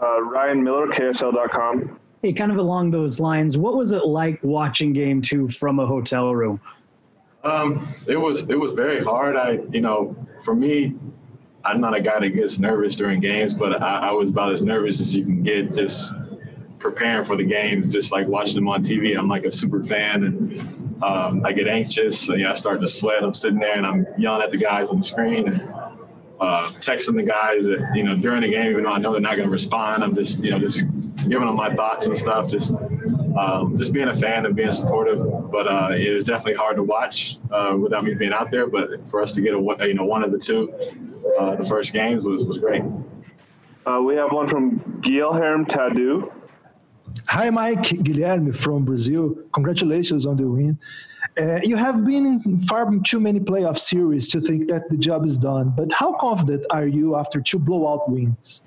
Uh, 0.01 0.23
Ryan 0.23 0.63
Miller, 0.63 0.87
KSL.com. 0.89 1.99
Hey, 2.23 2.33
kind 2.33 2.53
of 2.53 2.59
along 2.59 2.93
those 2.93 3.19
lines, 3.19 3.59
what 3.59 3.77
was 3.77 3.91
it 3.91 4.05
like 4.05 4.39
watching 4.43 4.93
Game 4.93 5.21
Two 5.21 5.49
from 5.49 5.81
a 5.81 5.87
hotel 5.87 6.33
room? 6.33 6.61
Um, 7.43 7.89
it 8.07 8.17
was 8.17 8.49
it 8.49 8.59
was 8.59 8.73
very 8.73 9.03
hard. 9.03 9.35
I 9.35 9.59
you 9.73 9.81
know 9.81 10.15
for 10.45 10.55
me, 10.55 10.95
I'm 11.65 11.81
not 11.81 11.97
a 11.97 12.01
guy 12.01 12.21
that 12.21 12.31
gets 12.31 12.61
nervous 12.61 12.95
during 12.95 13.19
games, 13.19 13.55
but 13.55 13.83
I, 13.83 14.11
I, 14.11 14.13
was 14.13 14.31
about 14.31 14.53
as 14.53 14.63
nervous 14.63 15.01
as 15.01 15.17
you 15.17 15.25
can 15.25 15.43
get 15.43 15.73
just 15.73 16.13
preparing 16.83 17.25
for 17.25 17.37
the 17.37 17.45
games, 17.45 17.93
just 17.93 18.13
like 18.13 18.27
watching 18.27 18.57
them 18.57 18.69
on 18.69 18.83
TV. 18.83 19.17
I'm 19.17 19.29
like 19.29 19.45
a 19.45 19.53
super 19.53 19.83
fan, 19.83 20.25
and 20.25 21.03
um, 21.03 21.45
I 21.45 21.53
get 21.53 21.69
anxious. 21.69 22.29
And, 22.29 22.47
I 22.47 22.55
start 22.55 22.81
to 22.81 22.89
sweat. 22.89 23.25
I'm 23.25 23.35
sitting 23.35 23.59
there 23.59 23.77
and 23.77 23.87
I'm 23.87 24.07
yelling 24.19 24.43
at 24.43 24.51
the 24.51 24.59
guys 24.59 24.91
on 24.91 24.99
the 24.99 25.03
screen 25.03 25.49
and 25.49 25.61
uh, 26.41 26.71
texting 26.79 27.17
the 27.17 27.23
guys 27.23 27.65
that 27.65 27.93
you 27.95 28.03
know 28.03 28.17
during 28.17 28.43
the 28.43 28.51
game, 28.51 28.71
even 28.71 28.85
though 28.85 28.93
I 28.93 28.99
know 28.99 29.13
they're 29.13 29.21
not 29.21 29.37
going 29.37 29.47
to 29.47 29.53
respond. 29.53 30.03
I'm 30.03 30.15
just 30.15 30.43
you 30.43 30.51
know 30.51 30.59
just 30.59 30.85
giving 31.29 31.47
them 31.47 31.57
my 31.57 31.75
thoughts 31.75 32.07
and 32.07 32.19
stuff. 32.19 32.49
Just 32.49 32.73
um, 32.73 33.77
just 33.77 33.93
being 33.93 34.09
a 34.09 34.17
fan 34.17 34.45
and 34.45 34.55
being 34.55 34.73
supportive. 34.73 35.21
But 35.51 35.69
uh, 35.69 35.91
it 35.93 36.15
was 36.15 36.25
definitely 36.25 36.55
hard 36.55 36.77
to 36.77 36.83
watch 36.83 37.39
uh, 37.51 37.77
without 37.81 38.05
me 38.05 38.15
being 38.15 38.33
out 38.33 38.51
there. 38.51 38.67
But 38.67 39.09
for 39.09 39.23
us 39.23 39.33
to 39.33 39.41
get 39.41 39.55
a 39.55 39.87
you 39.87 39.95
know 39.95 40.05
one 40.05 40.25
of 40.25 40.33
the 40.33 40.39
two, 40.39 40.73
uh, 41.39 41.57
the 41.57 41.65
first 41.65 41.93
games 41.93 42.25
was 42.25 42.47
was 42.47 42.59
great. 42.59 42.83
Uh, 43.85 44.01
we 44.01 44.15
have 44.15 44.31
one 44.31 44.49
from 44.49 44.79
Guilherme 45.03 45.67
Tadeu. 45.67 46.33
Hi, 47.29 47.51
Mike 47.51 47.83
Guilherme 47.83 48.57
from 48.57 48.85
Brazil. 48.85 49.37
Congratulations 49.55 50.27
on 50.27 50.37
the 50.37 50.47
win. 50.47 50.79
Uh, 51.39 51.61
you 51.63 51.77
have 51.77 52.05
been 52.05 52.27
in 52.27 52.61
far 52.61 52.91
too 53.05 53.21
many 53.21 53.41
playoff 53.41 53.79
series 53.79 54.29
to 54.29 54.41
think 54.41 54.69
that 54.69 54.89
the 54.91 54.97
job 54.97 55.25
is 55.25 55.39
done. 55.39 55.73
But 55.75 55.93
how 55.93 56.13
confident 56.15 56.67
are 56.71 56.87
you 56.87 57.17
after 57.17 57.41
two 57.41 57.59
blowout 57.59 58.11
wins? 58.11 58.61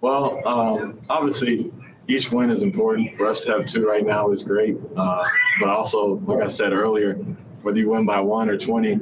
Well, 0.00 0.46
um, 0.46 0.98
obviously, 1.08 1.72
each 2.06 2.30
win 2.30 2.50
is 2.50 2.62
important. 2.62 3.16
For 3.16 3.26
us 3.26 3.44
to 3.44 3.52
have 3.52 3.66
two 3.66 3.86
right 3.86 4.04
now 4.04 4.30
is 4.30 4.42
great. 4.42 4.76
Uh, 4.96 5.24
but 5.60 5.68
also, 5.68 6.20
like 6.26 6.42
I 6.42 6.46
said 6.46 6.72
earlier, 6.72 7.14
whether 7.62 7.78
you 7.78 7.90
win 7.90 8.06
by 8.06 8.20
one 8.20 8.48
or 8.48 8.56
20, 8.56 9.00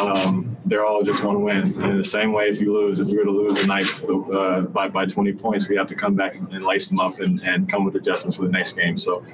um, 0.00 0.56
they're 0.64 0.84
all 0.84 1.02
just 1.02 1.24
one 1.24 1.42
win. 1.42 1.74
And 1.74 1.84
in 1.84 1.98
the 1.98 2.04
same 2.04 2.32
way, 2.32 2.48
if 2.48 2.60
you 2.60 2.72
lose, 2.72 3.00
if 3.00 3.08
you 3.08 3.18
were 3.18 3.24
to 3.24 3.30
lose 3.30 3.60
tonight 3.60 3.86
uh, 4.08 4.62
by, 4.62 4.88
by 4.88 5.06
20 5.06 5.32
points, 5.34 5.68
we 5.68 5.76
have 5.76 5.86
to 5.88 5.94
come 5.94 6.14
back 6.14 6.34
and 6.36 6.64
lace 6.64 6.88
them 6.88 7.00
up 7.00 7.20
and, 7.20 7.42
and 7.42 7.68
come 7.68 7.84
with 7.84 7.96
adjustments 7.96 8.36
for 8.36 8.44
the 8.44 8.52
next 8.52 8.72
game. 8.72 8.96
So 8.96 9.24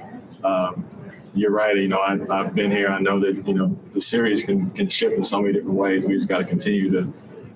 um, 0.44 0.84
you're 1.34 1.50
right. 1.50 1.76
You 1.76 1.88
know, 1.88 2.00
I, 2.00 2.16
have 2.42 2.54
been 2.54 2.70
here. 2.70 2.88
I 2.88 3.00
know 3.00 3.18
that, 3.20 3.46
you 3.46 3.54
know, 3.54 3.76
the 3.92 4.00
series 4.00 4.44
can, 4.44 4.70
can 4.70 4.88
shift 4.88 5.14
in 5.14 5.24
so 5.24 5.40
many 5.40 5.54
different 5.54 5.76
ways. 5.76 6.04
We 6.04 6.14
just 6.14 6.28
got 6.28 6.38
to 6.38 6.46
continue 6.46 6.90
to, 6.90 7.12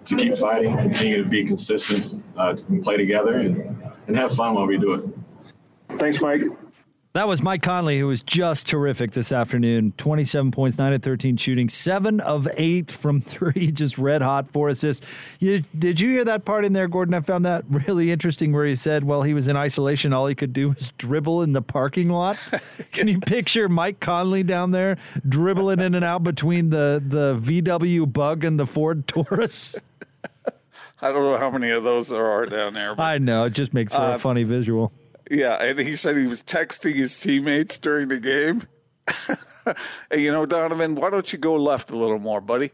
to 0.07 0.17
keep 0.17 0.35
fighting, 0.35 0.77
continue 0.77 1.23
to 1.23 1.29
be 1.29 1.45
consistent, 1.45 2.25
uh, 2.37 2.57
and 2.69 2.83
play 2.83 2.97
together 2.97 3.35
and, 3.35 3.83
and 4.07 4.17
have 4.17 4.35
fun 4.35 4.55
while 4.55 4.67
we 4.67 4.79
do 4.79 4.95
it. 4.95 5.99
Thanks, 5.99 6.21
Mike. 6.21 6.43
That 7.17 7.29
was 7.29 7.41
Mike 7.41 7.63
Conley, 7.63 7.99
who 7.99 8.09
was 8.09 8.21
just 8.21 8.67
terrific 8.67 9.13
this 9.13 9.33
afternoon. 9.33 9.95
27 9.97 10.51
points, 10.51 10.77
9 10.77 10.93
of 10.93 11.03
13 11.03 11.39
shooting, 11.39 11.71
7 11.71 12.21
of 12.21 12.47
8 12.55 12.93
from 12.93 13.21
3, 13.23 13.73
just 13.73 13.97
red 13.97 14.21
hot, 14.21 14.51
4 14.51 14.69
assists. 14.69 15.07
You, 15.39 15.65
did 15.79 15.99
you 15.99 16.11
hear 16.11 16.27
that 16.27 16.45
part 16.45 16.67
in 16.67 16.75
there, 16.75 16.89
Gordon? 16.89 17.15
I 17.15 17.21
found 17.21 17.47
that 17.47 17.65
really 17.71 18.11
interesting 18.11 18.53
where 18.53 18.67
he 18.67 18.77
said, 18.77 19.03
well, 19.03 19.23
he 19.23 19.33
was 19.33 19.49
in 19.49 19.57
isolation. 19.57 20.13
All 20.13 20.27
he 20.27 20.35
could 20.35 20.53
do 20.53 20.69
was 20.69 20.93
dribble 20.99 21.41
in 21.41 21.55
the 21.55 21.63
parking 21.63 22.11
lot. 22.11 22.37
Can 22.93 23.09
you 23.09 23.19
picture 23.19 23.67
Mike 23.67 23.99
Conley 23.99 24.43
down 24.43 24.73
there 24.73 24.99
dribbling 25.27 25.81
in 25.81 25.95
and 25.95 26.05
out 26.05 26.23
between 26.23 26.69
the, 26.69 27.03
the 27.03 27.39
VW 27.39 28.13
Bug 28.13 28.45
and 28.45 28.61
the 28.61 28.67
Ford 28.67 29.09
Taurus? 29.09 29.75
I 31.01 31.13
don't 31.13 31.23
know 31.23 31.39
how 31.39 31.51
many 31.51 31.71
of 31.71 31.83
those 31.83 32.11
there 32.11 32.27
are 32.27 32.45
down 32.45 32.75
there. 32.75 32.95
But, 32.95 33.03
I 33.03 33.17
know. 33.17 33.45
It 33.45 33.55
just 33.55 33.73
makes 33.73 33.95
for 33.95 34.01
uh, 34.01 34.17
a 34.17 34.19
funny 34.19 34.45
visual. 34.45 34.93
Yeah, 35.31 35.63
and 35.63 35.79
he 35.79 35.97
said 35.97 36.17
he 36.17 36.27
was 36.27 36.43
texting 36.43 36.95
his 36.95 37.19
teammates 37.19 37.79
during 37.79 38.09
the 38.09 38.21
game. 38.21 38.63
hey, 40.11 40.21
you 40.21 40.31
know, 40.31 40.47
Donovan, 40.47 40.95
why 40.95 41.11
don't 41.11 41.33
you 41.33 41.39
go 41.39 41.57
left 41.57 41.91
a 41.91 41.97
little 41.97 42.19
more, 42.19 42.41
buddy? 42.41 42.71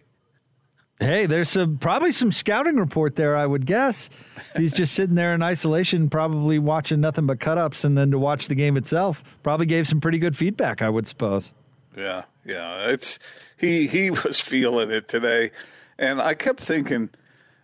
Hey, 1.00 1.26
there's 1.26 1.48
some 1.48 1.78
probably 1.78 2.12
some 2.12 2.30
scouting 2.30 2.76
report 2.76 3.16
there, 3.16 3.36
I 3.36 3.46
would 3.46 3.66
guess. 3.66 4.08
He's 4.54 4.72
just 4.72 4.94
sitting 4.94 5.16
there 5.16 5.34
in 5.34 5.42
isolation, 5.42 6.10
probably 6.10 6.58
watching 6.58 7.00
nothing 7.00 7.26
but 7.26 7.40
cut 7.40 7.58
ups, 7.58 7.82
and 7.82 7.98
then 7.98 8.10
to 8.12 8.18
watch 8.18 8.48
the 8.48 8.54
game 8.54 8.76
itself, 8.76 9.24
probably 9.42 9.66
gave 9.66 9.88
some 9.88 10.00
pretty 10.00 10.18
good 10.18 10.36
feedback, 10.36 10.80
I 10.80 10.90
would 10.90 11.08
suppose. 11.08 11.50
Yeah, 11.96 12.24
yeah. 12.44 12.88
It's 12.88 13.18
he 13.56 13.88
he 13.88 14.10
was 14.24 14.38
feeling 14.38 14.90
it 14.90 15.08
today. 15.08 15.50
And 15.98 16.20
I 16.20 16.34
kept 16.34 16.60
thinking 16.60 17.10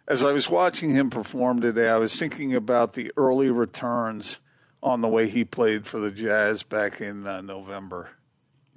as 0.09 0.24
I 0.24 0.32
was 0.32 0.49
watching 0.49 0.91
him 0.91 1.11
perform 1.11 1.61
today, 1.61 1.89
I 1.91 1.99
was 1.99 2.18
thinking 2.18 2.55
about 2.55 2.95
the 2.95 3.12
early 3.16 3.51
returns 3.51 4.41
on 4.82 5.00
the 5.00 5.08
way 5.08 5.28
he 5.28 5.44
played 5.44 5.86
for 5.86 5.98
the 5.98 6.10
Jazz 6.10 6.62
back 6.62 7.00
in 7.00 7.26
uh, 7.26 7.40
November. 7.40 8.10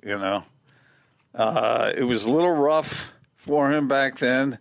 You 0.03 0.17
know, 0.17 0.43
uh, 1.35 1.91
it 1.95 2.03
was 2.03 2.25
a 2.25 2.31
little 2.31 2.53
rough 2.53 3.13
for 3.35 3.71
him 3.71 3.87
back 3.87 4.17
then, 4.17 4.57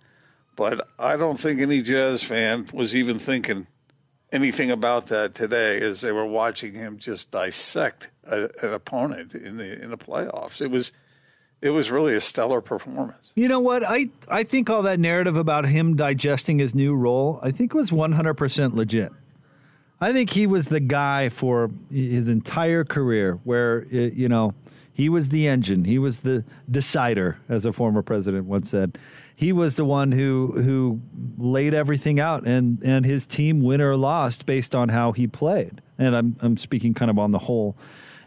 but 0.57 0.87
I 0.99 1.17
don't 1.17 1.41
think 1.41 1.61
any 1.61 1.83
Jazz 1.83 2.23
fan 2.23 2.69
was 2.73 2.95
even 2.95 3.19
thinking 3.19 3.67
anything 4.33 4.71
about 4.71 5.07
that 5.07 5.35
today 5.35 5.81
as 5.81 6.01
they 6.01 6.13
were 6.13 6.27
watching 6.27 6.75
him 6.75 6.99
just 6.99 7.31
dissect 7.31 8.11
a, 8.25 8.51
an 8.63 8.73
opponent 8.73 9.35
in 9.35 9.57
the 9.57 9.83
in 9.83 9.91
the 9.91 9.99
playoffs. 9.99 10.61
It 10.61 10.71
was 10.71 10.93
it 11.63 11.71
was 11.71 11.91
really 11.91 12.15
a 12.15 12.21
stellar 12.21 12.61
performance. 12.61 13.33
You 13.35 13.49
know 13.49 13.61
what? 13.61 13.83
I 13.87 14.09
I 14.29 14.43
think 14.43 14.71
all 14.71 14.83
that 14.83 15.01
narrative 15.01 15.37
about 15.37 15.67
him 15.67 15.97
digesting 15.97 16.59
his 16.59 16.75
new 16.75 16.95
role, 16.95 17.39
I 17.43 17.51
think 17.51 17.75
was 17.75 17.91
100% 17.91 18.75
legit. 18.75 19.13
I 20.01 20.13
think 20.13 20.31
he 20.31 20.47
was 20.47 20.67
the 20.67 20.81
guy 20.81 21.29
for 21.29 21.71
his 21.91 22.29
entire 22.29 22.85
career 22.85 23.39
where, 23.45 23.87
uh, 23.93 23.97
you 23.97 24.29
know, 24.29 24.55
he 24.93 25.09
was 25.09 25.29
the 25.29 25.47
engine. 25.47 25.85
He 25.85 25.99
was 25.99 26.21
the 26.21 26.45
decider, 26.71 27.39
as 27.49 27.65
a 27.65 27.73
former 27.73 28.03
president 28.03 28.47
once 28.47 28.71
said. 28.71 28.99
He 29.35 29.53
was 29.53 29.77
the 29.77 29.85
one 29.85 30.13
who 30.13 30.53
who 30.63 31.01
laid 31.39 31.73
everything 31.73 32.21
out, 32.21 32.47
and 32.47 32.83
and 32.83 33.07
his 33.07 33.27
team 33.27 33.63
win 33.63 33.81
or 33.81 33.97
lost 33.97 34.45
based 34.45 34.75
on 34.75 34.91
how 34.91 35.13
he 35.13 35.27
played. 35.27 35.81
And 35.99 36.15
I'm 36.15 36.37
I'm 36.41 36.57
speaking 36.59 36.93
kind 36.93 37.11
of 37.11 37.19
on 37.19 37.31
the 37.31 37.39
whole. 37.39 37.77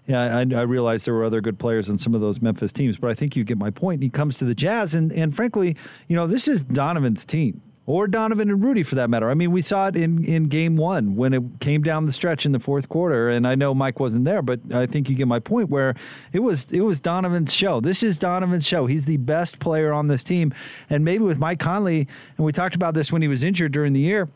Yeah, 0.07 0.37
I, 0.37 0.39
I 0.41 0.63
realize 0.63 1.05
there 1.05 1.13
were 1.13 1.23
other 1.23 1.39
good 1.39 1.59
players 1.59 1.87
in 1.87 1.97
some 1.97 2.13
of 2.13 2.19
those 2.21 2.41
Memphis 2.41 2.73
teams, 2.73 2.97
but 2.97 3.09
I 3.09 3.13
think 3.13 3.35
you 3.35 3.43
get 3.43 3.57
my 3.57 3.69
point. 3.69 4.01
He 4.01 4.09
comes 4.09 4.37
to 4.39 4.45
the 4.45 4.55
Jazz, 4.55 4.95
and 4.95 5.11
and 5.11 5.35
frankly, 5.35 5.75
you 6.07 6.15
know, 6.15 6.25
this 6.25 6.47
is 6.47 6.63
Donovan's 6.63 7.23
team. 7.23 7.61
Or 7.85 8.07
Donovan 8.07 8.49
and 8.49 8.63
Rudy 8.63 8.83
for 8.83 8.95
that 8.95 9.09
matter. 9.09 9.29
I 9.29 9.33
mean, 9.33 9.51
we 9.51 9.61
saw 9.61 9.87
it 9.87 9.95
in, 9.95 10.23
in 10.23 10.45
game 10.45 10.77
one 10.77 11.15
when 11.15 11.33
it 11.33 11.43
came 11.59 11.81
down 11.81 12.05
the 12.05 12.13
stretch 12.13 12.45
in 12.45 12.53
the 12.53 12.59
fourth 12.59 12.87
quarter. 12.87 13.29
And 13.29 13.45
I 13.45 13.55
know 13.55 13.73
Mike 13.73 13.99
wasn't 13.99 14.25
there, 14.25 14.41
but 14.41 14.59
I 14.73 14.85
think 14.85 15.09
you 15.09 15.15
get 15.15 15.27
my 15.27 15.39
point 15.39 15.69
where 15.69 15.95
it 16.31 16.39
was 16.39 16.71
it 16.71 16.81
was 16.81 16.99
Donovan's 16.99 17.53
show. 17.53 17.81
This 17.81 18.01
is 18.01 18.17
Donovan's 18.19 18.65
show. 18.65 18.85
He's 18.85 19.05
the 19.05 19.17
best 19.17 19.59
player 19.59 19.91
on 19.91 20.07
this 20.07 20.23
team. 20.23 20.53
And 20.89 21.03
maybe 21.03 21.23
with 21.23 21.37
Mike 21.37 21.59
Conley, 21.59 22.07
and 22.37 22.45
we 22.45 22.51
talked 22.51 22.75
about 22.75 22.93
this 22.93 23.11
when 23.11 23.21
he 23.21 23.27
was 23.27 23.43
injured 23.43 23.73
during 23.73 23.93
the 23.93 23.99
year 23.99 24.29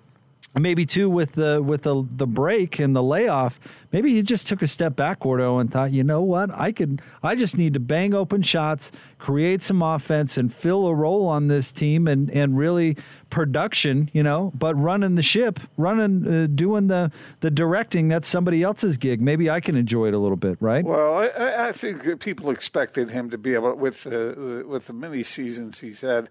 maybe 0.60 0.86
too 0.86 1.10
with 1.10 1.34
the 1.34 1.62
with 1.64 1.84
the 1.84 2.06
the 2.10 2.28
break 2.28 2.80
and 2.80 2.96
the 2.96 3.04
layoff 3.04 3.60
maybe 3.92 4.14
he 4.14 4.22
just 4.22 4.48
took 4.48 4.62
a 4.62 4.68
step 4.68 4.96
back 4.96 5.20
gordo 5.20 5.58
and 5.58 5.72
thought 5.72 5.92
you 5.92 6.04
know 6.04 6.22
what? 6.22 6.50
I 6.54 6.72
could 6.72 7.02
i 7.24 7.36
just 7.36 7.58
need 7.58 7.74
to 7.74 7.80
bang 7.80 8.14
open 8.14 8.42
shots 8.42 8.92
create 9.20 9.64
some 9.64 9.82
offense 9.82 10.38
and 10.38 10.54
fill 10.54 10.88
a 10.88 10.94
role 10.94 11.28
on 11.28 11.48
this 11.48 11.72
team 11.72 12.08
and 12.08 12.30
and 12.32 12.58
really 12.58 12.98
production 13.30 14.10
you 14.14 14.24
know 14.24 14.52
but 14.56 14.76
running 14.76 15.16
the 15.16 15.24
ship 15.24 15.60
running 15.76 16.26
uh, 16.28 16.48
doing 16.48 16.88
the 16.88 17.12
the 17.42 17.52
directing 17.52 18.08
that's 18.08 18.28
somebody 18.28 18.64
else's 18.64 18.98
gig. 18.98 19.22
Maybe 19.22 19.50
i 19.50 19.60
can 19.60 19.76
enjoy 19.76 20.08
it 20.08 20.14
a 20.14 20.20
little 20.20 20.38
bit 20.38 20.58
right? 20.60 20.84
Well, 20.84 21.16
I, 21.16 21.70
I 21.70 21.72
think 21.72 22.20
people 22.20 22.50
expected 22.50 23.10
him 23.10 23.30
to 23.30 23.38
be 23.38 23.54
able 23.54 23.76
with 23.76 24.04
the 24.04 24.64
with 24.68 24.88
the 24.88 24.94
many 24.94 25.24
seasons 25.24 25.80
he's 25.82 26.02
had 26.02 26.30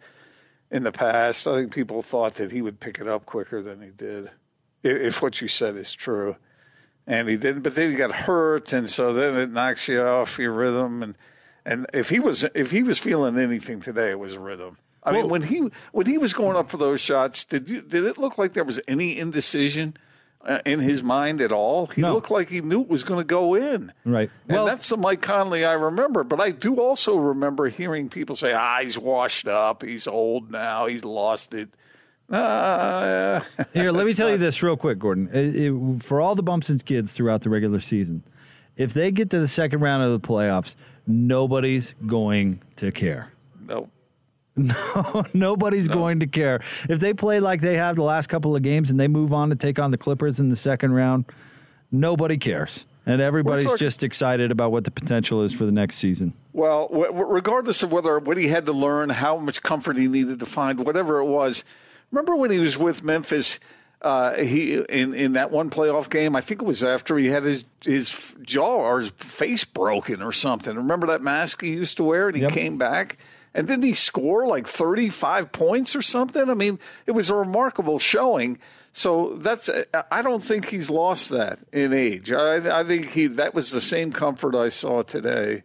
in 0.71 0.83
the 0.83 0.93
past. 0.93 1.47
I 1.47 1.55
think 1.55 1.73
people 1.73 2.03
thought 2.03 2.35
that 2.37 2.53
he 2.53 2.62
would 2.62 2.81
pick 2.81 2.99
it 2.99 3.09
up 3.09 3.27
quicker 3.27 3.62
than 3.62 3.81
he 3.81 3.91
did, 3.91 4.31
if, 4.83 4.97
if 4.97 5.23
what 5.23 5.41
you 5.41 5.49
said 5.49 5.77
is 5.77 5.93
true. 5.93 6.37
And 7.07 7.29
he 7.29 7.37
didn't, 7.37 7.62
but 7.62 7.77
then 7.77 7.91
he 7.91 7.97
got 7.97 8.11
hurt, 8.12 8.73
and 8.73 8.91
so 8.91 9.12
then 9.12 9.39
it 9.39 9.53
knocks 9.53 9.87
you 9.87 10.03
off 10.03 10.39
your 10.39 10.53
rhythm. 10.53 11.05
And 11.05 11.17
and 11.64 11.87
if 11.95 12.11
he 12.11 12.19
was 12.19 12.45
if 12.55 12.73
he 12.73 12.83
was 12.83 12.99
feeling 12.99 13.39
anything 13.39 13.81
today, 13.81 14.11
it 14.11 14.19
was 14.19 14.37
rhythm. 14.37 14.79
I 15.05 15.12
mean, 15.12 15.29
when 15.29 15.43
he 15.43 15.71
when 15.93 16.07
he 16.07 16.19
was 16.19 16.35
going 16.35 16.57
up 16.57 16.69
for 16.69 16.79
those 16.79 17.01
shots, 17.01 17.45
did 17.45 17.69
you, 17.71 17.81
did 17.81 18.05
it 18.05 18.19
look 18.19 18.39
like 18.39 18.55
there 18.55 18.64
was 18.64 18.81
any 18.89 19.17
indecision 19.17 19.97
in 20.64 20.80
his 20.80 21.03
mind 21.03 21.40
at 21.40 21.53
all? 21.53 21.86
He 21.86 22.03
looked 22.03 22.30
like 22.30 22.49
he 22.51 22.61
knew 22.61 22.82
it 22.82 22.88
was 22.88 23.03
going 23.05 23.20
to 23.20 23.24
go 23.24 23.55
in. 23.55 23.92
right 24.05 24.30
And 24.49 24.66
that's 24.66 24.88
the 24.88 24.97
Mike 24.97 25.22
Conley 25.22 25.64
I 25.64 25.72
remember. 25.74 26.22
But 26.24 26.40
I 26.40 26.51
do 26.51 26.76
also 26.80 27.16
remember 27.16 27.68
hearing 27.68 28.09
people 28.09 28.36
say, 28.36 28.53
ah, 28.53 28.78
he's 28.82 28.97
washed 28.99 29.49
up. 29.49 29.82
He's 29.82 30.07
old 30.07 30.51
now. 30.51 30.86
He's 30.86 31.05
lost 31.05 31.53
it. 31.55 31.70
Uh, 32.30 33.40
Here, 33.72 33.90
let 33.92 34.07
me 34.07 34.12
tell 34.12 34.30
you 34.30 34.36
this 34.36 34.62
real 34.62 34.76
quick, 34.76 34.99
Gordon. 34.99 35.28
It- 35.32 35.57
it- 35.57 36.03
for 36.03 36.20
all 36.20 36.34
the 36.34 36.42
bumps 36.42 36.68
and 36.68 36.80
skids 36.80 37.12
throughout 37.12 37.42
the 37.42 37.51
regular 37.51 37.80
season, 37.80 38.22
if 38.76 38.92
they 38.94 39.11
get 39.11 39.30
to 39.30 39.38
the 39.38 39.49
second 39.49 39.80
round 39.80 40.03
of 40.03 40.11
the 40.11 40.20
playoffs, 40.26 40.74
nobody's 41.07 41.94
going 42.07 42.61
to 42.76 42.90
care. 42.92 43.32
No. 43.66 43.88
No, 44.67 45.25
nobody's 45.35 45.87
going 45.89 46.21
to 46.21 46.27
care. 46.27 46.61
If 46.89 46.99
they 47.01 47.13
play 47.13 47.41
like 47.41 47.61
they 47.61 47.77
have 47.77 47.97
the 47.97 48.03
last 48.03 48.29
couple 48.29 48.57
of 48.57 48.63
games 48.63 48.91
and 48.91 48.99
they 48.99 49.07
move 49.09 49.33
on 49.33 49.51
to 49.51 49.57
take 49.57 49.79
on 49.79 49.91
the 49.91 49.99
Clippers 49.99 50.41
in 50.41 50.49
the 50.49 50.57
second 50.57 50.93
round, 50.93 51.27
nobody 51.93 52.39
cares. 52.39 52.85
And 53.05 53.21
everybody's 53.21 53.65
talking- 53.65 53.79
just 53.79 54.03
excited 54.03 54.51
about 54.51 54.73
what 54.73 54.85
the 54.85 54.91
potential 54.91 55.43
is 55.43 55.53
for 55.53 55.65
the 55.67 55.73
next 55.73 55.97
season. 55.97 56.33
Well, 56.53 56.89
w- 56.89 57.13
regardless 57.13 57.83
of 57.83 57.93
whether 57.93 58.19
what 58.19 58.37
he 58.39 58.49
had 58.49 58.67
to 58.67 58.73
learn, 58.73 59.11
how 59.11 59.37
much 59.37 59.63
comfort 59.63 59.97
he 59.97 60.09
needed 60.09 60.41
to 60.41 60.47
find, 60.47 60.85
whatever 60.85 61.19
it 61.21 61.27
was. 61.27 61.63
Remember 62.11 62.35
when 62.35 62.51
he 62.51 62.59
was 62.59 62.77
with 62.79 63.05
Memphis? 63.05 63.61
Uh, 64.03 64.35
he 64.35 64.75
in 64.89 65.15
in 65.15 65.33
that 65.35 65.51
one 65.51 65.71
playoff 65.71 66.09
game. 66.11 66.35
I 66.37 66.41
think 66.41 66.63
it 66.63 66.65
was 66.67 66.83
after 66.83 67.17
he 67.17 67.27
had 67.27 67.45
his 67.45 67.65
his 67.85 68.35
jaw 68.43 68.77
or 68.77 69.01
his 69.01 69.11
face 69.11 69.65
broken 69.65 70.21
or 70.23 70.33
something. 70.33 70.77
Remember 70.77 71.07
that 71.09 71.23
mask 71.23 71.63
he 71.63 71.73
used 71.75 71.97
to 71.99 72.05
wear, 72.05 72.29
and 72.29 72.37
he 72.37 72.47
came 72.47 72.77
back. 72.79 73.19
And 73.57 73.67
didn't 73.67 73.85
he 73.85 73.95
score 73.95 74.47
like 74.47 74.67
35 74.67 75.51
points 75.51 75.97
or 75.97 76.03
something? 76.03 76.51
I 76.51 76.55
mean, 76.55 76.79
it 77.07 77.13
was 77.13 77.31
a 77.31 77.35
remarkable 77.35 77.99
showing. 77.99 78.59
So 78.93 79.37
that's 79.37 79.71
I 80.11 80.23
don't 80.23 80.45
think 80.45 80.69
he's 80.69 80.91
lost 80.91 81.31
that 81.31 81.59
in 81.73 81.93
age. 81.93 82.31
I, 82.31 82.81
I 82.81 82.85
think 82.85 83.11
he 83.11 83.27
that 83.29 83.55
was 83.55 83.71
the 83.71 83.81
same 83.81 84.13
comfort 84.13 84.55
I 84.55 84.69
saw 84.69 85.03
today, 85.03 85.65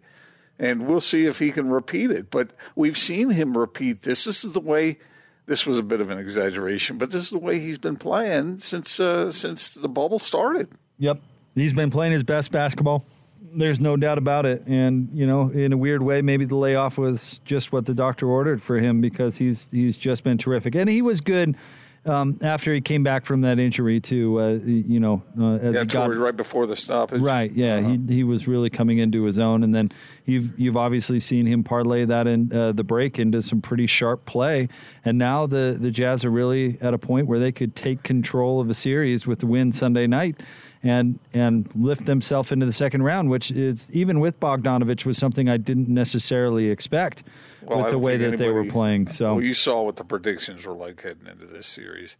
and 0.57 0.87
we'll 0.87 1.01
see 1.01 1.25
if 1.25 1.39
he 1.39 1.51
can 1.51 1.69
repeat 1.69 2.11
it. 2.11 2.29
But 2.29 2.51
we've 2.75 2.97
seen 2.97 3.29
him 3.29 3.57
repeat 3.57 4.01
this. 4.01 4.25
This 4.25 4.43
is 4.43 4.53
the 4.53 4.59
way. 4.59 4.97
This 5.45 5.65
was 5.65 5.77
a 5.77 5.83
bit 5.83 6.01
of 6.01 6.09
an 6.09 6.17
exaggeration, 6.17 6.97
but 6.97 7.11
this 7.11 7.25
is 7.25 7.29
the 7.29 7.39
way 7.39 7.59
he's 7.59 7.77
been 7.77 7.97
playing 7.97 8.59
since 8.59 8.99
uh, 8.99 9.31
since 9.31 9.69
the 9.69 9.89
bubble 9.89 10.19
started. 10.19 10.69
Yep. 10.97 11.21
He's 11.55 11.73
been 11.73 11.89
playing 11.89 12.13
his 12.13 12.23
best 12.23 12.51
basketball. 12.51 13.05
There's 13.41 13.79
no 13.79 13.97
doubt 13.97 14.17
about 14.17 14.45
it. 14.45 14.63
And, 14.67 15.09
you 15.13 15.25
know, 15.25 15.49
in 15.49 15.73
a 15.73 15.77
weird 15.77 16.03
way, 16.03 16.21
maybe 16.21 16.45
the 16.45 16.55
layoff 16.55 16.97
was 16.97 17.39
just 17.43 17.71
what 17.71 17.85
the 17.85 17.93
doctor 17.93 18.27
ordered 18.27 18.61
for 18.61 18.77
him 18.77 19.01
because 19.01 19.37
he's 19.37 19.69
he's 19.71 19.97
just 19.97 20.23
been 20.23 20.37
terrific. 20.37 20.75
And 20.75 20.89
he 20.89 21.01
was 21.01 21.21
good 21.21 21.57
um, 22.05 22.39
after 22.41 22.73
he 22.73 22.81
came 22.81 23.03
back 23.03 23.25
from 23.25 23.41
that 23.41 23.59
injury 23.59 23.99
to, 23.99 24.39
uh, 24.39 24.47
you 24.63 24.99
know, 24.99 25.21
uh, 25.39 25.55
as 25.55 25.75
yeah, 25.75 25.81
he 25.81 25.85
got 25.85 26.15
right 26.15 26.35
before 26.35 26.65
the 26.65 26.75
stoppage. 26.75 27.21
Right. 27.21 27.51
Yeah. 27.51 27.79
He 27.79 27.99
he 28.07 28.23
was 28.23 28.47
really 28.47 28.69
coming 28.69 28.97
into 28.97 29.23
his 29.23 29.37
own, 29.37 29.63
and 29.63 29.73
then 29.73 29.91
you've 30.25 30.59
you've 30.59 30.77
obviously 30.77 31.19
seen 31.19 31.45
him 31.45 31.63
parlay 31.63 32.05
that 32.05 32.25
in 32.25 32.51
uh, 32.51 32.71
the 32.71 32.83
break 32.83 33.19
into 33.19 33.43
some 33.43 33.61
pretty 33.61 33.85
sharp 33.85 34.25
play, 34.25 34.67
and 35.05 35.17
now 35.17 35.45
the 35.45 35.77
the 35.79 35.91
Jazz 35.91 36.25
are 36.25 36.31
really 36.31 36.77
at 36.81 36.93
a 36.93 36.97
point 36.97 37.27
where 37.27 37.39
they 37.39 37.51
could 37.51 37.75
take 37.75 38.01
control 38.01 38.59
of 38.59 38.69
a 38.69 38.73
series 38.73 39.27
with 39.27 39.39
the 39.39 39.47
win 39.47 39.71
Sunday 39.71 40.07
night. 40.07 40.39
And 40.83 41.19
and 41.31 41.69
lift 41.75 42.07
themselves 42.07 42.51
into 42.51 42.65
the 42.65 42.73
second 42.73 43.03
round, 43.03 43.29
which 43.29 43.51
is 43.51 43.87
even 43.91 44.19
with 44.19 44.39
Bogdanovich 44.39 45.05
was 45.05 45.15
something 45.15 45.47
I 45.47 45.57
didn't 45.57 45.89
necessarily 45.89 46.71
expect 46.71 47.21
Well, 47.61 47.83
with 47.83 47.91
the 47.91 47.99
way 47.99 48.17
that 48.17 48.39
they 48.39 48.49
were 48.49 48.65
playing. 48.65 49.09
So 49.09 49.35
well, 49.35 49.43
you 49.43 49.53
saw 49.53 49.83
what 49.83 49.97
the 49.97 50.03
predictions 50.03 50.65
were 50.65 50.73
like 50.73 50.99
heading 51.03 51.27
into 51.27 51.45
this 51.45 51.67
series. 51.67 52.17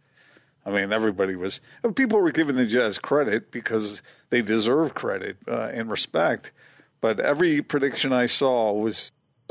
I 0.64 0.70
mean, 0.70 0.92
everybody 0.92 1.34
was. 1.34 1.60
People 1.96 2.20
were 2.20 2.30
giving 2.30 2.56
the 2.56 2.66
Jazz 2.66 2.98
credit 2.98 3.50
because 3.50 4.00
they 4.30 4.42
deserve 4.42 4.94
credit 4.94 5.38
uh, 5.48 5.70
and 5.72 5.90
respect. 5.90 6.52
But 7.00 7.18
every 7.18 7.62
prediction 7.62 8.12
I 8.12 8.26
saw 8.26 8.72
was 8.72 9.10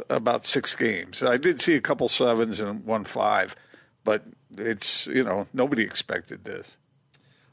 about 0.10 0.46
six 0.46 0.74
games. 0.74 1.22
I 1.22 1.38
did 1.38 1.62
see 1.62 1.76
a 1.76 1.82
couple 1.82 2.08
sevens 2.08 2.60
and 2.60 2.86
one 2.86 3.04
five, 3.04 3.56
but 4.04 4.24
it's 4.58 5.08
you 5.08 5.24
know 5.24 5.48
nobody 5.54 5.84
expected 5.84 6.44
this. 6.44 6.78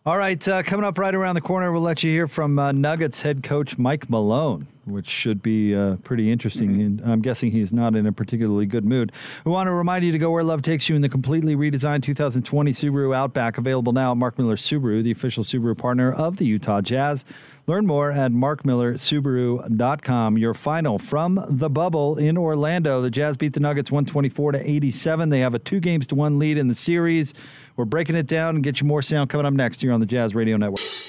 All 0.08 0.16
right, 0.16 0.48
uh, 0.48 0.62
coming 0.62 0.86
up 0.86 0.96
right 0.96 1.14
around 1.14 1.34
the 1.34 1.42
corner, 1.42 1.70
we'll 1.70 1.82
let 1.82 2.02
you 2.02 2.10
hear 2.10 2.26
from 2.26 2.58
uh, 2.58 2.72
Nuggets 2.72 3.20
head 3.20 3.42
coach 3.42 3.76
Mike 3.76 4.08
Malone, 4.08 4.66
which 4.86 5.06
should 5.06 5.42
be 5.42 5.76
uh, 5.76 5.96
pretty 5.96 6.32
interesting. 6.32 6.80
And 6.80 7.02
I'm 7.02 7.20
guessing 7.20 7.50
he's 7.50 7.74
not 7.74 7.94
in 7.94 8.06
a 8.06 8.12
particularly 8.12 8.64
good 8.64 8.86
mood. 8.86 9.12
We 9.44 9.52
want 9.52 9.66
to 9.66 9.72
remind 9.72 10.06
you 10.06 10.12
to 10.12 10.16
go 10.16 10.30
where 10.30 10.42
love 10.42 10.62
takes 10.62 10.88
you 10.88 10.96
in 10.96 11.02
the 11.02 11.10
completely 11.10 11.56
redesigned 11.56 12.04
2020 12.04 12.72
Subaru 12.72 13.14
Outback, 13.14 13.58
available 13.58 13.92
now 13.92 14.12
at 14.12 14.16
Mark 14.16 14.38
Miller 14.38 14.56
Subaru, 14.56 15.02
the 15.02 15.10
official 15.10 15.44
Subaru 15.44 15.76
partner 15.76 16.10
of 16.10 16.38
the 16.38 16.46
Utah 16.46 16.80
Jazz. 16.80 17.26
Learn 17.68 17.86
more 17.86 18.10
at 18.10 18.32
markmillersubaru.com. 18.32 20.38
Your 20.38 20.54
final 20.54 20.98
from 20.98 21.44
the 21.50 21.68
bubble 21.68 22.16
in 22.16 22.38
Orlando. 22.38 23.02
The 23.02 23.10
Jazz 23.10 23.36
beat 23.36 23.52
the 23.52 23.60
Nuggets 23.60 23.90
124 23.90 24.52
to 24.52 24.70
87. 24.70 25.28
They 25.28 25.40
have 25.40 25.52
a 25.52 25.58
two 25.58 25.78
games 25.78 26.06
to 26.06 26.14
one 26.14 26.38
lead 26.38 26.56
in 26.56 26.68
the 26.68 26.74
series. 26.74 27.34
We're 27.76 27.84
breaking 27.84 28.16
it 28.16 28.26
down 28.26 28.54
and 28.54 28.64
get 28.64 28.80
you 28.80 28.86
more 28.86 29.02
sound 29.02 29.28
coming 29.28 29.44
up 29.44 29.52
next 29.52 29.82
here 29.82 29.92
on 29.92 30.00
the 30.00 30.06
Jazz 30.06 30.34
Radio 30.34 30.56
Network. 30.56 31.07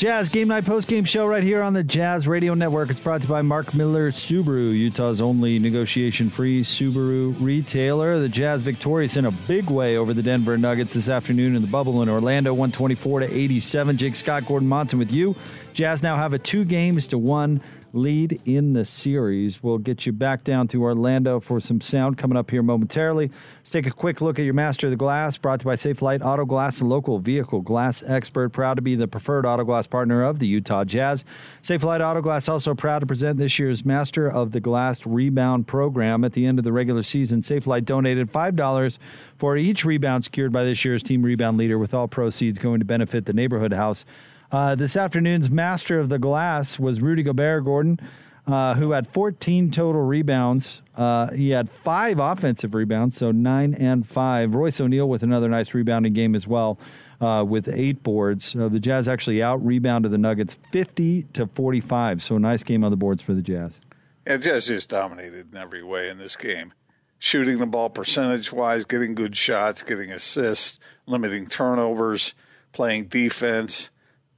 Jazz 0.00 0.30
Game 0.30 0.48
Night 0.48 0.64
Post 0.64 0.88
Game 0.88 1.04
Show 1.04 1.26
right 1.26 1.42
here 1.42 1.60
on 1.60 1.74
the 1.74 1.84
Jazz 1.84 2.26
Radio 2.26 2.54
Network. 2.54 2.88
It's 2.88 2.98
brought 2.98 3.20
to 3.20 3.26
you 3.26 3.34
by 3.34 3.42
Mark 3.42 3.74
Miller 3.74 4.10
Subaru, 4.10 4.74
Utah's 4.74 5.20
only 5.20 5.58
negotiation 5.58 6.30
free 6.30 6.62
Subaru 6.62 7.36
retailer. 7.38 8.18
The 8.18 8.30
Jazz 8.30 8.62
victorious 8.62 9.18
in 9.18 9.26
a 9.26 9.30
big 9.30 9.68
way 9.68 9.98
over 9.98 10.14
the 10.14 10.22
Denver 10.22 10.56
Nuggets 10.56 10.94
this 10.94 11.10
afternoon 11.10 11.54
in 11.54 11.60
the 11.60 11.68
bubble 11.68 12.00
in 12.00 12.08
Orlando, 12.08 12.54
124 12.54 13.20
to 13.20 13.30
87. 13.30 13.98
Jake 13.98 14.16
Scott, 14.16 14.46
Gordon 14.46 14.70
Monson 14.70 14.98
with 14.98 15.12
you. 15.12 15.36
Jazz 15.74 16.02
now 16.02 16.16
have 16.16 16.32
a 16.32 16.38
two 16.38 16.64
games 16.64 17.06
to 17.08 17.18
one 17.18 17.60
lead 17.92 18.40
in 18.44 18.72
the 18.72 18.84
series. 18.84 19.62
We'll 19.62 19.78
get 19.78 20.06
you 20.06 20.12
back 20.12 20.44
down 20.44 20.68
to 20.68 20.82
Orlando 20.82 21.40
for 21.40 21.60
some 21.60 21.80
sound 21.80 22.18
coming 22.18 22.36
up 22.36 22.50
here 22.50 22.62
momentarily. 22.62 23.30
Let's 23.58 23.70
take 23.70 23.86
a 23.86 23.90
quick 23.90 24.20
look 24.20 24.38
at 24.38 24.44
your 24.44 24.54
Master 24.54 24.86
of 24.86 24.90
the 24.90 24.96
Glass, 24.96 25.36
brought 25.36 25.60
to 25.60 25.64
you 25.64 25.70
by 25.70 25.76
Safelite 25.76 26.24
Auto 26.24 26.44
Glass, 26.44 26.82
local 26.82 27.18
vehicle 27.18 27.60
glass 27.60 28.02
expert, 28.06 28.50
proud 28.50 28.74
to 28.74 28.82
be 28.82 28.94
the 28.94 29.08
preferred 29.08 29.46
auto 29.46 29.64
glass 29.64 29.86
partner 29.86 30.22
of 30.22 30.38
the 30.38 30.46
Utah 30.46 30.84
Jazz. 30.84 31.24
Safelite 31.62 32.00
Auto 32.00 32.20
Glass 32.20 32.48
also 32.48 32.74
proud 32.74 33.00
to 33.00 33.06
present 33.06 33.38
this 33.38 33.58
year's 33.58 33.84
Master 33.84 34.30
of 34.30 34.52
the 34.52 34.60
Glass 34.60 35.04
Rebound 35.04 35.66
Program. 35.66 36.24
At 36.24 36.32
the 36.32 36.46
end 36.46 36.58
of 36.58 36.64
the 36.64 36.72
regular 36.72 37.02
season, 37.02 37.42
Safelite 37.42 37.84
donated 37.84 38.32
$5 38.32 38.98
for 39.36 39.56
each 39.56 39.84
rebound 39.84 40.24
secured 40.24 40.52
by 40.52 40.64
this 40.64 40.84
year's 40.84 41.02
team 41.02 41.22
rebound 41.22 41.58
leader, 41.58 41.78
with 41.78 41.94
all 41.94 42.08
proceeds 42.08 42.58
going 42.58 42.78
to 42.78 42.84
benefit 42.84 43.26
the 43.26 43.32
neighborhood 43.32 43.72
house. 43.72 44.04
Uh, 44.52 44.74
this 44.74 44.96
afternoon's 44.96 45.48
master 45.50 45.98
of 46.00 46.08
the 46.08 46.18
glass 46.18 46.78
was 46.78 47.00
Rudy 47.00 47.22
Gobert, 47.22 47.64
Gordon. 47.64 48.00
uh, 48.46 48.74
who 48.74 48.90
had 48.92 49.06
14 49.06 49.70
total 49.70 50.02
rebounds. 50.02 50.82
Uh, 50.96 51.30
he 51.30 51.50
had 51.50 51.70
five 51.70 52.18
offensive 52.18 52.74
rebounds, 52.74 53.16
so 53.16 53.30
nine 53.30 53.74
and 53.74 54.06
five. 54.08 54.54
Royce 54.54 54.80
O'Neale 54.80 55.08
with 55.08 55.22
another 55.22 55.48
nice 55.48 55.72
rebounding 55.72 56.14
game 56.14 56.34
as 56.34 56.48
well, 56.48 56.78
uh, 57.20 57.44
with 57.46 57.68
eight 57.68 58.02
boards. 58.02 58.56
Uh, 58.56 58.68
the 58.68 58.80
Jazz 58.80 59.06
actually 59.08 59.40
out 59.42 59.64
rebounded 59.64 60.10
the 60.10 60.18
Nuggets 60.18 60.54
50 60.72 61.24
to 61.34 61.46
45. 61.46 62.22
So 62.22 62.36
a 62.36 62.38
nice 62.40 62.64
game 62.64 62.82
on 62.82 62.90
the 62.90 62.96
boards 62.96 63.22
for 63.22 63.34
the 63.34 63.42
Jazz. 63.42 63.78
Yeah, 64.26 64.38
the 64.38 64.44
Jazz 64.44 64.66
just 64.66 64.90
dominated 64.90 65.52
in 65.52 65.58
every 65.58 65.82
way 65.82 66.08
in 66.08 66.18
this 66.18 66.34
game. 66.34 66.72
Shooting 67.20 67.58
the 67.58 67.66
ball 67.66 67.90
percentage 67.90 68.52
wise, 68.52 68.84
getting 68.84 69.14
good 69.14 69.36
shots, 69.36 69.82
getting 69.82 70.10
assists, 70.10 70.80
limiting 71.06 71.46
turnovers, 71.46 72.34
playing 72.72 73.04
defense, 73.04 73.90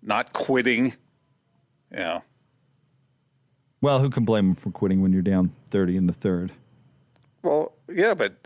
not 0.02 0.32
quitting. 0.32 0.94
Yeah. 1.90 2.20
Well, 3.80 4.00
who 4.00 4.10
can 4.10 4.24
blame 4.24 4.48
them 4.48 4.54
for 4.54 4.70
quitting 4.70 5.02
when 5.02 5.12
you're 5.12 5.22
down 5.22 5.52
30 5.70 5.96
in 5.96 6.06
the 6.06 6.12
third? 6.12 6.52
Well, 7.42 7.72
yeah, 7.88 8.14
but 8.14 8.36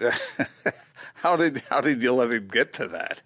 how 1.14 1.36
did 1.36 1.62
how 1.68 1.80
did 1.80 2.02
you 2.02 2.12
let 2.12 2.30
him 2.30 2.48
get 2.48 2.72
to 2.74 2.88
that? 2.88 3.22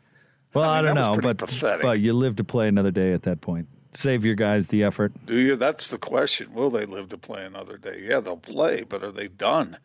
Well, 0.53 0.69
I, 0.69 0.81
I 0.81 0.83
don't 0.83 0.97
know, 0.97 1.17
but 1.23 1.39
pathetic. 1.39 1.83
but 1.83 2.01
you 2.01 2.13
live 2.13 2.37
to 2.37 2.45
play 2.45 2.67
another 2.67 2.91
day 2.91 3.13
at 3.13 3.23
that 3.23 3.41
point. 3.41 3.69
Save 3.93 4.25
your 4.25 4.35
guys 4.35 4.69
the 4.69 4.83
effort. 4.83 5.13
Do 5.27 5.37
you? 5.37 5.55
That's 5.55 5.89
the 5.89 5.99
question. 5.99 6.53
Will 6.53 6.71
they 6.71 6.87
live 6.87 7.09
to 7.11 7.19
play 7.19 7.45
another 7.45 7.77
day? 7.77 8.05
Yeah, 8.05 8.19
they'll 8.21 8.37
play, 8.37 8.83
but 8.83 9.05
are 9.05 9.13
they 9.13 9.29
done? 9.29 9.79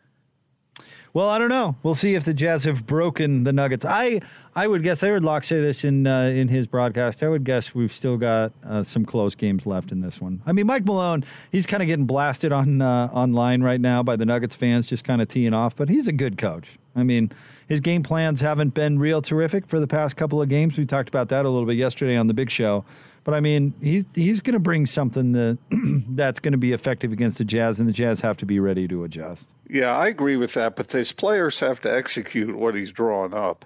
Well, 1.16 1.30
I 1.30 1.38
don't 1.38 1.48
know. 1.48 1.76
We'll 1.82 1.94
see 1.94 2.14
if 2.14 2.26
the 2.26 2.34
Jazz 2.34 2.64
have 2.64 2.86
broken 2.86 3.44
the 3.44 3.52
Nuggets. 3.54 3.86
I 3.86 4.20
I 4.54 4.66
would 4.66 4.82
guess 4.82 5.02
I 5.02 5.08
heard 5.08 5.24
Locke 5.24 5.44
say 5.44 5.62
this 5.62 5.82
in 5.82 6.06
uh, 6.06 6.24
in 6.24 6.48
his 6.48 6.66
broadcast. 6.66 7.22
I 7.22 7.28
would 7.30 7.42
guess 7.42 7.74
we've 7.74 7.90
still 7.90 8.18
got 8.18 8.52
uh, 8.62 8.82
some 8.82 9.06
close 9.06 9.34
games 9.34 9.64
left 9.64 9.92
in 9.92 10.02
this 10.02 10.20
one. 10.20 10.42
I 10.44 10.52
mean, 10.52 10.66
Mike 10.66 10.84
Malone, 10.84 11.24
he's 11.50 11.64
kind 11.64 11.82
of 11.82 11.86
getting 11.86 12.04
blasted 12.04 12.52
on 12.52 12.82
uh, 12.82 13.08
online 13.14 13.62
right 13.62 13.80
now 13.80 14.02
by 14.02 14.16
the 14.16 14.26
Nuggets 14.26 14.54
fans, 14.54 14.88
just 14.88 15.04
kind 15.04 15.22
of 15.22 15.28
teeing 15.28 15.54
off. 15.54 15.74
But 15.74 15.88
he's 15.88 16.06
a 16.06 16.12
good 16.12 16.36
coach. 16.36 16.78
I 16.94 17.02
mean, 17.02 17.32
his 17.66 17.80
game 17.80 18.02
plans 18.02 18.42
haven't 18.42 18.74
been 18.74 18.98
real 18.98 19.22
terrific 19.22 19.66
for 19.68 19.80
the 19.80 19.86
past 19.86 20.18
couple 20.18 20.42
of 20.42 20.50
games. 20.50 20.76
We 20.76 20.84
talked 20.84 21.08
about 21.08 21.30
that 21.30 21.46
a 21.46 21.48
little 21.48 21.66
bit 21.66 21.78
yesterday 21.78 22.18
on 22.18 22.26
the 22.26 22.34
Big 22.34 22.50
Show. 22.50 22.84
But 23.26 23.34
I 23.34 23.40
mean, 23.40 23.74
he's 23.82 24.04
he's 24.14 24.40
going 24.40 24.52
to 24.52 24.60
bring 24.60 24.86
something 24.86 25.32
that 25.32 25.58
that's 26.10 26.38
going 26.38 26.52
to 26.52 26.58
be 26.58 26.72
effective 26.72 27.10
against 27.10 27.38
the 27.38 27.44
Jazz, 27.44 27.80
and 27.80 27.88
the 27.88 27.92
Jazz 27.92 28.20
have 28.20 28.36
to 28.36 28.46
be 28.46 28.60
ready 28.60 28.86
to 28.86 29.02
adjust. 29.02 29.50
Yeah, 29.68 29.96
I 29.96 30.06
agree 30.06 30.36
with 30.36 30.54
that. 30.54 30.76
But 30.76 30.88
these 30.88 31.10
players 31.10 31.58
have 31.58 31.80
to 31.80 31.92
execute 31.92 32.56
what 32.56 32.76
he's 32.76 32.92
drawn 32.92 33.34
up. 33.34 33.64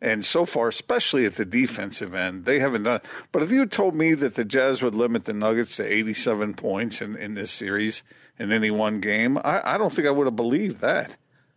And 0.00 0.24
so 0.24 0.46
far, 0.46 0.68
especially 0.68 1.26
at 1.26 1.34
the 1.34 1.44
defensive 1.44 2.14
end, 2.14 2.46
they 2.46 2.58
haven't 2.58 2.84
done. 2.84 3.02
But 3.32 3.42
if 3.42 3.50
you 3.50 3.66
told 3.66 3.94
me 3.94 4.14
that 4.14 4.34
the 4.34 4.46
Jazz 4.46 4.82
would 4.82 4.94
limit 4.94 5.26
the 5.26 5.34
Nuggets 5.34 5.76
to 5.76 5.84
87 5.84 6.54
points 6.54 7.02
in, 7.02 7.14
in 7.14 7.34
this 7.34 7.50
series 7.50 8.02
in 8.38 8.50
any 8.50 8.70
one 8.70 8.98
game, 8.98 9.36
I, 9.44 9.74
I 9.74 9.78
don't 9.78 9.92
think 9.92 10.08
I 10.08 10.10
would 10.10 10.26
have 10.26 10.36
believed 10.36 10.80
that. 10.80 11.16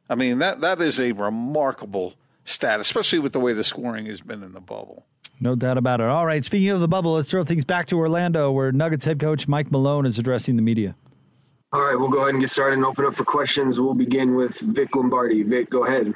I 0.09 0.15
mean, 0.15 0.39
that 0.39 0.59
that 0.59 0.81
is 0.81 0.99
a 0.99 1.13
remarkable 1.13 2.15
stat, 2.43 2.81
especially 2.81 3.19
with 3.19 3.31
the 3.31 3.39
way 3.39 3.53
the 3.53 3.63
scoring 3.63 4.07
has 4.07 4.19
been 4.19 4.43
in 4.43 4.51
the 4.51 4.59
bubble. 4.59 5.05
No 5.39 5.55
doubt 5.55 5.77
about 5.77 5.99
it. 5.99 6.07
All 6.07 6.25
right, 6.25 6.43
speaking 6.43 6.69
of 6.69 6.79
the 6.79 6.87
bubble, 6.87 7.13
let's 7.13 7.29
throw 7.29 7.43
things 7.43 7.65
back 7.65 7.87
to 7.87 7.97
Orlando, 7.97 8.51
where 8.51 8.71
Nuggets 8.71 9.05
head 9.05 9.19
coach 9.19 9.47
Mike 9.47 9.71
Malone 9.71 10.05
is 10.05 10.17
addressing 10.17 10.55
the 10.55 10.61
media. 10.61 10.95
All 11.73 11.81
right, 11.81 11.99
we'll 11.99 12.09
go 12.09 12.19
ahead 12.19 12.29
and 12.29 12.39
get 12.39 12.49
started 12.49 12.77
and 12.77 12.85
open 12.85 13.05
up 13.05 13.13
for 13.13 13.25
questions. 13.25 13.79
We'll 13.79 13.93
begin 13.93 14.35
with 14.35 14.57
Vic 14.59 14.95
Lombardi. 14.95 15.43
Vic, 15.43 15.69
go 15.69 15.85
ahead. 15.85 16.13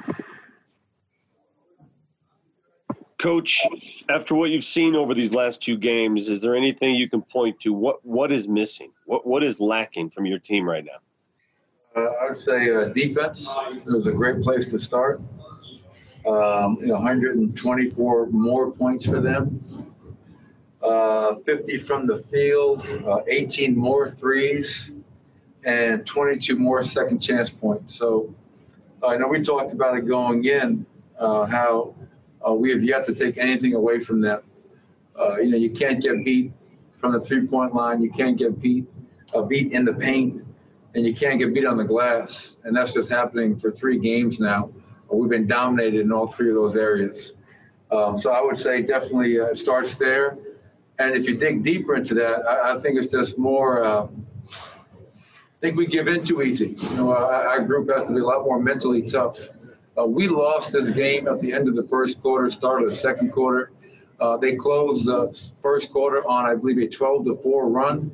Coach, 3.18 3.66
after 4.08 4.34
what 4.34 4.48
you've 4.48 4.64
seen 4.64 4.96
over 4.96 5.12
these 5.12 5.34
last 5.34 5.62
two 5.62 5.76
games, 5.76 6.30
is 6.30 6.40
there 6.40 6.56
anything 6.56 6.94
you 6.94 7.10
can 7.10 7.20
point 7.20 7.60
to? 7.60 7.74
What 7.74 8.02
what 8.06 8.32
is 8.32 8.48
missing? 8.48 8.92
What 9.04 9.26
what 9.26 9.42
is 9.42 9.60
lacking 9.60 10.08
from 10.08 10.24
your 10.24 10.38
team 10.38 10.66
right 10.66 10.82
now? 10.82 12.00
Uh, 12.00 12.06
I 12.06 12.28
would 12.30 12.38
say 12.38 12.70
uh, 12.74 12.86
defense 12.86 13.54
was 13.86 14.06
a 14.06 14.12
great 14.12 14.40
place 14.42 14.70
to 14.70 14.78
start. 14.78 15.20
Um, 16.26 16.78
you 16.80 16.88
know, 16.88 16.94
124 16.94 18.26
more 18.26 18.70
points 18.70 19.06
for 19.06 19.20
them. 19.20 19.60
Uh, 20.82 21.36
50 21.46 21.78
from 21.78 22.06
the 22.06 22.18
field, 22.18 22.86
uh, 23.06 23.20
18 23.26 23.76
more 23.76 24.10
threes, 24.10 24.92
and 25.64 26.06
22 26.06 26.56
more 26.56 26.82
second 26.82 27.20
chance 27.20 27.50
points. 27.50 27.94
So 27.94 28.34
I 29.06 29.16
know 29.16 29.28
we 29.28 29.40
talked 29.40 29.72
about 29.72 29.96
it 29.96 30.06
going 30.06 30.44
in, 30.44 30.86
uh, 31.18 31.46
how 31.46 31.94
uh, 32.46 32.54
we 32.54 32.70
have 32.70 32.82
yet 32.82 33.04
to 33.04 33.14
take 33.14 33.38
anything 33.38 33.74
away 33.74 34.00
from 34.00 34.20
them. 34.20 34.42
Uh, 35.18 35.36
you 35.36 35.50
know, 35.50 35.56
you 35.56 35.70
can't 35.70 36.02
get 36.02 36.24
beat 36.24 36.52
from 36.96 37.12
the 37.12 37.20
three 37.20 37.46
point 37.46 37.74
line. 37.74 38.00
You 38.00 38.10
can't 38.10 38.36
get 38.36 38.60
beat 38.60 38.86
uh, 39.34 39.42
beat 39.42 39.72
in 39.72 39.84
the 39.84 39.94
paint, 39.94 40.44
and 40.94 41.06
you 41.06 41.14
can't 41.14 41.38
get 41.38 41.54
beat 41.54 41.66
on 41.66 41.76
the 41.76 41.84
glass. 41.84 42.56
And 42.64 42.76
that's 42.76 42.94
just 42.94 43.10
happening 43.10 43.58
for 43.58 43.70
three 43.70 43.98
games 43.98 44.40
now. 44.40 44.70
We've 45.10 45.30
been 45.30 45.46
dominated 45.46 46.00
in 46.00 46.12
all 46.12 46.26
three 46.26 46.48
of 46.50 46.54
those 46.54 46.76
areas. 46.76 47.34
Um, 47.90 48.16
so 48.16 48.32
I 48.32 48.40
would 48.40 48.56
say 48.56 48.82
definitely 48.82 49.40
uh, 49.40 49.46
it 49.46 49.58
starts 49.58 49.96
there. 49.96 50.38
And 50.98 51.14
if 51.14 51.28
you 51.28 51.36
dig 51.36 51.62
deeper 51.62 51.96
into 51.96 52.14
that, 52.14 52.46
I, 52.46 52.76
I 52.76 52.80
think 52.80 52.98
it's 52.98 53.10
just 53.10 53.38
more. 53.38 53.82
Uh, 53.82 54.06
I 54.46 55.60
think 55.60 55.76
we 55.76 55.86
give 55.86 56.08
in 56.08 56.24
too 56.24 56.42
easy. 56.42 56.76
You 56.90 56.96
know, 56.96 57.10
our, 57.10 57.48
our 57.48 57.60
group 57.62 57.90
has 57.90 58.08
to 58.08 58.14
be 58.14 58.20
a 58.20 58.24
lot 58.24 58.44
more 58.44 58.60
mentally 58.60 59.02
tough. 59.02 59.48
Uh, 59.98 60.06
we 60.06 60.28
lost 60.28 60.72
this 60.72 60.90
game 60.90 61.26
at 61.28 61.40
the 61.40 61.52
end 61.52 61.68
of 61.68 61.74
the 61.74 61.82
first 61.82 62.22
quarter, 62.22 62.48
start 62.48 62.82
of 62.82 62.88
the 62.88 62.96
second 62.96 63.32
quarter. 63.32 63.72
Uh, 64.20 64.36
they 64.36 64.54
closed 64.54 65.06
the 65.06 65.50
first 65.60 65.92
quarter 65.92 66.26
on, 66.28 66.46
I 66.46 66.54
believe, 66.54 66.78
a 66.78 66.86
12 66.86 67.24
to 67.26 67.34
4 67.34 67.68
run. 67.68 68.10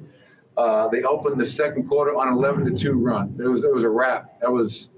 Uh, 0.57 0.88
they 0.88 1.03
opened 1.03 1.38
the 1.40 1.47
second 1.47 1.86
quarter 1.86 2.16
on 2.16 2.28
11 2.32 2.64
to 2.64 2.70
2 2.70 2.92
run. 2.94 3.36
It 3.38 3.47
was 3.47 3.64
it 3.64 3.72
was 3.72 3.84
a 3.84 3.90
wrap. 3.90 4.40
That 4.40 4.51
was 4.51 4.90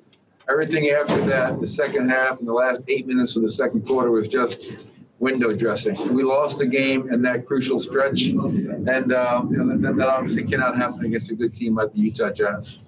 everything 0.49 0.89
after 0.91 1.21
that. 1.27 1.61
The 1.61 1.67
second 1.67 2.09
half 2.09 2.39
and 2.39 2.49
the 2.49 2.53
last 2.53 2.89
eight 2.89 3.07
minutes 3.07 3.37
of 3.37 3.43
the 3.43 3.51
second 3.51 3.87
quarter 3.87 4.11
was 4.11 4.29
just 4.29 4.91
window 5.19 5.55
dressing. 5.55 5.97
We 6.15 6.23
lost 6.23 6.59
the 6.59 6.67
game 6.67 7.13
in 7.13 7.23
that 7.23 7.47
crucial 7.47 7.81
stretch, 7.81 8.29
and 8.29 9.13
uh, 9.13 9.43
you 9.49 9.57
know, 9.57 9.77
that, 9.79 9.97
that 9.97 10.09
obviously 10.09 10.45
cannot 10.45 10.77
happen 10.77 11.05
against 11.05 11.31
a 11.31 11.35
good 11.35 11.53
team 11.53 11.75
like 11.75 11.93
the 11.93 12.01
Utah 12.01 12.31
Jazz. 12.31 12.81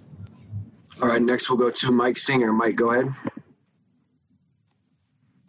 All 1.03 1.09
right, 1.09 1.23
next 1.23 1.49
we'll 1.49 1.59
go 1.59 1.71
to 1.71 1.93
Mike 1.93 2.19
Singer. 2.19 2.53
Mike, 2.53 2.77
go 2.77 2.93
ahead. 2.93 3.15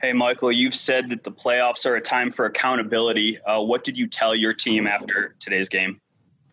Hey, 0.02 0.14
Michael, 0.14 0.52
you've 0.52 0.74
said 0.74 1.10
that 1.12 1.24
the 1.24 1.32
playoffs 1.32 1.86
are 1.86 1.96
a 1.96 2.02
time 2.02 2.32
for 2.32 2.46
accountability. 2.46 3.40
Uh, 3.42 3.62
what 3.62 3.84
did 3.84 3.96
you 3.96 4.08
tell 4.08 4.34
your 4.34 4.54
team 4.54 4.88
after 4.88 5.36
today's 5.40 5.70
game? 5.70 6.02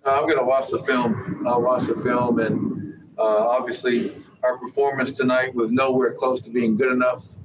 Uh, 0.05 0.11
I'm 0.11 0.25
going 0.25 0.37
to 0.37 0.45
watch 0.45 0.69
the 0.69 0.79
film. 0.81 1.47
I'll 1.47 1.63
watch 1.63 1.87
the 1.87 1.95
film, 1.95 2.41
and 2.41 3.01
uh, 3.17 3.23
obviously, 3.23 4.13
our 4.43 4.57
performance 4.59 5.13
tonight 5.13 5.55
was 5.55 5.71
nowhere 5.71 6.13
close 6.13 6.41
to 6.43 6.51
being 6.51 6.77
good 6.77 6.93
enough 6.93 7.37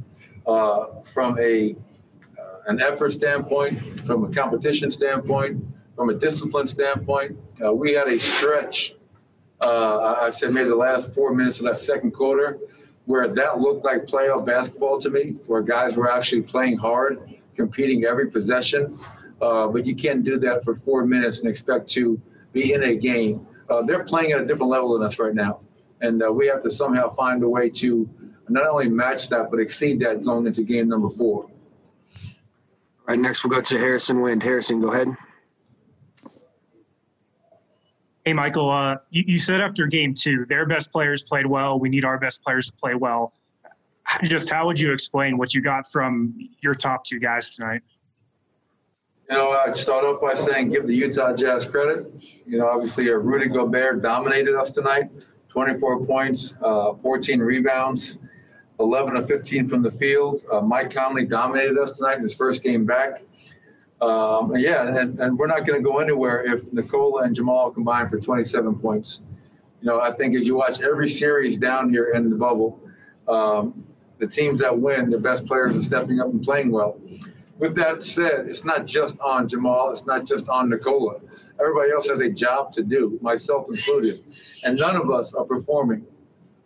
uh, 0.45 0.87
from 1.03 1.37
a 1.39 1.75
uh, 2.39 2.57
an 2.67 2.81
effort 2.81 3.11
standpoint, 3.11 3.99
from 4.01 4.23
a 4.23 4.29
competition 4.29 4.89
standpoint, 4.89 5.63
from 5.95 6.09
a 6.09 6.13
discipline 6.13 6.67
standpoint. 6.67 7.37
Uh, 7.63 7.73
we 7.73 7.93
had 7.93 8.07
a 8.07 8.17
stretch. 8.17 8.93
Uh, 9.61 10.17
I 10.21 10.29
said 10.31 10.51
maybe 10.51 10.69
the 10.69 10.75
last 10.75 11.13
four 11.13 11.33
minutes 11.33 11.59
of 11.59 11.65
that 11.65 11.77
second 11.77 12.11
quarter, 12.11 12.59
where 13.05 13.27
that 13.27 13.59
looked 13.59 13.85
like 13.85 14.05
playoff 14.05 14.45
basketball 14.45 14.99
to 14.99 15.09
me, 15.09 15.35
where 15.47 15.61
guys 15.61 15.95
were 15.95 16.11
actually 16.11 16.41
playing 16.41 16.77
hard, 16.77 17.33
competing 17.55 18.05
every 18.05 18.29
possession. 18.29 18.99
Uh, 19.41 19.67
but 19.67 19.85
you 19.85 19.95
can't 19.95 20.23
do 20.23 20.37
that 20.39 20.63
for 20.63 20.75
four 20.75 21.05
minutes 21.05 21.39
and 21.39 21.49
expect 21.49 21.89
to 21.89 22.19
be 22.53 22.73
in 22.73 22.83
a 22.83 22.95
game. 22.95 23.45
Uh, 23.69 23.81
they're 23.81 24.03
playing 24.03 24.31
at 24.31 24.41
a 24.41 24.45
different 24.45 24.69
level 24.69 24.93
than 24.93 25.03
us 25.03 25.19
right 25.19 25.33
now. 25.33 25.59
And 26.03 26.21
uh, 26.21 26.31
we 26.31 26.47
have 26.47 26.61
to 26.63 26.69
somehow 26.69 27.09
find 27.13 27.41
a 27.43 27.49
way 27.49 27.69
to 27.69 28.07
not 28.49 28.67
only 28.67 28.89
match 28.89 29.29
that, 29.29 29.49
but 29.49 29.59
exceed 29.61 30.01
that 30.01 30.23
going 30.23 30.45
into 30.45 30.61
game 30.61 30.89
number 30.89 31.09
four. 31.09 31.45
All 31.45 31.51
right, 33.07 33.17
next 33.19 33.43
we'll 33.43 33.51
go 33.51 33.61
to 33.61 33.79
Harrison 33.79 34.21
Wind. 34.21 34.43
Harrison, 34.43 34.81
go 34.81 34.91
ahead. 34.91 35.07
Hey, 38.25 38.33
Michael, 38.33 38.69
uh, 38.69 38.97
you, 39.11 39.23
you 39.25 39.39
said 39.39 39.61
after 39.61 39.87
game 39.87 40.13
two, 40.13 40.45
their 40.45 40.65
best 40.65 40.91
players 40.91 41.23
played 41.23 41.45
well. 41.45 41.79
We 41.79 41.87
need 41.87 42.03
our 42.03 42.19
best 42.19 42.43
players 42.43 42.67
to 42.67 42.73
play 42.73 42.95
well. 42.95 43.33
Just 44.23 44.49
how 44.49 44.65
would 44.65 44.79
you 44.79 44.91
explain 44.91 45.37
what 45.37 45.53
you 45.53 45.61
got 45.61 45.89
from 45.89 46.37
your 46.61 46.75
top 46.75 47.05
two 47.05 47.19
guys 47.19 47.55
tonight? 47.55 47.81
You 49.29 49.37
know, 49.37 49.51
I'd 49.51 49.75
start 49.75 50.03
off 50.03 50.21
by 50.21 50.33
saying 50.33 50.69
give 50.69 50.85
the 50.85 50.95
Utah 50.95 51.33
Jazz 51.33 51.65
credit. 51.65 52.11
You 52.45 52.57
know, 52.57 52.67
obviously, 52.67 53.09
uh, 53.09 53.13
Rudy 53.13 53.47
Gobert 53.47 54.01
dominated 54.01 54.55
us 54.55 54.69
tonight 54.69 55.09
24 55.53 56.05
points, 56.05 56.57
uh, 56.63 56.93
14 56.95 57.39
rebounds, 57.39 58.17
11 58.79 59.15
of 59.15 59.27
15 59.27 59.67
from 59.67 59.83
the 59.83 59.91
field. 59.91 60.43
Uh, 60.51 60.61
Mike 60.61 60.91
Conley 60.91 61.25
dominated 61.25 61.77
us 61.77 61.95
tonight 61.95 62.17
in 62.17 62.23
his 62.23 62.33
first 62.33 62.63
game 62.63 62.85
back. 62.85 63.21
Um, 64.01 64.55
yeah, 64.57 64.97
and, 64.97 65.19
and 65.19 65.37
we're 65.37 65.47
not 65.47 65.65
going 65.65 65.81
to 65.81 65.83
go 65.87 65.99
anywhere 65.99 66.43
if 66.51 66.73
Nikola 66.73 67.21
and 67.21 67.35
Jamal 67.35 67.69
combine 67.69 68.09
for 68.09 68.19
27 68.19 68.79
points. 68.79 69.21
You 69.81 69.89
know, 69.89 70.01
I 70.01 70.11
think 70.11 70.35
as 70.35 70.47
you 70.47 70.55
watch 70.55 70.81
every 70.81 71.07
series 71.07 71.57
down 71.57 71.89
here 71.89 72.09
in 72.15 72.31
the 72.31 72.35
bubble, 72.35 72.81
um, 73.27 73.85
the 74.17 74.25
teams 74.25 74.59
that 74.59 74.77
win, 74.77 75.11
the 75.11 75.19
best 75.19 75.45
players 75.45 75.77
are 75.77 75.83
stepping 75.83 76.19
up 76.19 76.27
and 76.27 76.41
playing 76.41 76.71
well. 76.71 76.99
With 77.59 77.75
that 77.75 78.03
said, 78.03 78.47
it's 78.47 78.65
not 78.65 78.87
just 78.87 79.19
on 79.19 79.47
Jamal. 79.47 79.91
It's 79.91 80.07
not 80.07 80.25
just 80.25 80.49
on 80.49 80.69
Nikola. 80.69 81.19
Everybody 81.59 81.91
else 81.91 82.09
has 82.09 82.19
a 82.19 82.29
job 82.29 82.71
to 82.73 82.83
do, 82.83 83.19
myself 83.21 83.67
included, 83.69 84.19
and 84.65 84.77
none 84.77 84.95
of 84.95 85.11
us 85.11 85.33
are 85.33 85.45
performing. 85.45 86.05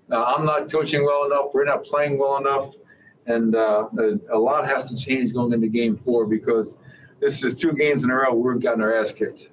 Now, 0.10 0.26
I'm 0.26 0.46
not 0.46 0.72
coaching 0.72 1.04
well 1.04 1.26
enough. 1.26 1.54
We're 1.54 1.66
not 1.66 1.84
playing 1.84 2.18
well 2.18 2.38
enough, 2.38 2.74
and 3.26 3.56
uh, 3.56 3.90
a 4.32 4.38
lot 4.38 4.66
has 4.66 4.90
to 4.90 4.96
change 4.96 5.34
going 5.34 5.52
into 5.52 5.68
Game 5.68 5.98
Four 5.98 6.26
because 6.26 6.80
this 7.20 7.44
is 7.44 7.60
two 7.60 7.74
games 7.74 8.04
in 8.04 8.12
a 8.12 8.16
row 8.16 8.34
we've 8.34 8.62
gotten 8.62 8.82
our 8.82 8.96
ass 8.98 9.12
kicked. 9.12 9.50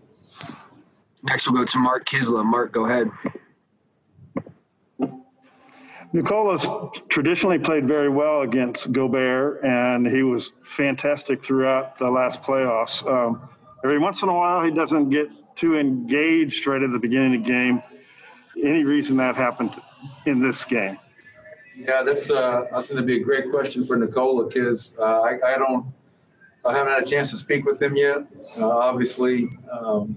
Next, 1.25 1.49
we'll 1.49 1.59
go 1.59 1.65
to 1.65 1.79
Mark 1.79 2.07
Kiszla. 2.07 2.45
Mark, 2.45 2.73
go 2.73 2.85
ahead. 2.85 3.11
Nikola's 6.13 6.65
traditionally 7.09 7.59
played 7.59 7.89
very 7.89 8.09
well 8.09 8.43
against 8.43 8.93
Gobert, 8.93 9.65
and 9.65 10.07
he 10.07 10.23
was 10.23 10.53
fantastic 10.63 11.45
throughout 11.45 11.99
the 11.99 12.09
last 12.09 12.41
playoffs. 12.41 13.05
Um, 13.05 13.49
every 13.85 13.99
once 13.99 14.23
in 14.23 14.29
a 14.29 14.35
while, 14.35 14.65
he 14.65 14.71
doesn't 14.71 15.11
get 15.11 15.29
too 15.55 15.77
engaged 15.77 16.67
right 16.67 16.83
at 16.83 16.91
the 16.91 16.99
beginning 16.99 17.37
of 17.37 17.45
the 17.45 17.51
game. 17.51 17.83
Any 18.63 18.83
reason 18.83 19.17
that 19.19 19.37
happened 19.37 19.73
in 20.27 20.41
this 20.41 20.65
game? 20.65 20.99
Yeah, 21.77 22.03
that's 22.03 22.31
uh, 22.31 22.67
think 22.75 22.89
that'd 22.89 23.07
be 23.07 23.17
a 23.17 23.23
great 23.23 23.51
question 23.51 23.85
for 23.85 23.97
Nikola 23.97 24.47
because 24.47 24.95
uh, 24.99 25.03
I, 25.23 25.39
I, 25.45 25.59
don't, 25.59 25.87
I 26.65 26.73
haven't 26.73 26.93
had 26.93 27.03
a 27.03 27.07
chance 27.07 27.31
to 27.33 27.37
speak 27.37 27.65
with 27.65 27.83
him 27.83 27.97
yet. 27.97 28.19
Uh, 28.57 28.69
obviously, 28.69 29.51
um, 29.71 30.17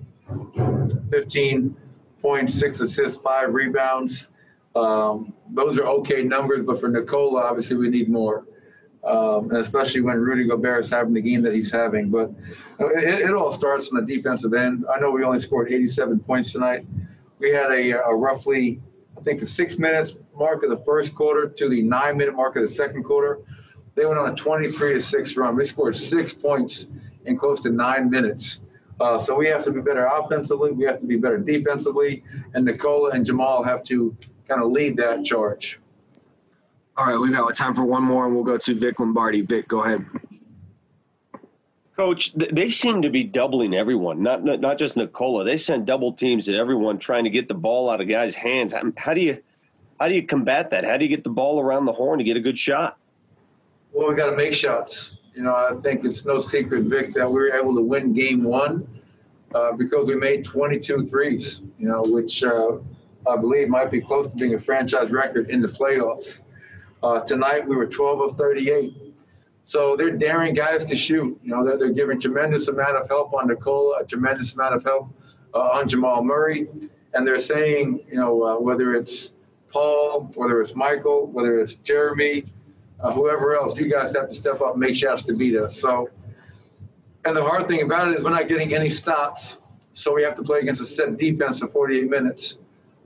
15 1.10 1.76
points, 2.22 2.54
six 2.54 2.80
assists, 2.80 3.18
five 3.18 3.54
rebounds. 3.54 4.30
Um, 4.76 5.34
those 5.50 5.80
are 5.80 5.88
okay 5.88 6.22
numbers, 6.22 6.64
but 6.64 6.80
for 6.80 6.90
Nikola, 6.90 7.42
obviously, 7.42 7.78
we 7.78 7.90
need 7.90 8.08
more. 8.08 8.46
Um, 9.08 9.50
and 9.50 9.60
especially 9.60 10.02
when 10.02 10.18
Rudy 10.18 10.46
Gobert 10.46 10.84
is 10.84 10.92
having 10.92 11.14
the 11.14 11.22
game 11.22 11.42
that 11.44 11.54
he's 11.54 11.72
having. 11.72 12.10
But 12.10 12.30
it, 12.78 13.22
it, 13.22 13.34
all 13.34 13.52
starts 13.52 13.90
on 13.94 14.06
the 14.06 14.16
defensive 14.16 14.54
end. 14.54 14.86
I 14.94 15.00
know 15.00 15.12
we 15.12 15.24
only 15.24 15.40
scored 15.40 15.72
87 15.72 16.20
points 16.20 16.52
tonight. 16.52 16.86
We 17.40 17.52
had 17.52 17.72
a, 17.72 17.92
a 17.92 18.14
roughly, 18.14 18.82
I 19.18 19.22
think, 19.22 19.40
the 19.40 19.46
six 19.46 19.80
minutes 19.80 20.16
mark 20.36 20.64
of 20.64 20.70
the 20.70 20.84
first 20.84 21.16
quarter 21.16 21.48
to 21.48 21.70
the 21.70 21.82
nine 21.82 22.18
minute 22.18 22.36
mark 22.36 22.58
of 22.58 22.64
the 22.64 22.70
second 22.70 23.04
quarter. 23.04 23.40
They 23.96 24.06
went 24.06 24.20
on 24.20 24.30
a 24.30 24.36
23 24.36 24.96
to 24.96 25.00
six 25.00 25.38
run. 25.38 25.56
We 25.56 25.64
scored 25.64 25.96
six 25.96 26.34
points 26.34 26.90
in 27.26 27.38
close 27.38 27.62
to 27.62 27.70
nine 27.70 28.10
minutes. 28.10 28.62
Uh, 29.00 29.18
so 29.18 29.36
we 29.36 29.48
have 29.48 29.64
to 29.64 29.72
be 29.72 29.80
better 29.80 30.06
offensively. 30.06 30.72
We 30.72 30.86
have 30.86 31.00
to 31.00 31.06
be 31.06 31.18
better 31.18 31.38
defensively. 31.38 32.24
And 32.54 32.66
Nikola 32.66 33.12
and 33.12 33.26
Jamal 33.26 33.64
have 33.64 33.84
to 33.86 34.16
kind 34.48 34.62
of 34.62 34.72
lead 34.72 34.98
that 34.98 35.24
charge. 35.24 35.80
All 36.98 37.06
right, 37.06 37.20
we've 37.20 37.32
got 37.32 37.54
time 37.54 37.76
for 37.76 37.84
one 37.84 38.02
more, 38.02 38.26
and 38.26 38.34
we'll 38.34 38.44
go 38.44 38.58
to 38.58 38.74
Vic 38.74 39.00
Lombardi. 39.00 39.42
Vic, 39.42 39.68
go 39.68 39.84
ahead. 39.84 40.04
Coach, 41.96 42.34
they 42.34 42.72
seem 42.72 43.04
to 43.04 43.10
be 43.10 43.24
doubling 43.24 43.76
everyone, 43.76 44.22
not, 44.22 44.44
not 44.44 44.62
not 44.62 44.78
just 44.80 44.98
Nikola. 44.98 45.44
They 45.44 45.58
send 45.58 45.86
double 45.86 46.14
teams 46.14 46.50
at 46.50 46.56
everyone 46.56 46.98
trying 46.98 47.24
to 47.24 47.30
get 47.30 47.48
the 47.48 47.54
ball 47.54 47.90
out 47.90 48.02
of 48.02 48.08
guys' 48.08 48.34
hands. 48.34 48.74
How 48.98 49.14
do 49.14 49.22
you 49.22 49.42
how 50.00 50.08
do 50.08 50.16
you 50.16 50.26
combat 50.26 50.72
that? 50.72 50.86
How 50.86 50.98
do 50.98 51.06
you 51.06 51.10
get 51.10 51.24
the 51.24 51.30
ball 51.30 51.60
around 51.60 51.86
the 51.86 51.94
horn 51.94 52.18
to 52.18 52.24
get 52.24 52.36
a 52.36 52.40
good 52.40 52.58
shot? 52.58 52.98
Well, 53.94 54.10
we 54.10 54.16
got 54.16 54.32
to 54.32 54.36
make 54.36 54.54
shots. 54.54 55.18
You 55.34 55.44
know, 55.44 55.56
I 55.56 55.74
think 55.82 56.04
it's 56.04 56.26
no 56.26 56.40
secret, 56.40 56.84
Vic, 56.84 57.14
that 57.14 57.28
we 57.28 57.36
were 57.36 57.54
able 57.54 57.76
to 57.76 57.82
win 57.82 58.14
Game 58.14 58.44
One 58.44 58.88
uh, 59.54 59.72
because 59.72 60.08
we 60.08 60.16
made 60.16 60.44
22 60.44 61.06
threes. 61.06 61.64
You 61.78 61.90
know, 61.90 62.04
which 62.04 62.44
uh, 62.44 62.78
I 63.30 63.38
believe 63.38 63.70
might 63.70 63.92
be 63.92 64.02
close 64.02 64.28
to 64.28 64.36
being 64.36 64.56
a 64.56 64.60
franchise 64.60 65.12
record 65.12 65.50
in 65.50 65.62
the 65.62 65.68
playoffs. 65.68 66.42
Uh, 67.04 67.20
tonight 67.22 67.68
we 67.68 67.76
were 67.76 67.86
12 67.86 68.22
of 68.22 68.38
38. 68.38 68.94
So 69.64 69.96
they're 69.96 70.18
daring 70.18 70.54
guys 70.54 70.86
to 70.86 70.96
shoot. 70.96 71.40
You 71.44 71.52
know, 71.52 71.64
they're, 71.64 71.78
they're 71.78 71.92
giving 71.92 72.20
tremendous 72.20 72.70
amount 72.70 72.98
of 72.98 73.08
help 73.08 73.34
on 73.34 73.48
Nikola, 73.48 74.00
a 74.00 74.06
tremendous 74.06 74.54
amount 74.54 74.76
of 74.76 74.84
help 74.84 75.10
uh, 75.54 75.60
on 75.60 75.88
Jamal 75.88 76.24
Murray, 76.24 76.68
and 77.14 77.28
they're 77.28 77.38
saying, 77.38 78.04
you 78.10 78.16
know, 78.16 78.44
uh, 78.44 78.60
whether 78.60 78.96
it's 78.96 79.34
Paul, 79.72 80.32
whether 80.36 80.62
it's 80.62 80.76
Michael, 80.76 81.28
whether 81.28 81.60
it's 81.60 81.78
Jerami, 81.78 82.50
uh, 83.00 83.12
whoever 83.12 83.56
else, 83.56 83.78
you 83.78 83.90
guys 83.90 84.16
have 84.16 84.30
to 84.30 84.34
step 84.34 84.62
up 84.62 84.72
and 84.72 84.80
make 84.80 84.96
shots 84.96 85.22
to 85.24 85.34
beat 85.34 85.56
us. 85.56 85.80
So, 85.80 86.10
and 87.26 87.36
the 87.36 87.44
hard 87.44 87.68
thing 87.68 87.82
about 87.82 88.08
it 88.08 88.16
is 88.16 88.24
we're 88.24 88.32
not 88.32 88.48
getting 88.48 88.74
any 88.74 88.90
stops, 88.90 89.60
so 89.94 90.14
we 90.14 90.24
have 90.24 90.36
to 90.36 90.44
play 90.44 90.60
against 90.60 90.82
a 90.82 90.86
set 90.86 91.18
defense 91.18 91.60
for 91.60 91.68
48 91.68 92.10
minutes 92.10 92.58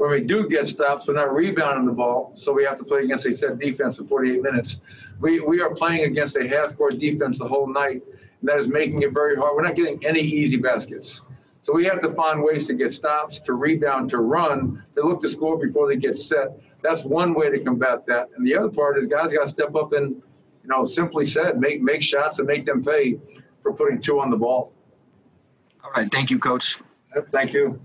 when 0.02 0.10
we 0.10 0.22
do 0.22 0.50
get 0.50 0.66
stops, 0.66 1.08
we're 1.08 1.14
not 1.14 1.32
rebounding 1.32 1.86
the 1.86 1.92
ball, 1.92 2.32
so 2.34 2.52
we 2.52 2.64
have 2.64 2.76
to 2.76 2.84
play 2.84 3.04
against 3.04 3.28
a 3.28 3.32
set 3.32 3.60
defense 3.60 3.98
for 3.98 4.04
48 4.04 4.42
minutes. 4.42 4.82
We, 5.20 5.42
we 5.42 5.62
are 5.62 5.76
playing 5.76 6.06
against 6.06 6.36
a 6.38 6.48
half 6.48 6.76
court 6.76 6.98
defense 6.98 7.38
the 7.38 7.48
whole 7.48 7.72
night, 7.72 8.02
and 8.40 8.50
that 8.50 8.58
is 8.58 8.68
making 8.68 9.04
it 9.04 9.14
very 9.14 9.36
hard. 9.36 9.56
We're 9.56 9.62
not 9.62 9.76
getting 9.76 10.04
any 10.04 10.22
easy 10.22 10.58
baskets. 10.58 11.22
So 11.60 11.72
we 11.72 11.86
have 11.86 12.02
to 12.02 12.12
find 12.16 12.42
ways 12.42 12.66
to 12.66 12.74
get 12.74 12.92
stops, 12.92 13.40
to 13.42 13.54
rebound, 13.54 14.10
to 14.10 14.18
run, 14.18 14.84
to 14.96 15.04
look 15.04 15.22
to 15.22 15.30
score 15.30 15.60
before 15.60 15.88
they 15.88 15.98
get 15.98 16.18
set. 16.18 16.60
That's 16.82 17.06
one 17.06 17.36
way 17.36 17.52
to 17.52 17.64
combat 17.64 18.08
that. 18.08 18.30
And 18.36 18.44
the 18.44 18.58
other 18.58 18.70
part 18.70 18.98
is 18.98 19.06
guys 19.06 19.32
got 19.32 19.44
to 19.44 19.50
step 19.52 19.76
up 19.76 19.94
and, 19.94 20.16
you 20.64 20.70
know, 20.70 20.84
simply 20.84 21.26
said, 21.26 21.60
make 21.60 21.80
make 21.80 22.02
shots 22.02 22.40
and 22.40 22.48
make 22.48 22.66
them 22.66 22.84
pay 22.84 23.20
for 23.62 23.72
putting 23.72 24.00
two 24.00 24.20
on 24.20 24.32
the 24.32 24.38
ball. 24.38 24.74
All 25.84 25.92
right. 25.92 26.12
Thank 26.12 26.32
you, 26.32 26.40
Coach. 26.40 26.80
Thank 27.32 27.54
you. 27.54 27.80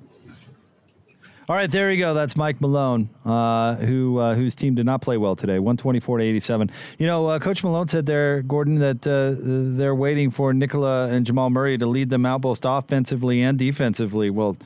All 1.49 1.55
right, 1.55 1.70
there 1.70 1.92
you 1.92 1.99
go. 1.99 2.12
That's 2.12 2.36
Mike 2.36 2.61
Malone, 2.61 3.09
uh, 3.24 3.76
who 3.76 4.18
uh, 4.18 4.34
whose 4.34 4.57
team 4.57 4.74
did 4.74 4.84
not 4.84 5.01
play 5.01 5.16
well 5.16 5.36
today, 5.36 5.61
one 5.61 5.76
twenty 5.76 6.01
four 6.01 6.18
to 6.18 6.24
eighty 6.24 6.40
seven. 6.40 6.72
You 6.99 7.07
know, 7.07 7.26
uh, 7.26 7.38
Coach 7.38 7.62
Malone 7.62 7.86
said 7.86 8.05
there, 8.05 8.42
Gordon, 8.42 8.80
that 8.80 9.07
uh, 9.07 9.36
they're 9.76 9.94
waiting 9.94 10.32
for 10.32 10.53
Nikola 10.53 11.07
and 11.07 11.24
Jamal 11.24 11.51
Murray 11.51 11.78
to 11.78 11.86
lead 11.86 12.11
them 12.11 12.26
out 12.26 12.40
both 12.40 12.64
offensively 12.64 13.42
and 13.42 13.57
defensively. 13.57 14.28
Well, 14.28 14.57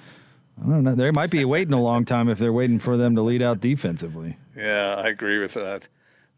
I 0.65 0.71
don't 0.71 0.85
know. 0.85 0.95
They 0.95 1.11
might 1.11 1.29
be 1.29 1.45
waiting 1.45 1.75
a 1.75 1.83
long 1.83 2.07
time 2.07 2.31
if 2.31 2.39
they're 2.39 2.53
waiting 2.53 2.79
for 2.79 2.97
them 2.97 3.15
to 3.15 3.21
lead 3.21 3.43
out 3.43 3.61
defensively. 3.61 4.39
Yeah, 4.57 4.95
I 4.95 5.09
agree 5.09 5.39
with 5.39 5.53
that. 5.53 5.87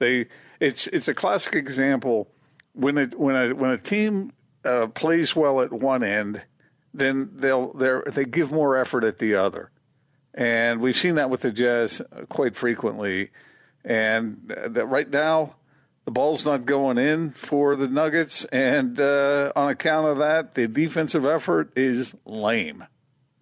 They 0.00 0.26
it's 0.58 0.88
it's 0.88 1.06
a 1.06 1.14
classic 1.14 1.54
example 1.54 2.26
when 2.72 2.98
it 2.98 3.16
when 3.16 3.36
a 3.36 3.54
when 3.54 3.70
a 3.70 3.78
team 3.78 4.32
uh, 4.64 4.88
plays 4.88 5.36
well 5.36 5.60
at 5.60 5.72
one 5.72 6.02
end, 6.02 6.42
then 6.92 7.30
they'll 7.32 7.72
they 7.74 8.00
they 8.10 8.24
give 8.24 8.50
more 8.50 8.76
effort 8.76 9.04
at 9.04 9.20
the 9.20 9.36
other 9.36 9.70
and 10.34 10.80
we've 10.80 10.96
seen 10.96 11.16
that 11.16 11.30
with 11.30 11.42
the 11.42 11.52
Jazz 11.52 12.02
quite 12.28 12.56
frequently. 12.56 13.30
And 13.84 14.40
that 14.46 14.86
right 14.86 15.10
now, 15.10 15.56
the 16.04 16.10
ball's 16.10 16.44
not 16.44 16.64
going 16.64 16.98
in 16.98 17.30
for 17.30 17.76
the 17.76 17.88
Nuggets, 17.88 18.44
and 18.46 18.98
uh, 18.98 19.52
on 19.54 19.70
account 19.70 20.06
of 20.08 20.18
that, 20.18 20.54
the 20.54 20.66
defensive 20.66 21.24
effort 21.24 21.72
is 21.76 22.14
lame. 22.24 22.84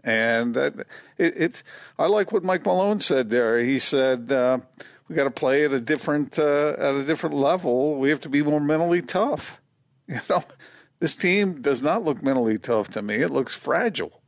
And 0.03 0.55
that 0.55 0.75
it, 1.19 1.35
it's 1.37 1.63
I 1.99 2.07
like 2.07 2.33
what 2.33 2.45
Mike 2.45 2.65
Malone 2.65 3.01
said 3.01 3.31
there. 3.31 3.59
He 3.61 3.79
said 3.79 4.33
uh, 4.33 4.59
we 5.09 5.15
got 5.15 5.25
to 5.25 5.31
play 5.31 5.65
at 5.65 5.73
a 5.73 5.81
different 5.81 6.39
uh, 6.39 6.75
at 6.79 6.95
a 6.95 7.05
different 7.05 7.37
level. 7.37 7.97
We 7.97 8.11
have 8.11 8.21
to 8.23 8.29
be 8.31 8.43
more 8.43 8.61
mentally 8.61 9.03
tough. 9.03 9.59
You 10.11 10.21
know, 10.29 10.43
this 10.99 11.15
team 11.15 11.63
does 11.63 11.83
not 11.83 12.05
look 12.05 12.21
mentally 12.21 12.59
tough 12.59 12.91
to 12.93 13.03
me. 13.03 13.15
It 13.17 13.31
looks 13.31 13.55
fragile. 13.55 14.20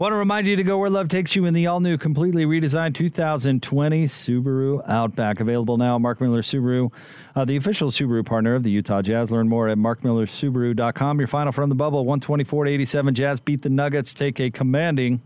Want 0.00 0.12
to 0.12 0.16
remind 0.16 0.46
you 0.46 0.56
to 0.56 0.64
go 0.64 0.78
where 0.78 0.88
love 0.88 1.08
takes 1.08 1.36
you 1.36 1.44
in 1.44 1.52
the 1.52 1.66
all 1.66 1.78
new, 1.78 1.98
completely 1.98 2.46
redesigned 2.46 2.94
2020 2.94 4.06
Subaru 4.06 4.82
Outback. 4.88 5.40
Available 5.40 5.76
now 5.76 5.98
Mark 5.98 6.22
Miller 6.22 6.40
Subaru, 6.40 6.90
uh, 7.36 7.44
the 7.44 7.58
official 7.58 7.90
Subaru 7.90 8.24
partner 8.24 8.54
of 8.54 8.62
the 8.62 8.70
Utah 8.70 9.02
Jazz. 9.02 9.30
Learn 9.30 9.46
more 9.46 9.68
at 9.68 9.76
markmillersubaru.com. 9.76 11.18
Your 11.18 11.28
final 11.28 11.52
from 11.52 11.68
the 11.68 11.74
bubble 11.74 12.06
124 12.06 12.64
to 12.64 12.70
87. 12.70 13.14
Jazz 13.14 13.40
beat 13.40 13.60
the 13.60 13.68
Nuggets, 13.68 14.14
take 14.14 14.40
a 14.40 14.50
commanding 14.50 15.20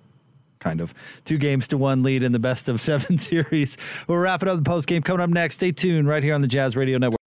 kind 0.59 0.81
of 0.81 0.93
two 1.25 1.39
games 1.39 1.69
to 1.69 1.79
one 1.79 2.03
lead 2.03 2.25
in 2.25 2.33
the 2.33 2.41
best 2.41 2.69
of 2.69 2.81
seven 2.81 3.17
series. 3.19 3.77
We'll 4.09 4.19
wrap 4.19 4.43
it 4.43 4.49
up 4.49 4.57
the 4.57 4.65
post 4.65 4.89
game 4.89 5.03
coming 5.03 5.21
up 5.21 5.31
next. 5.31 5.55
Stay 5.55 5.71
tuned 5.71 6.09
right 6.09 6.25
here 6.25 6.35
on 6.35 6.41
the 6.41 6.49
Jazz 6.49 6.75
Radio 6.75 6.99
Network. 6.99 7.24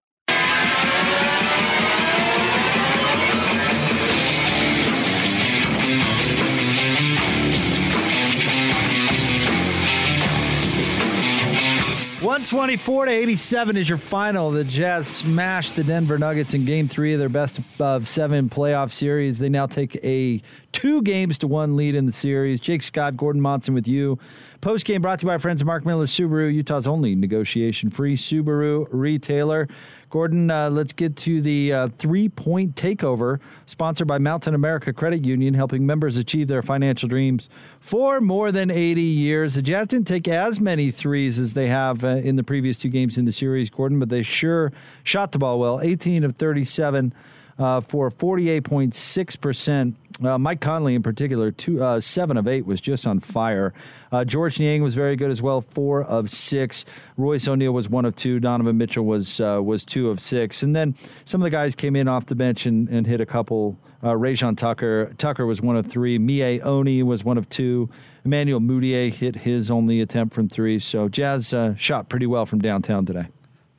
124 12.53 13.05
to 13.05 13.11
87 13.11 13.77
is 13.77 13.89
your 13.89 13.97
final. 13.97 14.51
The 14.51 14.63
Jazz 14.63 15.07
smashed 15.07 15.75
the 15.75 15.83
Denver 15.83 16.17
Nuggets 16.17 16.53
in 16.53 16.65
game 16.65 16.87
three 16.87 17.13
of 17.13 17.19
their 17.19 17.29
best 17.29 17.59
of 17.79 18.07
seven 18.07 18.49
playoff 18.49 18.91
series. 18.91 19.39
They 19.39 19.49
now 19.49 19.65
take 19.65 19.95
a 20.03 20.41
two 20.77 21.01
games 21.01 21.39
to 21.39 21.47
one 21.47 21.75
lead 21.75 21.95
in 21.95 22.05
the 22.05 22.11
series. 22.11 22.59
Jake 22.59 22.83
Scott, 22.83 23.17
Gordon 23.17 23.41
Monson 23.41 23.73
with 23.73 23.87
you. 23.87 24.19
Post 24.61 24.85
game 24.85 25.01
brought 25.01 25.19
to 25.19 25.25
you 25.25 25.31
by 25.31 25.39
friends 25.39 25.59
of 25.59 25.65
Mark 25.65 25.87
Miller 25.87 26.05
Subaru, 26.05 26.53
Utah's 26.53 26.85
only 26.85 27.15
negotiation 27.15 27.89
free 27.89 28.15
Subaru 28.15 28.85
retailer. 28.91 29.67
Gordon, 30.11 30.51
uh, 30.51 30.69
let's 30.69 30.93
get 30.93 31.15
to 31.15 31.41
the 31.41 31.73
uh, 31.73 31.87
three 31.97 32.29
point 32.29 32.75
takeover, 32.75 33.39
sponsored 33.65 34.07
by 34.07 34.19
Mountain 34.19 34.53
America 34.53 34.93
Credit 34.93 35.25
Union, 35.25 35.55
helping 35.55 35.83
members 35.83 36.19
achieve 36.19 36.47
their 36.47 36.61
financial 36.61 37.09
dreams 37.09 37.49
for 37.79 38.21
more 38.21 38.51
than 38.51 38.69
80 38.69 39.01
years. 39.01 39.55
The 39.55 39.63
Jazz 39.63 39.87
didn't 39.87 40.07
take 40.07 40.27
as 40.27 40.59
many 40.59 40.91
threes 40.91 41.39
as 41.39 41.53
they 41.53 41.69
have 41.69 42.03
uh, 42.03 42.17
in 42.17 42.35
the 42.35 42.43
previous 42.43 42.77
two 42.77 42.89
games 42.89 43.17
in 43.17 43.25
the 43.25 43.31
series, 43.31 43.71
Gordon, 43.71 43.97
but 43.97 44.09
they 44.09 44.21
sure 44.21 44.71
shot 45.03 45.31
the 45.31 45.39
ball 45.39 45.59
well 45.59 45.81
18 45.81 46.23
of 46.23 46.35
37 46.35 47.13
uh, 47.59 47.81
for 47.81 48.11
48.6%. 48.11 49.93
Uh, 50.23 50.37
Mike 50.37 50.61
Conley, 50.61 50.95
in 50.95 51.03
particular, 51.03 51.51
two, 51.51 51.83
uh, 51.83 51.99
seven 51.99 52.37
of 52.37 52.47
eight 52.47 52.65
was 52.65 52.81
just 52.81 53.05
on 53.05 53.19
fire. 53.19 53.73
Uh, 54.11 54.25
Georges 54.25 54.59
Niang 54.59 54.81
was 54.81 54.95
very 54.95 55.15
good 55.15 55.29
as 55.29 55.41
well, 55.41 55.61
four 55.61 56.03
of 56.03 56.31
six. 56.31 56.85
Royce 57.17 57.47
O'Neale 57.47 57.73
was 57.73 57.87
one 57.87 58.05
of 58.05 58.15
two. 58.15 58.39
Donovan 58.39 58.77
Mitchell 58.77 59.05
was 59.05 59.39
uh, 59.39 59.61
was 59.63 59.85
two 59.85 60.09
of 60.09 60.19
six. 60.19 60.63
And 60.63 60.75
then 60.75 60.95
some 61.25 61.41
of 61.41 61.43
the 61.43 61.49
guys 61.51 61.75
came 61.75 61.95
in 61.95 62.07
off 62.07 62.25
the 62.25 62.35
bench 62.35 62.65
and, 62.65 62.89
and 62.89 63.05
hit 63.05 63.21
a 63.21 63.25
couple. 63.25 63.77
Uh, 64.01 64.13
Rayjon 64.13 64.57
Tucker 64.57 65.13
Tucker 65.17 65.45
was 65.45 65.61
one 65.61 65.75
of 65.75 65.87
three. 65.87 66.17
Miye 66.17 66.63
Oni 66.63 67.03
was 67.03 67.23
one 67.23 67.37
of 67.37 67.49
two. 67.49 67.89
Emmanuel 68.25 68.59
Mudiay 68.59 69.11
hit 69.11 69.37
his 69.37 69.71
only 69.71 70.01
attempt 70.01 70.33
from 70.33 70.49
three. 70.49 70.79
So 70.79 71.09
Jazz 71.09 71.53
uh, 71.53 71.75
shot 71.75 72.09
pretty 72.09 72.25
well 72.25 72.45
from 72.45 72.59
downtown 72.59 73.05
today. 73.05 73.27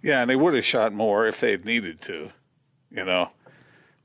Yeah, 0.03 0.23
and 0.23 0.31
they 0.31 0.37
would 0.37 0.55
have 0.55 0.65
shot 0.65 0.93
more 0.93 1.27
if 1.27 1.41
they 1.41 1.51
had 1.51 1.65
needed 1.65 2.01
to, 2.03 2.31
you 2.91 3.05
know. 3.05 3.31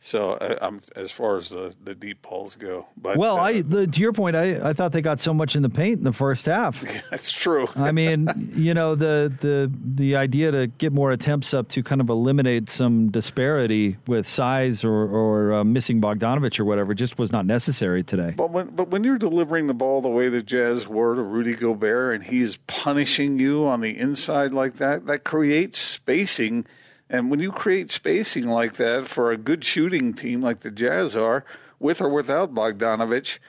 So 0.06 0.34
uh, 0.34 0.58
I'm 0.62 0.82
as 0.98 1.14
far 1.14 1.38
as 1.38 1.52
the, 1.52 1.74
the 1.82 1.96
deep 1.96 2.24
balls 2.24 2.56
go. 2.56 2.88
But 2.98 3.16
well, 3.16 3.38
uh, 3.38 3.44
I 3.44 3.62
the, 3.62 3.88
to 3.88 4.02
your 4.02 4.12
point, 4.12 4.36
I, 4.36 4.72
I 4.72 4.74
thought 4.74 4.92
they 4.92 5.02
got 5.02 5.22
so 5.22 5.34
much 5.34 5.56
in 5.56 5.62
the 5.62 5.70
paint 5.70 6.00
in 6.00 6.04
the 6.04 6.12
first 6.12 6.46
half. 6.46 6.84
that's 7.10 7.32
true. 7.32 7.70
I 7.74 7.94
mean, 7.94 8.52
you 8.54 8.74
know, 8.74 8.96
the 8.96 9.32
the 9.40 9.72
the 9.82 10.18
idea 10.18 10.52
to 10.52 10.68
get 10.68 10.92
more 10.92 11.14
attempts 11.14 11.54
up 11.54 11.70
to 11.70 11.82
kind 11.82 12.02
of 12.02 12.10
eliminate 12.10 12.70
some 12.70 13.12
disparity 13.12 13.96
with 14.06 14.28
size 14.28 14.84
or 14.84 14.92
or 14.92 15.54
uh, 15.54 15.64
missing 15.64 16.02
Bogdanovic 16.02 16.60
or 16.60 16.66
whatever 16.66 16.94
just 16.94 17.18
was 17.18 17.32
not 17.32 17.46
necessary 17.46 18.04
today. 18.04 18.34
But 18.36 18.50
when 18.50 18.68
but 18.76 18.90
when 18.90 19.06
you're 19.06 19.18
delivering 19.18 19.68
the 19.68 19.74
ball 19.74 20.02
the 20.02 20.10
way 20.10 20.28
the 20.28 20.44
Jazz 20.44 20.86
were 20.86 21.16
to 21.16 21.22
Rudy 21.22 21.56
Gobert 21.56 22.16
and 22.16 22.26
he's 22.26 22.58
punishing 22.68 23.40
you 23.40 23.66
on 23.66 23.80
the 23.80 23.98
inside 23.98 24.52
like 24.52 24.76
that, 24.80 25.06
that 25.06 25.24
creates 25.24 25.80
spacing. 25.80 26.66
And 27.10 27.30
when 27.30 27.40
you 27.40 27.52
create 27.52 27.92
spacing 27.92 28.48
like 28.48 28.74
that 28.74 29.08
for 29.08 29.32
a 29.32 29.38
good 29.38 29.64
shooting 29.64 30.14
team 30.14 30.42
like 30.42 30.62
the 30.62 30.72
Jazz 30.72 31.16
are, 31.16 31.46
with 31.80 32.02
or 32.02 32.10
without 32.10 32.54
Bogdanovic, 32.54 33.40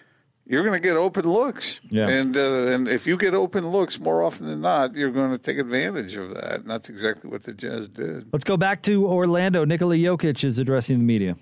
you're 0.46 0.62
going 0.62 0.74
to 0.74 0.86
get 0.86 0.96
open 0.96 1.30
looks. 1.30 1.80
Yeah. 1.88 2.08
And 2.08 2.36
uh, 2.36 2.66
and 2.66 2.88
if 2.88 3.06
you 3.06 3.16
get 3.16 3.32
open 3.32 3.70
looks 3.70 3.98
more 3.98 4.22
often 4.22 4.46
than 4.46 4.60
not, 4.60 4.94
you're 4.94 5.10
going 5.10 5.30
to 5.30 5.38
take 5.38 5.58
advantage 5.58 6.16
of 6.16 6.34
that. 6.34 6.60
And 6.60 6.70
that's 6.70 6.90
exactly 6.90 7.30
what 7.30 7.44
the 7.44 7.54
Jazz 7.54 7.88
did. 7.88 8.26
Let's 8.32 8.44
go 8.44 8.56
back 8.56 8.82
to 8.82 9.06
Orlando. 9.06 9.64
Nikola 9.64 9.96
Jokic 9.96 10.44
is 10.44 10.58
addressing 10.58 10.98
the 10.98 11.04
media. 11.04 11.36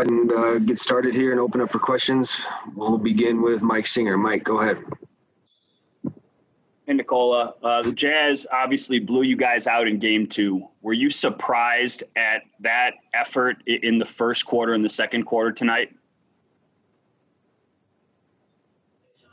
And 0.00 0.32
uh, 0.32 0.58
get 0.58 0.78
started 0.78 1.14
here 1.14 1.32
and 1.32 1.40
open 1.40 1.60
up 1.60 1.70
for 1.70 1.78
questions. 1.78 2.44
We'll 2.74 2.98
begin 2.98 3.42
with 3.42 3.62
Mike 3.62 3.86
Singer. 3.86 4.16
Mike, 4.16 4.44
go 4.44 4.60
ahead. 4.60 4.78
Hey, 6.88 6.94
Nikola. 6.94 7.52
Uh, 7.62 7.82
the 7.82 7.92
Jazz 7.92 8.46
obviously 8.50 8.98
blew 8.98 9.20
you 9.20 9.36
guys 9.36 9.66
out 9.66 9.86
in 9.86 9.98
game 9.98 10.26
two. 10.26 10.66
Were 10.80 10.94
you 10.94 11.10
surprised 11.10 12.02
at 12.16 12.44
that 12.60 12.94
effort 13.12 13.58
in 13.66 13.98
the 13.98 14.06
first 14.06 14.46
quarter 14.46 14.72
and 14.72 14.82
the 14.82 14.88
second 14.88 15.24
quarter 15.24 15.52
tonight? 15.52 15.94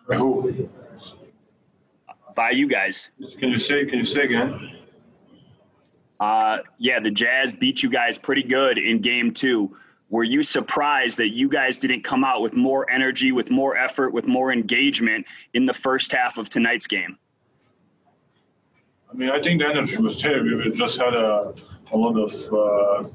Who? 0.08 0.70
By 2.36 2.50
you 2.50 2.68
guys. 2.68 3.12
Can 3.40 3.48
you 3.48 3.58
say? 3.58 3.86
Can 3.86 4.00
you 4.00 4.06
say 4.06 4.24
again? 4.24 4.76
Uh, 6.20 6.58
yeah, 6.78 7.00
the 7.00 7.12
Jazz 7.12 7.54
beat 7.54 7.82
you 7.82 7.90
guys 7.90 8.18
pretty 8.18 8.44
good 8.44 8.78
in 8.78 9.00
game 9.00 9.32
two. 9.32 9.78
Were 10.10 10.26
you 10.26 10.44
surprised 10.44 11.18
that 11.20 11.30
you 11.30 11.48
guys 11.48 11.78
didn't 11.78 12.04
come 12.04 12.26
out 12.26 12.42
with 12.42 12.54
more 12.54 12.90
energy, 12.90 13.32
with 13.32 13.50
more 13.50 13.78
effort, 13.78 14.12
with 14.12 14.28
more 14.28 14.52
engagement 14.52 15.26
in 15.54 15.66
the 15.66 15.74
first 15.74 16.12
half 16.12 16.38
of 16.38 16.50
tonight's 16.50 16.86
game? 16.86 17.18
I 19.16 19.18
mean, 19.18 19.30
I 19.30 19.42
think 19.42 19.62
the 19.62 19.68
energy 19.70 19.96
was 19.96 20.22
there. 20.22 20.44
We 20.44 20.72
just 20.72 21.00
had 21.00 21.14
a, 21.14 21.54
a 21.94 21.98
lot 21.98 22.18
of 22.18 22.32
uh, 22.54 23.08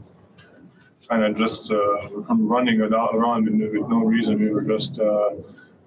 kind 1.06 1.24
of 1.24 1.36
just 1.36 1.70
uh, 1.70 2.08
running 2.30 2.80
around 2.80 3.44
with, 3.44 3.70
with 3.70 3.90
no 3.90 3.98
reason. 3.98 4.38
We 4.38 4.48
were 4.48 4.62
just 4.62 4.98
uh, 4.98 5.32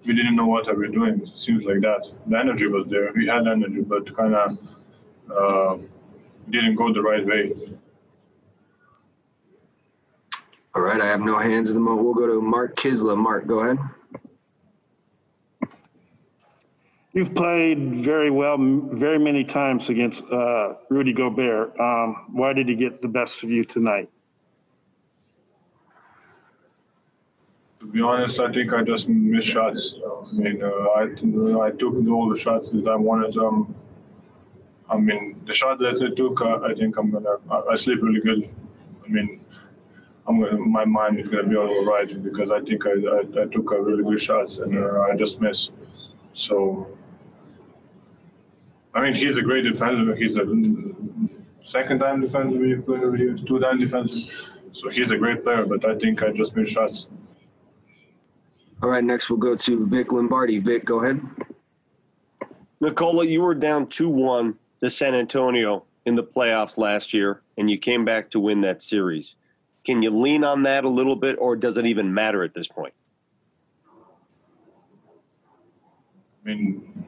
we 0.06 0.14
didn't 0.14 0.36
know 0.36 0.46
what 0.46 0.68
we 0.68 0.74
were 0.86 0.94
doing. 0.94 1.22
It 1.22 1.40
seems 1.40 1.66
like 1.66 1.82
that. 1.82 2.12
The 2.28 2.38
energy 2.38 2.68
was 2.68 2.86
there. 2.86 3.12
We 3.16 3.26
had 3.26 3.48
energy, 3.48 3.82
but 3.82 4.16
kind 4.16 4.36
of 4.36 4.58
uh, 5.36 5.78
didn't 6.52 6.76
go 6.76 6.94
the 6.94 7.02
right 7.02 7.26
way. 7.26 7.52
All 10.76 10.84
right, 10.84 11.02
I 11.02 11.08
have 11.08 11.22
no 11.22 11.40
hands 11.40 11.72
at 11.72 11.74
the 11.74 11.80
moment. 11.80 12.06
We'll 12.06 12.14
go 12.14 12.28
to 12.28 12.40
Mark 12.40 12.76
Kiszla. 12.76 13.18
Mark, 13.18 13.48
go 13.48 13.62
ahead. 13.62 13.80
You've 17.14 17.36
played 17.36 18.04
very 18.04 18.32
well, 18.32 18.58
very 18.60 19.20
many 19.20 19.44
times 19.44 19.90
against 19.90 20.24
uh, 20.32 20.74
Rudy 20.90 21.14
Gobert. 21.14 21.80
Um, 21.80 22.26
why 22.32 22.54
did 22.54 22.68
he 22.68 22.74
get 22.74 23.04
the 23.04 23.08
best 23.08 23.44
of 23.44 23.52
you 23.52 23.64
tonight? 23.64 24.10
To 27.82 27.86
be 27.86 28.02
honest, 28.02 28.40
I 28.40 28.52
think 28.52 28.74
I 28.74 28.82
just 28.82 29.10
missed 29.10 29.48
shots. 29.48 29.94
I 30.04 30.34
mean, 30.34 30.64
uh, 30.64 30.68
I 30.68 31.04
I 31.04 31.72
took 31.72 31.94
all 32.08 32.30
the 32.30 32.40
shots 32.40 32.72
that 32.72 32.88
I 32.88 32.96
wanted. 32.96 33.38
Um, 33.38 33.76
I 34.90 34.98
mean, 34.98 35.40
the 35.46 35.54
shot 35.54 35.78
that 35.80 36.02
I 36.02 36.16
took, 36.16 36.42
uh, 36.42 36.62
I 36.62 36.74
think 36.74 36.98
I'm 36.98 37.12
gonna. 37.12 37.36
I, 37.52 37.74
I 37.74 37.76
sleep 37.76 38.00
really 38.02 38.22
good. 38.22 38.50
I 39.06 39.08
mean, 39.08 39.40
I'm 40.26 40.42
gonna. 40.42 40.58
My 40.58 40.86
mind 40.86 41.20
is 41.20 41.30
gonna 41.30 41.48
be 41.48 41.58
all 41.58 41.86
right 41.86 42.10
because 42.24 42.50
I 42.50 42.62
think 42.62 42.88
I, 42.88 42.92
I, 42.92 43.44
I 43.44 43.46
took 43.46 43.72
a 43.72 43.80
really 43.80 44.04
good 44.04 44.20
shots 44.20 44.58
and 44.58 44.76
uh, 44.80 45.02
I 45.02 45.16
just 45.16 45.42
missed. 45.42 45.74
So, 46.34 46.98
I 48.94 49.02
mean, 49.02 49.14
he's 49.14 49.38
a 49.38 49.42
great 49.42 49.64
defender. 49.64 50.16
He's 50.16 50.38
a 50.38 50.46
second 51.64 52.00
time 52.00 52.22
defender, 52.22 52.78
two 53.36 53.60
time 53.60 53.80
defender. 53.80 54.14
So 54.74 54.90
he's 54.90 55.12
a 55.12 55.18
great 55.18 55.44
player, 55.44 55.66
but 55.66 55.86
I 55.86 55.96
think 55.98 56.24
I 56.24 56.32
just 56.32 56.56
missed 56.56 56.74
shots. 56.74 57.08
All 58.82 58.90
right, 58.90 59.04
next 59.04 59.30
we'll 59.30 59.40
go 59.40 59.56
to 59.56 59.88
Vic 59.88 60.12
Lombardi. 60.12 60.60
Vic, 60.60 60.84
go 60.84 61.02
ahead. 61.02 61.22
Nikola, 62.82 63.26
you 63.26 63.42
were 63.42 63.56
down 63.56 63.88
2 63.88 64.10
1 64.10 64.56
to 64.82 64.90
San 64.90 65.16
Antonio 65.16 65.86
in 66.06 66.16
the 66.16 66.24
playoffs 66.24 66.78
last 66.78 67.14
year, 67.14 67.42
and 67.58 67.70
you 67.70 67.78
came 67.78 68.04
back 68.04 68.30
to 68.32 68.40
win 68.40 68.60
that 68.62 68.82
series. 68.82 69.36
Can 69.86 70.02
you 70.02 70.10
lean 70.10 70.44
on 70.44 70.64
that 70.64 70.84
a 70.84 70.90
little 70.90 71.16
bit, 71.16 71.38
or 71.40 71.56
does 71.56 71.78
it 71.78 71.86
even 71.86 72.14
matter 72.14 72.44
at 72.44 72.54
this 72.54 72.68
point? 72.68 72.94
I 76.46 76.50
mean, 76.50 77.06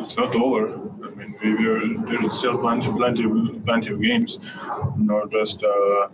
it's 0.00 0.16
not 0.16 0.34
over. 0.34 0.72
I 1.04 1.10
mean, 1.10 1.36
we 1.42 1.66
were, 1.66 1.80
there's 2.06 2.38
still 2.38 2.56
plenty, 2.56 2.90
plenty, 2.90 3.24
of, 3.24 3.64
plenty 3.66 3.92
of 3.92 4.00
games. 4.00 4.38
Not 4.96 5.30
just 5.30 5.62
uh, 5.62 6.08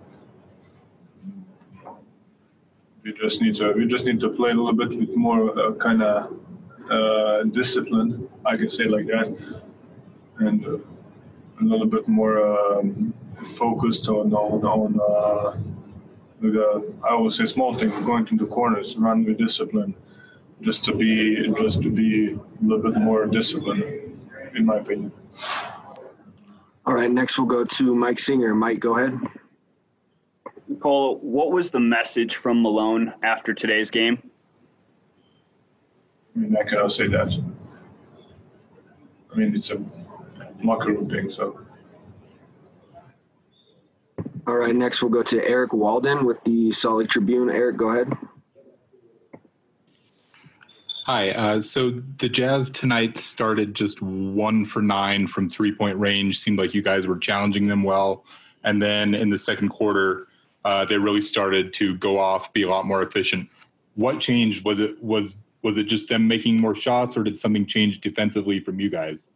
we 3.04 3.12
just 3.12 3.40
need 3.40 3.54
to 3.56 3.72
we 3.72 3.86
just 3.86 4.06
need 4.06 4.18
to 4.20 4.28
play 4.28 4.50
a 4.50 4.54
little 4.54 4.72
bit 4.72 4.88
with 4.88 5.14
more 5.14 5.56
uh, 5.58 5.72
kind 5.74 6.02
of 6.02 6.34
uh, 6.90 7.44
discipline. 7.44 8.28
I 8.44 8.56
can 8.56 8.68
say 8.68 8.84
like 8.84 9.06
that, 9.06 9.28
and 10.38 10.66
uh, 10.66 10.78
a 11.60 11.64
little 11.64 11.86
bit 11.86 12.08
more 12.08 12.44
um, 12.44 13.14
focused 13.44 14.08
on 14.08 14.34
on, 14.34 14.64
on 14.64 15.00
uh, 15.00 15.56
the 16.40 16.92
I 17.08 17.14
would 17.14 17.32
say 17.32 17.44
small 17.44 17.72
things, 17.72 17.94
going 18.04 18.26
to 18.26 18.36
the 18.36 18.46
corners, 18.46 18.96
run 18.96 19.24
with 19.24 19.38
discipline 19.38 19.94
just 20.62 20.84
to 20.84 20.94
be 20.94 21.48
just 21.58 21.82
to 21.82 21.90
be 21.90 22.32
a 22.32 22.38
little 22.62 22.90
bit 22.90 23.00
more 23.00 23.26
disciplined, 23.26 23.84
in 24.54 24.66
my 24.66 24.76
opinion. 24.76 25.12
All 26.86 26.94
right, 26.94 27.10
next 27.10 27.38
we'll 27.38 27.46
go 27.46 27.64
to 27.64 27.94
Mike 27.94 28.18
Singer. 28.18 28.54
Mike, 28.54 28.80
go 28.80 28.96
ahead. 28.96 29.18
Nikola, 30.68 31.14
what 31.14 31.52
was 31.52 31.70
the 31.70 31.80
message 31.80 32.36
from 32.36 32.62
Malone 32.62 33.12
after 33.22 33.54
today's 33.54 33.90
game? 33.90 34.30
I 36.34 36.38
mean, 36.38 36.56
I 36.56 36.62
cannot 36.62 36.92
say 36.92 37.08
that. 37.08 37.38
I 39.32 39.36
mean, 39.36 39.54
it's 39.54 39.70
a 39.70 39.82
locker 40.62 40.92
room 40.92 41.08
thing, 41.08 41.30
so. 41.30 41.60
All 44.46 44.56
right, 44.56 44.74
next 44.74 45.02
we'll 45.02 45.10
go 45.10 45.22
to 45.24 45.46
Eric 45.46 45.72
Walden 45.72 46.24
with 46.24 46.42
the 46.44 46.70
Salt 46.72 46.98
Lake 47.00 47.08
Tribune. 47.08 47.50
Eric, 47.50 47.76
go 47.76 47.90
ahead. 47.90 48.10
Hi. 51.08 51.30
Uh, 51.30 51.62
so 51.62 52.02
the 52.18 52.28
Jazz 52.28 52.68
tonight 52.68 53.16
started 53.16 53.74
just 53.74 54.02
one 54.02 54.66
for 54.66 54.82
nine 54.82 55.26
from 55.26 55.48
three 55.48 55.74
point 55.74 55.98
range. 55.98 56.38
Seemed 56.38 56.58
like 56.58 56.74
you 56.74 56.82
guys 56.82 57.06
were 57.06 57.16
challenging 57.16 57.66
them 57.66 57.82
well. 57.82 58.26
And 58.62 58.82
then 58.82 59.14
in 59.14 59.30
the 59.30 59.38
second 59.38 59.70
quarter, 59.70 60.28
uh, 60.66 60.84
they 60.84 60.98
really 60.98 61.22
started 61.22 61.72
to 61.72 61.96
go 61.96 62.18
off, 62.18 62.52
be 62.52 62.60
a 62.60 62.68
lot 62.68 62.84
more 62.84 63.02
efficient. 63.02 63.48
What 63.94 64.20
changed? 64.20 64.66
Was 64.66 64.80
it 64.80 65.02
was 65.02 65.34
was 65.62 65.78
it 65.78 65.84
just 65.84 66.10
them 66.10 66.28
making 66.28 66.60
more 66.60 66.74
shots, 66.74 67.16
or 67.16 67.22
did 67.22 67.38
something 67.38 67.64
change 67.64 68.02
defensively 68.02 68.60
from 68.60 68.78
you 68.78 68.90
guys? 68.90 69.30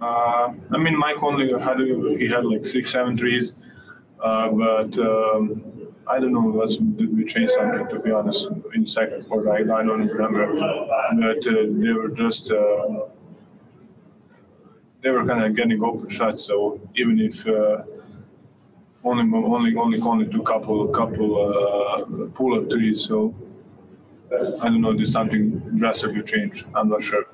Uh, 0.00 0.54
I 0.72 0.78
mean, 0.78 0.98
Mike 0.98 1.22
only 1.22 1.50
had 1.60 1.80
he 2.18 2.28
had 2.28 2.46
like 2.46 2.64
six, 2.64 2.92
seven 2.92 3.18
threes, 3.18 3.52
uh, 4.22 4.48
but 4.48 4.98
um, 4.98 5.93
I 6.06 6.20
don't 6.20 6.32
know 6.32 6.40
what's 6.40 6.76
did 6.76 7.16
we 7.16 7.24
change 7.24 7.50
something 7.50 7.88
to 7.88 7.98
be 7.98 8.10
honest 8.10 8.48
in 8.74 8.86
second 8.86 9.26
quarter. 9.28 9.50
I, 9.52 9.60
I 9.60 9.82
don't 9.82 10.06
remember, 10.06 10.52
but 10.54 11.46
uh, 11.46 11.66
they 11.68 11.92
were 11.92 12.10
just 12.10 12.52
uh, 12.52 13.06
they 15.02 15.10
were 15.10 15.24
kind 15.24 15.44
of 15.44 15.54
getting 15.56 15.82
open 15.82 16.08
shots. 16.08 16.44
So 16.44 16.80
even 16.94 17.18
if 17.20 17.46
uh, 17.46 17.82
only 19.02 19.24
only 19.34 19.76
only 19.76 20.00
only 20.00 20.26
do 20.26 20.42
couple 20.42 20.86
couple 20.88 21.30
uh, 21.48 22.26
pull 22.34 22.58
up 22.58 22.70
threes. 22.70 23.04
So 23.04 23.34
I 24.62 24.68
don't 24.68 24.80
know. 24.80 24.94
There's 24.94 25.12
something 25.12 25.58
drastically 25.76 26.22
change. 26.22 26.64
I'm 26.74 26.88
not 26.88 27.02
sure. 27.02 27.24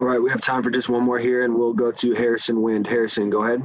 All 0.00 0.08
right, 0.08 0.18
we 0.20 0.30
have 0.30 0.40
time 0.40 0.62
for 0.62 0.70
just 0.70 0.88
one 0.88 1.02
more 1.02 1.18
here, 1.18 1.44
and 1.44 1.54
we'll 1.54 1.72
go 1.72 1.90
to 1.92 2.14
Harrison 2.14 2.60
Wind. 2.60 2.86
Harrison, 2.86 3.30
go 3.30 3.44
ahead. 3.44 3.62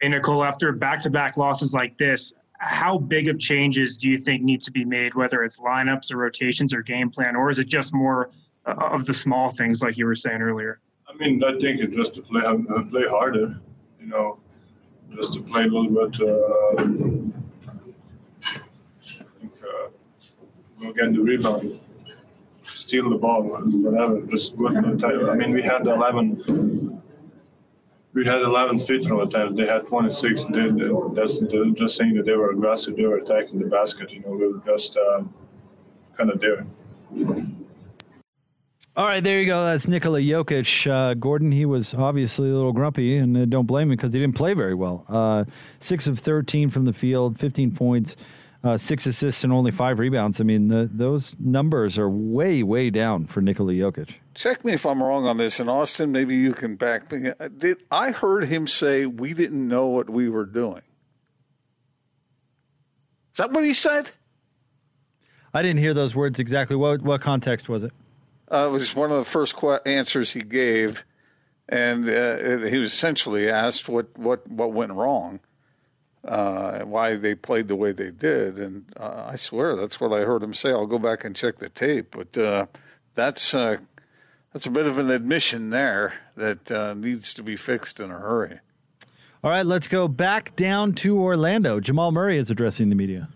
Hey, 0.00 0.08
Nicole, 0.08 0.44
after 0.44 0.70
back 0.70 1.00
to 1.02 1.10
back 1.10 1.36
losses 1.36 1.74
like 1.74 1.98
this, 1.98 2.32
how 2.58 2.98
big 2.98 3.28
of 3.28 3.38
changes 3.40 3.96
do 3.96 4.08
you 4.08 4.16
think 4.16 4.42
need 4.42 4.60
to 4.62 4.70
be 4.70 4.84
made, 4.84 5.14
whether 5.14 5.42
it's 5.42 5.58
lineups 5.58 6.12
or 6.12 6.18
rotations 6.18 6.72
or 6.72 6.82
game 6.82 7.10
plan, 7.10 7.34
or 7.34 7.50
is 7.50 7.58
it 7.58 7.66
just 7.66 7.92
more 7.92 8.30
uh, 8.66 8.74
of 8.74 9.06
the 9.06 9.14
small 9.14 9.50
things 9.50 9.82
like 9.82 9.96
you 9.96 10.06
were 10.06 10.14
saying 10.14 10.40
earlier? 10.40 10.78
I 11.08 11.14
mean, 11.14 11.42
I 11.42 11.58
think 11.58 11.80
it's 11.80 11.94
just 11.94 12.14
to 12.14 12.22
play 12.22 12.42
uh, 12.42 12.82
play 12.90 13.06
harder, 13.08 13.58
you 14.00 14.06
know, 14.06 14.38
just 15.16 15.34
to 15.34 15.40
play 15.40 15.64
a 15.64 15.66
little 15.66 16.08
bit. 16.08 16.20
Uh, 16.20 16.82
uh, 19.64 19.88
we'll 20.78 20.92
get 20.92 21.12
the 21.12 21.20
rebound, 21.20 21.68
steal 22.62 23.10
the 23.10 23.16
ball, 23.16 23.42
whatever. 23.42 24.20
Just 24.26 24.56
good. 24.56 24.76
I 24.76 25.34
mean, 25.34 25.50
we 25.50 25.62
had 25.62 25.88
11 25.88 27.02
we 28.18 28.26
had 28.26 28.42
11 28.42 28.80
free 28.80 29.00
throw 29.00 29.22
attempts. 29.22 29.56
They 29.56 29.66
had 29.66 29.86
26. 29.86 30.46
They, 30.46 30.68
they, 30.70 30.90
that's 31.14 31.38
just 31.38 31.96
saying 31.96 32.14
that 32.16 32.26
they 32.26 32.34
were 32.34 32.50
aggressive. 32.50 32.96
They 32.96 33.06
were 33.06 33.18
attacking 33.18 33.60
the 33.60 33.66
basket. 33.66 34.12
You 34.12 34.20
know, 34.20 34.30
we 34.30 34.48
were 34.48 34.60
just 34.66 34.96
um, 34.96 35.32
kind 36.16 36.28
of 36.28 36.40
there. 36.40 36.66
All 38.96 39.04
right, 39.04 39.22
there 39.22 39.38
you 39.38 39.46
go. 39.46 39.64
That's 39.64 39.86
Nikola 39.86 40.18
Jokic. 40.18 40.90
Uh, 40.90 41.14
Gordon, 41.14 41.52
he 41.52 41.64
was 41.64 41.94
obviously 41.94 42.50
a 42.50 42.54
little 42.54 42.72
grumpy, 42.72 43.16
and 43.18 43.36
uh, 43.36 43.44
don't 43.44 43.66
blame 43.66 43.88
him 43.88 43.96
because 43.96 44.12
he 44.12 44.18
didn't 44.18 44.34
play 44.34 44.52
very 44.52 44.74
well. 44.74 45.04
Uh, 45.08 45.44
six 45.78 46.08
of 46.08 46.18
13 46.18 46.70
from 46.70 46.86
the 46.86 46.92
field, 46.92 47.38
15 47.38 47.70
points, 47.70 48.16
uh, 48.64 48.76
six 48.76 49.06
assists, 49.06 49.44
and 49.44 49.52
only 49.52 49.70
five 49.70 50.00
rebounds. 50.00 50.40
I 50.40 50.44
mean, 50.44 50.66
the, 50.66 50.90
those 50.92 51.36
numbers 51.38 51.96
are 51.96 52.10
way, 52.10 52.64
way 52.64 52.90
down 52.90 53.26
for 53.26 53.40
Nikola 53.40 53.74
Jokic. 53.74 54.14
Check 54.38 54.64
me 54.64 54.72
if 54.72 54.86
I'm 54.86 55.02
wrong 55.02 55.26
on 55.26 55.36
this. 55.36 55.58
And 55.58 55.68
Austin, 55.68 56.12
maybe 56.12 56.36
you 56.36 56.52
can 56.52 56.76
back 56.76 57.10
me. 57.10 57.32
Did 57.56 57.78
I 57.90 58.12
heard 58.12 58.44
him 58.44 58.68
say 58.68 59.04
we 59.04 59.34
didn't 59.34 59.66
know 59.66 59.88
what 59.88 60.08
we 60.08 60.28
were 60.28 60.46
doing? 60.46 60.82
Is 63.32 63.38
that 63.38 63.50
what 63.50 63.64
he 63.64 63.74
said? 63.74 64.12
I 65.52 65.62
didn't 65.62 65.80
hear 65.80 65.92
those 65.92 66.14
words 66.14 66.38
exactly. 66.38 66.76
What 66.76 67.02
what 67.02 67.20
context 67.20 67.68
was 67.68 67.82
it? 67.82 67.92
Uh, 68.48 68.68
it 68.68 68.70
was 68.70 68.94
one 68.94 69.10
of 69.10 69.16
the 69.18 69.24
first 69.24 69.56
qu- 69.56 69.80
answers 69.84 70.32
he 70.34 70.42
gave, 70.42 71.04
and 71.68 72.08
uh, 72.08 72.58
he 72.68 72.78
was 72.78 72.92
essentially 72.92 73.50
asked 73.50 73.88
what, 73.88 74.16
what, 74.16 74.48
what 74.48 74.72
went 74.72 74.92
wrong, 74.92 75.40
uh, 76.24 76.84
why 76.84 77.16
they 77.16 77.34
played 77.34 77.66
the 77.66 77.76
way 77.76 77.90
they 77.92 78.10
did, 78.10 78.58
and 78.58 78.86
uh, 78.96 79.26
I 79.26 79.36
swear 79.36 79.74
that's 79.76 80.00
what 80.00 80.12
I 80.12 80.20
heard 80.20 80.42
him 80.42 80.54
say. 80.54 80.70
I'll 80.70 80.86
go 80.86 80.98
back 80.98 81.24
and 81.24 81.36
check 81.36 81.56
the 81.56 81.68
tape, 81.68 82.12
but 82.12 82.38
uh, 82.38 82.66
that's 83.14 83.52
uh, 83.52 83.78
that's 84.58 84.66
a 84.66 84.70
bit 84.72 84.86
of 84.86 84.98
an 84.98 85.08
admission 85.08 85.70
there 85.70 86.14
that 86.34 86.96
needs 86.96 87.32
to 87.32 87.44
be 87.44 87.54
fixed 87.54 88.00
in 88.00 88.10
a 88.10 88.18
hurry. 88.18 88.58
All 89.44 89.52
right, 89.52 89.64
let's 89.64 89.86
go 89.86 90.08
back 90.08 90.56
down 90.56 90.94
to 90.94 91.16
Orlando. 91.16 91.78
Jamal 91.78 92.10
Murray 92.10 92.38
is 92.38 92.50
addressing 92.50 92.88
the 92.88 92.96
media. 92.96 93.28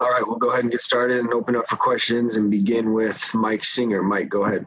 All 0.00 0.10
right, 0.10 0.22
we'll 0.26 0.36
go 0.36 0.50
ahead 0.50 0.64
and 0.64 0.70
get 0.70 0.82
started 0.82 1.18
and 1.18 1.32
open 1.32 1.56
up 1.56 1.66
for 1.66 1.76
questions 1.76 2.36
and 2.36 2.50
begin 2.50 2.92
with 2.92 3.32
Mike 3.32 3.64
Singer. 3.64 4.02
Mike, 4.02 4.28
go 4.28 4.44
ahead. 4.44 4.66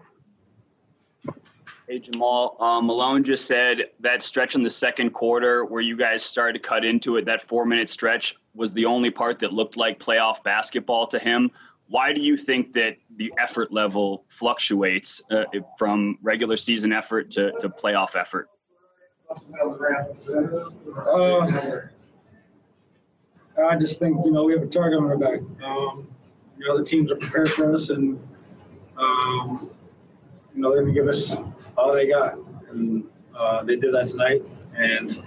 Hey, 1.88 2.00
Jamal. 2.00 2.58
Um, 2.60 2.88
Malone 2.88 3.24
just 3.24 3.46
said 3.46 3.92
that 4.00 4.24
stretch 4.24 4.56
in 4.56 4.64
the 4.64 4.70
second 4.72 5.12
quarter 5.12 5.64
where 5.64 5.82
you 5.82 5.96
guys 5.96 6.24
started 6.26 6.54
to 6.54 6.68
cut 6.68 6.84
into 6.84 7.18
it, 7.18 7.26
that 7.26 7.44
four 7.44 7.68
minute 7.68 7.92
stretch 7.92 8.36
was 8.56 8.74
the 8.74 8.86
only 8.86 9.12
part 9.12 9.38
that 9.40 9.54
looked 9.54 9.78
like 9.78 10.00
playoff 10.00 10.42
basketball 10.42 11.06
to 11.06 11.20
him. 11.20 11.52
Why 11.90 12.12
do 12.12 12.22
you 12.22 12.36
think 12.36 12.74
that 12.74 12.98
the 13.16 13.34
effort 13.38 13.72
level 13.72 14.26
fluctuates 14.28 15.22
uh, 15.32 15.46
from 15.78 16.18
regular 16.22 16.58
season 16.58 16.92
effort 16.92 17.32
to, 17.32 17.54
to 17.60 17.70
playoff 17.70 18.16
effort? 18.16 18.50
Uh, 23.58 23.66
I 23.66 23.76
just 23.76 24.00
think 24.00 24.24
you 24.24 24.32
know 24.32 24.44
we 24.44 24.54
have 24.54 24.62
a 24.62 24.68
target 24.68 25.00
on 25.00 25.06
our 25.06 25.18
back. 25.18 25.40
Um, 25.64 26.08
you 26.58 26.68
know 26.68 26.78
the 26.78 26.84
teams 26.84 27.12
are 27.12 27.16
prepared 27.16 27.50
for 27.50 27.74
us, 27.74 27.90
and 27.90 28.20
um, 28.98 29.70
you 30.54 30.62
know 30.62 30.72
they're 30.72 30.82
gonna 30.82 30.94
give 30.94 31.08
us 31.08 31.36
all 31.78 31.94
they 31.94 32.08
got, 32.08 32.38
and 32.70 33.04
uh, 33.36 33.64
they 33.64 33.76
did 33.76 33.94
that 33.94 34.08
tonight. 34.08 34.44
And 34.76 35.22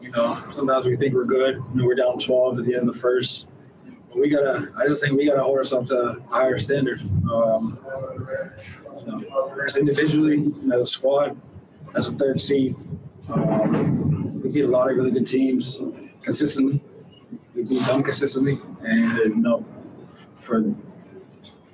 you 0.00 0.10
know 0.10 0.40
sometimes 0.50 0.86
we 0.86 0.96
think 0.96 1.14
we're 1.14 1.24
good. 1.24 1.56
You 1.56 1.80
know 1.80 1.86
we're 1.86 1.96
down 1.96 2.18
12 2.18 2.60
at 2.60 2.64
the 2.64 2.74
end 2.74 2.88
of 2.88 2.94
the 2.94 3.00
first. 3.00 3.48
We 4.14 4.28
gotta. 4.28 4.72
I 4.76 4.86
just 4.86 5.02
think 5.02 5.16
we 5.16 5.26
gotta 5.26 5.42
hold 5.42 5.58
ourselves 5.58 5.90
to 5.90 5.96
a 5.96 6.20
higher 6.28 6.58
standard. 6.58 7.00
Um, 7.30 7.78
you 9.00 9.06
know, 9.06 9.66
individually, 9.78 10.52
as 10.72 10.82
a 10.82 10.86
squad, 10.86 11.36
as 11.94 12.08
a 12.10 12.12
third 12.14 12.40
seed, 12.40 12.76
um, 13.32 14.40
we 14.42 14.50
beat 14.50 14.64
a 14.64 14.68
lot 14.68 14.90
of 14.90 14.96
really 14.96 15.10
good 15.10 15.26
teams 15.26 15.80
consistently 16.22 16.80
we 17.54 17.62
beat 17.62 17.86
them 17.86 18.02
consistently, 18.02 18.58
and 18.82 19.18
you 19.18 19.36
know, 19.36 19.64
for 20.36 20.64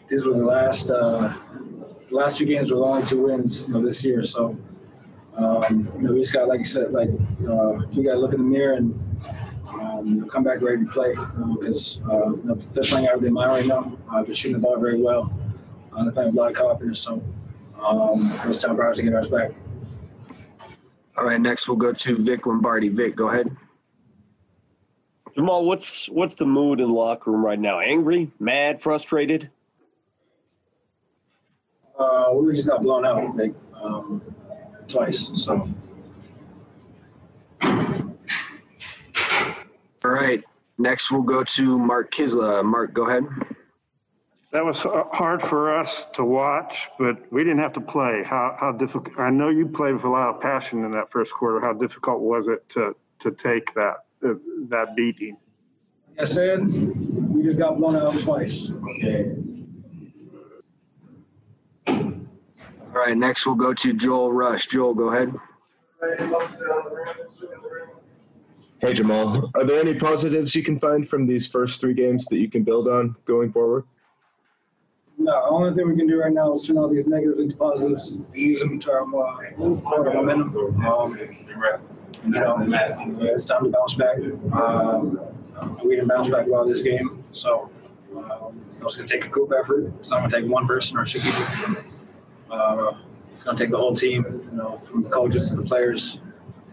these 0.09 0.27
were 0.27 0.35
the 0.35 0.45
last 0.45 0.91
uh, 0.91 1.35
last 2.11 2.39
two 2.39 2.45
games 2.45 2.71
were 2.71 2.79
the 2.79 2.85
only 2.85 3.03
two 3.03 3.23
wins 3.23 3.67
you 3.67 3.75
know, 3.75 3.83
this 3.83 4.05
year. 4.05 4.23
So 4.23 4.57
um, 5.37 5.91
you 5.97 6.03
know, 6.03 6.13
we 6.13 6.21
just 6.21 6.33
got 6.33 6.49
like 6.49 6.59
you 6.59 6.65
said, 6.65 6.93
like 6.93 7.09
uh, 7.49 7.83
we 7.95 8.03
got 8.03 8.13
to 8.13 8.19
look 8.19 8.33
in 8.35 8.39
the 8.39 8.45
mirror 8.45 8.75
and 8.75 8.95
um, 10.01 10.29
come 10.29 10.43
back 10.43 10.61
ready 10.63 10.85
to 10.85 10.91
play 10.91 11.15
because 11.59 12.01
uh, 12.11 12.31
you 12.31 12.41
know, 12.45 12.55
they're 12.55 12.85
playing 12.85 13.09
out 13.09 13.15
of 13.17 13.23
their 13.23 13.31
mind 13.31 13.51
right 13.51 13.67
now. 13.67 13.97
Uh, 14.11 14.23
they're 14.23 14.35
shooting 14.35 14.57
the 14.57 14.63
ball 14.63 14.79
very 14.79 15.01
well. 15.01 15.33
Uh, 15.95 16.05
they're 16.05 16.13
playing 16.13 16.29
with 16.29 16.37
a 16.37 16.41
lot 16.41 16.51
of 16.51 16.57
confidence. 16.57 17.01
So 17.01 17.23
um, 17.81 18.39
it's 18.45 18.63
time 18.63 18.77
for 18.77 18.89
us 18.89 18.97
to 18.97 19.03
get 19.03 19.15
ours 19.15 19.29
back. 19.29 19.53
All 21.17 21.25
right, 21.25 21.41
next 21.41 21.69
we'll 21.69 21.77
go 21.77 21.93
to 21.93 22.17
Vic 22.17 22.47
Lombardi. 22.47 22.89
Vic, 22.89 23.15
go 23.15 23.29
ahead. 23.29 23.55
Jamal, 25.35 25.65
what's 25.65 26.09
what's 26.09 26.35
the 26.35 26.47
mood 26.47 26.81
in 26.81 26.89
the 26.89 26.95
locker 26.95 27.31
room 27.31 27.45
right 27.45 27.59
now? 27.59 27.81
Angry, 27.81 28.31
mad, 28.41 28.81
frustrated? 28.83 29.51
Uh, 31.99 32.31
we 32.33 32.53
just 32.53 32.67
got 32.67 32.83
blown 32.83 33.05
out 33.05 33.37
like, 33.37 33.55
um, 33.75 34.23
twice. 34.89 35.31
So. 35.35 35.69
All 40.05 40.11
right. 40.11 40.43
Next, 40.79 41.11
we'll 41.11 41.23
go 41.23 41.45
to 41.45 41.79
Mark 41.79 42.13
Kiszla. 42.13 42.65
Mark, 42.65 42.95
go 42.95 43.07
ahead. 43.07 43.27
That 44.53 44.65
was 44.65 44.81
hard 44.81 45.43
for 45.43 45.79
us 45.79 46.07
to 46.15 46.25
watch, 46.25 46.89
but 46.99 47.31
we 47.31 47.45
didn't 47.45 47.61
have 47.61 47.73
to 47.75 47.81
play. 47.81 48.25
How 48.27 48.57
how 48.59 48.73
difficult? 48.73 49.17
I 49.19 49.31
know 49.31 49.49
you 49.49 49.69
played 49.69 49.95
with 49.95 50.05
a 50.05 50.09
lot 50.09 50.35
of 50.35 50.41
passion 50.41 50.85
in 50.85 50.91
that 50.93 51.13
first 51.13 51.33
quarter. 51.33 51.61
How 51.61 51.73
difficult 51.73 52.21
was 52.21 52.49
it 52.49 52.69
to 52.71 52.97
to 53.21 53.31
take 53.31 53.73
that 53.75 54.07
uh, 54.25 54.35
that 54.69 54.97
beating? 54.97 55.37
Like 56.09 56.23
I 56.23 56.25
said, 56.25 56.61
we 56.63 57.45
just 57.45 57.59
got 57.59 57.79
blown 57.79 57.95
out 57.95 58.19
twice. 58.19 58.73
Okay. 58.73 59.37
All 61.87 63.07
right. 63.07 63.17
Next, 63.17 63.47
we'll 63.47 63.55
go 63.55 63.73
to 63.73 63.93
Joel 63.93 64.33
Rush. 64.33 64.67
Joel, 64.67 64.95
go 64.95 65.11
ahead. 65.11 65.33
Hey 68.81 68.95
Jamal, 68.95 69.51
are 69.55 69.65
there 69.65 69.79
any 69.79 69.95
positives 69.95 70.55
you 70.55 70.63
can 70.63 70.79
find 70.79 71.07
from 71.07 71.27
these 71.27 71.47
first 71.47 71.83
three 71.83 71.93
games 71.93 72.25
that 72.27 72.39
you 72.39 72.49
can 72.49 72.63
build 72.63 72.89
on 72.89 73.15
going 73.27 73.53
forward? 73.53 73.85
No, 75.19 75.33
the 75.33 75.49
only 75.51 75.75
thing 75.75 75.87
we 75.87 75.97
can 75.97 76.07
do 76.07 76.19
right 76.19 76.33
now 76.33 76.55
is 76.55 76.67
turn 76.67 76.79
all 76.79 76.89
these 76.89 77.07
negatives 77.07 77.41
into 77.41 77.55
positives, 77.59 78.23
use 78.33 78.61
them 78.61 78.79
to 78.79 78.91
our, 78.91 79.03
uh, 79.03 80.15
momentum. 80.15 80.57
Um, 80.87 81.15
you 82.25 82.31
know, 82.31 82.57
it's 83.21 83.45
time 83.45 83.65
to 83.65 83.71
bounce 83.71 83.95
back. 83.95 84.17
Um, 84.55 85.21
we 85.85 85.97
didn't 85.97 86.09
bounce 86.09 86.31
back 86.31 86.47
well 86.47 86.65
this 86.65 86.81
game, 86.81 87.23
so 87.33 87.71
um, 88.17 88.59
it's 88.81 88.97
going 88.97 89.07
to 89.07 89.15
take 89.15 89.27
a 89.27 89.29
group 89.29 89.53
effort. 89.59 89.93
It's 90.01 90.11
not 90.11 90.21
going 90.21 90.31
to 90.31 90.41
take 90.41 90.51
one 90.51 90.67
person 90.67 90.97
or 90.97 91.05
two 91.05 91.21
people. 91.21 91.83
Uh, 92.51 92.93
it's 93.31 93.45
going 93.45 93.59
to 93.59 93.63
take 93.63 93.71
the 93.71 93.77
whole 93.77 93.95
team, 93.95 94.25
you 94.51 94.57
know, 94.57 94.79
from 94.79 95.03
the 95.03 95.11
coaches 95.11 95.51
to 95.51 95.57
the 95.57 95.63
players, 95.65 96.19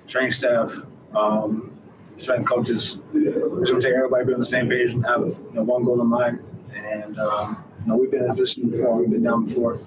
training 0.08 0.32
staff, 0.32 0.74
um, 1.14 1.77
strength 2.18 2.50
coaches. 2.50 3.00
It's 3.14 3.70
going 3.72 3.82
to 3.82 3.88
take 3.88 3.96
everybody 3.96 4.26
being 4.26 4.36
on 4.36 4.40
the 4.40 4.46
same 4.46 4.68
page 4.70 4.94
and 4.94 5.06
have 5.06 5.22
you 5.22 5.52
know, 5.54 5.64
one 5.64 5.84
goal 5.84 6.02
in 6.02 6.08
mind. 6.08 6.44
And 6.76 7.18
um, 7.20 7.64
you 7.82 7.88
know, 7.88 7.98
we've 7.98 8.12
been 8.12 8.26
in 8.26 8.32
a 8.32 8.36
position 8.36 8.70
before, 8.70 8.98
we've 8.98 9.10
been 9.10 9.24
down 9.24 9.46
before. 9.46 9.80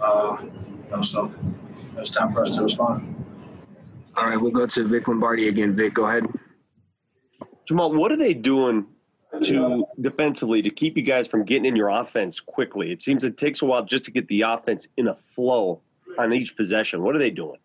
Uh, 0.00 0.36
you 0.40 0.90
know, 0.90 1.02
so 1.02 1.32
it's 1.96 2.10
time 2.10 2.30
for 2.30 2.42
us 2.42 2.56
to 2.56 2.62
respond. 2.62 3.16
All 4.16 4.26
right, 4.26 4.40
we'll 4.40 4.52
go 4.52 4.66
to 4.66 4.84
Vic 4.84 5.08
Lombardi 5.08 5.48
again. 5.48 5.74
Vic, 5.74 5.94
go 5.94 6.06
ahead. 6.06 6.26
Jamal, 7.66 7.92
what 7.94 8.12
are 8.12 8.16
they 8.16 8.34
doing 8.34 8.86
to 9.42 9.86
defensively 10.00 10.60
to 10.60 10.68
keep 10.68 10.96
you 10.96 11.02
guys 11.02 11.26
from 11.26 11.44
getting 11.44 11.64
in 11.64 11.76
your 11.76 11.88
offense 11.88 12.38
quickly? 12.38 12.92
It 12.92 13.00
seems 13.00 13.24
it 13.24 13.38
takes 13.38 13.62
a 13.62 13.64
while 13.64 13.84
just 13.84 14.04
to 14.04 14.10
get 14.10 14.28
the 14.28 14.42
offense 14.42 14.86
in 14.96 15.08
a 15.08 15.14
flow 15.14 15.80
on 16.18 16.32
each 16.34 16.56
possession. 16.56 17.02
What 17.02 17.16
are 17.16 17.18
they 17.18 17.30
doing? 17.30 17.58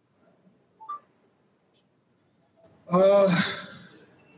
Uh, 2.89 3.41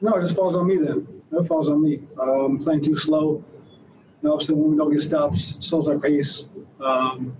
no, 0.01 0.15
it 0.15 0.21
just 0.21 0.35
falls 0.35 0.55
on 0.55 0.67
me 0.67 0.77
then. 0.77 1.07
It 1.31 1.43
falls 1.43 1.69
on 1.69 1.83
me. 1.83 1.99
Um, 2.19 2.59
playing 2.59 2.81
too 2.81 2.95
slow. 2.95 3.43
You 4.21 4.29
know, 4.29 4.39
so 4.39 4.53
when 4.53 4.71
we 4.71 4.77
don't 4.77 4.91
get 4.91 5.01
stops, 5.01 5.57
slows 5.59 5.87
our 5.87 5.99
pace. 5.99 6.47
Um, 6.79 7.35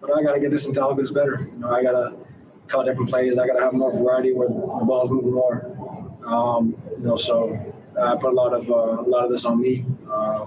but 0.00 0.16
I 0.16 0.22
got 0.22 0.34
to 0.34 0.40
get 0.40 0.50
this 0.50 0.66
intelligence 0.66 1.10
better. 1.10 1.48
You 1.52 1.58
know, 1.60 1.70
I 1.70 1.82
got 1.82 1.92
to 1.92 2.14
call 2.68 2.84
different 2.84 3.10
plays. 3.10 3.38
I 3.38 3.46
got 3.46 3.54
to 3.54 3.60
have 3.60 3.72
more 3.72 3.92
variety 3.92 4.32
where 4.32 4.48
the 4.48 4.54
ball's 4.54 5.10
moving 5.10 5.34
more. 5.34 6.18
Um, 6.24 6.76
you 6.98 7.06
know, 7.06 7.16
so 7.16 7.58
I 8.00 8.14
put 8.16 8.30
a 8.32 8.34
lot 8.34 8.52
of 8.52 8.70
uh, 8.70 8.74
a 8.74 9.08
lot 9.08 9.24
of 9.24 9.30
this 9.30 9.44
on 9.44 9.60
me, 9.60 9.84
uh, 10.10 10.46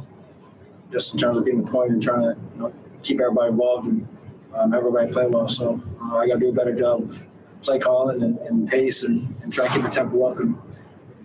just 0.91 1.14
in 1.14 1.19
terms 1.19 1.38
of 1.38 1.45
being 1.45 1.64
the 1.64 1.69
point 1.69 1.91
and 1.91 2.02
trying 2.02 2.22
to 2.22 2.38
you 2.56 2.61
know, 2.61 2.73
keep 3.02 3.19
everybody 3.19 3.52
involved 3.52 3.88
and 3.88 4.07
um, 4.53 4.73
everybody 4.73 5.11
play 5.11 5.28
well. 5.28 5.48
So 5.48 5.82
uh, 6.02 6.18
I 6.18 6.28
got 6.28 6.36
to 6.36 6.40
do 6.40 6.49
a 6.49 6.53
better 6.53 6.76
job 6.76 7.03
of 7.03 7.26
play 7.61 7.80
calling 7.80 8.23
and, 8.23 8.38
and 8.40 8.68
pace 8.68 9.03
and, 9.03 9.36
and 9.44 9.52
try 9.52 9.68
to 9.68 9.73
keep 9.73 9.84
the 9.84 9.90
tempo 9.90 10.26
up 10.26 10.40
and 10.40 10.57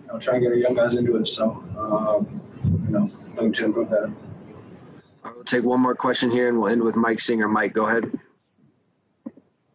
you 0.07 0.13
know, 0.13 0.19
try 0.19 0.35
and 0.35 0.43
get 0.43 0.51
our 0.51 0.57
young 0.57 0.73
guys 0.73 0.95
into 0.95 1.17
it. 1.17 1.27
So 1.27 1.63
um, 1.77 2.41
you 2.63 2.91
know, 2.91 3.09
looking 3.35 3.51
to 3.53 3.65
improve 3.65 3.89
that. 3.89 4.13
We'll 5.23 5.43
take 5.43 5.63
one 5.63 5.81
more 5.81 5.95
question 5.95 6.31
here 6.31 6.47
and 6.47 6.59
we'll 6.59 6.71
end 6.71 6.81
with 6.81 6.95
Mike 6.95 7.19
Singer. 7.19 7.47
Mike, 7.47 7.73
go 7.73 7.85
ahead. 7.85 8.17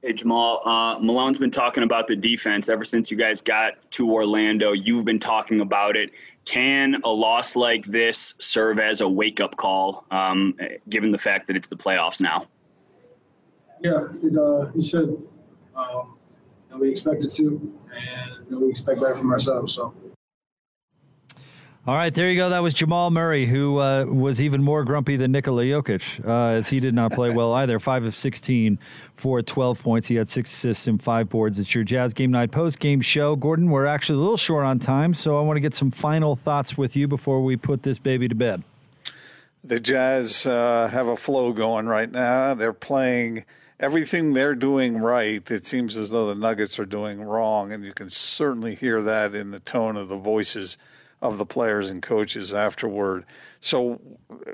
Hey 0.01 0.15
Jamal, 0.15 0.67
uh, 0.67 0.99
Malone's 0.99 1.39
been 1.39 1.51
talking 1.51 1.85
about 1.85 2.09
the 2.09 2.17
defense 2.17 2.69
ever 2.69 2.85
since 2.85 3.11
you 3.11 3.17
guys 3.17 3.41
got 3.41 3.75
to 3.93 4.11
Orlando. 4.11 4.73
You've 4.73 5.05
been 5.05 5.21
talking 5.21 5.61
about 5.61 5.97
it. 5.97 6.11
Can 6.45 7.01
a 7.05 7.09
loss 7.09 7.55
like 7.55 7.85
this 7.87 8.35
serve 8.39 8.81
as 8.81 9.01
a 9.01 9.09
wake-up 9.09 9.57
call, 9.57 10.05
um, 10.11 10.57
given 10.89 11.13
the 11.13 11.19
fact 11.19 11.47
that 11.47 11.57
it's 11.57 11.69
the 11.69 11.77
playoffs 11.77 12.21
now? 12.21 12.47
Yeah, 13.81 14.09
it, 14.21 14.37
uh, 14.37 14.73
it 14.75 14.83
should. 14.83 15.25
Um, 15.77 16.17
and 16.71 16.81
we 16.81 16.91
expect 16.91 17.23
it 17.23 17.31
to, 17.35 17.73
and 18.49 18.61
we 18.61 18.69
expect 18.71 19.01
that 19.03 19.17
from 19.17 19.31
ourselves. 19.31 19.73
So. 19.73 19.95
All 21.85 21.97
right, 21.97 22.15
there 22.15 22.31
you 22.31 22.37
go. 22.37 22.49
That 22.49 22.63
was 22.63 22.75
Jamal 22.75 23.11
Murray, 23.11 23.45
who 23.45 23.79
uh, 23.79 24.05
was 24.05 24.41
even 24.41 24.63
more 24.63 24.85
grumpy 24.85 25.17
than 25.17 25.33
Nikola 25.33 25.65
Jokic, 25.65 26.25
uh, 26.25 26.57
as 26.57 26.69
he 26.69 26.79
did 26.79 26.95
not 26.95 27.13
play 27.13 27.31
well 27.31 27.53
either. 27.55 27.81
Five 27.81 28.05
of 28.05 28.15
16 28.15 28.79
for 29.17 29.43
12 29.43 29.83
points. 29.83 30.07
He 30.07 30.15
had 30.15 30.29
six 30.29 30.53
assists 30.53 30.87
and 30.87 31.03
five 31.03 31.29
boards. 31.29 31.59
It's 31.59 31.75
your 31.75 31.83
Jazz 31.83 32.15
Game 32.15 32.31
Night 32.31 32.53
post 32.53 32.79
game 32.79 33.01
show. 33.01 33.35
Gordon, 33.35 33.69
we're 33.69 33.87
actually 33.87 34.19
a 34.19 34.21
little 34.21 34.37
short 34.37 34.65
on 34.65 34.79
time, 34.79 35.13
so 35.13 35.37
I 35.37 35.41
want 35.41 35.57
to 35.57 35.61
get 35.61 35.75
some 35.75 35.91
final 35.91 36.37
thoughts 36.37 36.79
with 36.79 36.95
you 36.95 37.09
before 37.09 37.43
we 37.43 37.57
put 37.57 37.83
this 37.83 37.99
baby 37.99 38.29
to 38.29 38.35
bed. 38.37 38.63
The 39.65 39.81
Jazz 39.81 40.47
uh, 40.47 40.87
have 40.87 41.09
a 41.09 41.17
flow 41.17 41.53
going 41.53 41.87
right 41.87 42.13
now. 42.13 42.55
They're 42.55 42.73
playing 42.73 43.45
everything 43.81 44.35
they're 44.35 44.55
doing 44.55 44.99
right. 44.99 45.51
It 45.51 45.67
seems 45.67 45.97
as 45.97 46.11
though 46.11 46.29
the 46.29 46.37
Nuggets 46.37 46.79
are 46.79 46.87
doing 46.87 47.21
wrong, 47.21 47.73
and 47.73 47.85
you 47.85 47.93
can 47.93 48.09
certainly 48.09 48.77
hear 48.77 49.03
that 49.03 49.35
in 49.35 49.51
the 49.51 49.59
tone 49.59 49.97
of 49.97 50.09
the 50.09 50.17
voices 50.17 50.79
of 51.23 51.39
the 51.39 51.47
players 51.47 51.89
and 51.89 52.03
coaches 52.03 52.53
afterward. 52.53 53.25
So 53.61 54.01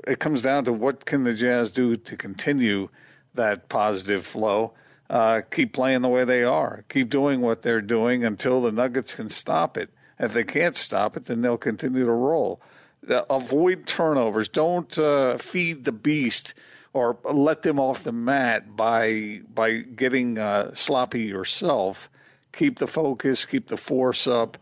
it 0.07 0.19
comes 0.19 0.43
down 0.43 0.65
to 0.65 0.71
what 0.71 1.05
can 1.05 1.23
the 1.23 1.33
Jazz 1.33 1.71
do 1.71 1.97
to 1.97 2.15
continue 2.15 2.89
that 3.33 3.67
positive 3.67 4.25
flow. 4.25 4.73
Uh, 5.09 5.41
keep 5.49 5.73
playing 5.73 6.03
the 6.03 6.07
way 6.07 6.23
they 6.23 6.43
are. 6.43 6.85
Keep 6.87 7.09
doing 7.09 7.41
what 7.41 7.63
they're 7.63 7.81
doing 7.81 8.23
until 8.23 8.61
the 8.61 8.71
Nuggets 8.71 9.15
can 9.15 9.29
stop 9.29 9.75
it. 9.75 9.89
If 10.19 10.33
they 10.33 10.43
can't 10.43 10.75
stop 10.75 11.17
it, 11.17 11.25
then 11.25 11.41
they'll 11.41 11.57
continue 11.57 12.05
to 12.05 12.11
roll. 12.11 12.61
Uh, 13.09 13.23
avoid 13.29 13.87
turnovers. 13.87 14.47
Don't 14.47 14.95
uh, 14.99 15.37
feed 15.37 15.85
the 15.85 15.91
beast 15.91 16.53
or 16.93 17.17
let 17.23 17.63
them 17.63 17.79
off 17.79 18.03
the 18.03 18.11
mat 18.11 18.75
by 18.75 19.41
by 19.51 19.77
getting 19.77 20.37
uh, 20.37 20.73
sloppy 20.75 21.21
yourself. 21.21 22.11
Keep 22.51 22.77
the 22.77 22.87
focus. 22.87 23.45
Keep 23.45 23.69
the 23.69 23.77
force 23.77 24.27
up 24.27 24.57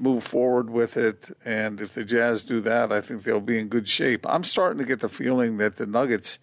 move 0.00 0.24
forward 0.24 0.70
with 0.70 0.96
it. 0.96 1.30
And 1.44 1.80
if 1.80 1.94
the 1.94 2.04
Jazz 2.04 2.42
do 2.42 2.60
that, 2.62 2.90
I 2.90 3.00
think 3.00 3.22
they'll 3.22 3.40
be 3.40 3.58
in 3.58 3.68
good 3.68 3.88
shape. 3.88 4.26
I'm 4.28 4.44
starting 4.44 4.78
to 4.78 4.84
get 4.84 5.00
the 5.00 5.08
feeling 5.08 5.58
that 5.58 5.76
the 5.76 5.86
Nuggets 5.86 6.38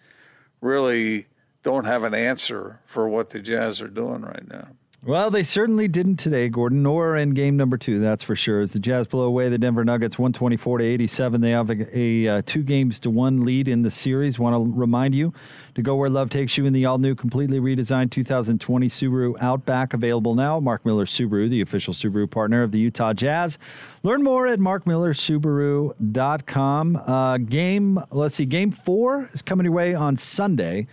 really 0.60 1.26
don't 1.62 1.84
have 1.84 2.04
an 2.04 2.14
answer 2.14 2.80
for 2.86 3.08
what 3.08 3.30
the 3.30 3.40
Jazz 3.40 3.82
are 3.82 3.88
doing 3.88 4.22
right 4.22 4.48
now. 4.48 4.68
Well, 5.04 5.30
they 5.30 5.44
certainly 5.44 5.86
didn't 5.86 6.16
today, 6.16 6.48
Gordon, 6.48 6.82
nor 6.82 7.16
in 7.16 7.30
game 7.30 7.56
number 7.56 7.78
two, 7.78 8.00
that's 8.00 8.24
for 8.24 8.34
sure. 8.34 8.60
As 8.60 8.72
the 8.72 8.80
Jazz 8.80 9.06
blow 9.06 9.26
away 9.26 9.48
the 9.48 9.56
Denver 9.56 9.84
Nuggets 9.84 10.18
124 10.18 10.78
to 10.78 10.84
87, 10.84 11.40
they 11.40 11.52
have 11.52 11.70
a, 11.70 11.96
a 11.96 12.26
uh, 12.26 12.42
two 12.44 12.64
games 12.64 12.98
to 13.00 13.08
one 13.08 13.44
lead 13.44 13.68
in 13.68 13.82
the 13.82 13.92
series. 13.92 14.40
Want 14.40 14.56
to 14.56 14.72
remind 14.76 15.14
you 15.14 15.32
to 15.76 15.82
go 15.82 15.94
where 15.94 16.10
love 16.10 16.30
takes 16.30 16.58
you 16.58 16.66
in 16.66 16.72
the 16.72 16.84
all 16.84 16.98
new, 16.98 17.14
completely 17.14 17.60
redesigned 17.60 18.10
2020 18.10 18.88
Subaru 18.88 19.36
Outback, 19.40 19.94
available 19.94 20.34
now. 20.34 20.58
Mark 20.58 20.84
Miller 20.84 21.04
Subaru, 21.04 21.48
the 21.48 21.60
official 21.60 21.94
Subaru 21.94 22.28
partner 22.28 22.64
of 22.64 22.72
the 22.72 22.80
Utah 22.80 23.12
Jazz. 23.12 23.56
Learn 24.02 24.24
more 24.24 24.48
at 24.48 24.58
markmillersubaru.com. 24.58 26.96
Uh, 26.96 27.38
game, 27.38 28.00
let's 28.10 28.34
see, 28.34 28.46
game 28.46 28.72
four 28.72 29.30
is 29.32 29.42
coming 29.42 29.64
your 29.64 29.74
way 29.74 29.94
on 29.94 30.16
Sunday. 30.16 30.88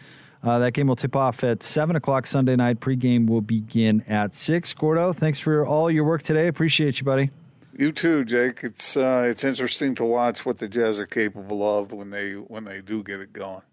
Uh, 0.46 0.60
that 0.60 0.74
game 0.74 0.86
will 0.88 0.96
tip 0.96 1.16
off 1.16 1.44
at 1.44 1.64
7 1.64 1.96
o'clock 1.96 2.28
Sunday 2.28 2.56
night. 2.56 2.80
Pregame 2.80 3.28
will 3.28 3.42
begin 3.42 4.04
at 4.08 4.36
6. 4.36 4.74
Gordo, 4.76 5.12
thanks 5.12 5.40
for 5.40 5.66
all 5.66 5.90
your 5.90 6.04
work 6.04 6.22
today. 6.22 6.48
Appreciate 6.48 7.00
you, 7.00 7.06
buddy. 7.06 7.32
You 7.78 7.92
too, 7.92 8.24
Jake. 8.24 8.64
It's 8.64 8.96
uh, 8.96 9.26
it's 9.30 9.44
interesting 9.44 9.96
to 9.96 10.06
watch 10.06 10.46
what 10.46 10.60
the 10.60 10.70
Jazz 10.70 10.98
are 10.98 11.06
capable 11.06 11.78
of 11.78 11.92
when 11.92 12.10
they 12.10 12.32
when 12.34 12.64
they 12.64 12.80
do 12.80 13.04
get 13.04 13.20
it 13.20 13.34
going. 13.34 13.64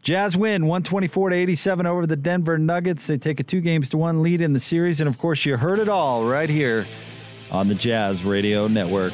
Jazz 0.00 0.36
win 0.36 0.62
124 0.62 1.30
to 1.30 1.36
87 1.36 1.86
over 1.86 2.06
the 2.06 2.16
Denver 2.16 2.56
Nuggets. 2.56 3.06
They 3.06 3.18
take 3.18 3.40
a 3.40 3.42
two 3.42 3.60
games 3.60 3.90
to 3.90 3.98
one 3.98 4.22
lead 4.22 4.40
in 4.40 4.54
the 4.54 4.60
series, 4.60 5.00
and 5.00 5.08
of 5.08 5.18
course, 5.18 5.44
you 5.44 5.58
heard 5.58 5.80
it 5.80 5.88
all 5.88 6.24
right 6.24 6.48
here 6.48 6.86
on 7.50 7.68
the 7.68 7.74
Jazz 7.74 8.24
Radio 8.24 8.68
Network. 8.68 9.12